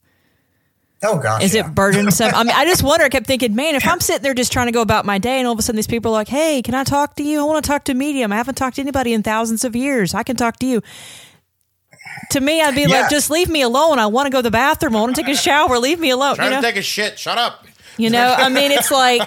Oh 1.03 1.19
gosh, 1.19 1.43
is 1.43 1.53
yeah. 1.53 1.67
it 1.67 1.75
burdensome? 1.75 2.33
I 2.33 2.43
mean, 2.43 2.53
I 2.55 2.65
just 2.65 2.81
wonder. 2.83 3.05
I 3.05 3.09
kept 3.09 3.27
thinking, 3.27 3.55
man, 3.55 3.75
if 3.75 3.87
I'm 3.87 3.99
sitting 3.99 4.23
there 4.23 4.33
just 4.33 4.51
trying 4.51 4.67
to 4.67 4.71
go 4.71 4.81
about 4.81 5.05
my 5.05 5.19
day, 5.19 5.37
and 5.37 5.47
all 5.47 5.53
of 5.53 5.59
a 5.59 5.61
sudden 5.61 5.75
these 5.75 5.87
people 5.87 6.11
are 6.11 6.13
like, 6.13 6.27
"Hey, 6.27 6.61
can 6.61 6.73
I 6.73 6.83
talk 6.83 7.15
to 7.15 7.23
you? 7.23 7.41
I 7.41 7.43
want 7.43 7.63
to 7.63 7.67
talk 7.67 7.83
to 7.85 7.91
a 7.91 7.95
medium. 7.95 8.33
I 8.33 8.37
haven't 8.37 8.55
talked 8.55 8.77
to 8.77 8.81
anybody 8.81 9.13
in 9.13 9.21
thousands 9.21 9.63
of 9.63 9.75
years. 9.75 10.13
I 10.13 10.23
can 10.23 10.35
talk 10.35 10.57
to 10.59 10.65
you." 10.65 10.81
To 12.31 12.41
me, 12.41 12.61
I'd 12.61 12.73
be 12.73 12.81
yeah. 12.81 13.01
like, 13.01 13.09
"Just 13.11 13.29
leave 13.29 13.49
me 13.49 13.61
alone. 13.61 13.99
I 13.99 14.07
want 14.07 14.25
to 14.25 14.31
go 14.31 14.39
to 14.39 14.43
the 14.43 14.51
bathroom. 14.51 14.95
I 14.95 15.01
want 15.01 15.15
to 15.15 15.21
take 15.21 15.31
a 15.31 15.37
shower. 15.37 15.77
Leave 15.77 15.99
me 15.99 16.09
alone." 16.09 16.35
Trying 16.35 16.49
you 16.49 16.55
know? 16.55 16.61
to 16.61 16.67
take 16.67 16.77
a 16.77 16.81
shit. 16.81 17.19
Shut 17.19 17.37
up. 17.37 17.65
You 17.97 18.09
know, 18.09 18.33
I 18.35 18.49
mean, 18.49 18.71
it's 18.71 18.91
like. 18.91 19.21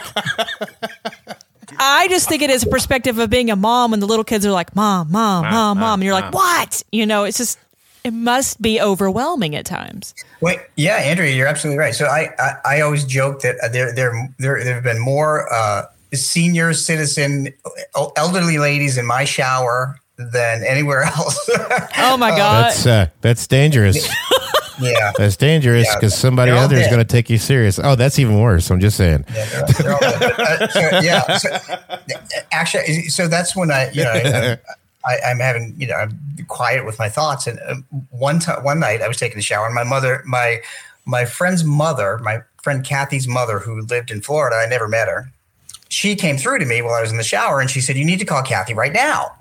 I 1.78 2.08
just 2.08 2.28
think 2.28 2.42
it 2.42 2.50
is 2.50 2.64
a 2.64 2.66
perspective 2.66 3.18
of 3.18 3.30
being 3.30 3.50
a 3.50 3.56
mom 3.56 3.92
when 3.92 4.00
the 4.00 4.06
little 4.06 4.24
kids 4.24 4.44
are 4.44 4.50
like, 4.50 4.74
"Mom, 4.74 5.10
mom, 5.10 5.44
mom, 5.44 5.52
mom,", 5.52 5.78
mom 5.78 6.00
and 6.00 6.04
you're 6.04 6.14
like, 6.14 6.34
"What?" 6.34 6.82
You 6.90 7.06
know, 7.06 7.24
it's 7.24 7.38
just 7.38 7.58
it 8.04 8.12
must 8.12 8.60
be 8.62 8.80
overwhelming 8.80 9.54
at 9.54 9.66
times. 9.66 10.14
Wait, 10.40 10.60
yeah, 10.76 10.96
Andrea, 10.96 11.34
you're 11.34 11.46
absolutely 11.46 11.78
right. 11.78 11.94
So 11.94 12.06
I, 12.06 12.30
I, 12.38 12.54
I 12.64 12.80
always 12.80 13.04
joke 13.04 13.40
that 13.42 13.56
there, 13.72 13.94
there, 13.94 14.12
there, 14.38 14.64
there 14.64 14.74
have 14.74 14.84
been 14.84 15.00
more 15.00 15.52
uh, 15.52 15.86
senior 16.12 16.72
citizen, 16.72 17.48
elderly 18.16 18.58
ladies 18.58 18.96
in 18.96 19.06
my 19.06 19.24
shower 19.24 19.98
than 20.16 20.64
anywhere 20.64 21.02
else. 21.16 21.50
oh 21.98 22.16
my 22.16 22.30
god, 22.30 22.64
that's 22.64 22.86
uh, 22.86 23.06
that's 23.20 23.46
dangerous. 23.46 24.08
Yeah, 24.82 25.12
that's 25.18 25.36
dangerous 25.36 25.94
because 25.94 26.14
yeah. 26.14 26.20
somebody 26.20 26.52
other 26.52 26.76
is 26.76 26.86
going 26.86 27.00
to 27.00 27.04
take 27.04 27.28
you 27.28 27.36
serious. 27.36 27.78
Oh, 27.78 27.96
that's 27.96 28.18
even 28.18 28.40
worse. 28.40 28.70
I'm 28.70 28.80
just 28.80 28.96
saying. 28.96 29.26
Yeah, 29.28 29.66
they're, 29.78 29.98
they're 30.18 30.40
uh, 30.40 30.68
so, 30.68 30.80
yeah. 31.02 31.36
So, 31.36 31.58
actually, 32.50 33.08
so 33.08 33.28
that's 33.28 33.54
when 33.54 33.70
I, 33.70 33.90
you 33.90 34.04
know, 34.04 34.10
I, 34.10 34.58
am 35.04 35.38
having, 35.38 35.74
you 35.78 35.86
know, 35.86 35.94
I'm 35.94 36.18
quiet 36.48 36.84
with 36.84 36.98
my 36.98 37.08
thoughts. 37.08 37.46
And 37.46 37.58
uh, 37.60 37.76
one 38.10 38.38
time, 38.38 38.62
one 38.62 38.80
night, 38.80 39.02
I 39.02 39.08
was 39.08 39.16
taking 39.16 39.38
a 39.38 39.42
shower, 39.42 39.66
and 39.66 39.74
my 39.74 39.84
mother, 39.84 40.22
my 40.26 40.60
my 41.06 41.24
friend's 41.24 41.64
mother, 41.64 42.18
my 42.18 42.42
friend 42.62 42.84
Kathy's 42.84 43.26
mother, 43.26 43.58
who 43.58 43.80
lived 43.82 44.10
in 44.10 44.20
Florida, 44.20 44.56
I 44.56 44.66
never 44.66 44.88
met 44.88 45.08
her. 45.08 45.32
She 45.88 46.14
came 46.14 46.36
through 46.36 46.58
to 46.58 46.66
me 46.66 46.82
while 46.82 46.94
I 46.94 47.00
was 47.00 47.10
in 47.10 47.16
the 47.16 47.24
shower, 47.24 47.60
and 47.60 47.70
she 47.70 47.80
said, 47.80 47.96
"You 47.96 48.04
need 48.04 48.18
to 48.18 48.24
call 48.24 48.42
Kathy 48.42 48.74
right 48.74 48.92
now." 48.92 49.34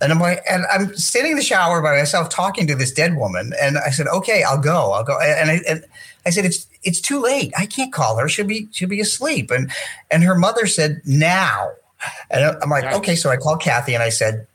And 0.00 0.12
I'm 0.12 0.20
like, 0.20 0.42
and 0.48 0.64
I'm 0.70 0.94
sitting 0.96 1.32
in 1.32 1.36
the 1.36 1.42
shower 1.42 1.80
by 1.80 1.96
myself 1.96 2.28
talking 2.28 2.66
to 2.66 2.74
this 2.74 2.92
dead 2.92 3.16
woman, 3.16 3.52
and 3.60 3.78
I 3.78 3.90
said, 3.90 4.06
"Okay, 4.08 4.42
I'll 4.42 4.58
go, 4.60 4.92
I'll 4.92 5.04
go." 5.04 5.18
And 5.20 5.50
I, 5.50 5.60
and 5.66 5.84
I 6.26 6.30
said, 6.30 6.44
"It's 6.44 6.66
it's 6.82 7.00
too 7.00 7.20
late. 7.20 7.52
I 7.56 7.66
can't 7.66 7.92
call 7.92 8.16
her. 8.18 8.28
She'll 8.28 8.46
be 8.46 8.68
she'll 8.70 8.88
be 8.88 9.00
asleep." 9.00 9.50
And 9.50 9.70
and 10.10 10.22
her 10.22 10.34
mother 10.34 10.66
said, 10.66 11.00
"Now." 11.04 11.72
And 12.30 12.44
I'm 12.62 12.68
like, 12.68 12.84
okay. 12.96 13.16
So 13.16 13.30
I 13.30 13.36
called 13.36 13.62
Kathy 13.62 13.94
and 13.94 14.02
I 14.02 14.10
said, 14.10 14.46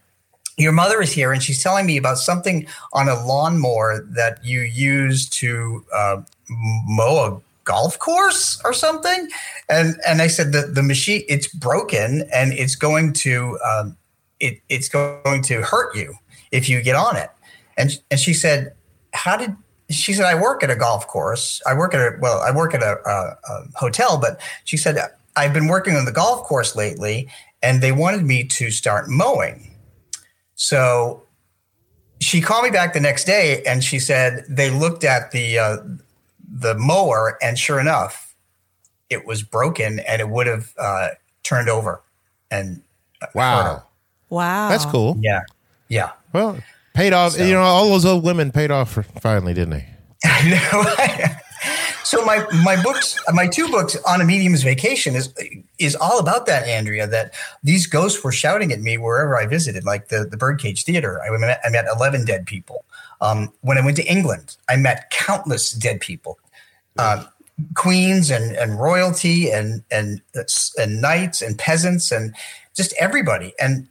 your 0.60 0.74
mother 0.74 1.02
is 1.02 1.12
here 1.12 1.32
and 1.32 1.42
she's 1.42 1.64
telling 1.64 1.86
me 1.86 1.98
about 1.98 2.18
something 2.18 2.68
on 2.94 3.08
a 3.08 3.16
lawnmower 3.26 4.06
that 4.10 4.44
you 4.44 4.62
use 4.62 5.28
to 5.30 5.86
uh, 5.94 6.22
mow 6.50 7.26
a 7.26 7.42
golf 7.64 7.98
course 8.00 8.62
or 8.66 8.74
something. 8.74 9.30
And 9.70 9.96
and 10.06 10.22
i 10.22 10.28
said 10.28 10.52
that 10.54 10.76
the 10.76 10.84
machine 10.84 11.24
it's 11.30 11.48
broken 11.48 12.28
and 12.34 12.54
it's 12.54 12.76
going 12.76 13.14
to 13.14 13.60
um, 13.60 13.96
it, 14.40 14.60
it's 14.70 14.90
going 14.90 15.42
to 15.44 15.62
hurt 15.62 15.96
you 15.96 16.14
if 16.52 16.68
you 16.68 16.82
get 16.82 16.96
on 16.96 17.16
it. 17.16 17.30
And 17.78 18.00
and 18.12 18.20
she 18.20 18.34
said 18.34 18.74
how 19.14 19.38
did 19.38 19.56
she 19.90 20.14
said 20.14 20.26
i 20.26 20.36
work 20.40 20.64
at 20.64 20.70
a 20.70 20.76
golf 20.76 21.08
course. 21.08 21.62
I 21.66 21.74
work 21.74 21.94
at 21.94 22.02
a 22.02 22.18
well 22.20 22.40
i 22.42 22.52
work 22.52 22.74
at 22.74 22.84
a, 22.84 22.98
a, 23.06 23.38
a 23.50 23.66
hotel 23.76 24.18
but 24.20 24.42
she 24.66 24.76
said 24.78 24.98
i've 25.36 25.54
been 25.54 25.68
working 25.68 25.96
on 25.96 26.06
the 26.06 26.12
golf 26.12 26.44
course 26.48 26.76
lately 26.76 27.30
and 27.62 27.82
they 27.82 27.92
wanted 27.92 28.24
me 28.24 28.44
to 28.44 28.72
start 28.72 29.10
mowing 29.10 29.69
so 30.62 31.24
she 32.20 32.42
called 32.42 32.66
me 32.66 32.70
back 32.70 32.92
the 32.94 33.00
next 33.00 33.24
day 33.24 33.64
and 33.66 33.82
she 33.82 33.98
said 33.98 34.44
they 34.50 34.70
looked 34.70 35.06
at 35.06 35.32
the 35.32 35.58
uh, 35.58 35.78
the 36.52 36.76
mower, 36.76 37.38
and 37.42 37.58
sure 37.58 37.80
enough, 37.80 38.36
it 39.10 39.26
was 39.26 39.42
broken 39.42 40.00
and 40.00 40.20
it 40.20 40.28
would 40.28 40.48
have 40.48 40.74
uh, 40.78 41.10
turned 41.44 41.70
over. 41.70 42.02
And 42.52 42.82
uh, 43.22 43.28
hurt 43.28 43.32
her. 43.34 43.40
Wow. 43.40 43.84
Wow. 44.30 44.70
That's 44.70 44.86
cool. 44.86 45.18
yeah, 45.22 45.42
yeah. 45.88 46.12
Well, 46.34 46.58
paid 46.94 47.14
off. 47.14 47.34
So- 47.34 47.46
You 47.46 47.54
know, 47.54 47.62
all 47.62 47.88
those 47.88 48.06
old 48.06 48.24
women 48.26 48.52
paid 48.52 48.70
off 48.72 48.92
for, 48.92 49.04
finally, 49.04 49.54
didn't 49.54 49.70
they? 49.72 49.88
I 50.26 50.50
know. 50.50 51.36
so 52.10 52.26
my 52.26 52.44
my 52.64 52.82
books, 52.82 53.20
my 53.32 53.46
two 53.46 53.68
books 53.68 53.96
on 54.08 54.20
a 54.20 54.26
medium's 54.26 54.64
vacation 54.64 55.16
is 55.16 55.32
is 55.78 55.96
all 55.96 56.18
about 56.18 56.48
that, 56.48 56.68
Andrea. 56.68 57.06
That 57.06 57.36
these 57.62 57.86
ghosts 57.86 58.24
were 58.24 58.32
shouting 58.32 58.72
at 58.72 58.80
me 58.80 58.98
wherever 58.98 59.38
I 59.38 59.46
visited, 59.46 59.86
like 59.86 60.08
the 60.08 60.26
the 60.26 60.36
Birdcage 60.36 60.86
Theater. 60.86 61.22
I 61.22 61.38
met 61.38 61.62
I 61.64 61.70
met 61.70 61.86
eleven 61.86 62.26
dead 62.26 62.48
people. 62.48 62.84
Um, 63.22 63.54
when 63.62 63.78
I 63.78 63.86
went 63.86 63.96
to 63.98 64.06
England, 64.06 64.58
I 64.68 64.76
met 64.76 65.12
countless 65.12 65.70
dead 65.70 66.00
people, 66.00 66.40
uh, 66.98 67.26
queens 67.76 68.32
and 68.32 68.56
and 68.56 68.80
royalty 68.80 69.52
and 69.52 69.84
and 69.92 70.20
and 70.80 71.02
knights 71.02 71.44
and 71.44 71.60
peasants 71.60 72.12
and 72.12 72.34
just 72.76 72.92
everybody. 73.00 73.54
And 73.60 73.88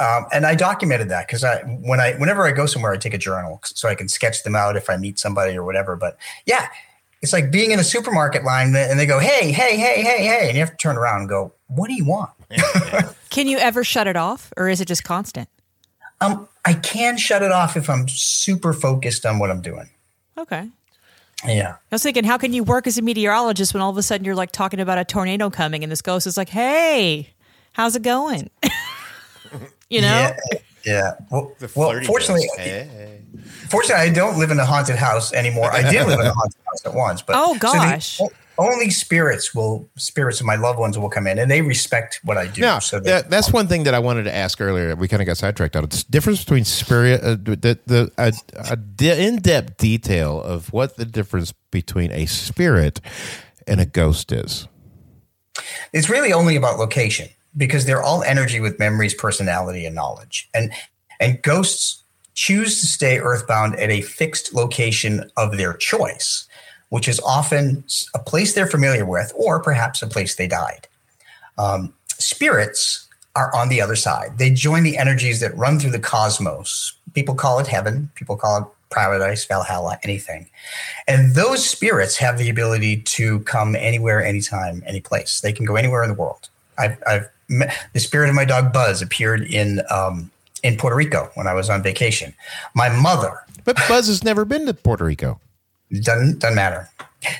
um, 0.00 0.24
and 0.32 0.46
I 0.46 0.54
documented 0.54 1.10
that 1.10 1.26
because 1.26 1.44
I 1.44 1.58
when 1.64 2.00
I 2.00 2.14
whenever 2.14 2.46
I 2.46 2.52
go 2.52 2.64
somewhere, 2.64 2.92
I 2.92 2.96
take 2.96 3.12
a 3.12 3.18
journal 3.18 3.60
so 3.62 3.90
I 3.90 3.94
can 3.94 4.08
sketch 4.08 4.42
them 4.42 4.56
out 4.56 4.74
if 4.74 4.88
I 4.88 4.96
meet 4.96 5.18
somebody 5.18 5.54
or 5.54 5.64
whatever. 5.64 5.96
But 5.96 6.16
yeah, 6.46 6.68
it's 7.22 7.32
like 7.32 7.50
being 7.50 7.70
in 7.72 7.78
a 7.78 7.84
supermarket 7.84 8.44
line 8.44 8.74
and 8.74 8.98
they 8.98 9.06
go, 9.06 9.18
"Hey, 9.18 9.50
hey, 9.52 9.76
hey, 9.76 10.02
hey, 10.02 10.26
hey," 10.26 10.48
and 10.48 10.54
you 10.54 10.60
have 10.60 10.70
to 10.70 10.76
turn 10.76 10.96
around 10.96 11.20
and 11.20 11.28
go, 11.28 11.52
"What 11.66 11.88
do 11.88 11.94
you 11.94 12.04
want?" 12.04 12.30
Can 13.30 13.46
you 13.46 13.58
ever 13.58 13.84
shut 13.84 14.06
it 14.06 14.16
off, 14.16 14.52
or 14.56 14.68
is 14.68 14.80
it 14.80 14.86
just 14.86 15.04
constant? 15.04 15.48
Um, 16.20 16.48
I 16.64 16.74
can 16.74 17.16
shut 17.16 17.42
it 17.42 17.52
off 17.52 17.76
if 17.76 17.88
I'm 17.88 18.08
super 18.08 18.72
focused 18.72 19.24
on 19.24 19.38
what 19.38 19.50
I'm 19.50 19.60
doing. 19.60 19.88
Okay. 20.36 20.68
Yeah. 21.46 21.74
I 21.74 21.94
was 21.94 22.02
thinking, 22.02 22.24
how 22.24 22.36
can 22.38 22.52
you 22.52 22.64
work 22.64 22.88
as 22.88 22.98
a 22.98 23.02
meteorologist 23.02 23.72
when 23.72 23.80
all 23.80 23.90
of 23.90 23.96
a 23.96 24.02
sudden 24.02 24.24
you're 24.24 24.34
like 24.34 24.50
talking 24.50 24.80
about 24.80 24.98
a 24.98 25.04
tornado 25.04 25.50
coming 25.50 25.84
and 25.84 25.92
this 25.92 26.02
ghost 26.02 26.26
is 26.26 26.36
like, 26.36 26.48
"Hey, 26.48 27.30
how's 27.72 27.94
it 27.94 28.02
going?" 28.02 28.50
you 29.88 30.00
know? 30.00 30.34
Yeah. 30.52 30.58
Yeah. 30.88 31.12
Well, 31.30 31.52
well 31.74 32.00
fortunately, 32.04 32.48
fortunately, 33.68 34.02
I 34.02 34.10
don't 34.10 34.38
live 34.38 34.50
in 34.50 34.58
a 34.58 34.64
haunted 34.64 34.96
house 34.96 35.32
anymore. 35.32 35.70
I 35.72 35.82
did 35.90 36.06
live 36.06 36.20
in 36.20 36.26
a 36.26 36.32
haunted 36.38 36.60
house 36.66 36.86
at 36.86 36.94
once, 36.94 37.22
but 37.22 37.34
Oh, 37.36 37.52
so 37.54 37.54
the- 37.54 37.60
gosh. 37.60 38.20
only 38.56 38.90
spirits 38.90 39.54
will 39.54 39.88
spirits 39.96 40.40
of 40.40 40.46
my 40.46 40.56
loved 40.56 40.78
ones 40.78 40.98
will 40.98 41.10
come 41.10 41.26
in, 41.26 41.38
and 41.38 41.50
they 41.50 41.62
respect 41.62 42.20
what 42.24 42.36
I 42.38 42.46
do. 42.48 42.62
No, 42.62 42.78
so 42.78 42.98
they- 42.98 43.10
that, 43.10 43.30
that's 43.30 43.52
one 43.52 43.66
thing 43.68 43.84
that 43.84 43.94
I 43.94 43.98
wanted 43.98 44.24
to 44.24 44.34
ask 44.34 44.60
earlier. 44.60 44.96
We 44.96 45.06
kind 45.08 45.22
of 45.22 45.26
got 45.26 45.36
sidetracked 45.36 45.76
on 45.76 45.84
it. 45.84 45.90
The 45.90 46.04
difference 46.10 46.40
between 46.42 46.64
spirit, 46.64 47.20
uh, 47.22 47.36
the 47.40 47.78
the 47.86 48.10
uh, 48.18 48.32
a 48.70 48.76
de- 48.76 49.26
in-depth 49.26 49.76
detail 49.76 50.40
of 50.42 50.72
what 50.72 50.96
the 50.96 51.04
difference 51.04 51.52
between 51.70 52.10
a 52.12 52.26
spirit 52.26 53.00
and 53.66 53.80
a 53.80 53.86
ghost 53.86 54.32
is. 54.32 54.66
it's 55.92 56.08
really 56.08 56.32
only 56.32 56.56
about 56.56 56.78
location 56.78 57.28
because 57.56 57.84
they're 57.86 58.02
all 58.02 58.22
energy 58.22 58.60
with 58.60 58.78
memories, 58.78 59.14
personality, 59.14 59.86
and 59.86 59.94
knowledge. 59.94 60.48
And 60.54 60.72
and 61.20 61.42
ghosts 61.42 62.02
choose 62.34 62.80
to 62.80 62.86
stay 62.86 63.18
earthbound 63.18 63.74
at 63.76 63.90
a 63.90 64.00
fixed 64.02 64.54
location 64.54 65.28
of 65.36 65.56
their 65.56 65.74
choice, 65.74 66.46
which 66.90 67.08
is 67.08 67.20
often 67.20 67.84
a 68.14 68.18
place 68.20 68.54
they're 68.54 68.66
familiar 68.66 69.04
with, 69.04 69.32
or 69.34 69.60
perhaps 69.60 70.02
a 70.02 70.06
place 70.06 70.36
they 70.36 70.46
died. 70.46 70.86
Um, 71.58 71.92
spirits 72.06 73.08
are 73.34 73.54
on 73.54 73.68
the 73.68 73.80
other 73.80 73.96
side. 73.96 74.38
They 74.38 74.50
join 74.50 74.84
the 74.84 74.96
energies 74.96 75.40
that 75.40 75.56
run 75.56 75.80
through 75.80 75.90
the 75.90 75.98
cosmos. 75.98 76.94
People 77.14 77.34
call 77.34 77.58
it 77.58 77.66
heaven. 77.66 78.10
People 78.14 78.36
call 78.36 78.58
it 78.58 78.64
paradise, 78.90 79.44
Valhalla, 79.44 79.98
anything. 80.02 80.48
And 81.06 81.34
those 81.34 81.68
spirits 81.68 82.16
have 82.16 82.38
the 82.38 82.48
ability 82.48 83.02
to 83.02 83.40
come 83.40 83.76
anywhere, 83.76 84.24
anytime, 84.24 84.82
any 84.86 85.00
place. 85.00 85.40
They 85.40 85.52
can 85.52 85.66
go 85.66 85.76
anywhere 85.76 86.02
in 86.02 86.08
the 86.08 86.14
world. 86.14 86.48
I've, 86.78 87.02
I've 87.06 87.28
the 87.48 88.00
spirit 88.00 88.28
of 88.28 88.34
my 88.34 88.44
dog 88.44 88.72
Buzz 88.72 89.02
appeared 89.02 89.42
in 89.42 89.80
um, 89.90 90.30
in 90.62 90.76
Puerto 90.76 90.96
Rico 90.96 91.30
when 91.34 91.46
I 91.46 91.54
was 91.54 91.70
on 91.70 91.82
vacation. 91.82 92.34
My 92.74 92.88
mother 92.88 93.44
But 93.64 93.76
Buzz 93.88 94.08
has 94.08 94.24
never 94.24 94.44
been 94.44 94.66
to 94.66 94.74
Puerto 94.74 95.04
Rico. 95.04 95.40
doesn't 96.02 96.40
doesn't 96.40 96.56
matter. 96.56 96.88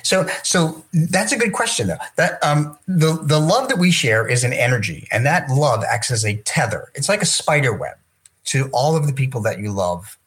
So 0.03 0.27
so 0.43 0.83
that's 0.93 1.31
a 1.31 1.37
good 1.37 1.53
question 1.53 1.87
though. 1.87 1.97
That 2.17 2.43
um 2.43 2.77
the 2.87 3.19
the 3.21 3.39
love 3.39 3.69
that 3.69 3.77
we 3.77 3.91
share 3.91 4.27
is 4.27 4.43
an 4.43 4.53
energy, 4.53 5.07
and 5.11 5.25
that 5.25 5.49
love 5.49 5.83
acts 5.83 6.11
as 6.11 6.25
a 6.25 6.35
tether. 6.37 6.91
It's 6.95 7.07
like 7.07 7.21
a 7.21 7.25
spider 7.25 7.73
web 7.73 7.97
to 8.45 8.69
all 8.73 8.95
of 8.95 9.05
the 9.07 9.13
people 9.13 9.41
that 9.41 9.59
you 9.59 9.71
love 9.71 10.17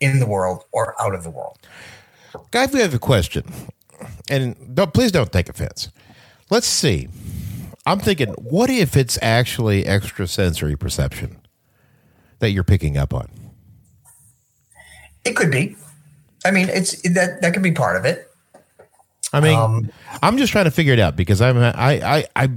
in 0.00 0.18
the 0.18 0.26
world 0.26 0.64
or 0.72 0.94
out 1.00 1.14
of 1.14 1.24
the 1.24 1.30
world. 1.30 1.58
Guy, 2.50 2.66
we 2.66 2.80
have 2.80 2.94
a 2.94 2.98
question, 2.98 3.44
and 4.30 4.56
don't, 4.74 4.94
please 4.94 5.12
don't 5.12 5.30
take 5.30 5.48
offense. 5.48 5.90
Let's 6.48 6.66
see. 6.66 7.08
I'm 7.86 7.98
thinking, 7.98 8.28
what 8.34 8.70
if 8.70 8.96
it's 8.96 9.18
actually 9.20 9.86
extrasensory 9.86 10.76
perception 10.76 11.40
that 12.38 12.50
you're 12.50 12.64
picking 12.64 12.96
up 12.96 13.12
on? 13.12 13.28
It 15.24 15.34
could 15.36 15.50
be. 15.50 15.76
I 16.44 16.50
mean, 16.50 16.68
it's 16.68 17.00
that 17.02 17.42
that 17.42 17.52
could 17.54 17.62
be 17.62 17.72
part 17.72 17.96
of 17.96 18.04
it. 18.04 18.28
I 19.32 19.40
mean, 19.40 19.58
Um, 19.58 19.90
I'm 20.22 20.36
just 20.36 20.52
trying 20.52 20.64
to 20.66 20.70
figure 20.70 20.92
it 20.92 20.98
out 20.98 21.16
because 21.16 21.40
I'm 21.40 21.56
I 21.58 21.72
I 21.76 22.24
I 22.36 22.50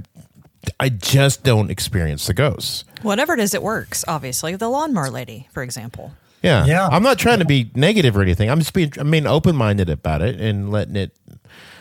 I 0.80 0.88
just 0.88 1.42
don't 1.44 1.70
experience 1.70 2.26
the 2.26 2.34
ghosts. 2.34 2.84
Whatever 3.02 3.34
it 3.34 3.40
is, 3.40 3.54
it 3.54 3.62
works. 3.62 4.04
Obviously, 4.08 4.56
the 4.56 4.68
lawnmower 4.68 5.10
lady, 5.10 5.48
for 5.52 5.62
example. 5.62 6.12
Yeah, 6.42 6.66
Yeah. 6.66 6.88
I'm 6.88 7.02
not 7.02 7.18
trying 7.18 7.38
to 7.38 7.44
be 7.44 7.70
negative 7.74 8.16
or 8.16 8.22
anything. 8.22 8.50
I'm 8.50 8.58
just 8.58 8.72
being 8.72 8.92
I 8.98 9.04
mean 9.04 9.26
open 9.26 9.56
minded 9.56 9.88
about 9.88 10.22
it 10.22 10.40
and 10.40 10.70
letting 10.70 10.96
it 10.96 11.12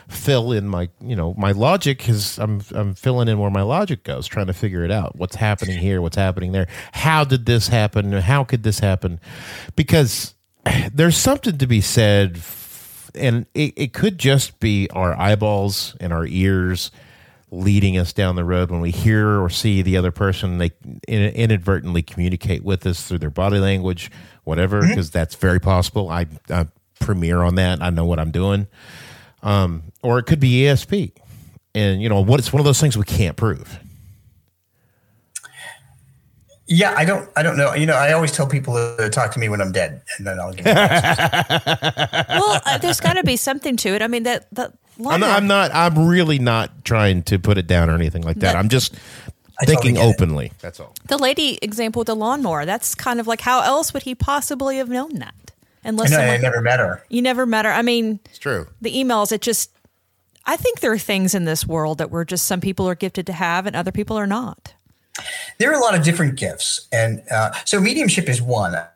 fill 0.07 0.51
in 0.51 0.67
my 0.67 0.89
you 1.01 1.15
know 1.15 1.33
my 1.37 1.51
logic 1.51 2.07
is 2.07 2.37
I'm 2.37 2.61
I'm 2.71 2.93
filling 2.93 3.27
in 3.27 3.39
where 3.39 3.49
my 3.49 3.61
logic 3.61 4.03
goes, 4.03 4.27
trying 4.27 4.47
to 4.47 4.53
figure 4.53 4.83
it 4.83 4.91
out. 4.91 5.15
What's 5.15 5.35
happening 5.35 5.79
here? 5.79 6.01
What's 6.01 6.17
happening 6.17 6.51
there? 6.51 6.67
How 6.91 7.23
did 7.23 7.45
this 7.45 7.67
happen? 7.67 8.11
How 8.11 8.43
could 8.43 8.63
this 8.63 8.79
happen? 8.79 9.19
Because 9.75 10.33
there's 10.93 11.17
something 11.17 11.57
to 11.57 11.67
be 11.67 11.81
said, 11.81 12.39
and 13.13 13.45
it, 13.53 13.73
it 13.75 13.93
could 13.93 14.17
just 14.17 14.59
be 14.59 14.89
our 14.91 15.17
eyeballs 15.19 15.95
and 15.99 16.13
our 16.13 16.25
ears 16.25 16.91
leading 17.51 17.97
us 17.97 18.11
down 18.11 18.35
the 18.35 18.43
road 18.43 18.69
when 18.69 18.81
we 18.81 18.91
hear 18.91 19.39
or 19.39 19.49
see 19.49 19.81
the 19.81 19.95
other 19.95 20.11
person 20.11 20.57
they 20.57 20.71
inadvertently 21.07 22.01
communicate 22.01 22.63
with 22.63 22.85
us 22.85 23.07
through 23.07 23.19
their 23.19 23.29
body 23.29 23.59
language 23.59 24.11
whatever 24.43 24.81
mm-hmm. 24.81 24.89
because 24.89 25.11
that's 25.11 25.35
very 25.35 25.59
possible 25.59 26.09
I, 26.09 26.25
I 26.49 26.67
premiere 26.99 27.43
on 27.43 27.55
that 27.55 27.81
i 27.81 27.91
know 27.91 28.03
what 28.03 28.19
i'm 28.19 28.31
doing 28.31 28.67
um, 29.43 29.83
or 30.03 30.19
it 30.19 30.23
could 30.23 30.39
be 30.39 30.61
esp 30.61 31.11
and 31.73 32.01
you 32.01 32.09
know 32.09 32.21
what 32.21 32.39
it's 32.39 32.51
one 32.53 32.59
of 32.59 32.65
those 32.65 32.79
things 32.79 32.97
we 32.97 33.03
can't 33.05 33.35
prove 33.37 33.79
Yeah, 36.67 36.95
I 36.97 37.05
don't 37.05 37.29
I 37.37 37.43
don't 37.43 37.57
know. 37.57 37.75
You 37.75 37.85
know, 37.85 37.93
I 37.93 38.13
always 38.13 38.31
tell 38.31 38.47
people 38.47 38.73
to 38.97 39.07
talk 39.11 39.31
to 39.33 39.39
me 39.39 39.49
when 39.49 39.61
I'm 39.61 39.71
dead, 39.71 40.01
and 40.17 40.25
then 40.25 40.39
I'll 40.39 40.51
give. 40.51 40.65
You. 40.65 40.73
Well, 42.41 42.61
uh, 42.65 42.77
there's 42.79 42.99
got 42.99 43.13
to 43.13 43.23
be 43.23 43.37
something 43.37 43.77
to 43.77 43.89
it. 43.89 44.01
I 44.01 44.07
mean, 44.07 44.23
that 44.23 44.47
that 44.53 44.73
I'm 44.97 45.03
lawnmower. 45.03 45.19
not, 45.19 45.37
I'm 45.37 45.47
not 45.47 45.71
i'm 45.75 46.07
really 46.07 46.39
not 46.39 46.83
trying 46.83 47.21
to 47.23 47.37
put 47.37 47.57
it 47.59 47.67
down 47.67 47.89
or 47.89 47.95
anything 47.95 48.21
like 48.23 48.37
that 48.37 48.53
That- 48.53 48.55
i'm 48.55 48.69
just 48.69 48.95
I 49.59 49.65
totally 49.65 49.91
thinking 49.91 49.95
it. 50.01 50.05
openly 50.05 50.53
that's 50.61 50.79
all 50.79 50.93
the 51.07 51.17
lady 51.17 51.59
example 51.61 52.03
the 52.03 52.15
lawnmower. 52.15 52.65
That's 52.65 52.95
kind 52.95 53.19
of 53.19 53.27
like 53.27 53.41
how 53.41 53.61
else 53.61 53.93
would 53.93 54.03
he 54.03 54.15
possibly 54.15 54.77
have 54.77 54.89
known 54.89 55.15
that? 55.19 55.51
I 55.85 55.89
Unless 55.89 56.11
know 56.11 56.19
I 56.19 56.37
never 56.37 56.61
met 56.61 56.79
her. 56.79 57.03
you 57.09 57.21
never 57.21 57.45
met 57.45 57.65
her. 57.65 57.71
I 57.71 57.81
mean, 57.83 58.19
it's 58.25 58.39
true 58.39 58.67
the 58.81 58.91
emails. 58.93 59.31
It 59.31 59.41
just. 59.41 59.71
I 60.47 60.57
think 60.57 60.79
there 60.79 60.91
are 60.91 60.99
things 60.99 61.33
in 61.33 61.45
this 61.45 61.65
world 61.65 61.97
that 61.97 62.11
we're 62.11 62.23
just 62.23 62.45
some 62.45 62.61
people 62.61 62.87
are 62.87 62.93
gifted 62.93 63.25
to 63.27 63.33
have 63.33 63.65
and 63.65 63.75
other 63.75 63.91
people 63.91 64.15
are 64.17 64.27
not. 64.27 64.75
There 65.57 65.71
are 65.71 65.73
a 65.73 65.79
lot 65.79 65.95
of 65.95 66.03
different 66.03 66.35
gifts, 66.35 66.87
and 66.91 67.23
uh, 67.31 67.51
so 67.65 67.79
mediumship 67.79 68.27
is 68.29 68.41
one. 68.41 68.75
Uh, 68.75 68.87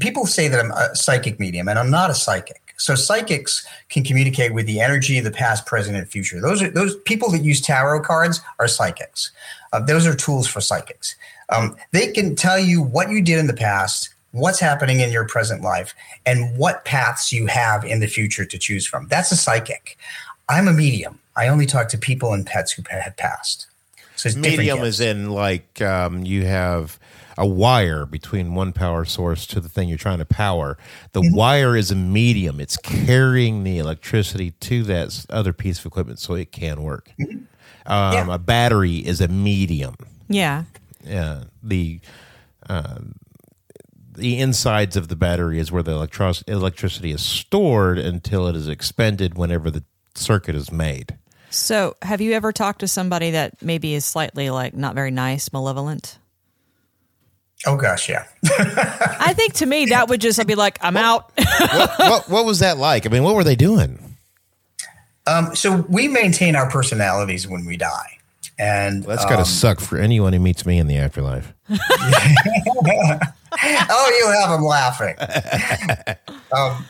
people 0.00 0.24
say 0.24 0.48
that 0.48 0.60
I'm 0.60 0.70
a 0.70 0.94
psychic 0.94 1.40
medium, 1.40 1.68
and 1.68 1.78
I'm 1.78 1.90
not 1.90 2.10
a 2.10 2.14
psychic. 2.14 2.74
So 2.76 2.94
psychics 2.94 3.66
can 3.88 4.04
communicate 4.04 4.54
with 4.54 4.66
the 4.66 4.80
energy 4.80 5.18
of 5.18 5.24
the 5.24 5.30
past, 5.30 5.66
present, 5.66 5.96
and 5.96 6.08
future. 6.08 6.40
Those 6.40 6.62
are 6.62 6.70
those 6.70 6.96
people 7.00 7.30
that 7.32 7.42
use 7.42 7.60
tarot 7.60 8.02
cards 8.02 8.40
are 8.58 8.68
psychics. 8.68 9.30
Uh, 9.72 9.80
those 9.80 10.06
are 10.06 10.14
tools 10.14 10.46
for 10.46 10.60
psychics. 10.60 11.16
Um, 11.50 11.76
they 11.92 12.12
can 12.12 12.34
tell 12.36 12.58
you 12.58 12.80
what 12.82 13.10
you 13.10 13.20
did 13.20 13.38
in 13.38 13.46
the 13.46 13.54
past, 13.54 14.13
what's 14.34 14.60
happening 14.60 15.00
in 15.00 15.10
your 15.10 15.26
present 15.26 15.62
life, 15.62 15.94
and 16.26 16.56
what 16.58 16.84
paths 16.84 17.32
you 17.32 17.46
have 17.46 17.84
in 17.84 18.00
the 18.00 18.06
future 18.06 18.44
to 18.44 18.58
choose 18.58 18.86
from. 18.86 19.06
That's 19.08 19.32
a 19.32 19.36
psychic. 19.36 19.96
I'm 20.48 20.68
a 20.68 20.72
medium. 20.72 21.18
I 21.36 21.48
only 21.48 21.66
talk 21.66 21.88
to 21.88 21.98
people 21.98 22.32
and 22.34 22.44
pets 22.46 22.72
who 22.72 22.82
pa- 22.82 23.00
have 23.00 23.16
passed. 23.16 23.66
So 24.16 24.28
it's 24.28 24.36
medium 24.36 24.80
is 24.80 25.00
in 25.00 25.30
like 25.30 25.80
um, 25.82 26.22
you 26.24 26.44
have 26.46 26.98
a 27.36 27.44
wire 27.46 28.06
between 28.06 28.54
one 28.54 28.72
power 28.72 29.04
source 29.04 29.44
to 29.48 29.60
the 29.60 29.68
thing 29.68 29.88
you're 29.88 29.98
trying 29.98 30.18
to 30.18 30.24
power. 30.24 30.78
The 31.12 31.20
Mm-hmm. 31.20 31.34
wire 31.34 31.76
is 31.76 31.90
a 31.90 31.96
medium; 31.96 32.60
it's 32.60 32.76
carrying 32.76 33.64
the 33.64 33.78
electricity 33.78 34.52
to 34.52 34.82
that 34.84 35.26
other 35.30 35.52
piece 35.52 35.80
of 35.80 35.86
equipment 35.86 36.18
so 36.20 36.34
it 36.34 36.52
can 36.52 36.82
work. 36.82 37.10
Um, 37.18 37.26
Mm-hmm. 37.86 38.28
Yeah. 38.28 38.34
A 38.34 38.38
battery 38.38 38.96
is 38.98 39.20
a 39.20 39.28
medium. 39.28 39.96
Yeah. 40.28 40.64
Uh, 41.12 41.44
the 41.62 42.00
uh, 42.68 42.98
the 44.14 44.40
insides 44.40 44.96
of 44.96 45.08
the 45.08 45.16
battery 45.16 45.58
is 45.58 45.70
where 45.70 45.82
the 45.82 45.92
electro- 45.92 46.32
electricity 46.46 47.10
is 47.10 47.22
stored 47.22 47.98
until 47.98 48.46
it 48.46 48.56
is 48.56 48.68
expended 48.68 49.36
whenever 49.36 49.70
the 49.70 49.84
circuit 50.14 50.54
is 50.54 50.70
made. 50.70 51.16
So, 51.50 51.96
have 52.02 52.20
you 52.20 52.32
ever 52.32 52.52
talked 52.52 52.80
to 52.80 52.88
somebody 52.88 53.30
that 53.32 53.62
maybe 53.62 53.94
is 53.94 54.04
slightly 54.04 54.50
like 54.50 54.74
not 54.74 54.94
very 54.94 55.10
nice, 55.12 55.52
malevolent? 55.52 56.18
Oh 57.66 57.76
gosh, 57.76 58.08
yeah. 58.08 58.24
I 58.44 59.32
think 59.34 59.54
to 59.54 59.66
me 59.66 59.86
that 59.86 60.08
would 60.08 60.20
just 60.20 60.38
I'd 60.38 60.46
be 60.46 60.54
like, 60.54 60.78
I'm 60.82 60.96
out. 60.96 61.32
what, 61.36 61.98
what, 61.98 62.28
what 62.28 62.44
was 62.44 62.58
that 62.58 62.76
like? 62.76 63.06
I 63.06 63.08
mean, 63.08 63.22
what 63.22 63.34
were 63.34 63.44
they 63.44 63.56
doing? 63.56 64.16
Um, 65.26 65.54
so 65.54 65.86
we 65.88 66.08
maintain 66.08 66.56
our 66.56 66.68
personalities 66.68 67.48
when 67.48 67.64
we 67.64 67.76
die, 67.76 68.13
and 68.58 69.02
That's 69.04 69.24
got 69.24 69.32
to 69.32 69.38
um, 69.38 69.44
suck 69.44 69.80
for 69.80 69.98
anyone 69.98 70.32
who 70.32 70.38
meets 70.38 70.64
me 70.64 70.78
in 70.78 70.86
the 70.86 70.96
afterlife. 70.96 71.52
oh, 71.70 71.76
you 74.18 74.30
have 74.40 74.50
them 74.50 74.64
laughing. 74.64 75.16
um, 76.56 76.84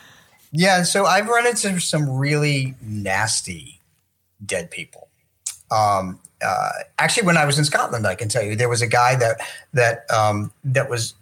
yeah, 0.51 0.83
so 0.83 1.05
I've 1.05 1.27
run 1.27 1.47
into 1.47 1.79
some 1.79 2.09
really 2.09 2.75
nasty 2.81 3.81
dead 4.45 4.69
people. 4.71 5.07
Um, 5.71 6.19
uh, 6.41 6.69
actually, 6.99 7.25
when 7.25 7.37
I 7.37 7.45
was 7.45 7.57
in 7.57 7.65
Scotland, 7.65 8.05
I 8.05 8.15
can 8.15 8.29
tell 8.29 8.43
you 8.43 8.55
there 8.55 8.69
was 8.69 8.81
a 8.81 8.87
guy 8.87 9.15
that 9.15 9.41
that 9.73 10.09
um, 10.11 10.51
that 10.63 10.89
was 10.89 11.15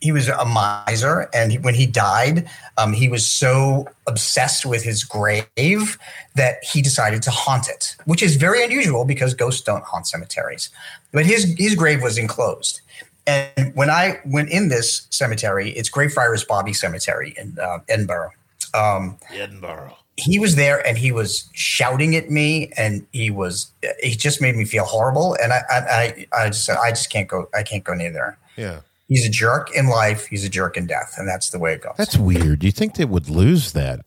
he 0.00 0.12
was 0.12 0.28
a 0.28 0.44
miser, 0.44 1.28
and 1.34 1.52
he, 1.52 1.58
when 1.58 1.74
he 1.74 1.86
died, 1.86 2.48
um, 2.78 2.92
he 2.92 3.08
was 3.08 3.26
so 3.26 3.86
obsessed 4.06 4.64
with 4.64 4.82
his 4.82 5.04
grave 5.04 5.98
that 6.34 6.62
he 6.64 6.80
decided 6.80 7.22
to 7.22 7.30
haunt 7.30 7.68
it, 7.68 7.96
which 8.04 8.22
is 8.22 8.36
very 8.36 8.64
unusual 8.64 9.04
because 9.04 9.34
ghosts 9.34 9.62
don't 9.62 9.84
haunt 9.84 10.06
cemeteries. 10.06 10.70
But 11.12 11.26
his 11.26 11.54
his 11.58 11.74
grave 11.74 12.02
was 12.02 12.18
enclosed, 12.18 12.80
and 13.26 13.74
when 13.74 13.90
I 13.90 14.20
went 14.24 14.50
in 14.50 14.68
this 14.68 15.06
cemetery, 15.10 15.70
it's 15.70 15.88
Greyfriars 15.88 16.44
Bobby 16.44 16.72
Cemetery 16.72 17.34
in 17.36 17.58
uh, 17.60 17.78
Edinburgh. 17.88 18.32
Um, 18.74 19.18
Edinburgh. 19.32 19.96
he 20.16 20.38
was 20.38 20.56
there 20.56 20.84
and 20.86 20.98
he 20.98 21.12
was 21.12 21.48
shouting 21.52 22.16
at 22.16 22.30
me 22.30 22.72
and 22.76 23.06
he 23.12 23.30
was 23.30 23.70
he 24.02 24.16
just 24.16 24.40
made 24.40 24.56
me 24.56 24.64
feel 24.64 24.84
horrible 24.84 25.36
and 25.40 25.52
I 25.52 25.62
I, 25.70 25.78
I, 25.78 26.26
I 26.44 26.46
just 26.48 26.68
I 26.68 26.90
just 26.90 27.10
can't 27.10 27.28
go 27.28 27.48
I 27.54 27.62
can't 27.62 27.84
go 27.84 27.94
near 27.94 28.12
there. 28.12 28.38
Yeah. 28.56 28.80
He's 29.08 29.26
a 29.26 29.30
jerk 29.30 29.70
in 29.74 29.88
life, 29.88 30.26
he's 30.26 30.44
a 30.44 30.48
jerk 30.48 30.76
in 30.76 30.86
death, 30.86 31.14
and 31.18 31.28
that's 31.28 31.50
the 31.50 31.58
way 31.58 31.74
it 31.74 31.82
goes. 31.82 31.94
That's 31.98 32.16
weird. 32.16 32.60
Do 32.60 32.66
you 32.66 32.72
think 32.72 32.94
they 32.94 33.04
would 33.04 33.28
lose 33.28 33.72
that? 33.72 34.00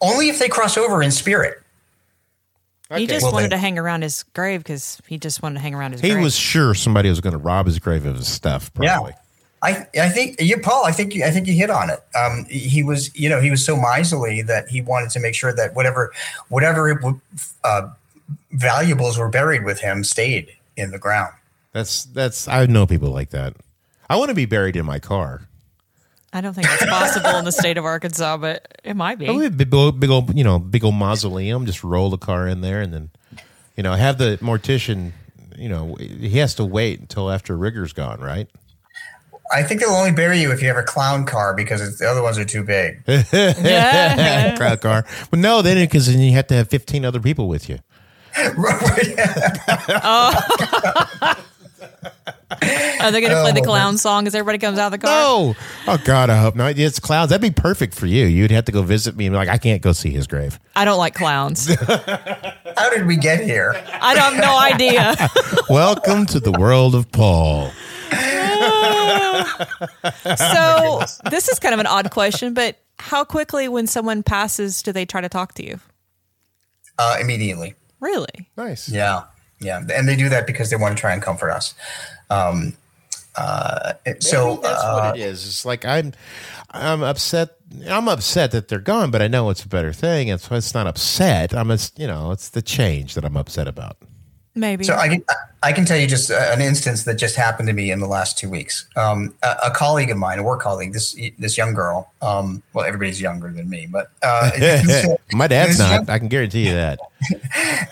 Only 0.00 0.28
if 0.28 0.38
they 0.38 0.48
cross 0.48 0.76
over 0.76 1.02
in 1.02 1.10
spirit. 1.10 1.60
He 2.94 3.06
just 3.06 3.22
Well, 3.24 3.32
wanted 3.32 3.46
they- 3.50 3.56
to 3.56 3.58
hang 3.58 3.78
around 3.78 4.02
his 4.02 4.22
grave 4.34 4.60
because 4.62 5.00
he 5.06 5.16
just 5.18 5.42
wanted 5.42 5.54
to 5.54 5.60
hang 5.60 5.74
around 5.74 5.92
his 5.92 6.00
He 6.02 6.10
grave. 6.10 6.22
was 6.22 6.36
sure 6.36 6.74
somebody 6.74 7.08
was 7.08 7.20
going 7.20 7.32
to 7.32 7.38
rob 7.38 7.66
his 7.66 7.78
grave 7.78 8.04
of 8.06 8.16
his 8.16 8.28
stuff. 8.28 8.72
Probably. 8.74 9.12
Yeah. 9.12 9.18
I, 9.62 9.86
I 9.98 10.08
think 10.10 10.38
you 10.42 10.58
Paul 10.58 10.84
I 10.84 10.92
think 10.92 11.14
you, 11.14 11.24
I 11.24 11.30
think 11.30 11.46
you 11.46 11.54
hit 11.54 11.70
on 11.70 11.88
it. 11.88 12.00
Um, 12.14 12.44
he 12.50 12.82
was 12.82 13.10
you 13.18 13.30
know 13.30 13.40
he 13.40 13.50
was 13.50 13.64
so 13.64 13.76
miserly 13.76 14.42
that 14.42 14.68
he 14.68 14.82
wanted 14.82 15.08
to 15.12 15.20
make 15.20 15.34
sure 15.34 15.54
that 15.54 15.74
whatever 15.74 16.12
whatever 16.50 17.18
uh, 17.64 17.88
valuables 18.52 19.16
were 19.16 19.30
buried 19.30 19.64
with 19.64 19.80
him 19.80 20.04
stayed 20.04 20.52
in 20.76 20.90
the 20.90 20.98
ground. 20.98 21.32
That's 21.74 22.04
that's. 22.04 22.48
I 22.48 22.64
know 22.66 22.86
people 22.86 23.10
like 23.10 23.30
that. 23.30 23.54
I 24.08 24.16
want 24.16 24.30
to 24.30 24.34
be 24.34 24.46
buried 24.46 24.76
in 24.76 24.86
my 24.86 25.00
car. 25.00 25.42
I 26.32 26.40
don't 26.40 26.54
think 26.54 26.66
that's 26.66 26.86
possible 26.86 27.36
in 27.36 27.44
the 27.44 27.52
state 27.52 27.78
of 27.78 27.84
Arkansas, 27.84 28.36
but 28.38 28.78
it 28.82 28.94
might 28.94 29.18
be. 29.18 29.28
Oh, 29.28 29.34
I 29.34 29.36
would 29.36 29.56
big 29.56 29.74
old, 29.74 30.00
big 30.00 30.10
old, 30.10 30.36
you 30.36 30.44
know, 30.44 30.58
big 30.58 30.84
old 30.84 30.94
mausoleum. 30.94 31.66
Just 31.66 31.84
roll 31.84 32.10
the 32.10 32.18
car 32.18 32.48
in 32.48 32.60
there, 32.60 32.80
and 32.80 32.94
then, 32.94 33.10
you 33.76 33.82
know, 33.82 33.92
have 33.94 34.18
the 34.18 34.38
mortician. 34.40 35.12
You 35.56 35.68
know, 35.68 35.96
he 35.96 36.38
has 36.38 36.54
to 36.56 36.64
wait 36.64 37.00
until 37.00 37.30
after 37.30 37.56
rigor's 37.56 37.92
gone, 37.92 38.20
right? 38.20 38.48
I 39.52 39.62
think 39.62 39.80
they'll 39.80 39.90
only 39.90 40.12
bury 40.12 40.40
you 40.40 40.52
if 40.52 40.62
you 40.62 40.68
have 40.68 40.76
a 40.76 40.82
clown 40.82 41.26
car 41.26 41.54
because 41.54 41.80
it's, 41.80 41.98
the 41.98 42.08
other 42.08 42.22
ones 42.22 42.38
are 42.38 42.44
too 42.44 42.64
big. 42.64 43.02
Yeah. 43.06 44.56
Crowd 44.56 44.80
car. 44.80 45.04
But 45.30 45.38
no, 45.38 45.60
then 45.62 45.76
because 45.84 46.06
then 46.06 46.20
you 46.20 46.32
have 46.32 46.46
to 46.48 46.54
have 46.54 46.68
fifteen 46.68 47.04
other 47.04 47.20
people 47.20 47.48
with 47.48 47.68
you. 47.68 47.78
Oh. 50.06 51.34
Are 52.50 53.10
they 53.10 53.20
going 53.20 53.32
to 53.32 53.42
play 53.42 53.52
the 53.52 53.62
clown 53.62 53.98
song 53.98 54.26
as 54.26 54.34
everybody 54.34 54.58
comes 54.58 54.78
out 54.78 54.86
of 54.86 54.92
the 54.92 54.98
car? 54.98 55.10
No. 55.10 55.54
Oh 55.86 55.98
God, 56.04 56.30
I 56.30 56.36
hope 56.36 56.56
not. 56.56 56.78
It's 56.78 57.00
clowns. 57.00 57.30
That'd 57.30 57.42
be 57.42 57.50
perfect 57.50 57.94
for 57.94 58.06
you. 58.06 58.26
You'd 58.26 58.50
have 58.50 58.64
to 58.66 58.72
go 58.72 58.82
visit 58.82 59.16
me 59.16 59.26
and 59.26 59.32
be 59.32 59.36
like, 59.36 59.48
I 59.48 59.58
can't 59.58 59.82
go 59.82 59.92
see 59.92 60.10
his 60.10 60.26
grave. 60.26 60.58
I 60.76 60.84
don't 60.84 60.98
like 60.98 61.14
clowns. 61.14 61.72
How 61.74 62.90
did 62.90 63.06
we 63.06 63.16
get 63.16 63.44
here? 63.44 63.72
I 64.00 64.14
don't 64.14 64.34
have 64.34 64.42
no 64.42 64.58
idea. 64.58 65.14
Welcome 65.70 66.26
to 66.26 66.40
the 66.40 66.52
world 66.52 66.94
of 66.94 67.10
Paul. 67.12 67.70
so 70.36 71.00
this 71.30 71.48
is 71.48 71.58
kind 71.58 71.74
of 71.74 71.80
an 71.80 71.86
odd 71.86 72.10
question, 72.10 72.54
but 72.54 72.76
how 72.98 73.24
quickly 73.24 73.68
when 73.68 73.86
someone 73.86 74.22
passes 74.22 74.82
do 74.82 74.92
they 74.92 75.04
try 75.04 75.20
to 75.20 75.28
talk 75.28 75.54
to 75.54 75.64
you? 75.64 75.80
Uh, 76.98 77.18
immediately. 77.20 77.74
Really? 78.00 78.48
Nice. 78.56 78.88
Yeah. 78.88 79.24
Yeah. 79.60 79.82
And 79.92 80.08
they 80.08 80.16
do 80.16 80.28
that 80.28 80.46
because 80.46 80.70
they 80.70 80.76
want 80.76 80.96
to 80.96 81.00
try 81.00 81.12
and 81.12 81.22
comfort 81.22 81.50
us. 81.50 81.74
Um, 82.30 82.76
uh, 83.36 83.94
so 84.20 84.50
Maybe 84.50 84.62
that's 84.62 84.82
uh, 84.84 85.00
what 85.00 85.16
it 85.16 85.22
is. 85.22 85.46
It's 85.46 85.64
like 85.64 85.84
I'm, 85.84 86.12
I'm 86.70 87.02
upset. 87.02 87.56
I'm 87.88 88.08
upset 88.08 88.52
that 88.52 88.68
they're 88.68 88.78
gone, 88.78 89.10
but 89.10 89.22
I 89.22 89.28
know 89.28 89.50
it's 89.50 89.64
a 89.64 89.68
better 89.68 89.92
thing, 89.92 90.30
and 90.30 90.40
so 90.40 90.54
it's 90.54 90.74
not 90.74 90.86
upset. 90.86 91.52
I'm, 91.54 91.68
just, 91.68 91.98
you 91.98 92.06
know, 92.06 92.30
it's 92.30 92.50
the 92.50 92.62
change 92.62 93.14
that 93.14 93.24
I'm 93.24 93.36
upset 93.36 93.66
about. 93.66 93.96
Maybe. 94.54 94.84
So 94.84 94.94
I 94.94 95.08
can 95.08 95.24
I 95.64 95.72
can 95.72 95.86
tell 95.86 95.96
you 95.96 96.06
just 96.06 96.30
uh, 96.30 96.34
an 96.50 96.60
instance 96.60 97.04
that 97.04 97.14
just 97.14 97.36
happened 97.36 97.68
to 97.68 97.72
me 97.72 97.90
in 97.90 98.00
the 98.00 98.06
last 98.06 98.38
two 98.38 98.50
weeks. 98.50 98.86
Um, 98.96 99.34
a, 99.42 99.56
a 99.64 99.70
colleague 99.70 100.10
of 100.10 100.18
mine, 100.18 100.38
a 100.38 100.42
work 100.42 100.60
colleague, 100.60 100.92
this 100.92 101.16
this 101.38 101.56
young 101.56 101.72
girl. 101.72 102.12
Um, 102.20 102.62
well, 102.74 102.84
everybody's 102.84 103.18
younger 103.20 103.50
than 103.50 103.70
me, 103.70 103.88
but 103.90 104.10
uh, 104.22 104.50
My 105.32 105.46
dad's 105.46 105.78
not. 105.78 105.90
young- 105.90 106.10
I 106.10 106.18
can 106.18 106.28
guarantee 106.28 106.66
you 106.68 106.74
that. 106.74 106.98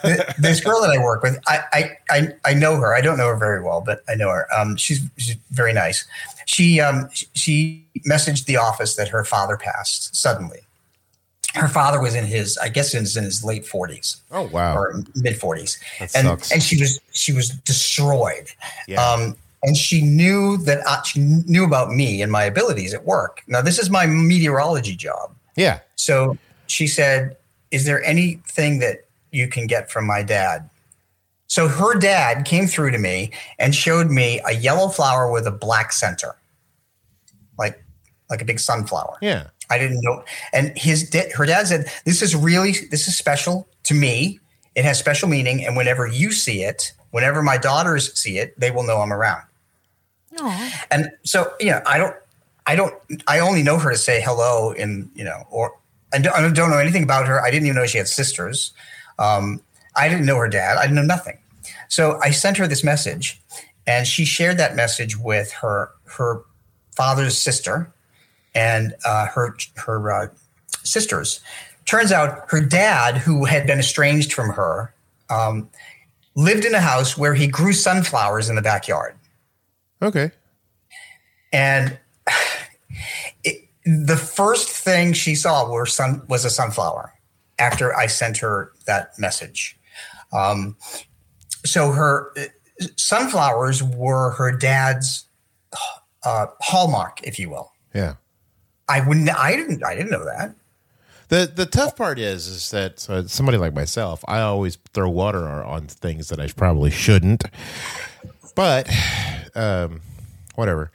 this 0.39 0.61
girl 0.61 0.82
that 0.82 0.90
I 0.90 0.99
work 1.03 1.23
with, 1.23 1.39
I, 1.47 1.61
I 1.73 1.90
I 2.11 2.28
I 2.44 2.55
know 2.55 2.77
her. 2.77 2.94
I 2.94 3.01
don't 3.01 3.16
know 3.16 3.28
her 3.28 3.36
very 3.36 3.62
well, 3.62 3.81
but 3.81 4.03
I 4.07 4.15
know 4.16 4.28
her. 4.28 4.47
Um, 4.55 4.77
she's 4.77 5.01
she's 5.16 5.36
very 5.51 5.73
nice. 5.73 6.05
She 6.44 6.78
um 6.81 7.09
she 7.32 7.86
messaged 8.07 8.44
the 8.44 8.59
office 8.59 8.97
that 8.97 9.09
her 9.09 9.24
father 9.24 9.57
passed 9.57 10.15
suddenly. 10.15 10.61
Her 11.55 11.69
father 11.69 12.01
was 12.01 12.15
in 12.15 12.24
his, 12.24 12.57
I 12.59 12.69
guess, 12.69 12.95
in 12.95 13.01
his, 13.01 13.16
in 13.16 13.24
his 13.24 13.45
late 13.45 13.66
forties. 13.66 14.23
Oh 14.31 14.43
wow. 14.49 14.74
or 14.77 15.03
mid 15.16 15.39
forties, 15.39 15.79
and 16.01 16.11
sucks. 16.11 16.51
and 16.53 16.62
she 16.62 16.81
was 16.81 17.01
she 17.12 17.33
was 17.33 17.51
destroyed. 17.51 18.51
Yeah. 18.89 19.05
Um, 19.05 19.37
and 19.62 19.77
she 19.77 20.03
knew 20.03 20.57
that 20.59 20.81
I, 20.89 21.03
she 21.05 21.20
knew 21.20 21.65
about 21.65 21.91
me 21.93 22.20
and 22.23 22.33
my 22.33 22.45
abilities 22.45 22.95
at 22.95 23.05
work. 23.05 23.43
Now 23.47 23.61
this 23.61 23.79
is 23.79 23.91
my 23.91 24.07
meteorology 24.07 24.97
job, 24.97 25.35
Yeah. 25.57 25.81
so 25.97 26.37
she 26.66 26.87
said, 26.87 27.37
"Is 27.70 27.85
there 27.85 28.03
anything 28.03 28.79
that 28.81 29.05
you 29.31 29.47
can 29.49 29.66
get 29.66 29.91
from 29.91 30.07
my 30.07 30.23
dad?" 30.23 30.69
So 31.49 31.69
her 31.69 31.99
dad 31.99 32.47
came 32.47 32.66
through 32.66 32.93
to 32.93 32.99
me 32.99 33.31
and 33.59 33.74
showed 33.74 34.11
me 34.11 34.41
a 34.47 34.53
yellow 34.53 34.89
flower 34.89 35.31
with 35.31 35.47
a 35.47 35.51
black 35.51 35.93
center, 35.93 36.35
like 37.59 37.85
like 38.31 38.41
a 38.41 38.45
big 38.47 38.59
sunflower. 38.59 39.19
Yeah. 39.20 39.49
I 39.70 39.78
didn't 39.78 40.01
know. 40.02 40.24
And 40.52 40.76
his 40.76 41.12
her 41.34 41.47
dad 41.47 41.66
said, 41.66 41.90
"This 42.05 42.22
is 42.22 42.34
really 42.34 42.72
this 42.90 43.09
is 43.09 43.16
special 43.16 43.68
to 43.84 43.94
me. 43.94 44.40
It 44.74 44.84
has 44.84 44.98
special 44.98 45.28
meaning, 45.28 45.64
and 45.64 45.76
whenever 45.76 46.06
you 46.06 46.32
see 46.32 46.62
it, 46.62 46.93
whenever 47.10 47.43
my 47.43 47.59
daughters 47.59 48.18
see 48.18 48.39
it, 48.39 48.59
they 48.59 48.70
will 48.70 48.82
know 48.82 48.98
I'm 49.01 49.12
around." 49.12 49.43
Aw. 50.40 50.84
And 50.90 51.10
so, 51.24 51.52
you 51.60 51.70
know, 51.70 51.82
I 51.86 51.98
don't, 51.98 52.16
I 52.66 52.76
don't, 52.76 52.94
I 53.28 53.40
only 53.40 53.62
know 53.62 53.78
her 53.78 53.90
to 53.90 53.98
say 53.98 54.20
hello, 54.22 54.72
in 54.72 55.10
you 55.14 55.24
know, 55.24 55.44
or 55.51 55.78
I 56.12 56.18
don't, 56.18 56.34
I 56.34 56.51
don't 56.51 56.70
know 56.70 56.78
anything 56.78 57.02
about 57.02 57.26
her. 57.26 57.40
I 57.43 57.51
didn't 57.51 57.66
even 57.66 57.76
know 57.76 57.86
she 57.86 57.98
had 57.98 58.09
sisters. 58.09 58.72
Um, 59.18 59.60
I 59.97 60.09
didn't 60.09 60.26
know 60.26 60.36
her 60.36 60.48
dad. 60.48 60.78
I 60.78 60.82
didn't 60.82 60.97
know 60.97 61.02
nothing. 61.02 61.39
So 61.89 62.18
I 62.22 62.30
sent 62.30 62.56
her 62.56 62.66
this 62.66 62.82
message, 62.82 63.40
and 63.86 64.06
she 64.06 64.24
shared 64.24 64.56
that 64.59 64.74
message 64.74 65.18
with 65.18 65.52
her 65.52 65.90
her 66.05 66.43
father's 66.94 67.36
sister 67.39 67.93
and 68.55 68.95
uh, 69.05 69.27
her 69.27 69.57
her 69.77 70.12
uh, 70.12 70.27
sisters. 70.83 71.41
Turns 71.85 72.12
out 72.12 72.45
her 72.49 72.61
dad, 72.61 73.19
who 73.19 73.45
had 73.45 73.66
been 73.66 73.79
estranged 73.79 74.33
from 74.33 74.51
her, 74.51 74.95
um, 75.31 75.69
lived 76.35 76.65
in 76.65 76.74
a 76.74 76.81
house 76.81 77.19
where 77.19 77.35
he 77.35 77.47
grew 77.47 77.73
sunflowers 77.73 78.49
in 78.49 78.55
the 78.57 78.62
backyard. 78.62 79.16
Okay. 80.01 80.31
And 81.53 81.99
it, 83.45 83.69
the 83.85 84.16
first 84.16 84.69
thing 84.69 85.12
she 85.12 85.35
saw 85.35 85.70
were 85.70 85.87
sun, 85.87 86.23
was 86.29 86.45
a 86.45 86.51
sunflower 86.51 87.12
after 87.59 87.95
I 87.95 88.07
sent 88.07 88.39
her 88.39 88.73
that 88.87 89.19
message. 89.19 89.79
Um, 90.33 90.77
so 91.65 91.93
her 91.93 92.33
uh, 92.37 92.87
sunflowers 92.97 93.83
were 93.83 94.31
her 94.33 94.57
dad's 94.57 95.27
uh, 96.24 96.47
hallmark, 96.61 97.20
if 97.23 97.39
you 97.39 97.51
will. 97.51 97.73
Yeah. 97.95 98.15
I 98.89 99.07
wouldn't. 99.07 99.29
I 99.31 99.57
didn't. 99.57 99.85
I 99.85 99.95
didn't 99.95 100.11
know 100.11 100.25
that. 100.25 100.55
The 101.29 101.51
the 101.55 101.67
tough 101.67 101.97
part 101.97 102.19
is 102.19 102.47
is 102.47 102.71
that 102.73 103.01
so 103.01 103.27
somebody 103.27 103.57
like 103.59 103.73
myself, 103.75 104.23
I 104.29 104.41
always 104.41 104.77
throw 104.93 105.09
water 105.09 105.47
on 105.65 105.87
things 105.87 106.29
that 106.29 106.39
I 106.41 106.49
probably 106.49 106.91
shouldn't. 106.91 107.45
But 108.55 108.91
um, 109.55 110.01
whatever. 110.57 110.91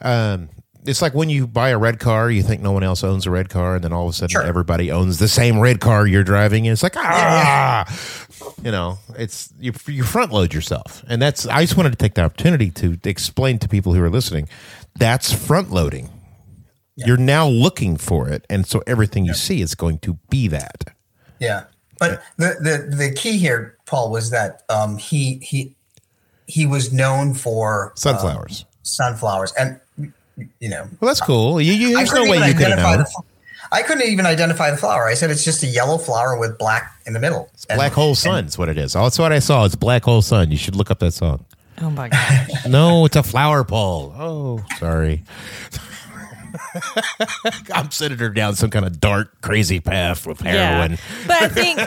Um, 0.00 0.50
it's 0.86 1.02
like 1.02 1.12
when 1.14 1.28
you 1.28 1.46
buy 1.46 1.70
a 1.70 1.78
red 1.78 1.98
car, 1.98 2.30
you 2.30 2.42
think 2.42 2.62
no 2.62 2.72
one 2.72 2.82
else 2.82 3.02
owns 3.02 3.26
a 3.26 3.30
red 3.30 3.48
car, 3.48 3.76
and 3.76 3.84
then 3.84 3.92
all 3.92 4.04
of 4.06 4.10
a 4.10 4.12
sudden 4.12 4.30
Sure. 4.30 4.42
everybody 4.42 4.90
owns 4.90 5.18
the 5.18 5.28
same 5.28 5.58
red 5.58 5.80
car 5.80 6.06
you're 6.06 6.24
driving, 6.24 6.66
and 6.66 6.72
it's 6.72 6.82
like 6.82 6.96
ah, 6.96 7.84
you 8.62 8.70
know, 8.70 8.98
it's 9.16 9.52
you 9.58 9.72
you 9.86 10.02
front 10.02 10.32
load 10.32 10.52
yourself, 10.54 11.02
and 11.08 11.20
that's. 11.20 11.46
I 11.46 11.62
just 11.62 11.76
wanted 11.76 11.90
to 11.90 11.96
take 11.96 12.14
the 12.14 12.22
opportunity 12.22 12.70
to 12.72 12.98
explain 13.04 13.58
to 13.60 13.68
people 13.68 13.92
who 13.94 14.02
are 14.02 14.10
listening, 14.10 14.48
that's 14.96 15.32
front 15.32 15.70
loading. 15.70 16.10
You're 17.06 17.16
now 17.16 17.46
looking 17.48 17.96
for 17.96 18.28
it, 18.28 18.44
and 18.50 18.66
so 18.66 18.82
everything 18.86 19.24
you 19.24 19.34
see 19.34 19.60
is 19.60 19.74
going 19.74 19.98
to 20.00 20.18
be 20.30 20.48
that. 20.48 20.92
Yeah, 21.40 21.64
but 21.98 22.22
the 22.36 22.56
the 22.90 22.96
the 22.96 23.12
key 23.14 23.38
here, 23.38 23.76
Paul, 23.86 24.10
was 24.10 24.30
that 24.30 24.62
um, 24.68 24.98
he 24.98 25.38
he 25.42 25.74
he 26.46 26.66
was 26.66 26.92
known 26.92 27.34
for 27.34 27.92
Sunflowers. 27.94 28.62
um, 28.62 28.68
sunflowers, 28.82 29.52
and 29.58 29.80
you 30.60 30.68
know, 30.68 30.88
well, 31.00 31.08
that's 31.08 31.20
cool. 31.20 31.60
You, 31.60 31.72
you, 31.72 31.90
I 31.90 32.00
there's 32.00 32.10
no 32.12 32.14
couldn't 32.20 32.30
way 32.30 32.36
even 32.38 32.48
you 32.48 32.54
could 32.54 32.66
have 32.68 32.78
identify 32.78 32.96
the. 32.96 33.22
I 33.70 33.82
couldn't 33.82 34.08
even 34.08 34.24
identify 34.24 34.70
the 34.70 34.76
flower. 34.78 35.06
I 35.08 35.14
said 35.14 35.30
it's 35.30 35.44
just 35.44 35.62
a 35.62 35.66
yellow 35.66 35.98
flower 35.98 36.38
with 36.38 36.56
black 36.58 37.00
in 37.06 37.12
the 37.12 37.20
middle. 37.20 37.50
And- 37.68 37.76
Black 37.76 37.92
Hole 37.92 38.14
Sun 38.14 38.46
is 38.46 38.56
what 38.56 38.68
it 38.70 38.78
is. 38.78 38.94
That's 38.94 39.18
what 39.18 39.30
I 39.32 39.40
saw. 39.40 39.64
It's 39.66 39.74
Black 39.74 40.04
Hole 40.04 40.22
Sun. 40.22 40.50
You 40.50 40.56
should 40.56 40.74
look 40.74 40.90
up 40.90 41.00
that 41.00 41.12
song. 41.12 41.44
Oh 41.80 41.90
my 41.90 42.08
god! 42.08 42.48
No, 42.68 43.04
it's 43.04 43.14
a 43.16 43.22
flower 43.22 43.62
pole. 43.64 44.14
Oh, 44.18 44.64
sorry. 44.78 45.22
I'm 47.74 47.90
sending 47.90 48.18
her 48.18 48.28
down 48.30 48.54
some 48.56 48.70
kind 48.70 48.84
of 48.84 49.00
dark, 49.00 49.40
crazy 49.40 49.80
path 49.80 50.26
with 50.26 50.40
heroin. 50.40 50.92
Yeah. 50.92 50.96
But 51.26 51.42
I 51.42 51.48
think, 51.48 51.80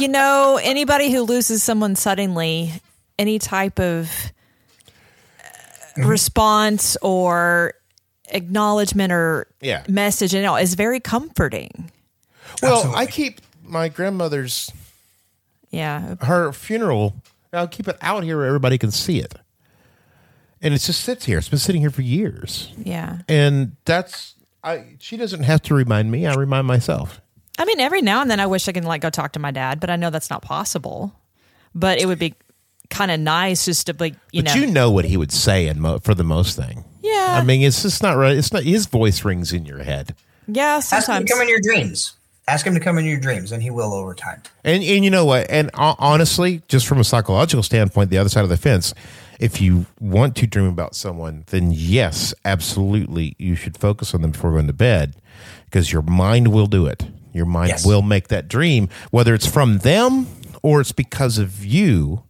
you 0.00 0.08
know, 0.08 0.58
anybody 0.62 1.10
who 1.12 1.22
loses 1.22 1.62
someone 1.62 1.96
suddenly, 1.96 2.72
any 3.18 3.38
type 3.38 3.78
of 3.80 4.10
uh, 5.98 6.02
response 6.06 6.96
or 7.02 7.74
acknowledgement 8.28 9.12
or 9.12 9.46
Yeah. 9.60 9.82
message 9.88 10.34
and 10.34 10.46
all 10.46 10.56
is 10.56 10.74
very 10.74 11.00
comforting. 11.00 11.90
Well, 12.62 12.76
Absolutely. 12.78 13.02
I 13.02 13.06
keep 13.06 13.40
my 13.64 13.88
grandmother's 13.88 14.70
Yeah. 15.70 16.16
her 16.22 16.52
funeral. 16.52 17.14
I'll 17.52 17.68
keep 17.68 17.88
it 17.88 17.98
out 18.00 18.24
here 18.24 18.38
where 18.38 18.46
everybody 18.46 18.78
can 18.78 18.90
see 18.90 19.18
it, 19.20 19.34
and 20.62 20.72
it 20.74 20.78
just 20.78 21.00
sits 21.04 21.24
here. 21.24 21.38
It's 21.38 21.48
been 21.48 21.58
sitting 21.58 21.80
here 21.80 21.90
for 21.90 22.02
years, 22.02 22.72
Yeah. 22.78 23.18
and 23.28 23.76
that's 23.84 24.34
I. 24.64 24.96
She 25.00 25.16
doesn't 25.16 25.42
have 25.42 25.62
to 25.62 25.74
remind 25.74 26.10
me. 26.10 26.26
I 26.26 26.34
remind 26.34 26.66
myself. 26.66 27.20
I 27.58 27.64
mean, 27.64 27.80
every 27.80 28.00
now 28.02 28.22
and 28.22 28.30
then 28.30 28.40
I 28.40 28.46
wish 28.46 28.66
I 28.68 28.72
can 28.72 28.84
like 28.84 29.00
go 29.02 29.10
talk 29.10 29.32
to 29.32 29.38
my 29.38 29.50
dad, 29.50 29.80
but 29.80 29.90
I 29.90 29.96
know 29.96 30.10
that's 30.10 30.30
not 30.30 30.42
possible. 30.42 31.14
But 31.74 31.98
it 31.98 32.06
would 32.06 32.18
be 32.18 32.34
kind 32.90 33.10
of 33.10 33.18
nice 33.20 33.64
just 33.64 33.86
to 33.86 33.96
like, 33.98 34.14
you 34.32 34.42
know, 34.42 34.50
but 34.52 34.54
know. 34.60 34.66
you 34.66 34.72
know 34.72 34.90
what 34.90 35.04
he 35.06 35.16
would 35.16 35.32
say, 35.32 35.66
and 35.68 35.80
mo- 35.80 35.98
for 35.98 36.14
the 36.14 36.24
most 36.24 36.56
thing. 36.56 36.84
yeah. 37.02 37.38
I 37.40 37.44
mean, 37.44 37.62
it's 37.62 37.82
just 37.82 38.02
not 38.02 38.16
right. 38.16 38.36
It's 38.36 38.52
not 38.52 38.62
his 38.64 38.86
voice 38.86 39.24
rings 39.24 39.52
in 39.52 39.64
your 39.66 39.82
head. 39.82 40.14
yeah, 40.46 40.76
Ask 40.76 40.92
him 40.92 40.98
to 40.98 41.02
sometimes. 41.04 41.30
come 41.30 41.40
in 41.42 41.48
your 41.48 41.60
dreams. 41.62 42.12
Ask 42.48 42.66
him 42.66 42.74
to 42.74 42.80
come 42.80 42.98
in 42.98 43.04
your 43.04 43.20
dreams, 43.20 43.52
and 43.52 43.62
he 43.62 43.70
will 43.70 43.92
over 43.94 44.14
time. 44.14 44.42
And 44.64 44.82
and 44.82 45.04
you 45.04 45.10
know 45.10 45.24
what? 45.24 45.48
And 45.50 45.70
ho- 45.74 45.94
honestly, 45.98 46.60
just 46.68 46.86
from 46.86 46.98
a 46.98 47.04
psychological 47.04 47.62
standpoint, 47.62 48.10
the 48.10 48.18
other 48.18 48.28
side 48.28 48.42
of 48.42 48.48
the 48.50 48.56
fence, 48.56 48.92
if 49.40 49.60
you 49.60 49.86
want 50.00 50.36
to 50.36 50.46
dream 50.46 50.66
about 50.66 50.94
someone, 50.94 51.44
then 51.48 51.70
yes, 51.72 52.34
absolutely, 52.44 53.34
you 53.38 53.54
should 53.54 53.76
focus 53.76 54.14
on 54.14 54.22
them 54.22 54.30
before 54.32 54.52
going 54.52 54.66
to 54.68 54.72
bed, 54.72 55.16
because 55.66 55.92
your 55.92 56.02
mind 56.02 56.48
will 56.48 56.66
do 56.66 56.86
it. 56.86 57.06
Your 57.32 57.46
mind 57.46 57.70
Yes. 57.70 57.86
will 57.86 58.02
make 58.02 58.28
that 58.28 58.46
dream, 58.48 58.88
whether 59.10 59.34
it's 59.34 59.46
from 59.46 59.78
them 59.78 60.26
or 60.62 60.80
it's 60.80 60.92
because 60.92 61.38
of 61.38 61.64
you. 61.64 62.22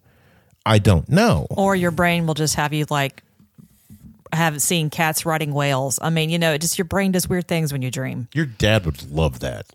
I 0.64 0.78
don't 0.78 1.08
know. 1.08 1.46
or 1.50 1.74
your 1.74 1.90
brain 1.90 2.24
will 2.26 2.34
just 2.34 2.54
have 2.54 2.72
you 2.72 2.86
like 2.88 3.22
have 4.32 4.62
seen 4.62 4.88
cats 4.90 5.26
riding 5.26 5.52
whales. 5.52 5.98
I 6.00 6.08
mean, 6.10 6.30
you 6.30 6.38
know, 6.38 6.52
it 6.54 6.60
just 6.60 6.78
your 6.78 6.84
brain 6.86 7.10
does 7.12 7.28
weird 7.28 7.48
things 7.48 7.72
when 7.72 7.82
you 7.82 7.90
dream, 7.90 8.28
Your 8.32 8.46
dad 8.46 8.86
would 8.86 9.10
love 9.10 9.40
that. 9.40 9.66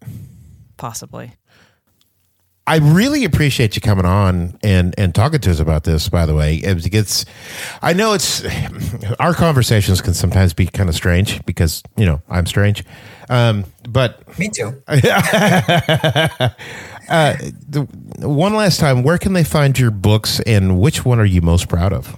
possibly. 0.77 1.33
I 2.67 2.79
really 2.79 3.23
appreciate 3.23 3.75
you 3.75 3.81
coming 3.81 4.05
on 4.05 4.59
and 4.61 4.93
and 4.97 5.15
talking 5.15 5.39
to 5.39 5.51
us 5.51 5.61
about 5.61 5.85
this. 5.85 6.09
By 6.09 6.25
the 6.25 6.35
way, 6.35 6.57
it 6.57 6.91
gets. 6.91 7.23
I 7.81 7.93
know 7.93 8.13
it's 8.13 8.43
our 9.19 9.33
conversations 9.33 10.01
can 10.01 10.13
sometimes 10.13 10.53
be 10.53 10.67
kind 10.67 10.89
of 10.89 10.95
strange 10.95 11.43
because 11.45 11.81
you 11.95 12.05
know 12.05 12.21
I'm 12.29 12.45
strange, 12.45 12.83
um, 13.29 13.63
but 13.87 14.37
Me 14.37 14.49
too. 14.49 14.83
the 14.87 16.53
one 18.19 18.53
last 18.53 18.81
time, 18.81 19.01
where 19.01 19.17
can 19.17 19.31
they 19.31 19.45
find 19.45 19.79
your 19.79 19.91
books 19.91 20.41
and 20.41 20.81
which 20.81 21.05
one 21.05 21.19
are 21.19 21.25
you 21.25 21.41
most 21.41 21.69
proud 21.69 21.93
of? 21.93 22.17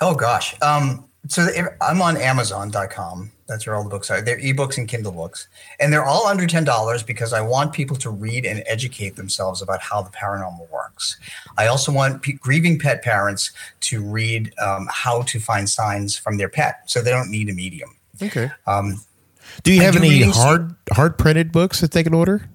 Oh 0.00 0.16
gosh. 0.16 0.60
Um, 0.60 1.04
so 1.28 1.46
I'm 1.80 2.02
on 2.02 2.16
Amazon.com. 2.16 3.30
That's 3.50 3.66
where 3.66 3.74
all 3.76 3.82
the 3.84 3.90
books 3.90 4.10
are. 4.10 4.22
They're 4.22 4.38
ebooks 4.38 4.78
and 4.78 4.86
Kindle 4.88 5.12
books, 5.12 5.48
and 5.80 5.92
they're 5.92 6.04
all 6.04 6.26
under 6.26 6.46
ten 6.46 6.64
dollars 6.64 7.02
because 7.02 7.32
I 7.32 7.40
want 7.40 7.72
people 7.72 7.96
to 7.96 8.08
read 8.08 8.46
and 8.46 8.62
educate 8.66 9.16
themselves 9.16 9.60
about 9.60 9.80
how 9.82 10.00
the 10.02 10.10
paranormal 10.10 10.70
works. 10.70 11.18
I 11.58 11.66
also 11.66 11.90
want 11.92 12.22
pe- 12.22 12.34
grieving 12.34 12.78
pet 12.78 13.02
parents 13.02 13.50
to 13.80 14.02
read 14.02 14.54
um, 14.58 14.88
how 14.90 15.22
to 15.22 15.40
find 15.40 15.68
signs 15.68 16.16
from 16.16 16.38
their 16.38 16.48
pet, 16.48 16.82
so 16.86 17.02
they 17.02 17.10
don't 17.10 17.30
need 17.30 17.48
a 17.48 17.52
medium. 17.52 17.90
Okay. 18.22 18.50
Um, 18.66 19.02
Do 19.64 19.72
you 19.72 19.82
have 19.82 19.94
do 19.94 19.98
any 19.98 20.22
hard 20.22 20.74
hard 20.92 21.18
printed 21.18 21.50
books 21.52 21.80
that 21.80 21.90
they 21.90 22.04
can 22.04 22.14
order? 22.14 22.48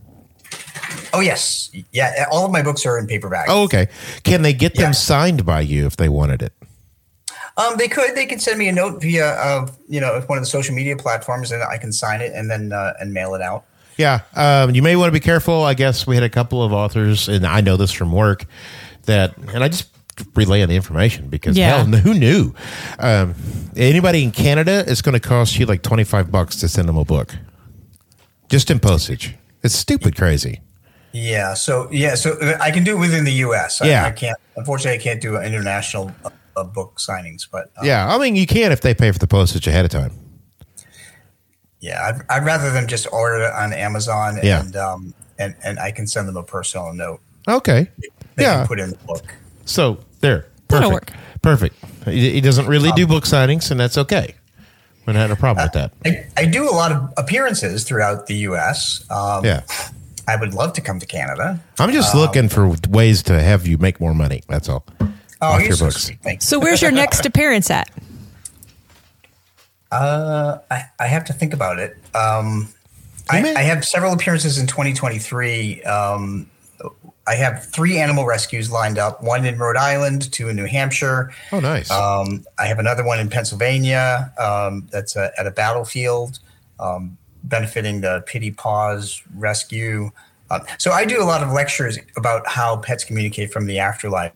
oh 1.13 1.19
yes, 1.19 1.69
yeah. 1.91 2.25
All 2.31 2.45
of 2.45 2.51
my 2.51 2.61
books 2.61 2.85
are 2.85 2.97
in 2.97 3.05
paperback. 3.07 3.47
Oh, 3.49 3.63
okay. 3.63 3.87
Can 4.23 4.41
they 4.43 4.53
get 4.53 4.75
them 4.75 4.89
Yeah. 4.89 4.91
signed 4.91 5.45
by 5.45 5.61
you 5.61 5.85
if 5.85 5.97
they 5.97 6.09
wanted 6.09 6.41
it? 6.41 6.53
Um, 7.57 7.77
they 7.77 7.87
could. 7.87 8.15
They 8.15 8.25
could 8.25 8.41
send 8.41 8.59
me 8.59 8.67
a 8.67 8.71
note 8.73 9.01
via, 9.01 9.27
uh, 9.35 9.67
you 9.87 10.01
know, 10.01 10.19
one 10.27 10.37
of 10.37 10.41
the 10.43 10.49
social 10.49 10.75
media 10.75 10.97
platforms, 10.97 11.51
and 11.51 11.63
I 11.63 11.77
can 11.77 11.93
sign 11.93 12.19
it 12.21 12.33
and 12.33 12.49
then 12.49 12.73
uh, 12.73 12.93
and 12.99 13.13
mail 13.13 13.33
it 13.35 13.41
out. 13.41 13.63
Yeah, 13.97 14.21
um, 14.35 14.75
you 14.75 14.81
may 14.81 14.97
want 14.97 15.07
to 15.07 15.13
be 15.13 15.21
careful. 15.21 15.63
I 15.63 15.73
guess 15.73 16.05
we 16.05 16.15
had 16.15 16.23
a 16.23 16.29
couple 16.29 16.61
of 16.61 16.73
authors, 16.73 17.29
and 17.29 17.45
I 17.47 17.61
know 17.61 17.77
this 17.77 17.93
from 17.93 18.11
work 18.11 18.45
that, 19.05 19.37
and 19.37 19.63
I 19.63 19.69
just 19.69 19.87
relay 20.35 20.65
the 20.65 20.75
information 20.75 21.29
because 21.29 21.57
Yeah. 21.57 21.77
hell, 21.77 21.85
who 21.85 22.13
knew? 22.13 22.53
Um, 22.99 23.35
anybody 23.77 24.23
in 24.23 24.31
Canada, 24.31 24.83
it's 24.85 25.01
going 25.01 25.13
to 25.13 25.19
cost 25.21 25.57
you 25.57 25.65
like 25.65 25.81
twenty 25.81 26.03
five 26.03 26.29
bucks 26.29 26.57
to 26.57 26.67
send 26.67 26.89
them 26.89 26.97
a 26.97 27.05
book, 27.05 27.35
just 28.49 28.69
in 28.69 28.79
postage. 28.81 29.35
It's 29.63 29.75
stupid 29.75 30.17
crazy. 30.17 30.59
Yeah. 31.13 31.53
So 31.53 31.87
yeah. 31.89 32.15
So 32.15 32.31
uh, 32.41 32.57
I 32.59 32.71
can 32.71 32.83
do 32.83 32.97
it 32.97 32.99
within 32.99 33.23
the 33.23 33.31
U.S. 33.47 33.79
Yeah. 33.81 34.05
I 34.05 34.11
can't. 34.11 34.37
Unfortunately, 34.57 34.99
I 34.99 35.01
can't 35.01 35.21
do 35.21 35.37
an 35.37 35.45
international 35.45 36.11
uh, 36.55 36.59
uh, 36.59 36.63
book 36.63 36.97
signings. 36.97 37.47
But 37.49 37.71
uh, 37.77 37.83
Yeah, 37.83 38.13
I 38.13 38.17
mean 38.17 38.35
you 38.35 38.45
can 38.47 38.71
if 38.71 38.81
they 38.81 38.93
pay 38.93 39.11
for 39.11 39.19
the 39.19 39.27
postage 39.27 39.67
ahead 39.67 39.85
of 39.85 39.91
time. 39.91 40.11
yeah, 41.79 42.01
I'd, 42.29 42.37
I'd 42.37 42.45
rather 42.45 42.71
them 42.71 42.87
just 42.87 43.07
order 43.11 43.43
it 43.43 43.53
on 43.53 43.73
Amazon 43.73 44.39
Yeah. 44.43 44.61
and 44.61 44.75
um 44.75 45.13
and 45.37 45.55
and 45.63 45.79
I 45.79 45.91
can 45.91 46.07
send 46.07 46.27
them 46.27 46.37
a 46.37 46.43
personal 46.43 46.93
note. 46.93 47.19
Okay. 47.47 47.89
They 48.35 48.43
yeah. 48.43 48.59
can 48.59 48.67
put 48.67 48.79
in 48.79 48.89
the 48.91 48.97
book. 48.97 49.23
So 49.65 49.99
there, 50.21 50.47
perfect, 50.67 51.11
perfect. 51.41 51.75
He, 52.05 52.31
he 52.31 52.41
doesn't 52.41 52.67
really 52.67 52.91
do 52.91 53.07
book 53.07 53.23
signings, 53.23 53.71
and 53.71 53.79
that's 53.79 53.97
okay. 53.97 54.35
We 55.05 55.13
don't 55.13 55.21
have 55.21 55.31
a 55.31 55.35
problem 55.35 55.65
with 55.65 55.73
that. 55.73 55.91
I, 56.05 56.41
I 56.41 56.45
do 56.45 56.67
a 56.67 56.73
lot 56.73 56.91
of 56.91 57.13
appearances 57.17 57.83
throughout 57.83 58.25
the 58.25 58.35
U.S. 58.49 59.05
Um, 59.11 59.45
Yeah, 59.45 59.61
I 60.27 60.35
would 60.35 60.53
love 60.53 60.73
to 60.73 60.81
come 60.81 60.99
to 60.99 61.05
Canada. 61.05 61.59
I'm 61.79 61.91
just 61.91 62.15
looking 62.15 62.49
for 62.49 62.75
ways 62.89 63.21
to 63.23 63.39
have 63.41 63.67
you 63.67 63.77
make 63.77 63.99
more 63.99 64.15
money. 64.15 64.41
That's 64.47 64.67
all. 64.67 64.83
Oh, 65.45 65.55
Off 65.55 65.61
your 65.63 65.75
so 65.75 65.85
books. 65.85 66.03
sweet. 66.03 66.43
So 66.43 66.59
where's 66.59 66.81
your 66.81 66.91
next 66.91 67.25
appearance 67.25 67.69
at? 67.69 67.89
Uh, 69.91 70.59
I, 70.71 70.83
I 70.99 71.07
have 71.07 71.25
to 71.25 71.33
think 71.33 71.53
about 71.53 71.79
it. 71.79 71.95
Um, 72.15 72.69
I, 73.29 73.53
I 73.55 73.61
have 73.61 73.85
several 73.85 74.13
appearances 74.13 74.57
in 74.57 74.67
2023. 74.67 75.83
Um, 75.83 76.49
I 77.27 77.35
have 77.35 77.65
three 77.71 77.97
animal 77.97 78.25
rescues 78.25 78.71
lined 78.71 78.97
up: 78.97 79.23
one 79.23 79.45
in 79.45 79.57
Rhode 79.57 79.77
Island, 79.77 80.31
two 80.31 80.49
in 80.49 80.55
New 80.55 80.65
Hampshire. 80.65 81.31
Oh, 81.51 81.59
nice. 81.59 81.89
Um, 81.89 82.43
I 82.59 82.67
have 82.67 82.77
another 82.77 83.03
one 83.03 83.19
in 83.19 83.29
Pennsylvania. 83.29 84.31
Um, 84.37 84.87
that's 84.91 85.15
a, 85.15 85.31
at 85.37 85.47
a 85.47 85.51
battlefield, 85.51 86.39
um, 86.79 87.17
benefiting 87.43 88.01
the 88.01 88.23
Pity 88.27 88.51
Paws 88.51 89.23
Rescue. 89.35 90.11
Um, 90.51 90.61
so 90.77 90.91
I 90.91 91.05
do 91.05 91.21
a 91.21 91.25
lot 91.25 91.41
of 91.41 91.51
lectures 91.51 91.97
about 92.15 92.47
how 92.47 92.77
pets 92.77 93.03
communicate 93.03 93.51
from 93.51 93.65
the 93.65 93.79
afterlife. 93.79 94.33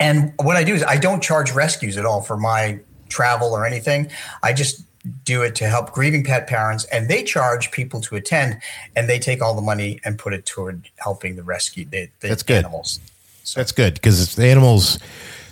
And 0.00 0.32
what 0.42 0.56
I 0.56 0.64
do 0.64 0.74
is 0.74 0.82
I 0.82 0.96
don't 0.96 1.22
charge 1.22 1.52
rescues 1.52 1.96
at 1.96 2.06
all 2.06 2.22
for 2.22 2.36
my 2.36 2.80
travel 3.08 3.52
or 3.52 3.66
anything. 3.66 4.10
I 4.42 4.52
just 4.52 4.82
do 5.24 5.42
it 5.42 5.54
to 5.56 5.68
help 5.68 5.92
grieving 5.92 6.24
pet 6.24 6.46
parents, 6.46 6.84
and 6.86 7.08
they 7.08 7.22
charge 7.22 7.70
people 7.70 8.00
to 8.02 8.16
attend, 8.16 8.60
and 8.96 9.08
they 9.08 9.18
take 9.18 9.42
all 9.42 9.54
the 9.54 9.62
money 9.62 10.00
and 10.04 10.18
put 10.18 10.32
it 10.32 10.46
toward 10.46 10.88
helping 10.96 11.36
the 11.36 11.42
rescue 11.42 11.84
the, 11.84 12.08
the 12.20 12.28
That's 12.28 12.42
good. 12.42 12.64
animals. 12.64 13.00
That's 13.54 13.72
good 13.72 13.94
because 13.94 14.22
it's 14.22 14.34
the 14.34 14.46
animals, 14.46 14.98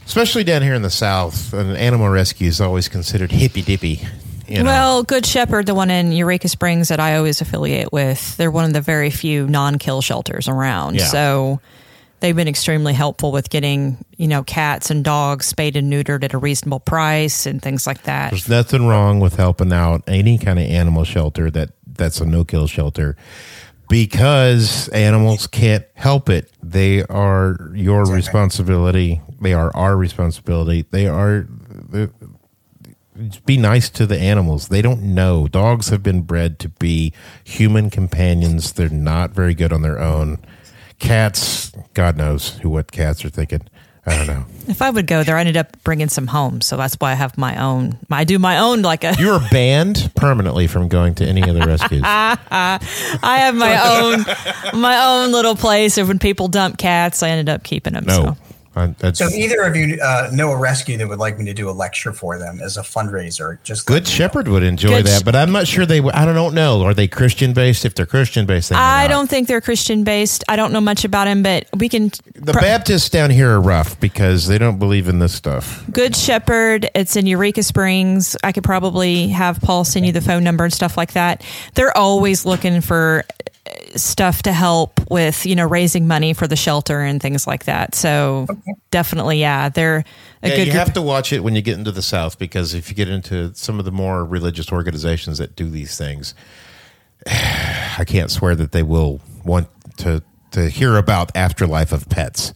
especially 0.06 0.44
down 0.44 0.62
here 0.62 0.74
in 0.74 0.82
the 0.82 0.90
South, 0.90 1.52
an 1.52 1.74
animal 1.76 2.08
rescue 2.08 2.48
is 2.48 2.60
always 2.60 2.88
considered 2.88 3.32
hippy 3.32 3.62
dippy. 3.62 4.00
You 4.46 4.62
know? 4.62 4.64
Well, 4.64 5.02
Good 5.02 5.26
Shepherd, 5.26 5.66
the 5.66 5.74
one 5.74 5.90
in 5.90 6.12
Eureka 6.12 6.48
Springs 6.48 6.88
that 6.88 7.00
I 7.00 7.16
always 7.16 7.40
affiliate 7.40 7.92
with, 7.92 8.36
they're 8.36 8.50
one 8.50 8.64
of 8.64 8.72
the 8.72 8.80
very 8.80 9.10
few 9.10 9.46
non-kill 9.46 10.00
shelters 10.00 10.48
around. 10.48 10.96
Yeah. 10.96 11.06
So 11.06 11.60
they've 12.20 12.36
been 12.36 12.48
extremely 12.48 12.92
helpful 12.94 13.32
with 13.32 13.50
getting 13.50 14.04
you 14.16 14.28
know 14.28 14.42
cats 14.42 14.90
and 14.90 15.04
dogs 15.04 15.46
spayed 15.46 15.76
and 15.76 15.92
neutered 15.92 16.24
at 16.24 16.34
a 16.34 16.38
reasonable 16.38 16.80
price 16.80 17.46
and 17.46 17.60
things 17.62 17.86
like 17.86 18.02
that. 18.04 18.30
There's 18.30 18.48
nothing 18.48 18.86
wrong 18.86 19.20
with 19.20 19.36
helping 19.36 19.72
out 19.72 20.02
any 20.06 20.38
kind 20.38 20.58
of 20.58 20.64
animal 20.66 21.04
shelter 21.04 21.50
that 21.50 21.70
that's 21.86 22.20
a 22.20 22.26
no 22.26 22.44
kill 22.44 22.66
shelter 22.66 23.16
because 23.88 24.88
animals 24.90 25.46
can't 25.46 25.84
help 25.94 26.28
it. 26.28 26.50
They 26.62 27.02
are 27.04 27.70
your 27.74 28.04
responsibility. 28.04 29.20
They 29.40 29.52
are 29.54 29.74
our 29.74 29.96
responsibility. 29.96 30.84
They 30.90 31.06
are. 31.06 31.46
they're- 31.88 32.10
Be 33.46 33.56
nice 33.56 33.88
to 33.90 34.06
the 34.06 34.18
animals. 34.18 34.68
They 34.68 34.80
don't 34.82 35.02
know. 35.02 35.48
Dogs 35.48 35.88
have 35.88 36.02
been 36.04 36.22
bred 36.22 36.58
to 36.60 36.68
be 36.68 37.12
human 37.42 37.90
companions. 37.90 38.72
They're 38.72 38.88
not 38.88 39.30
very 39.32 39.54
good 39.54 39.72
on 39.72 39.82
their 39.82 39.98
own. 39.98 40.38
Cats, 40.98 41.72
God 41.94 42.16
knows 42.16 42.58
who 42.58 42.70
what 42.70 42.90
cats 42.90 43.24
are 43.24 43.30
thinking. 43.30 43.62
I 44.06 44.16
don't 44.16 44.26
know. 44.26 44.46
If 44.68 44.80
I 44.80 44.88
would 44.88 45.06
go 45.06 45.22
there, 45.22 45.36
I 45.36 45.40
ended 45.40 45.58
up 45.58 45.76
bringing 45.84 46.08
some 46.08 46.26
home, 46.26 46.62
so 46.62 46.78
that's 46.78 46.94
why 46.94 47.12
I 47.12 47.14
have 47.14 47.36
my 47.36 47.62
own. 47.62 47.98
I 48.10 48.24
do 48.24 48.38
my 48.38 48.58
own 48.58 48.80
like 48.80 49.04
a. 49.04 49.14
You 49.18 49.32
were 49.32 49.40
banned 49.50 50.10
permanently 50.16 50.66
from 50.66 50.88
going 50.88 51.14
to 51.16 51.26
any 51.26 51.42
of 51.42 51.54
the 51.54 51.60
rescues. 51.60 52.02
I 52.06 52.78
have 53.22 53.54
my 53.54 54.00
own 54.00 54.80
my 54.80 55.04
own 55.04 55.32
little 55.32 55.56
place. 55.56 55.98
Of 55.98 56.08
when 56.08 56.18
people 56.18 56.48
dump 56.48 56.78
cats, 56.78 57.22
I 57.22 57.28
ended 57.28 57.50
up 57.52 57.62
keeping 57.62 57.92
them. 57.92 58.04
No, 58.06 58.12
So. 58.14 58.36
I, 58.78 58.86
that's 58.98 59.18
So 59.18 59.28
either 59.28 59.62
of 59.62 59.76
you 59.76 59.98
uh, 60.00 60.30
know 60.32 60.52
a 60.52 60.56
rescue 60.56 60.96
that 60.98 61.08
would 61.08 61.18
like 61.18 61.38
me 61.38 61.44
to 61.46 61.54
do 61.54 61.68
a 61.68 61.72
lecture 61.72 62.12
for 62.12 62.38
them 62.38 62.60
as 62.60 62.76
a 62.76 62.82
fundraiser, 62.82 63.62
just 63.62 63.86
Good 63.86 64.04
me 64.04 64.10
know. 64.10 64.14
Shepherd 64.14 64.48
would 64.48 64.62
enjoy 64.62 64.88
Good 64.88 65.06
that, 65.06 65.24
but 65.24 65.34
I'm 65.36 65.52
not 65.52 65.66
sure 65.66 65.84
they. 65.86 66.00
would 66.00 66.14
I 66.14 66.24
don't 66.24 66.54
know. 66.54 66.82
Are 66.82 66.94
they 66.94 67.08
Christian 67.08 67.52
based? 67.52 67.84
If 67.84 67.94
they're 67.94 68.06
Christian 68.06 68.46
based, 68.46 68.70
they 68.70 68.76
I 68.76 69.02
not. 69.02 69.08
don't 69.08 69.30
think 69.30 69.48
they're 69.48 69.60
Christian 69.60 70.04
based. 70.04 70.44
I 70.48 70.56
don't 70.56 70.72
know 70.72 70.80
much 70.80 71.04
about 71.04 71.24
them, 71.24 71.42
but 71.42 71.68
we 71.76 71.88
can. 71.88 72.10
The 72.34 72.52
pro- 72.52 72.62
Baptists 72.62 73.08
down 73.08 73.30
here 73.30 73.50
are 73.50 73.60
rough 73.60 73.98
because 74.00 74.46
they 74.46 74.58
don't 74.58 74.78
believe 74.78 75.08
in 75.08 75.18
this 75.18 75.34
stuff. 75.34 75.84
Good 75.90 76.14
Shepherd. 76.16 76.88
It's 76.94 77.16
in 77.16 77.26
Eureka 77.26 77.62
Springs. 77.62 78.36
I 78.42 78.52
could 78.52 78.64
probably 78.64 79.28
have 79.28 79.60
Paul 79.60 79.84
send 79.84 80.06
you 80.06 80.12
the 80.12 80.20
phone 80.20 80.44
number 80.44 80.64
and 80.64 80.72
stuff 80.72 80.96
like 80.96 81.12
that. 81.12 81.44
They're 81.74 81.96
always 81.96 82.44
looking 82.46 82.80
for 82.80 83.24
stuff 83.96 84.42
to 84.42 84.52
help 84.52 85.00
with, 85.10 85.46
you 85.46 85.56
know, 85.56 85.66
raising 85.66 86.06
money 86.06 86.32
for 86.32 86.46
the 86.46 86.56
shelter 86.56 87.00
and 87.00 87.20
things 87.22 87.46
like 87.46 87.64
that. 87.64 87.94
So 87.94 88.50
definitely, 88.90 89.40
yeah, 89.40 89.68
they're 89.68 90.04
a 90.42 90.50
Yeah, 90.50 90.56
good 90.56 90.66
you 90.66 90.72
group. 90.72 90.74
have 90.74 90.92
to 90.94 91.02
watch 91.02 91.32
it 91.32 91.42
when 91.44 91.56
you 91.56 91.62
get 91.62 91.78
into 91.78 91.92
the 91.92 92.02
South 92.02 92.38
because 92.38 92.74
if 92.74 92.88
you 92.90 92.96
get 92.96 93.08
into 93.08 93.54
some 93.54 93.78
of 93.78 93.84
the 93.84 93.92
more 93.92 94.24
religious 94.24 94.72
organizations 94.72 95.38
that 95.38 95.56
do 95.56 95.70
these 95.70 95.96
things, 95.98 96.34
I 97.26 98.04
can't 98.06 98.30
swear 98.30 98.54
that 98.56 98.72
they 98.72 98.82
will 98.82 99.20
want 99.44 99.68
to 99.98 100.22
to 100.52 100.70
hear 100.70 100.96
about 100.96 101.36
afterlife 101.36 101.92
of 101.92 102.08
pets. 102.08 102.54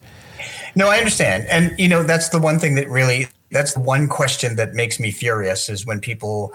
No, 0.75 0.89
I 0.89 0.99
understand. 0.99 1.47
And 1.49 1.79
you 1.79 1.89
know, 1.89 2.03
that's 2.05 2.31
the 2.31 2.41
one 2.41 2.59
thing 2.59 2.75
that 2.77 2.89
really 2.89 3.29
that's 3.51 3.75
the 3.75 3.81
one 3.81 4.09
question 4.09 4.57
that 4.57 4.75
makes 4.75 4.99
me 5.01 5.11
furious 5.13 5.69
is 5.69 5.87
when 5.87 6.01
people 6.01 6.53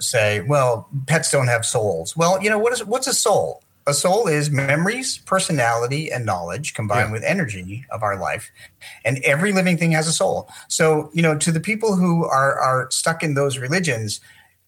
say, 0.00 0.42
"Well, 0.42 0.88
pets 1.08 1.30
don't 1.32 1.48
have 1.48 1.66
souls." 1.66 2.16
Well, 2.16 2.42
you 2.42 2.50
know, 2.50 2.58
what 2.60 2.72
is 2.74 2.84
what's 2.84 3.08
a 3.08 3.14
soul? 3.14 3.63
A 3.86 3.92
soul 3.92 4.26
is 4.26 4.50
memories, 4.50 5.18
personality, 5.18 6.10
and 6.10 6.24
knowledge 6.24 6.72
combined 6.72 7.08
Yeah. 7.08 7.12
with 7.12 7.24
energy 7.24 7.84
of 7.90 8.02
our 8.02 8.16
life. 8.18 8.50
And 9.04 9.18
every 9.24 9.52
living 9.52 9.76
thing 9.76 9.92
has 9.92 10.08
a 10.08 10.12
soul. 10.12 10.48
So, 10.68 11.10
you 11.12 11.20
know, 11.22 11.36
to 11.36 11.52
the 11.52 11.60
people 11.60 11.96
who 11.96 12.24
are 12.24 12.58
are 12.58 12.90
stuck 12.90 13.22
in 13.22 13.34
those 13.34 13.58
religions, 13.58 14.20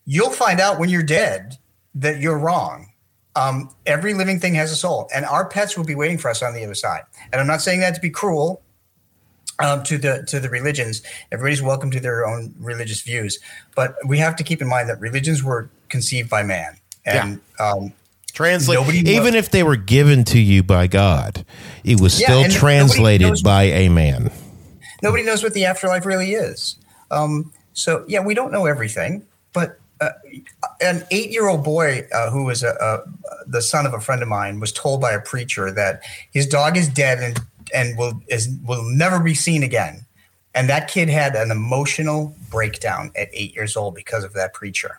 you'll 0.04 0.30
find 0.32 0.60
out 0.60 0.78
when 0.78 0.90
you're 0.90 1.02
dead 1.02 1.56
that 1.94 2.20
you're 2.20 2.38
wrong. 2.38 2.92
Um, 3.34 3.74
every 3.84 4.14
living 4.14 4.40
thing 4.40 4.54
has 4.54 4.72
a 4.72 4.76
soul, 4.76 5.08
and 5.14 5.24
our 5.26 5.46
pets 5.46 5.76
will 5.76 5.84
be 5.84 5.94
waiting 5.94 6.18
for 6.18 6.30
us 6.30 6.42
on 6.42 6.54
the 6.54 6.64
other 6.64 6.74
side. 6.74 7.02
And 7.32 7.40
I'm 7.40 7.46
not 7.46 7.60
saying 7.62 7.80
that 7.80 7.94
to 7.94 8.00
be 8.00 8.10
cruel 8.10 8.62
um, 9.58 9.82
to 9.84 9.96
the 9.98 10.24
to 10.28 10.40
the 10.40 10.50
religions. 10.50 11.02
Everybody's 11.32 11.62
welcome 11.62 11.90
to 11.90 12.00
their 12.00 12.26
own 12.26 12.54
religious 12.58 13.00
views, 13.02 13.38
but 13.74 13.94
we 14.06 14.18
have 14.18 14.36
to 14.36 14.44
keep 14.44 14.60
in 14.60 14.68
mind 14.68 14.88
that 14.90 15.00
religions 15.00 15.42
were 15.42 15.70
conceived 15.88 16.28
by 16.28 16.42
man, 16.42 16.76
and 17.04 17.40
um, 17.58 17.92
Translate 18.36 18.78
Nobody 18.78 19.02
knows- 19.02 19.14
even 19.14 19.34
if 19.34 19.50
they 19.50 19.62
were 19.62 19.76
given 19.76 20.22
to 20.24 20.38
you 20.38 20.62
by 20.62 20.88
God, 20.88 21.46
it 21.84 21.98
was 22.02 22.20
Yeah, 22.20 22.26
still 22.26 22.44
translated 22.50 23.28
knows- 23.28 23.40
by 23.42 23.62
a 23.62 23.88
man. 23.88 24.30
nobody 25.02 25.22
knows 25.22 25.42
what 25.42 25.54
the 25.54 25.64
afterlife 25.64 26.04
really 26.04 26.34
is. 26.34 26.76
Um, 27.10 27.50
so 27.72 28.04
yeah, 28.06 28.20
we 28.20 28.34
don't 28.34 28.52
know 28.52 28.66
everything, 28.66 29.22
but 29.54 29.80
uh, 30.02 30.10
an 30.82 31.02
eight-year-old 31.10 31.64
boy 31.64 32.06
uh, 32.12 32.28
who 32.30 32.44
was 32.44 32.62
a, 32.62 32.74
a, 32.78 33.10
the 33.46 33.62
son 33.62 33.86
of 33.86 33.94
a 33.94 34.00
friend 34.00 34.20
of 34.20 34.28
mine 34.28 34.60
was 34.60 34.70
told 34.70 35.00
by 35.00 35.12
a 35.12 35.20
preacher 35.20 35.70
that 35.70 36.02
his 36.30 36.46
dog 36.46 36.76
is 36.76 36.88
dead 36.88 37.18
and 37.20 37.40
and 37.74 37.96
will 37.96 38.20
is 38.28 38.50
will 38.66 38.82
never 38.84 39.18
be 39.18 39.32
seen 39.34 39.62
again. 39.62 40.04
And 40.54 40.68
that 40.68 40.88
kid 40.88 41.08
had 41.08 41.34
an 41.36 41.50
emotional 41.50 42.36
breakdown 42.50 43.12
at 43.16 43.28
eight 43.32 43.54
years 43.54 43.78
old 43.78 43.94
because 43.94 44.24
of 44.24 44.34
that 44.34 44.52
preacher. 44.52 44.98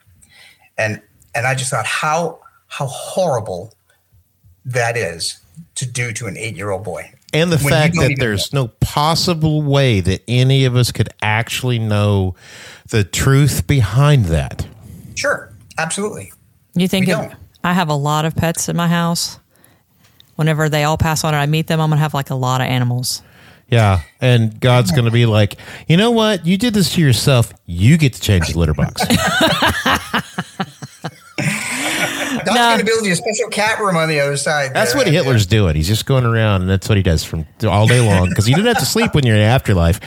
And 0.76 1.02
and 1.36 1.46
I 1.46 1.54
just 1.54 1.70
thought 1.70 1.86
how 1.86 2.40
how 2.68 2.88
horrible 2.88 3.73
that 4.65 4.98
is 4.98 5.39
to 5.76 5.85
do 5.85 6.11
to 6.14 6.27
an 6.27 6.38
eight-year-old 6.38 6.84
boy. 6.84 7.11
And 7.34 7.52
the 7.52 7.57
When 7.57 7.72
fact 7.72 7.95
that 7.95 8.11
even 8.11 8.19
there's 8.19 8.53
no 8.53 8.69
possible 8.80 9.61
way 9.61 9.99
that 9.99 10.23
any 10.27 10.65
of 10.65 10.76
us 10.76 10.91
could 10.91 11.10
actually 11.22 11.80
know 11.80 12.35
the 12.89 13.03
truth 13.03 13.68
behind 13.68 14.26
that. 14.26 14.68
Sure, 15.15 15.52
absolutely. 15.77 16.31
You 16.76 16.88
think 16.88 17.07
We. 17.07 17.14
I 17.64 17.73
have 17.73 17.89
a 17.89 17.95
lot 17.95 18.26
of 18.26 18.35
pets 18.35 18.69
in 18.69 18.77
my 18.77 18.88
house. 18.88 19.39
Whenever 20.35 20.69
they 20.69 20.84
all 20.84 20.98
pass 20.98 21.23
on 21.23 21.34
and 21.34 21.41
I 21.41 21.48
meet 21.48 21.68
them, 21.68 21.81
I'm 21.81 21.89
gonna 21.89 21.99
have 21.99 22.14
like 22.14 22.30
a 22.30 22.35
lot 22.35 22.61
of 22.61 22.68
animals. 22.68 23.23
Yeah. 23.69 24.02
And 24.22 24.60
God's 24.60 24.91
going 24.91 25.06
to 25.06 25.11
be 25.11 25.26
like, 25.26 25.57
you 25.88 25.98
know 25.98 26.11
what? 26.11 26.45
You 26.45 26.57
did 26.57 26.73
this 26.73 26.94
to 26.94 27.02
yourself. 27.02 27.52
You 27.65 27.98
get 27.98 28.14
to 28.14 28.22
change 28.22 28.48
the 28.48 28.57
litter 28.57 28.73
box. 28.73 29.02
God's 31.38 32.46
No. 32.48 32.54
going 32.54 32.80
to 32.80 32.86
build 32.86 33.06
you 33.06 33.12
a 33.12 33.16
special 33.16 33.50
cat 33.50 33.80
room 33.80 33.96
on 33.96 34.10
the 34.10 34.20
other 34.20 34.38
side. 34.38 34.74
That's 34.74 34.94
there. 34.94 35.04
what 35.04 35.08
Hitler's 35.12 35.46
doing. 35.46 35.76
He's 35.76 35.88
just 35.88 36.06
going 36.06 36.26
around, 36.26 36.62
and 36.62 36.70
that's 36.70 36.88
what 36.90 36.98
he 36.98 37.04
does 37.04 37.24
from 37.24 37.46
all 37.68 37.88
day 37.88 38.00
long. 38.00 38.30
Because 38.30 38.46
he 38.46 38.54
didn't 38.54 38.68
have 38.68 38.80
to 38.80 38.86
sleep 38.86 39.14
when 39.14 39.26
you're 39.26 39.36
in 39.36 39.42
afterlife. 39.42 40.00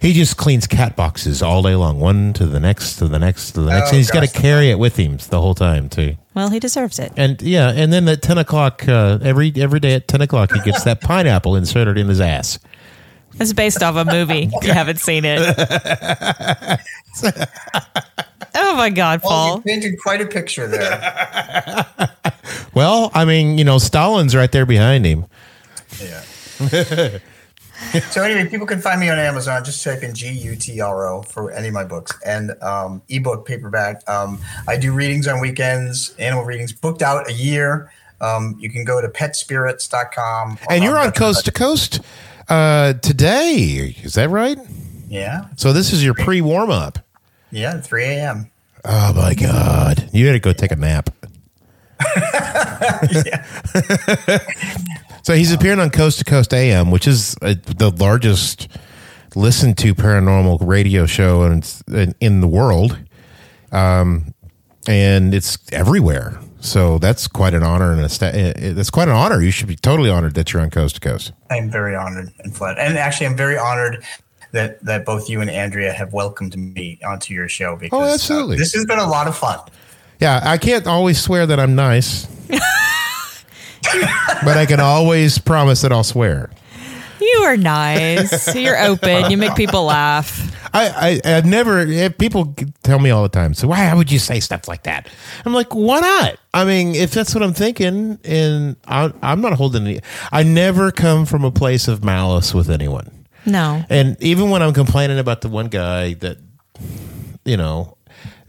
He 0.00 0.12
just 0.12 0.36
cleans 0.36 0.66
cat 0.66 0.96
boxes 0.96 1.42
all 1.42 1.62
day 1.62 1.74
long, 1.74 1.98
one 2.00 2.32
to 2.34 2.46
the 2.46 2.60
next, 2.60 2.96
to 2.96 3.08
the 3.08 3.18
next, 3.18 3.52
to 3.52 3.60
the 3.62 3.70
next. 3.70 3.86
Oh, 3.86 3.88
and 3.90 3.96
he's 3.96 4.10
got 4.10 4.20
to 4.20 4.28
carry 4.28 4.70
it 4.70 4.78
with 4.78 4.96
him 4.96 5.16
the 5.30 5.40
whole 5.40 5.54
time 5.54 5.88
too. 5.88 6.16
Well, 6.34 6.50
he 6.50 6.60
deserves 6.60 6.98
it. 6.98 7.12
And 7.16 7.40
yeah, 7.42 7.70
and 7.74 7.92
then 7.92 8.06
at 8.08 8.22
ten 8.22 8.38
o'clock, 8.38 8.86
uh, 8.88 9.18
every 9.22 9.52
every 9.56 9.80
day 9.80 9.94
at 9.94 10.06
ten 10.08 10.20
o'clock, 10.20 10.52
he 10.52 10.60
gets 10.60 10.84
that 10.84 11.00
pineapple 11.00 11.56
inserted 11.56 11.98
in 11.98 12.08
his 12.08 12.20
ass. 12.20 12.58
It's 13.38 13.52
based 13.52 13.82
off 13.82 13.96
a 13.96 14.04
movie. 14.04 14.48
If 14.52 14.66
you 14.66 14.72
haven't 14.72 14.98
seen 14.98 15.24
it. 15.26 15.40
oh 18.56 18.74
my 18.76 18.90
God, 18.90 19.20
Well, 19.22 19.30
Paul. 19.30 19.56
you 19.56 19.62
painted 19.62 19.98
quite 20.00 20.20
a 20.20 20.26
picture 20.26 20.66
there. 20.66 21.86
Well, 22.74 23.10
I 23.14 23.24
mean, 23.24 23.56
you 23.56 23.64
know, 23.64 23.78
Stalin's 23.78 24.36
right 24.36 24.52
there 24.52 24.66
behind 24.66 25.06
him. 25.06 25.24
yeah. 25.98 26.20
so 28.10 28.22
anyway, 28.22 28.46
people 28.50 28.66
can 28.66 28.80
find 28.82 29.00
me 29.00 29.08
on 29.08 29.18
Amazon. 29.18 29.64
Just 29.64 29.82
type 29.82 30.02
in 30.02 30.14
G 30.14 30.28
U 30.30 30.56
T 30.56 30.80
R 30.82 31.08
O 31.08 31.22
for 31.22 31.50
any 31.52 31.68
of 31.68 31.74
my 31.74 31.84
books 31.84 32.12
and 32.26 32.52
um, 32.62 33.00
ebook, 33.08 33.46
paperback. 33.46 34.06
Um, 34.08 34.38
I 34.68 34.76
do 34.76 34.92
readings 34.92 35.26
on 35.26 35.40
weekends, 35.40 36.14
animal 36.18 36.44
readings, 36.44 36.72
booked 36.72 37.00
out 37.00 37.30
a 37.30 37.32
year. 37.32 37.90
Um, 38.20 38.56
you 38.58 38.68
can 38.70 38.84
go 38.84 39.00
to 39.00 39.08
petspirits.com. 39.08 40.58
And 40.68 40.84
you're 40.84 40.98
on 40.98 41.12
coast 41.12 41.46
to 41.46 41.52
coast 41.52 42.00
uh, 42.50 42.92
today. 42.94 43.96
Is 44.02 44.14
that 44.14 44.28
right? 44.28 44.58
Yeah. 45.08 45.46
So 45.56 45.72
this 45.72 45.94
is 45.94 46.04
your 46.04 46.12
pre 46.14 46.42
warm 46.42 46.70
up. 46.70 46.98
Yeah. 47.50 47.80
3 47.80 48.04
a.m. 48.04 48.50
Oh 48.84 49.12
my 49.14 49.34
god! 49.34 50.08
You 50.12 50.26
got 50.26 50.32
to 50.32 50.38
go 50.38 50.52
take 50.52 50.70
a 50.70 50.76
nap. 50.76 51.10
so 55.22 55.34
he's 55.34 55.52
appearing 55.52 55.80
on 55.80 55.90
Coast 55.90 56.20
to 56.20 56.24
Coast 56.24 56.54
AM, 56.54 56.92
which 56.92 57.08
is 57.08 57.36
uh, 57.42 57.54
the 57.64 57.90
largest 57.90 58.68
listened 59.34 59.76
to 59.78 59.94
paranormal 59.94 60.58
radio 60.60 61.06
show 61.06 61.42
in, 61.44 61.62
in, 61.88 62.14
in 62.20 62.40
the 62.40 62.46
world, 62.46 62.96
um, 63.72 64.32
and 64.86 65.34
it's 65.34 65.58
everywhere. 65.72 66.38
So 66.60 66.98
that's 66.98 67.28
quite 67.28 67.54
an 67.54 67.62
honor 67.62 67.92
and 67.92 68.00
a 68.00 68.08
sta- 68.08 68.26
uh, 68.26 68.74
that's 68.74 68.90
quite 68.90 69.08
an 69.08 69.14
honor. 69.14 69.40
You 69.40 69.50
should 69.50 69.68
be 69.68 69.76
totally 69.76 70.10
honored 70.10 70.34
that 70.34 70.52
you're 70.52 70.62
on 70.62 70.70
Coast 70.70 70.96
to 70.96 71.00
Coast. 71.00 71.32
I'm 71.50 71.70
very 71.70 71.94
honored 71.94 72.32
and 72.40 72.54
flattered. 72.54 72.80
And 72.80 72.98
actually, 72.98 73.26
I'm 73.26 73.36
very 73.36 73.58
honored 73.58 74.04
that, 74.52 74.82
that 74.84 75.04
both 75.04 75.28
you 75.28 75.40
and 75.40 75.50
Andrea 75.50 75.92
have 75.92 76.12
welcomed 76.12 76.56
me 76.56 76.98
onto 77.06 77.34
your 77.34 77.48
show 77.48 77.76
because 77.76 78.10
uh, 78.10 78.14
absolutely. 78.14 78.56
this 78.56 78.72
has 78.74 78.84
been 78.86 78.98
a 78.98 79.08
lot 79.08 79.26
of 79.26 79.36
fun. 79.36 79.58
Yeah, 80.20 80.40
I 80.42 80.58
can't 80.58 80.86
always 80.86 81.20
swear 81.20 81.46
that 81.46 81.60
I'm 81.60 81.74
nice, 81.74 82.26
but 82.48 82.60
I 84.56 84.64
can 84.66 84.80
always 84.80 85.38
promise 85.38 85.82
that 85.82 85.92
I'll 85.92 86.04
swear. 86.04 86.50
You 87.20 87.42
are 87.44 87.56
nice. 87.56 88.54
You're 88.54 88.80
open. 88.82 89.30
You 89.30 89.36
make 89.36 89.54
people 89.56 89.84
laugh. 89.84 90.52
I, 90.74 91.20
I, 91.24 91.36
I've 91.36 91.46
never. 91.46 91.78
eh, 91.80 92.10
People 92.10 92.54
tell 92.82 92.98
me 92.98 93.10
all 93.10 93.22
the 93.22 93.30
time. 93.30 93.54
So 93.54 93.68
why 93.68 93.92
would 93.94 94.12
you 94.12 94.18
say 94.18 94.40
stuff 94.40 94.68
like 94.68 94.82
that? 94.82 95.08
I'm 95.44 95.54
like, 95.54 95.74
why 95.74 96.00
not? 96.00 96.36
I 96.52 96.64
mean, 96.64 96.94
if 96.94 97.12
that's 97.12 97.34
what 97.34 97.42
I'm 97.42 97.54
thinking, 97.54 98.18
and 98.24 98.76
I, 98.86 99.12
I'm 99.22 99.40
not 99.40 99.54
holding 99.54 99.86
any. 99.86 100.00
I 100.30 100.42
never 100.42 100.90
come 100.92 101.24
from 101.24 101.44
a 101.44 101.50
place 101.50 101.88
of 101.88 102.04
malice 102.04 102.52
with 102.54 102.70
anyone. 102.70 103.15
No. 103.46 103.84
And 103.88 104.20
even 104.20 104.50
when 104.50 104.62
I'm 104.62 104.74
complaining 104.74 105.18
about 105.18 105.40
the 105.40 105.48
one 105.48 105.68
guy 105.68 106.14
that, 106.14 106.38
you 107.44 107.56
know, 107.56 107.96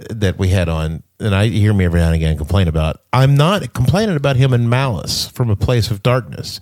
that 0.10 0.38
we 0.38 0.50
had 0.50 0.68
on, 0.70 1.04
and 1.20 1.34
I 1.34 1.48
hear 1.48 1.74
me 1.74 1.86
every 1.86 2.00
now 2.00 2.08
and 2.08 2.16
again 2.16 2.38
complain 2.38 2.68
about, 2.68 3.02
I'm 3.14 3.36
not 3.36 3.74
complaining 3.74 4.16
about 4.16 4.36
him 4.36 4.54
in 4.54 4.68
malice 4.70 5.30
from 5.30 5.50
a 5.50 5.56
place 5.56 5.92
of 5.92 6.04
darkness. 6.04 6.60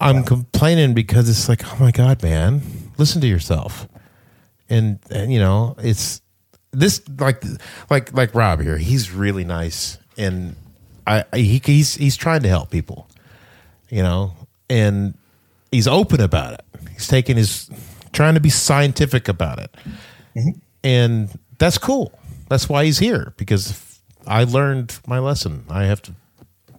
I'm 0.00 0.22
complaining 0.22 0.94
because 0.94 1.28
it's 1.28 1.48
like, 1.48 1.62
oh 1.72 1.76
my 1.80 1.90
God, 1.90 2.22
man, 2.22 2.62
listen 2.98 3.20
to 3.20 3.26
yourself. 3.26 3.88
And, 4.68 5.00
and 5.10 5.32
you 5.32 5.40
know, 5.40 5.74
it's 5.78 6.20
this 6.72 7.02
like 7.18 7.42
like 7.90 8.12
like 8.12 8.34
Rob 8.34 8.60
here. 8.60 8.76
He's 8.76 9.10
really 9.10 9.44
nice, 9.44 9.98
and 10.16 10.54
I, 11.06 11.24
he, 11.34 11.60
he's 11.64 11.94
he's 11.94 12.16
trying 12.16 12.42
to 12.42 12.48
help 12.48 12.70
people, 12.70 13.08
you 13.88 14.02
know, 14.02 14.34
and 14.68 15.14
he's 15.72 15.88
open 15.88 16.20
about 16.20 16.54
it. 16.54 16.64
He's 16.98 17.06
taking 17.06 17.36
his 17.36 17.70
trying 18.12 18.34
to 18.34 18.40
be 18.40 18.50
scientific 18.50 19.28
about 19.28 19.60
it, 19.60 19.72
mm-hmm. 20.34 20.58
and 20.82 21.30
that's 21.58 21.78
cool. 21.78 22.18
That's 22.48 22.68
why 22.68 22.86
he's 22.86 22.98
here 22.98 23.34
because 23.36 24.00
I 24.26 24.42
learned 24.42 24.98
my 25.06 25.20
lesson. 25.20 25.64
I 25.70 25.84
have 25.84 26.02
to 26.02 26.14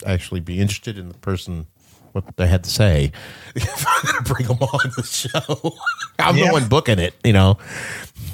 actually 0.06 0.42
be 0.42 0.60
interested 0.60 0.98
in 0.98 1.08
the 1.08 1.18
person 1.20 1.68
what 2.12 2.36
they 2.36 2.48
had 2.48 2.66
to 2.66 2.70
say 2.70 3.14
if 3.56 3.86
I'm 3.88 4.12
going 4.12 4.24
to 4.26 4.34
bring 4.34 4.48
them 4.48 4.58
on 4.58 4.92
the 4.98 5.04
show. 5.04 5.78
I'm 6.20 6.36
the 6.36 6.50
one 6.50 6.68
booking 6.68 7.00
it, 7.00 7.14
you 7.24 7.32
know. 7.32 7.60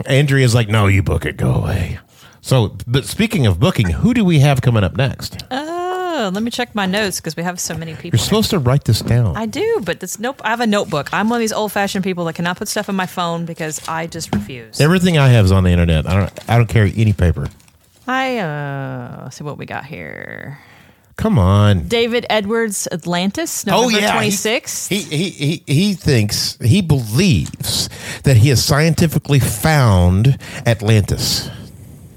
Andrea's 0.08 0.56
like, 0.56 0.70
"No, 0.70 0.88
you 0.88 1.04
book 1.04 1.24
it. 1.24 1.38
Go 1.38 1.54
away." 1.54 2.00
So, 2.42 2.78
but 2.88 3.06
speaking 3.06 3.46
of 3.46 3.60
booking, 3.60 3.92
who 3.92 4.16
do 4.16 4.26
we 4.26 4.40
have 4.40 4.64
coming 4.64 4.84
up 4.84 4.98
next? 4.98 5.44
Uh, 5.52 5.75
Oh, 6.18 6.30
let 6.34 6.44
me 6.44 6.50
check 6.50 6.74
my 6.74 6.86
notes 6.86 7.20
because 7.20 7.36
we 7.36 7.44
have 7.44 7.60
so 7.60 7.76
many 7.76 7.94
people. 7.94 8.18
You're 8.18 8.26
supposed 8.26 8.50
to 8.52 8.60
write 8.60 8.86
this 8.86 9.02
down. 9.02 9.36
I 9.36 9.46
do, 9.48 9.82
but 9.84 10.00
this 10.00 10.18
nope. 10.18 10.40
I 10.46 10.50
have 10.52 10.62
a 10.62 10.68
notebook. 10.68 11.14
I'm 11.14 11.28
one 11.28 11.38
of 11.38 11.42
these 11.42 11.52
old 11.52 11.74
fashioned 11.74 12.06
people 12.06 12.24
that 12.26 12.34
cannot 12.36 12.56
put 12.56 12.70
stuff 12.70 12.88
in 12.88 12.96
my 12.96 13.06
phone 13.06 13.46
because 13.46 13.86
I 13.90 14.08
just 14.08 14.34
refuse. 14.34 14.80
Everything 14.80 15.18
I 15.18 15.28
have 15.28 15.44
is 15.44 15.52
on 15.52 15.66
the 15.66 15.72
internet. 15.72 16.08
I 16.08 16.18
don't. 16.18 16.50
I 16.50 16.56
don't 16.58 16.70
carry 16.70 16.94
any 16.96 17.12
paper. 17.12 17.48
I 18.08 18.38
uh 18.38 19.22
let's 19.24 19.36
see 19.36 19.44
what 19.44 19.58
we 19.58 19.66
got 19.66 19.86
here. 19.86 20.60
Come 21.18 21.38
on. 21.38 21.88
David 21.88 22.26
Edwards, 22.30 22.88
Atlantis, 22.92 23.66
November 23.66 24.08
twenty 24.08 24.32
sixth. 24.32 24.90
Oh, 24.92 24.96
He, 24.96 25.02
he 25.02 25.30
he 25.30 25.64
he 25.66 25.94
thinks 25.96 26.58
he 26.62 26.82
believes 26.82 27.90
that 28.24 28.38
he 28.38 28.50
has 28.50 28.64
scientifically 28.64 29.40
found 29.40 30.38
Atlantis. 30.66 31.50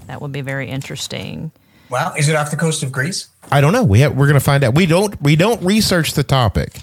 That 0.06 0.22
would 0.22 0.32
be 0.32 0.40
very 0.40 0.68
interesting. 0.68 1.50
Wow. 1.90 2.14
Is 2.16 2.28
it 2.28 2.36
off 2.36 2.50
the 2.50 2.56
coast 2.56 2.82
of 2.82 2.92
Greece? 2.92 3.28
I 3.50 3.60
don't 3.60 3.72
know. 3.72 3.84
We 3.84 4.00
have, 4.00 4.14
we're 4.16 4.26
going 4.26 4.34
to 4.34 4.44
find 4.44 4.62
out. 4.64 4.74
We 4.74 4.86
don't 4.86 5.20
we 5.22 5.36
don't 5.36 5.62
research 5.62 6.12
the 6.12 6.22
topic 6.24 6.80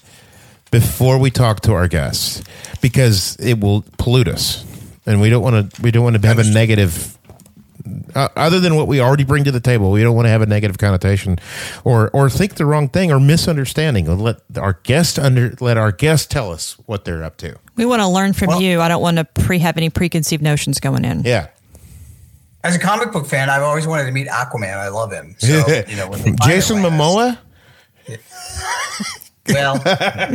before 0.72 1.18
we 1.20 1.30
talk 1.32 1.62
to 1.62 1.74
our 1.74 1.88
guests 1.88 2.44
because 2.82 3.36
it 3.38 3.60
will 3.60 3.84
pollute 3.98 4.28
us, 4.28 4.66
and 5.06 5.22
we 5.22 5.30
don't 5.30 5.44
want 5.44 5.74
to. 5.74 5.82
We 5.82 5.92
don't 5.92 6.04
want 6.04 6.20
to 6.22 6.28
have 6.28 6.40
a 6.40 6.44
negative. 6.44 7.12
Uh, 8.16 8.30
other 8.36 8.60
than 8.60 8.76
what 8.76 8.88
we 8.88 9.00
already 9.00 9.24
bring 9.26 9.44
to 9.44 9.52
the 9.52 9.60
table, 9.60 9.92
we 9.92 10.02
don't 10.02 10.16
want 10.16 10.26
to 10.26 10.30
have 10.30 10.42
a 10.42 10.48
negative 10.48 10.80
connotation, 10.80 11.38
or 11.84 12.10
or 12.12 12.30
think 12.32 12.56
the 12.56 12.66
wrong 12.66 12.90
thing, 12.90 13.12
or 13.12 13.20
misunderstanding. 13.20 14.06
Let 14.18 14.38
our 14.58 14.80
guest 14.84 15.20
under 15.20 15.54
let 15.60 15.78
our 15.78 15.92
guest 15.92 16.32
tell 16.32 16.52
us 16.52 16.78
what 16.88 17.06
they're 17.06 17.24
up 17.24 17.38
to. 17.38 17.56
We 17.76 17.86
want 17.86 18.02
to 18.02 18.08
learn 18.08 18.34
from 18.34 18.48
Well- 18.48 18.62
you. 18.62 18.82
I 18.82 18.88
don't 18.88 19.04
want 19.04 19.18
to 19.18 19.26
pre 19.26 19.60
have 19.60 19.78
any 19.78 19.92
preconceived 19.92 20.42
notions 20.42 20.80
going 20.80 21.06
in. 21.06 21.22
Yeah, 21.26 21.48
As 22.66 22.76
a 22.76 22.80
comic 22.80 23.12
book 23.12 23.28
fan, 23.28 23.48
I've 23.50 23.62
always 23.62 23.86
wanted 23.86 24.06
to 24.06 24.12
meet 24.12 24.28
Aquaman. 24.28 24.76
I 24.76 24.88
love 24.90 25.12
him. 25.12 25.36
So, 25.38 25.64
you 25.88 25.96
know, 25.96 26.10
when 26.10 26.36
Jason 26.44 26.78
Momoa. 26.78 27.38
Well, 29.48 29.78
That 29.78 30.32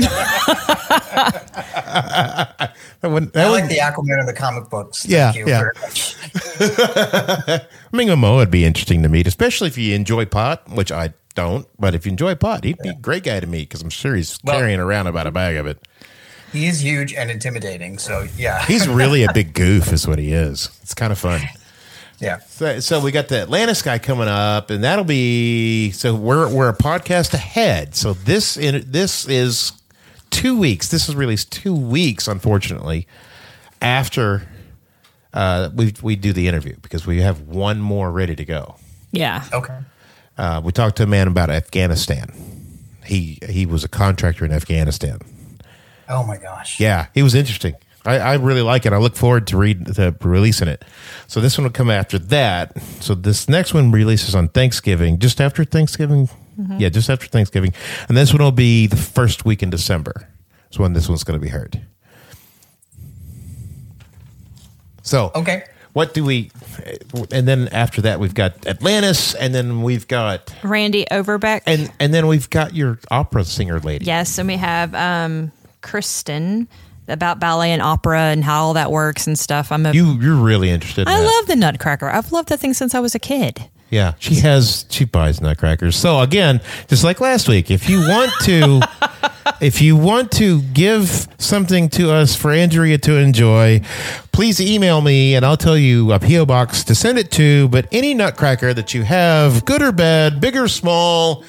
would, 3.02 3.32
that 3.32 3.46
I 3.46 3.50
like 3.50 3.68
the 3.68 3.78
Aquaman 3.78 4.20
of 4.20 4.26
the 4.26 4.32
comic 4.32 4.70
books. 4.70 5.02
Thank 5.02 5.12
Yeah, 5.12 5.32
you 5.34 5.48
yeah. 5.48 5.58
very 5.60 5.72
much. 5.82 6.14
I 7.92 7.96
mean, 7.96 8.06
Momoa 8.08 8.36
would 8.36 8.50
be 8.52 8.64
interesting 8.64 9.02
to 9.02 9.08
meet, 9.08 9.26
especially 9.26 9.66
if 9.68 9.76
you 9.76 9.94
enjoy 9.96 10.26
pot, 10.26 10.62
which 10.68 10.92
I 10.92 11.12
don't. 11.34 11.66
But 11.78 11.96
if 11.96 12.06
you 12.06 12.10
enjoy 12.12 12.36
pot, 12.36 12.62
he'd 12.62 12.78
be 12.78 12.90
a 12.90 12.94
great 12.94 13.24
guy 13.24 13.40
to 13.40 13.46
meet 13.48 13.68
because 13.68 13.82
I'm 13.82 13.90
sure 13.90 14.14
he's 14.14 14.38
Well- 14.44 14.56
carrying 14.58 14.78
around 14.78 15.08
about 15.08 15.26
a 15.26 15.32
bag 15.32 15.56
of 15.56 15.66
it. 15.66 15.84
He 16.52 16.66
is 16.66 16.80
huge 16.82 17.12
and 17.14 17.30
intimidating. 17.32 17.98
So, 17.98 18.26
yeah. 18.36 18.64
He's 18.66 18.86
really 18.88 19.24
a 19.24 19.32
big 19.32 19.54
goof, 19.54 19.92
is 19.92 20.06
what 20.06 20.18
he 20.20 20.32
is. 20.32 20.68
It's 20.82 20.94
kind 20.94 21.10
of 21.12 21.18
fun. 21.18 21.40
Yeah. 22.20 22.38
So, 22.40 22.80
so 22.80 23.00
we 23.00 23.12
got 23.12 23.28
the 23.28 23.40
Atlantis 23.40 23.82
guy 23.82 23.98
coming 23.98 24.28
up, 24.28 24.70
and 24.70 24.84
that'll 24.84 25.04
be 25.04 25.90
so 25.90 26.14
we're 26.14 26.52
we're 26.52 26.68
a 26.68 26.76
podcast 26.76 27.34
ahead. 27.34 27.94
So 27.94 28.12
this 28.12 28.56
in 28.56 28.84
this 28.86 29.28
is 29.28 29.72
two 30.30 30.58
weeks. 30.58 30.88
This 30.88 31.08
is 31.08 31.16
released 31.16 31.50
two 31.50 31.74
weeks, 31.74 32.28
unfortunately, 32.28 33.06
after 33.80 34.46
uh, 35.32 35.70
we 35.74 35.94
we 36.02 36.16
do 36.16 36.32
the 36.32 36.48
interview 36.48 36.76
because 36.82 37.06
we 37.06 37.20
have 37.20 37.40
one 37.42 37.80
more 37.80 38.10
ready 38.10 38.36
to 38.36 38.44
go. 38.44 38.76
Yeah. 39.12 39.44
Okay. 39.52 39.78
Uh, 40.38 40.60
we 40.64 40.72
talked 40.72 40.96
to 40.96 41.02
a 41.02 41.06
man 41.06 41.28
about 41.28 41.50
Afghanistan. 41.50 42.32
He 43.04 43.38
he 43.48 43.66
was 43.66 43.84
a 43.84 43.88
contractor 43.88 44.44
in 44.44 44.52
Afghanistan. 44.52 45.18
Oh, 46.08 46.24
my 46.24 46.36
gosh. 46.36 46.80
Yeah, 46.80 47.06
he 47.14 47.22
was 47.22 47.34
interesting. 47.36 47.76
I, 48.06 48.18
I 48.18 48.34
really 48.36 48.62
like 48.62 48.86
it. 48.86 48.92
I 48.92 48.96
look 48.98 49.14
forward 49.16 49.46
to 49.48 49.56
read 49.58 49.94
to 49.96 50.14
releasing 50.22 50.68
it. 50.68 50.84
So 51.26 51.40
this 51.40 51.58
one 51.58 51.64
will 51.64 51.70
come 51.72 51.90
after 51.90 52.18
that. 52.18 52.80
So 53.00 53.14
this 53.14 53.48
next 53.48 53.74
one 53.74 53.90
releases 53.92 54.34
on 54.34 54.48
Thanksgiving, 54.48 55.18
just 55.18 55.40
after 55.40 55.64
Thanksgiving. 55.64 56.28
Yeah, 56.78 56.90
just 56.90 57.08
after 57.08 57.26
Thanksgiving, 57.26 57.72
and 58.08 58.16
this 58.18 58.34
one 58.34 58.42
will 58.42 58.52
be 58.52 58.86
the 58.86 58.96
first 58.96 59.46
week 59.46 59.62
in 59.62 59.70
December. 59.70 60.28
Is 60.70 60.78
when 60.78 60.92
this 60.92 61.08
one's 61.08 61.24
going 61.24 61.38
to 61.40 61.42
be 61.42 61.48
heard. 61.50 61.80
So 65.02 65.32
Okay. 65.34 65.64
what 65.94 66.12
do 66.14 66.24
we? 66.24 66.50
And 67.32 67.48
then 67.48 67.68
after 67.68 68.02
that, 68.02 68.20
we've 68.20 68.34
got 68.34 68.66
Atlantis, 68.66 69.34
and 69.34 69.54
then 69.54 69.82
we've 69.82 70.06
got 70.06 70.52
Randy 70.62 71.06
Overbeck. 71.10 71.62
and 71.66 71.90
and 71.98 72.12
then 72.12 72.26
we've 72.26 72.48
got 72.50 72.74
your 72.74 72.98
opera 73.10 73.44
singer 73.44 73.80
lady. 73.80 74.04
yes, 74.04 74.38
and 74.38 74.46
we 74.46 74.56
have 74.56 74.94
um, 74.94 75.52
Kristen 75.80 76.68
about 77.10 77.40
ballet 77.40 77.72
and 77.72 77.82
opera 77.82 78.20
and 78.20 78.42
how 78.44 78.64
all 78.64 78.74
that 78.74 78.90
works 78.90 79.26
and 79.26 79.38
stuff. 79.38 79.72
I'm 79.72 79.84
a 79.86 79.92
You 79.92 80.12
you're 80.20 80.36
really 80.36 80.70
interested. 80.70 81.02
In 81.02 81.08
I 81.08 81.20
love 81.20 81.46
the 81.46 81.56
Nutcracker. 81.56 82.08
I've 82.08 82.32
loved 82.32 82.48
that 82.48 82.60
thing 82.60 82.74
since 82.74 82.94
I 82.94 83.00
was 83.00 83.14
a 83.14 83.18
kid. 83.18 83.68
Yeah, 83.90 84.14
she 84.20 84.36
has. 84.36 84.86
She 84.88 85.04
buys 85.04 85.40
nutcrackers. 85.40 85.96
So 85.96 86.20
again, 86.20 86.60
just 86.86 87.02
like 87.02 87.20
last 87.20 87.48
week, 87.48 87.72
if 87.72 87.88
you 87.88 88.00
want 88.08 88.30
to, 88.42 88.80
if 89.60 89.82
you 89.82 89.96
want 89.96 90.30
to 90.32 90.62
give 90.62 91.26
something 91.38 91.88
to 91.90 92.12
us 92.12 92.36
for 92.36 92.52
Andrea 92.52 92.98
to 92.98 93.16
enjoy, 93.16 93.80
please 94.30 94.60
email 94.60 95.00
me 95.00 95.34
and 95.34 95.44
I'll 95.44 95.56
tell 95.56 95.76
you 95.76 96.12
a 96.12 96.20
PO 96.20 96.46
box 96.46 96.84
to 96.84 96.94
send 96.94 97.18
it 97.18 97.32
to. 97.32 97.68
But 97.68 97.88
any 97.90 98.14
nutcracker 98.14 98.72
that 98.72 98.94
you 98.94 99.02
have, 99.02 99.64
good 99.64 99.82
or 99.82 99.90
bad, 99.90 100.40
big 100.40 100.56
or 100.56 100.68
small, 100.68 101.44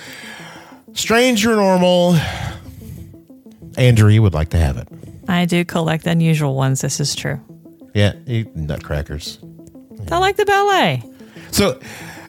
strange 0.93 1.45
or 1.45 1.55
normal, 1.55 2.17
Andrea 3.77 4.19
would 4.19 4.33
like 4.33 4.49
to 4.49 4.57
have 4.57 4.77
it. 4.77 4.87
I 5.31 5.45
do 5.45 5.63
collect 5.63 6.07
unusual 6.07 6.55
ones. 6.55 6.81
This 6.81 6.99
is 6.99 7.15
true. 7.15 7.39
Yeah, 7.93 8.13
eat 8.27 8.53
nutcrackers. 8.53 9.39
I 10.11 10.17
like 10.17 10.35
the 10.35 10.45
ballet. 10.45 11.03
So, 11.51 11.79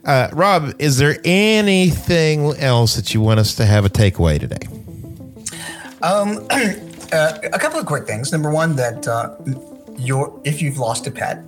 uh, 0.04 0.28
Rob, 0.32 0.72
is 0.78 0.98
there 0.98 1.18
anything 1.24 2.54
else 2.58 2.94
that 2.94 3.12
you 3.12 3.20
want 3.20 3.40
us 3.40 3.56
to 3.56 3.66
have 3.66 3.84
a 3.84 3.90
takeaway 3.90 4.38
today? 4.38 4.68
Um, 6.00 6.46
uh, 7.12 7.38
a 7.42 7.58
couple 7.58 7.80
of 7.80 7.86
quick 7.86 8.06
things. 8.06 8.30
Number 8.30 8.52
one, 8.52 8.76
that 8.76 9.08
uh, 9.08 9.36
your 9.98 10.40
if 10.44 10.62
you've 10.62 10.78
lost 10.78 11.04
a 11.08 11.10
pet, 11.10 11.38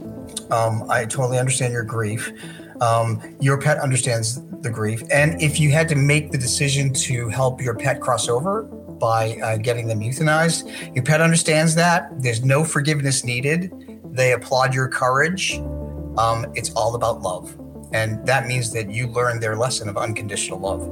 um, 0.51 0.85
I 0.91 1.05
totally 1.05 1.39
understand 1.39 1.73
your 1.73 1.85
grief. 1.85 2.33
Um, 2.81 3.23
your 3.41 3.61
pet 3.61 3.79
understands 3.79 4.43
the 4.63 4.71
grief, 4.71 5.05
and 5.13 5.41
if 5.41 5.61
you 5.61 5.71
had 5.71 5.89
to 5.91 5.95
make 5.95 6.33
the 6.33 6.39
decision 6.39 6.93
to 6.95 7.29
help 7.29 7.61
your 7.61 7.75
pet 7.77 8.01
cross 8.01 8.29
over 8.29 8.69
by 8.99 9.37
uh, 9.43 9.57
getting 9.59 9.87
them 9.89 10.01
euthanized, 10.01 10.95
your 10.95 11.05
pet 11.05 11.21
understands 11.21 11.75
that. 11.75 12.09
There's 12.23 12.45
no 12.45 12.65
forgiveness 12.65 13.25
needed. 13.25 13.73
They 14.05 14.33
applaud 14.33 14.75
your 14.75 14.89
courage. 14.89 15.55
Um, 16.17 16.47
it's 16.55 16.73
all 16.75 16.95
about 16.95 17.23
love, 17.23 17.57
and 17.93 18.25
that 18.27 18.47
means 18.47 18.73
that 18.73 18.89
you 18.91 19.09
learn 19.09 19.41
their 19.41 19.57
lesson 19.57 19.89
of 19.89 19.97
unconditional 19.97 20.61
love. 20.61 20.83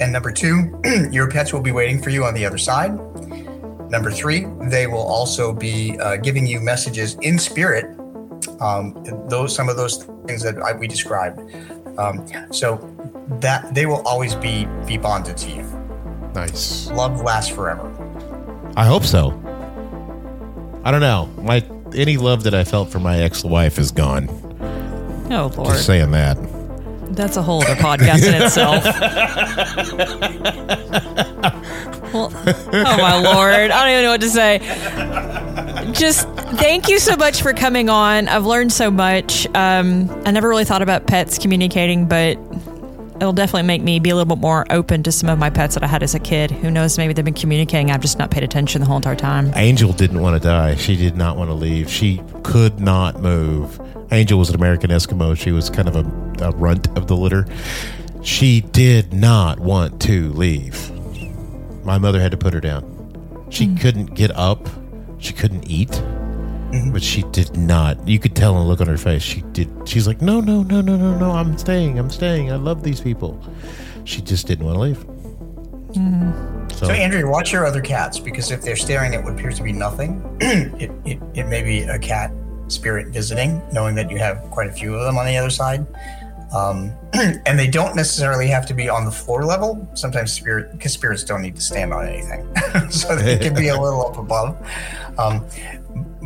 And 0.00 0.12
number 0.12 0.30
two, 0.30 0.80
your 1.10 1.30
pets 1.30 1.52
will 1.52 1.62
be 1.62 1.72
waiting 1.72 2.02
for 2.02 2.10
you 2.10 2.24
on 2.24 2.34
the 2.34 2.44
other 2.44 2.58
side. 2.58 2.92
Number 3.90 4.10
three, 4.10 4.46
they 4.64 4.86
will 4.86 5.02
also 5.02 5.52
be 5.52 5.98
uh, 5.98 6.16
giving 6.16 6.46
you 6.46 6.60
messages 6.60 7.16
in 7.22 7.38
spirit. 7.38 7.86
Um, 8.60 8.94
those 9.28 9.54
some 9.54 9.68
of 9.68 9.76
those 9.76 10.04
things 10.26 10.42
that 10.42 10.58
I, 10.58 10.72
we 10.72 10.86
described. 10.86 11.40
Um, 11.98 12.24
so 12.52 12.76
that 13.40 13.74
they 13.74 13.86
will 13.86 14.06
always 14.06 14.34
be 14.34 14.66
be 14.86 14.98
bonded 14.98 15.36
to 15.38 15.50
you. 15.50 15.77
Nice. 16.38 16.88
Love 16.92 17.20
lasts 17.22 17.52
forever. 17.52 17.92
I 18.76 18.86
hope 18.86 19.02
so. 19.04 19.30
I 20.84 20.92
don't 20.92 21.00
know. 21.00 21.28
My 21.42 21.64
any 21.96 22.16
love 22.16 22.44
that 22.44 22.54
I 22.54 22.62
felt 22.62 22.90
for 22.90 23.00
my 23.00 23.18
ex-wife 23.18 23.76
is 23.76 23.90
gone. 23.90 24.28
Oh 25.32 25.50
Lord, 25.56 25.70
Just 25.72 25.86
saying 25.86 26.12
that. 26.12 26.36
that's 27.16 27.36
a 27.36 27.42
whole 27.42 27.60
other 27.64 27.74
podcast 27.74 28.24
in 28.24 28.40
itself. 28.40 28.84
well, 32.12 32.32
oh 32.36 32.72
my 32.72 33.20
Lord, 33.20 33.72
I 33.72 33.84
don't 33.84 33.90
even 33.90 34.04
know 34.04 34.10
what 34.12 34.20
to 34.20 34.30
say. 34.30 34.58
Just 35.92 36.28
thank 36.56 36.88
you 36.88 37.00
so 37.00 37.16
much 37.16 37.42
for 37.42 37.52
coming 37.52 37.88
on. 37.88 38.28
I've 38.28 38.46
learned 38.46 38.72
so 38.72 38.92
much. 38.92 39.48
Um, 39.54 40.08
I 40.24 40.30
never 40.30 40.48
really 40.48 40.64
thought 40.64 40.82
about 40.82 41.08
pets 41.08 41.36
communicating, 41.36 42.06
but 42.06 42.38
it'll 43.20 43.32
definitely 43.32 43.66
make 43.66 43.82
me 43.82 43.98
be 43.98 44.10
a 44.10 44.14
little 44.14 44.36
bit 44.36 44.40
more 44.40 44.66
open 44.70 45.02
to 45.02 45.12
some 45.12 45.28
of 45.28 45.38
my 45.38 45.50
pets 45.50 45.74
that 45.74 45.82
I 45.82 45.86
had 45.86 46.02
as 46.02 46.14
a 46.14 46.18
kid. 46.18 46.50
Who 46.50 46.70
knows? 46.70 46.98
Maybe 46.98 47.12
they've 47.12 47.24
been 47.24 47.34
communicating. 47.34 47.90
I've 47.90 48.00
just 48.00 48.18
not 48.18 48.30
paid 48.30 48.44
attention 48.44 48.80
the 48.80 48.86
whole 48.86 48.96
entire 48.96 49.16
time. 49.16 49.52
Angel 49.56 49.92
didn't 49.92 50.20
want 50.20 50.40
to 50.40 50.48
die. 50.48 50.76
She 50.76 50.96
did 50.96 51.16
not 51.16 51.36
want 51.36 51.50
to 51.50 51.54
leave. 51.54 51.90
She 51.90 52.22
could 52.42 52.80
not 52.80 53.20
move. 53.20 53.80
Angel 54.10 54.38
was 54.38 54.48
an 54.48 54.54
American 54.54 54.90
Eskimo. 54.90 55.36
She 55.36 55.52
was 55.52 55.68
kind 55.68 55.88
of 55.88 55.96
a, 55.96 56.44
a 56.44 56.50
runt 56.52 56.86
of 56.96 57.06
the 57.06 57.16
litter. 57.16 57.46
She 58.22 58.60
did 58.60 59.12
not 59.12 59.60
want 59.60 60.00
to 60.02 60.32
leave. 60.32 60.90
My 61.84 61.98
mother 61.98 62.20
had 62.20 62.30
to 62.32 62.36
put 62.36 62.54
her 62.54 62.60
down. 62.60 63.46
She 63.50 63.66
hmm. 63.66 63.76
couldn't 63.76 64.14
get 64.14 64.30
up. 64.36 64.68
She 65.18 65.32
couldn't 65.32 65.68
eat. 65.68 66.02
But 66.92 67.02
she 67.02 67.22
did 67.32 67.56
not. 67.56 68.06
You 68.06 68.18
could 68.18 68.36
tell 68.36 68.54
in 68.56 68.62
the 68.62 68.66
look 68.68 68.80
on 68.80 68.86
her 68.86 68.98
face. 68.98 69.22
She 69.22 69.40
did. 69.52 69.70
She's 69.88 70.06
like, 70.06 70.20
no, 70.20 70.40
no, 70.40 70.62
no, 70.62 70.80
no, 70.80 70.96
no, 70.96 71.16
no. 71.16 71.30
I'm 71.30 71.56
staying. 71.56 71.98
I'm 71.98 72.10
staying. 72.10 72.52
I 72.52 72.56
love 72.56 72.82
these 72.82 73.00
people. 73.00 73.42
She 74.04 74.20
just 74.20 74.46
didn't 74.46 74.66
want 74.66 74.76
to 74.76 74.80
leave. 74.80 75.04
So, 76.76 76.86
So, 76.86 76.92
Andrea, 76.92 77.26
watch 77.26 77.52
your 77.52 77.64
other 77.66 77.80
cats 77.80 78.18
because 78.18 78.50
if 78.50 78.62
they're 78.62 78.76
staring 78.76 79.14
at 79.14 79.24
what 79.24 79.32
appears 79.32 79.56
to 79.56 79.62
be 79.62 79.72
nothing, 79.72 80.22
it, 80.40 80.90
it, 81.04 81.18
it 81.34 81.46
may 81.48 81.62
be 81.62 81.80
a 81.82 81.98
cat 81.98 82.30
spirit 82.68 83.08
visiting, 83.08 83.62
knowing 83.72 83.94
that 83.94 84.10
you 84.10 84.18
have 84.18 84.42
quite 84.50 84.68
a 84.68 84.72
few 84.72 84.94
of 84.94 85.04
them 85.04 85.16
on 85.16 85.26
the 85.26 85.36
other 85.36 85.50
side. 85.50 85.86
Um, 86.54 86.92
and 87.12 87.58
they 87.58 87.66
don't 87.66 87.94
necessarily 87.96 88.46
have 88.48 88.66
to 88.66 88.74
be 88.74 88.88
on 88.88 89.04
the 89.04 89.10
floor 89.10 89.44
level. 89.44 89.88
Sometimes 89.94 90.32
spirit, 90.32 90.72
because 90.72 90.92
spirits 90.92 91.24
don't 91.24 91.42
need 91.42 91.56
to 91.56 91.62
stand 91.62 91.92
on 91.92 92.06
anything, 92.06 92.46
so 92.90 93.16
they 93.16 93.38
can 93.38 93.54
be 93.54 93.68
a 93.68 93.80
little 93.80 94.06
up 94.06 94.18
above. 94.18 94.56
Um, 95.18 95.44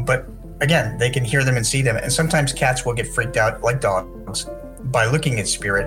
but 0.04 0.26
again, 0.60 0.96
they 0.98 1.10
can 1.10 1.24
hear 1.24 1.44
them 1.44 1.56
and 1.56 1.66
see 1.66 1.82
them. 1.82 1.96
And 1.96 2.12
sometimes 2.12 2.52
cats 2.52 2.84
will 2.84 2.94
get 2.94 3.06
freaked 3.08 3.36
out, 3.36 3.62
like 3.62 3.80
dogs, 3.80 4.46
by 4.84 5.06
looking 5.06 5.38
at 5.38 5.48
spirit 5.48 5.86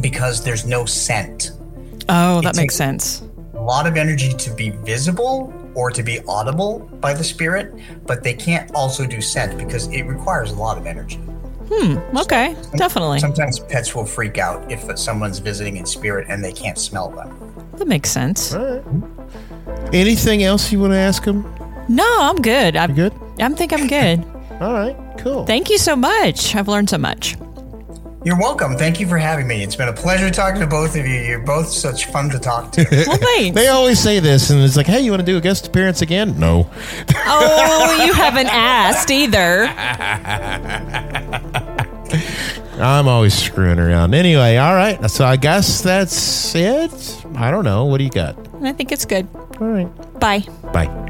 because 0.00 0.42
there's 0.44 0.64
no 0.66 0.84
scent. 0.84 1.52
Oh, 2.08 2.40
that 2.42 2.50
It's 2.50 2.58
makes 2.58 2.74
a- 2.74 2.78
sense. 2.78 3.22
a 3.54 3.60
lot 3.60 3.86
of 3.86 3.96
energy 3.96 4.32
to 4.32 4.50
be 4.54 4.70
visible 4.70 5.52
or 5.74 5.90
to 5.90 6.02
be 6.02 6.20
audible 6.26 6.80
by 7.00 7.12
the 7.12 7.22
spirit, 7.24 7.72
but 8.06 8.22
they 8.22 8.34
can't 8.34 8.70
also 8.74 9.06
do 9.06 9.20
scent 9.20 9.58
because 9.58 9.86
it 9.88 10.02
requires 10.06 10.50
a 10.52 10.54
lot 10.56 10.78
of 10.78 10.86
energy. 10.86 11.20
Hmm. 11.70 11.98
Okay, 12.16 12.56
definitely. 12.76 13.20
Sometimes 13.20 13.60
pets 13.60 13.94
will 13.94 14.06
freak 14.06 14.38
out 14.38 14.72
if 14.72 14.98
someone's 14.98 15.38
visiting 15.38 15.76
in 15.76 15.84
spirit 15.84 16.26
and 16.30 16.42
they 16.42 16.52
can't 16.52 16.78
smell 16.78 17.10
them. 17.10 17.28
That 17.76 17.86
makes 17.86 18.10
sense. 18.10 18.54
anything 19.92 20.42
else 20.42 20.72
you 20.72 20.80
want 20.80 20.92
to 20.92 20.96
ask 20.98 21.24
him? 21.24 21.44
No, 21.88 22.04
I'm 22.20 22.36
good. 22.42 22.76
I, 22.76 22.86
You 22.86 22.94
good? 22.94 23.12
I 23.40 23.48
think 23.50 23.72
I'm 23.72 23.86
good. 23.86 24.24
All 24.60 24.72
right. 24.72 24.96
Cool. 25.18 25.46
Thank 25.46 25.70
you 25.70 25.78
so 25.78 25.96
much. 25.96 26.54
I've 26.54 26.68
learned 26.68 26.90
so 26.90 26.98
much. 26.98 27.36
You're 28.24 28.38
welcome. 28.38 28.76
Thank 28.76 28.98
you 28.98 29.06
for 29.06 29.16
having 29.16 29.46
me. 29.46 29.62
It's 29.62 29.76
been 29.76 29.88
a 29.88 29.92
pleasure 29.92 30.28
talking 30.28 30.60
to 30.60 30.66
both 30.66 30.96
of 30.96 31.06
you. 31.06 31.14
You're 31.20 31.38
both 31.38 31.68
such 31.68 32.06
fun 32.06 32.28
to 32.30 32.38
talk 32.38 32.72
to. 32.72 32.82
Well, 33.06 33.16
thanks. 33.16 33.54
They 33.54 33.68
always 33.68 34.00
say 34.00 34.18
this, 34.18 34.50
and 34.50 34.60
it's 34.60 34.76
like, 34.76 34.86
hey, 34.86 35.00
you 35.00 35.12
want 35.12 35.20
to 35.20 35.26
do 35.26 35.38
a 35.38 35.40
guest 35.40 35.68
appearance 35.68 36.02
again? 36.02 36.38
No. 36.38 36.68
oh, 37.14 38.04
you 38.04 38.12
haven't 38.12 38.48
asked 38.48 39.10
either. 39.10 39.66
I'm 42.80 43.08
always 43.08 43.34
screwing 43.34 43.78
around. 43.78 44.14
Anyway, 44.14 44.56
all 44.56 44.74
right. 44.74 45.10
So 45.10 45.24
I 45.24 45.36
guess 45.36 45.80
that's 45.80 46.54
it. 46.54 47.24
I 47.36 47.50
don't 47.50 47.64
know. 47.64 47.84
What 47.86 47.98
do 47.98 48.04
you 48.04 48.10
got? 48.10 48.36
I 48.62 48.72
think 48.72 48.92
it's 48.92 49.04
good. 49.04 49.28
All 49.60 49.68
right. 49.68 50.20
Bye. 50.20 50.40
Bye. 50.72 51.07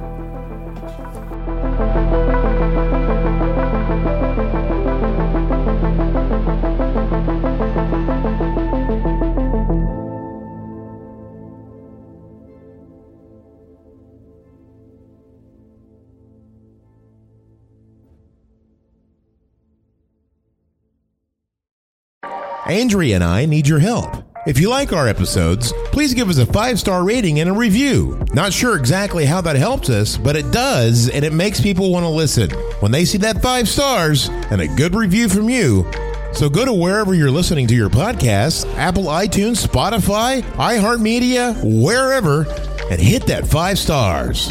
Andrea 22.69 23.15
and 23.15 23.24
I 23.24 23.47
need 23.47 23.66
your 23.66 23.78
help. 23.78 24.24
If 24.47 24.59
you 24.59 24.69
like 24.70 24.93
our 24.93 25.09
episodes, 25.09 25.73
please 25.86 26.15
give 26.15 26.28
us 26.28 26.39
a 26.39 26.47
five 26.47 26.78
star 26.78 27.03
rating 27.03 27.40
and 27.40 27.51
a 27.51 27.53
review. 27.53 28.23
Not 28.32 28.53
sure 28.53 28.77
exactly 28.77 29.24
how 29.24 29.40
that 29.40 29.57
helps 29.57 29.90
us, 29.90 30.16
but 30.16 30.36
it 30.36 30.51
does, 30.51 31.09
and 31.09 31.24
it 31.24 31.32
makes 31.32 31.61
people 31.61 31.90
want 31.90 32.05
to 32.05 32.09
listen 32.09 32.51
when 32.81 32.93
they 32.93 33.05
see 33.05 33.19
that 33.19 33.43
five 33.43 33.69
stars 33.69 34.28
and 34.51 34.61
a 34.61 34.69
good 34.69 34.95
review 34.95 35.28
from 35.28 35.49
you. 35.49 35.90
So 36.32 36.49
go 36.49 36.65
to 36.65 36.73
wherever 36.73 37.15
you're 37.15 37.31
listening 37.31 37.66
to 37.69 37.74
your 37.74 37.90
podcast 37.90 38.73
Apple, 38.77 39.05
iTunes, 39.05 39.66
Spotify, 39.66 40.43
iHeartMedia, 40.43 41.82
wherever 41.82 42.45
and 42.90 43.01
hit 43.01 43.27
that 43.27 43.47
five 43.47 43.78
stars. 43.78 44.51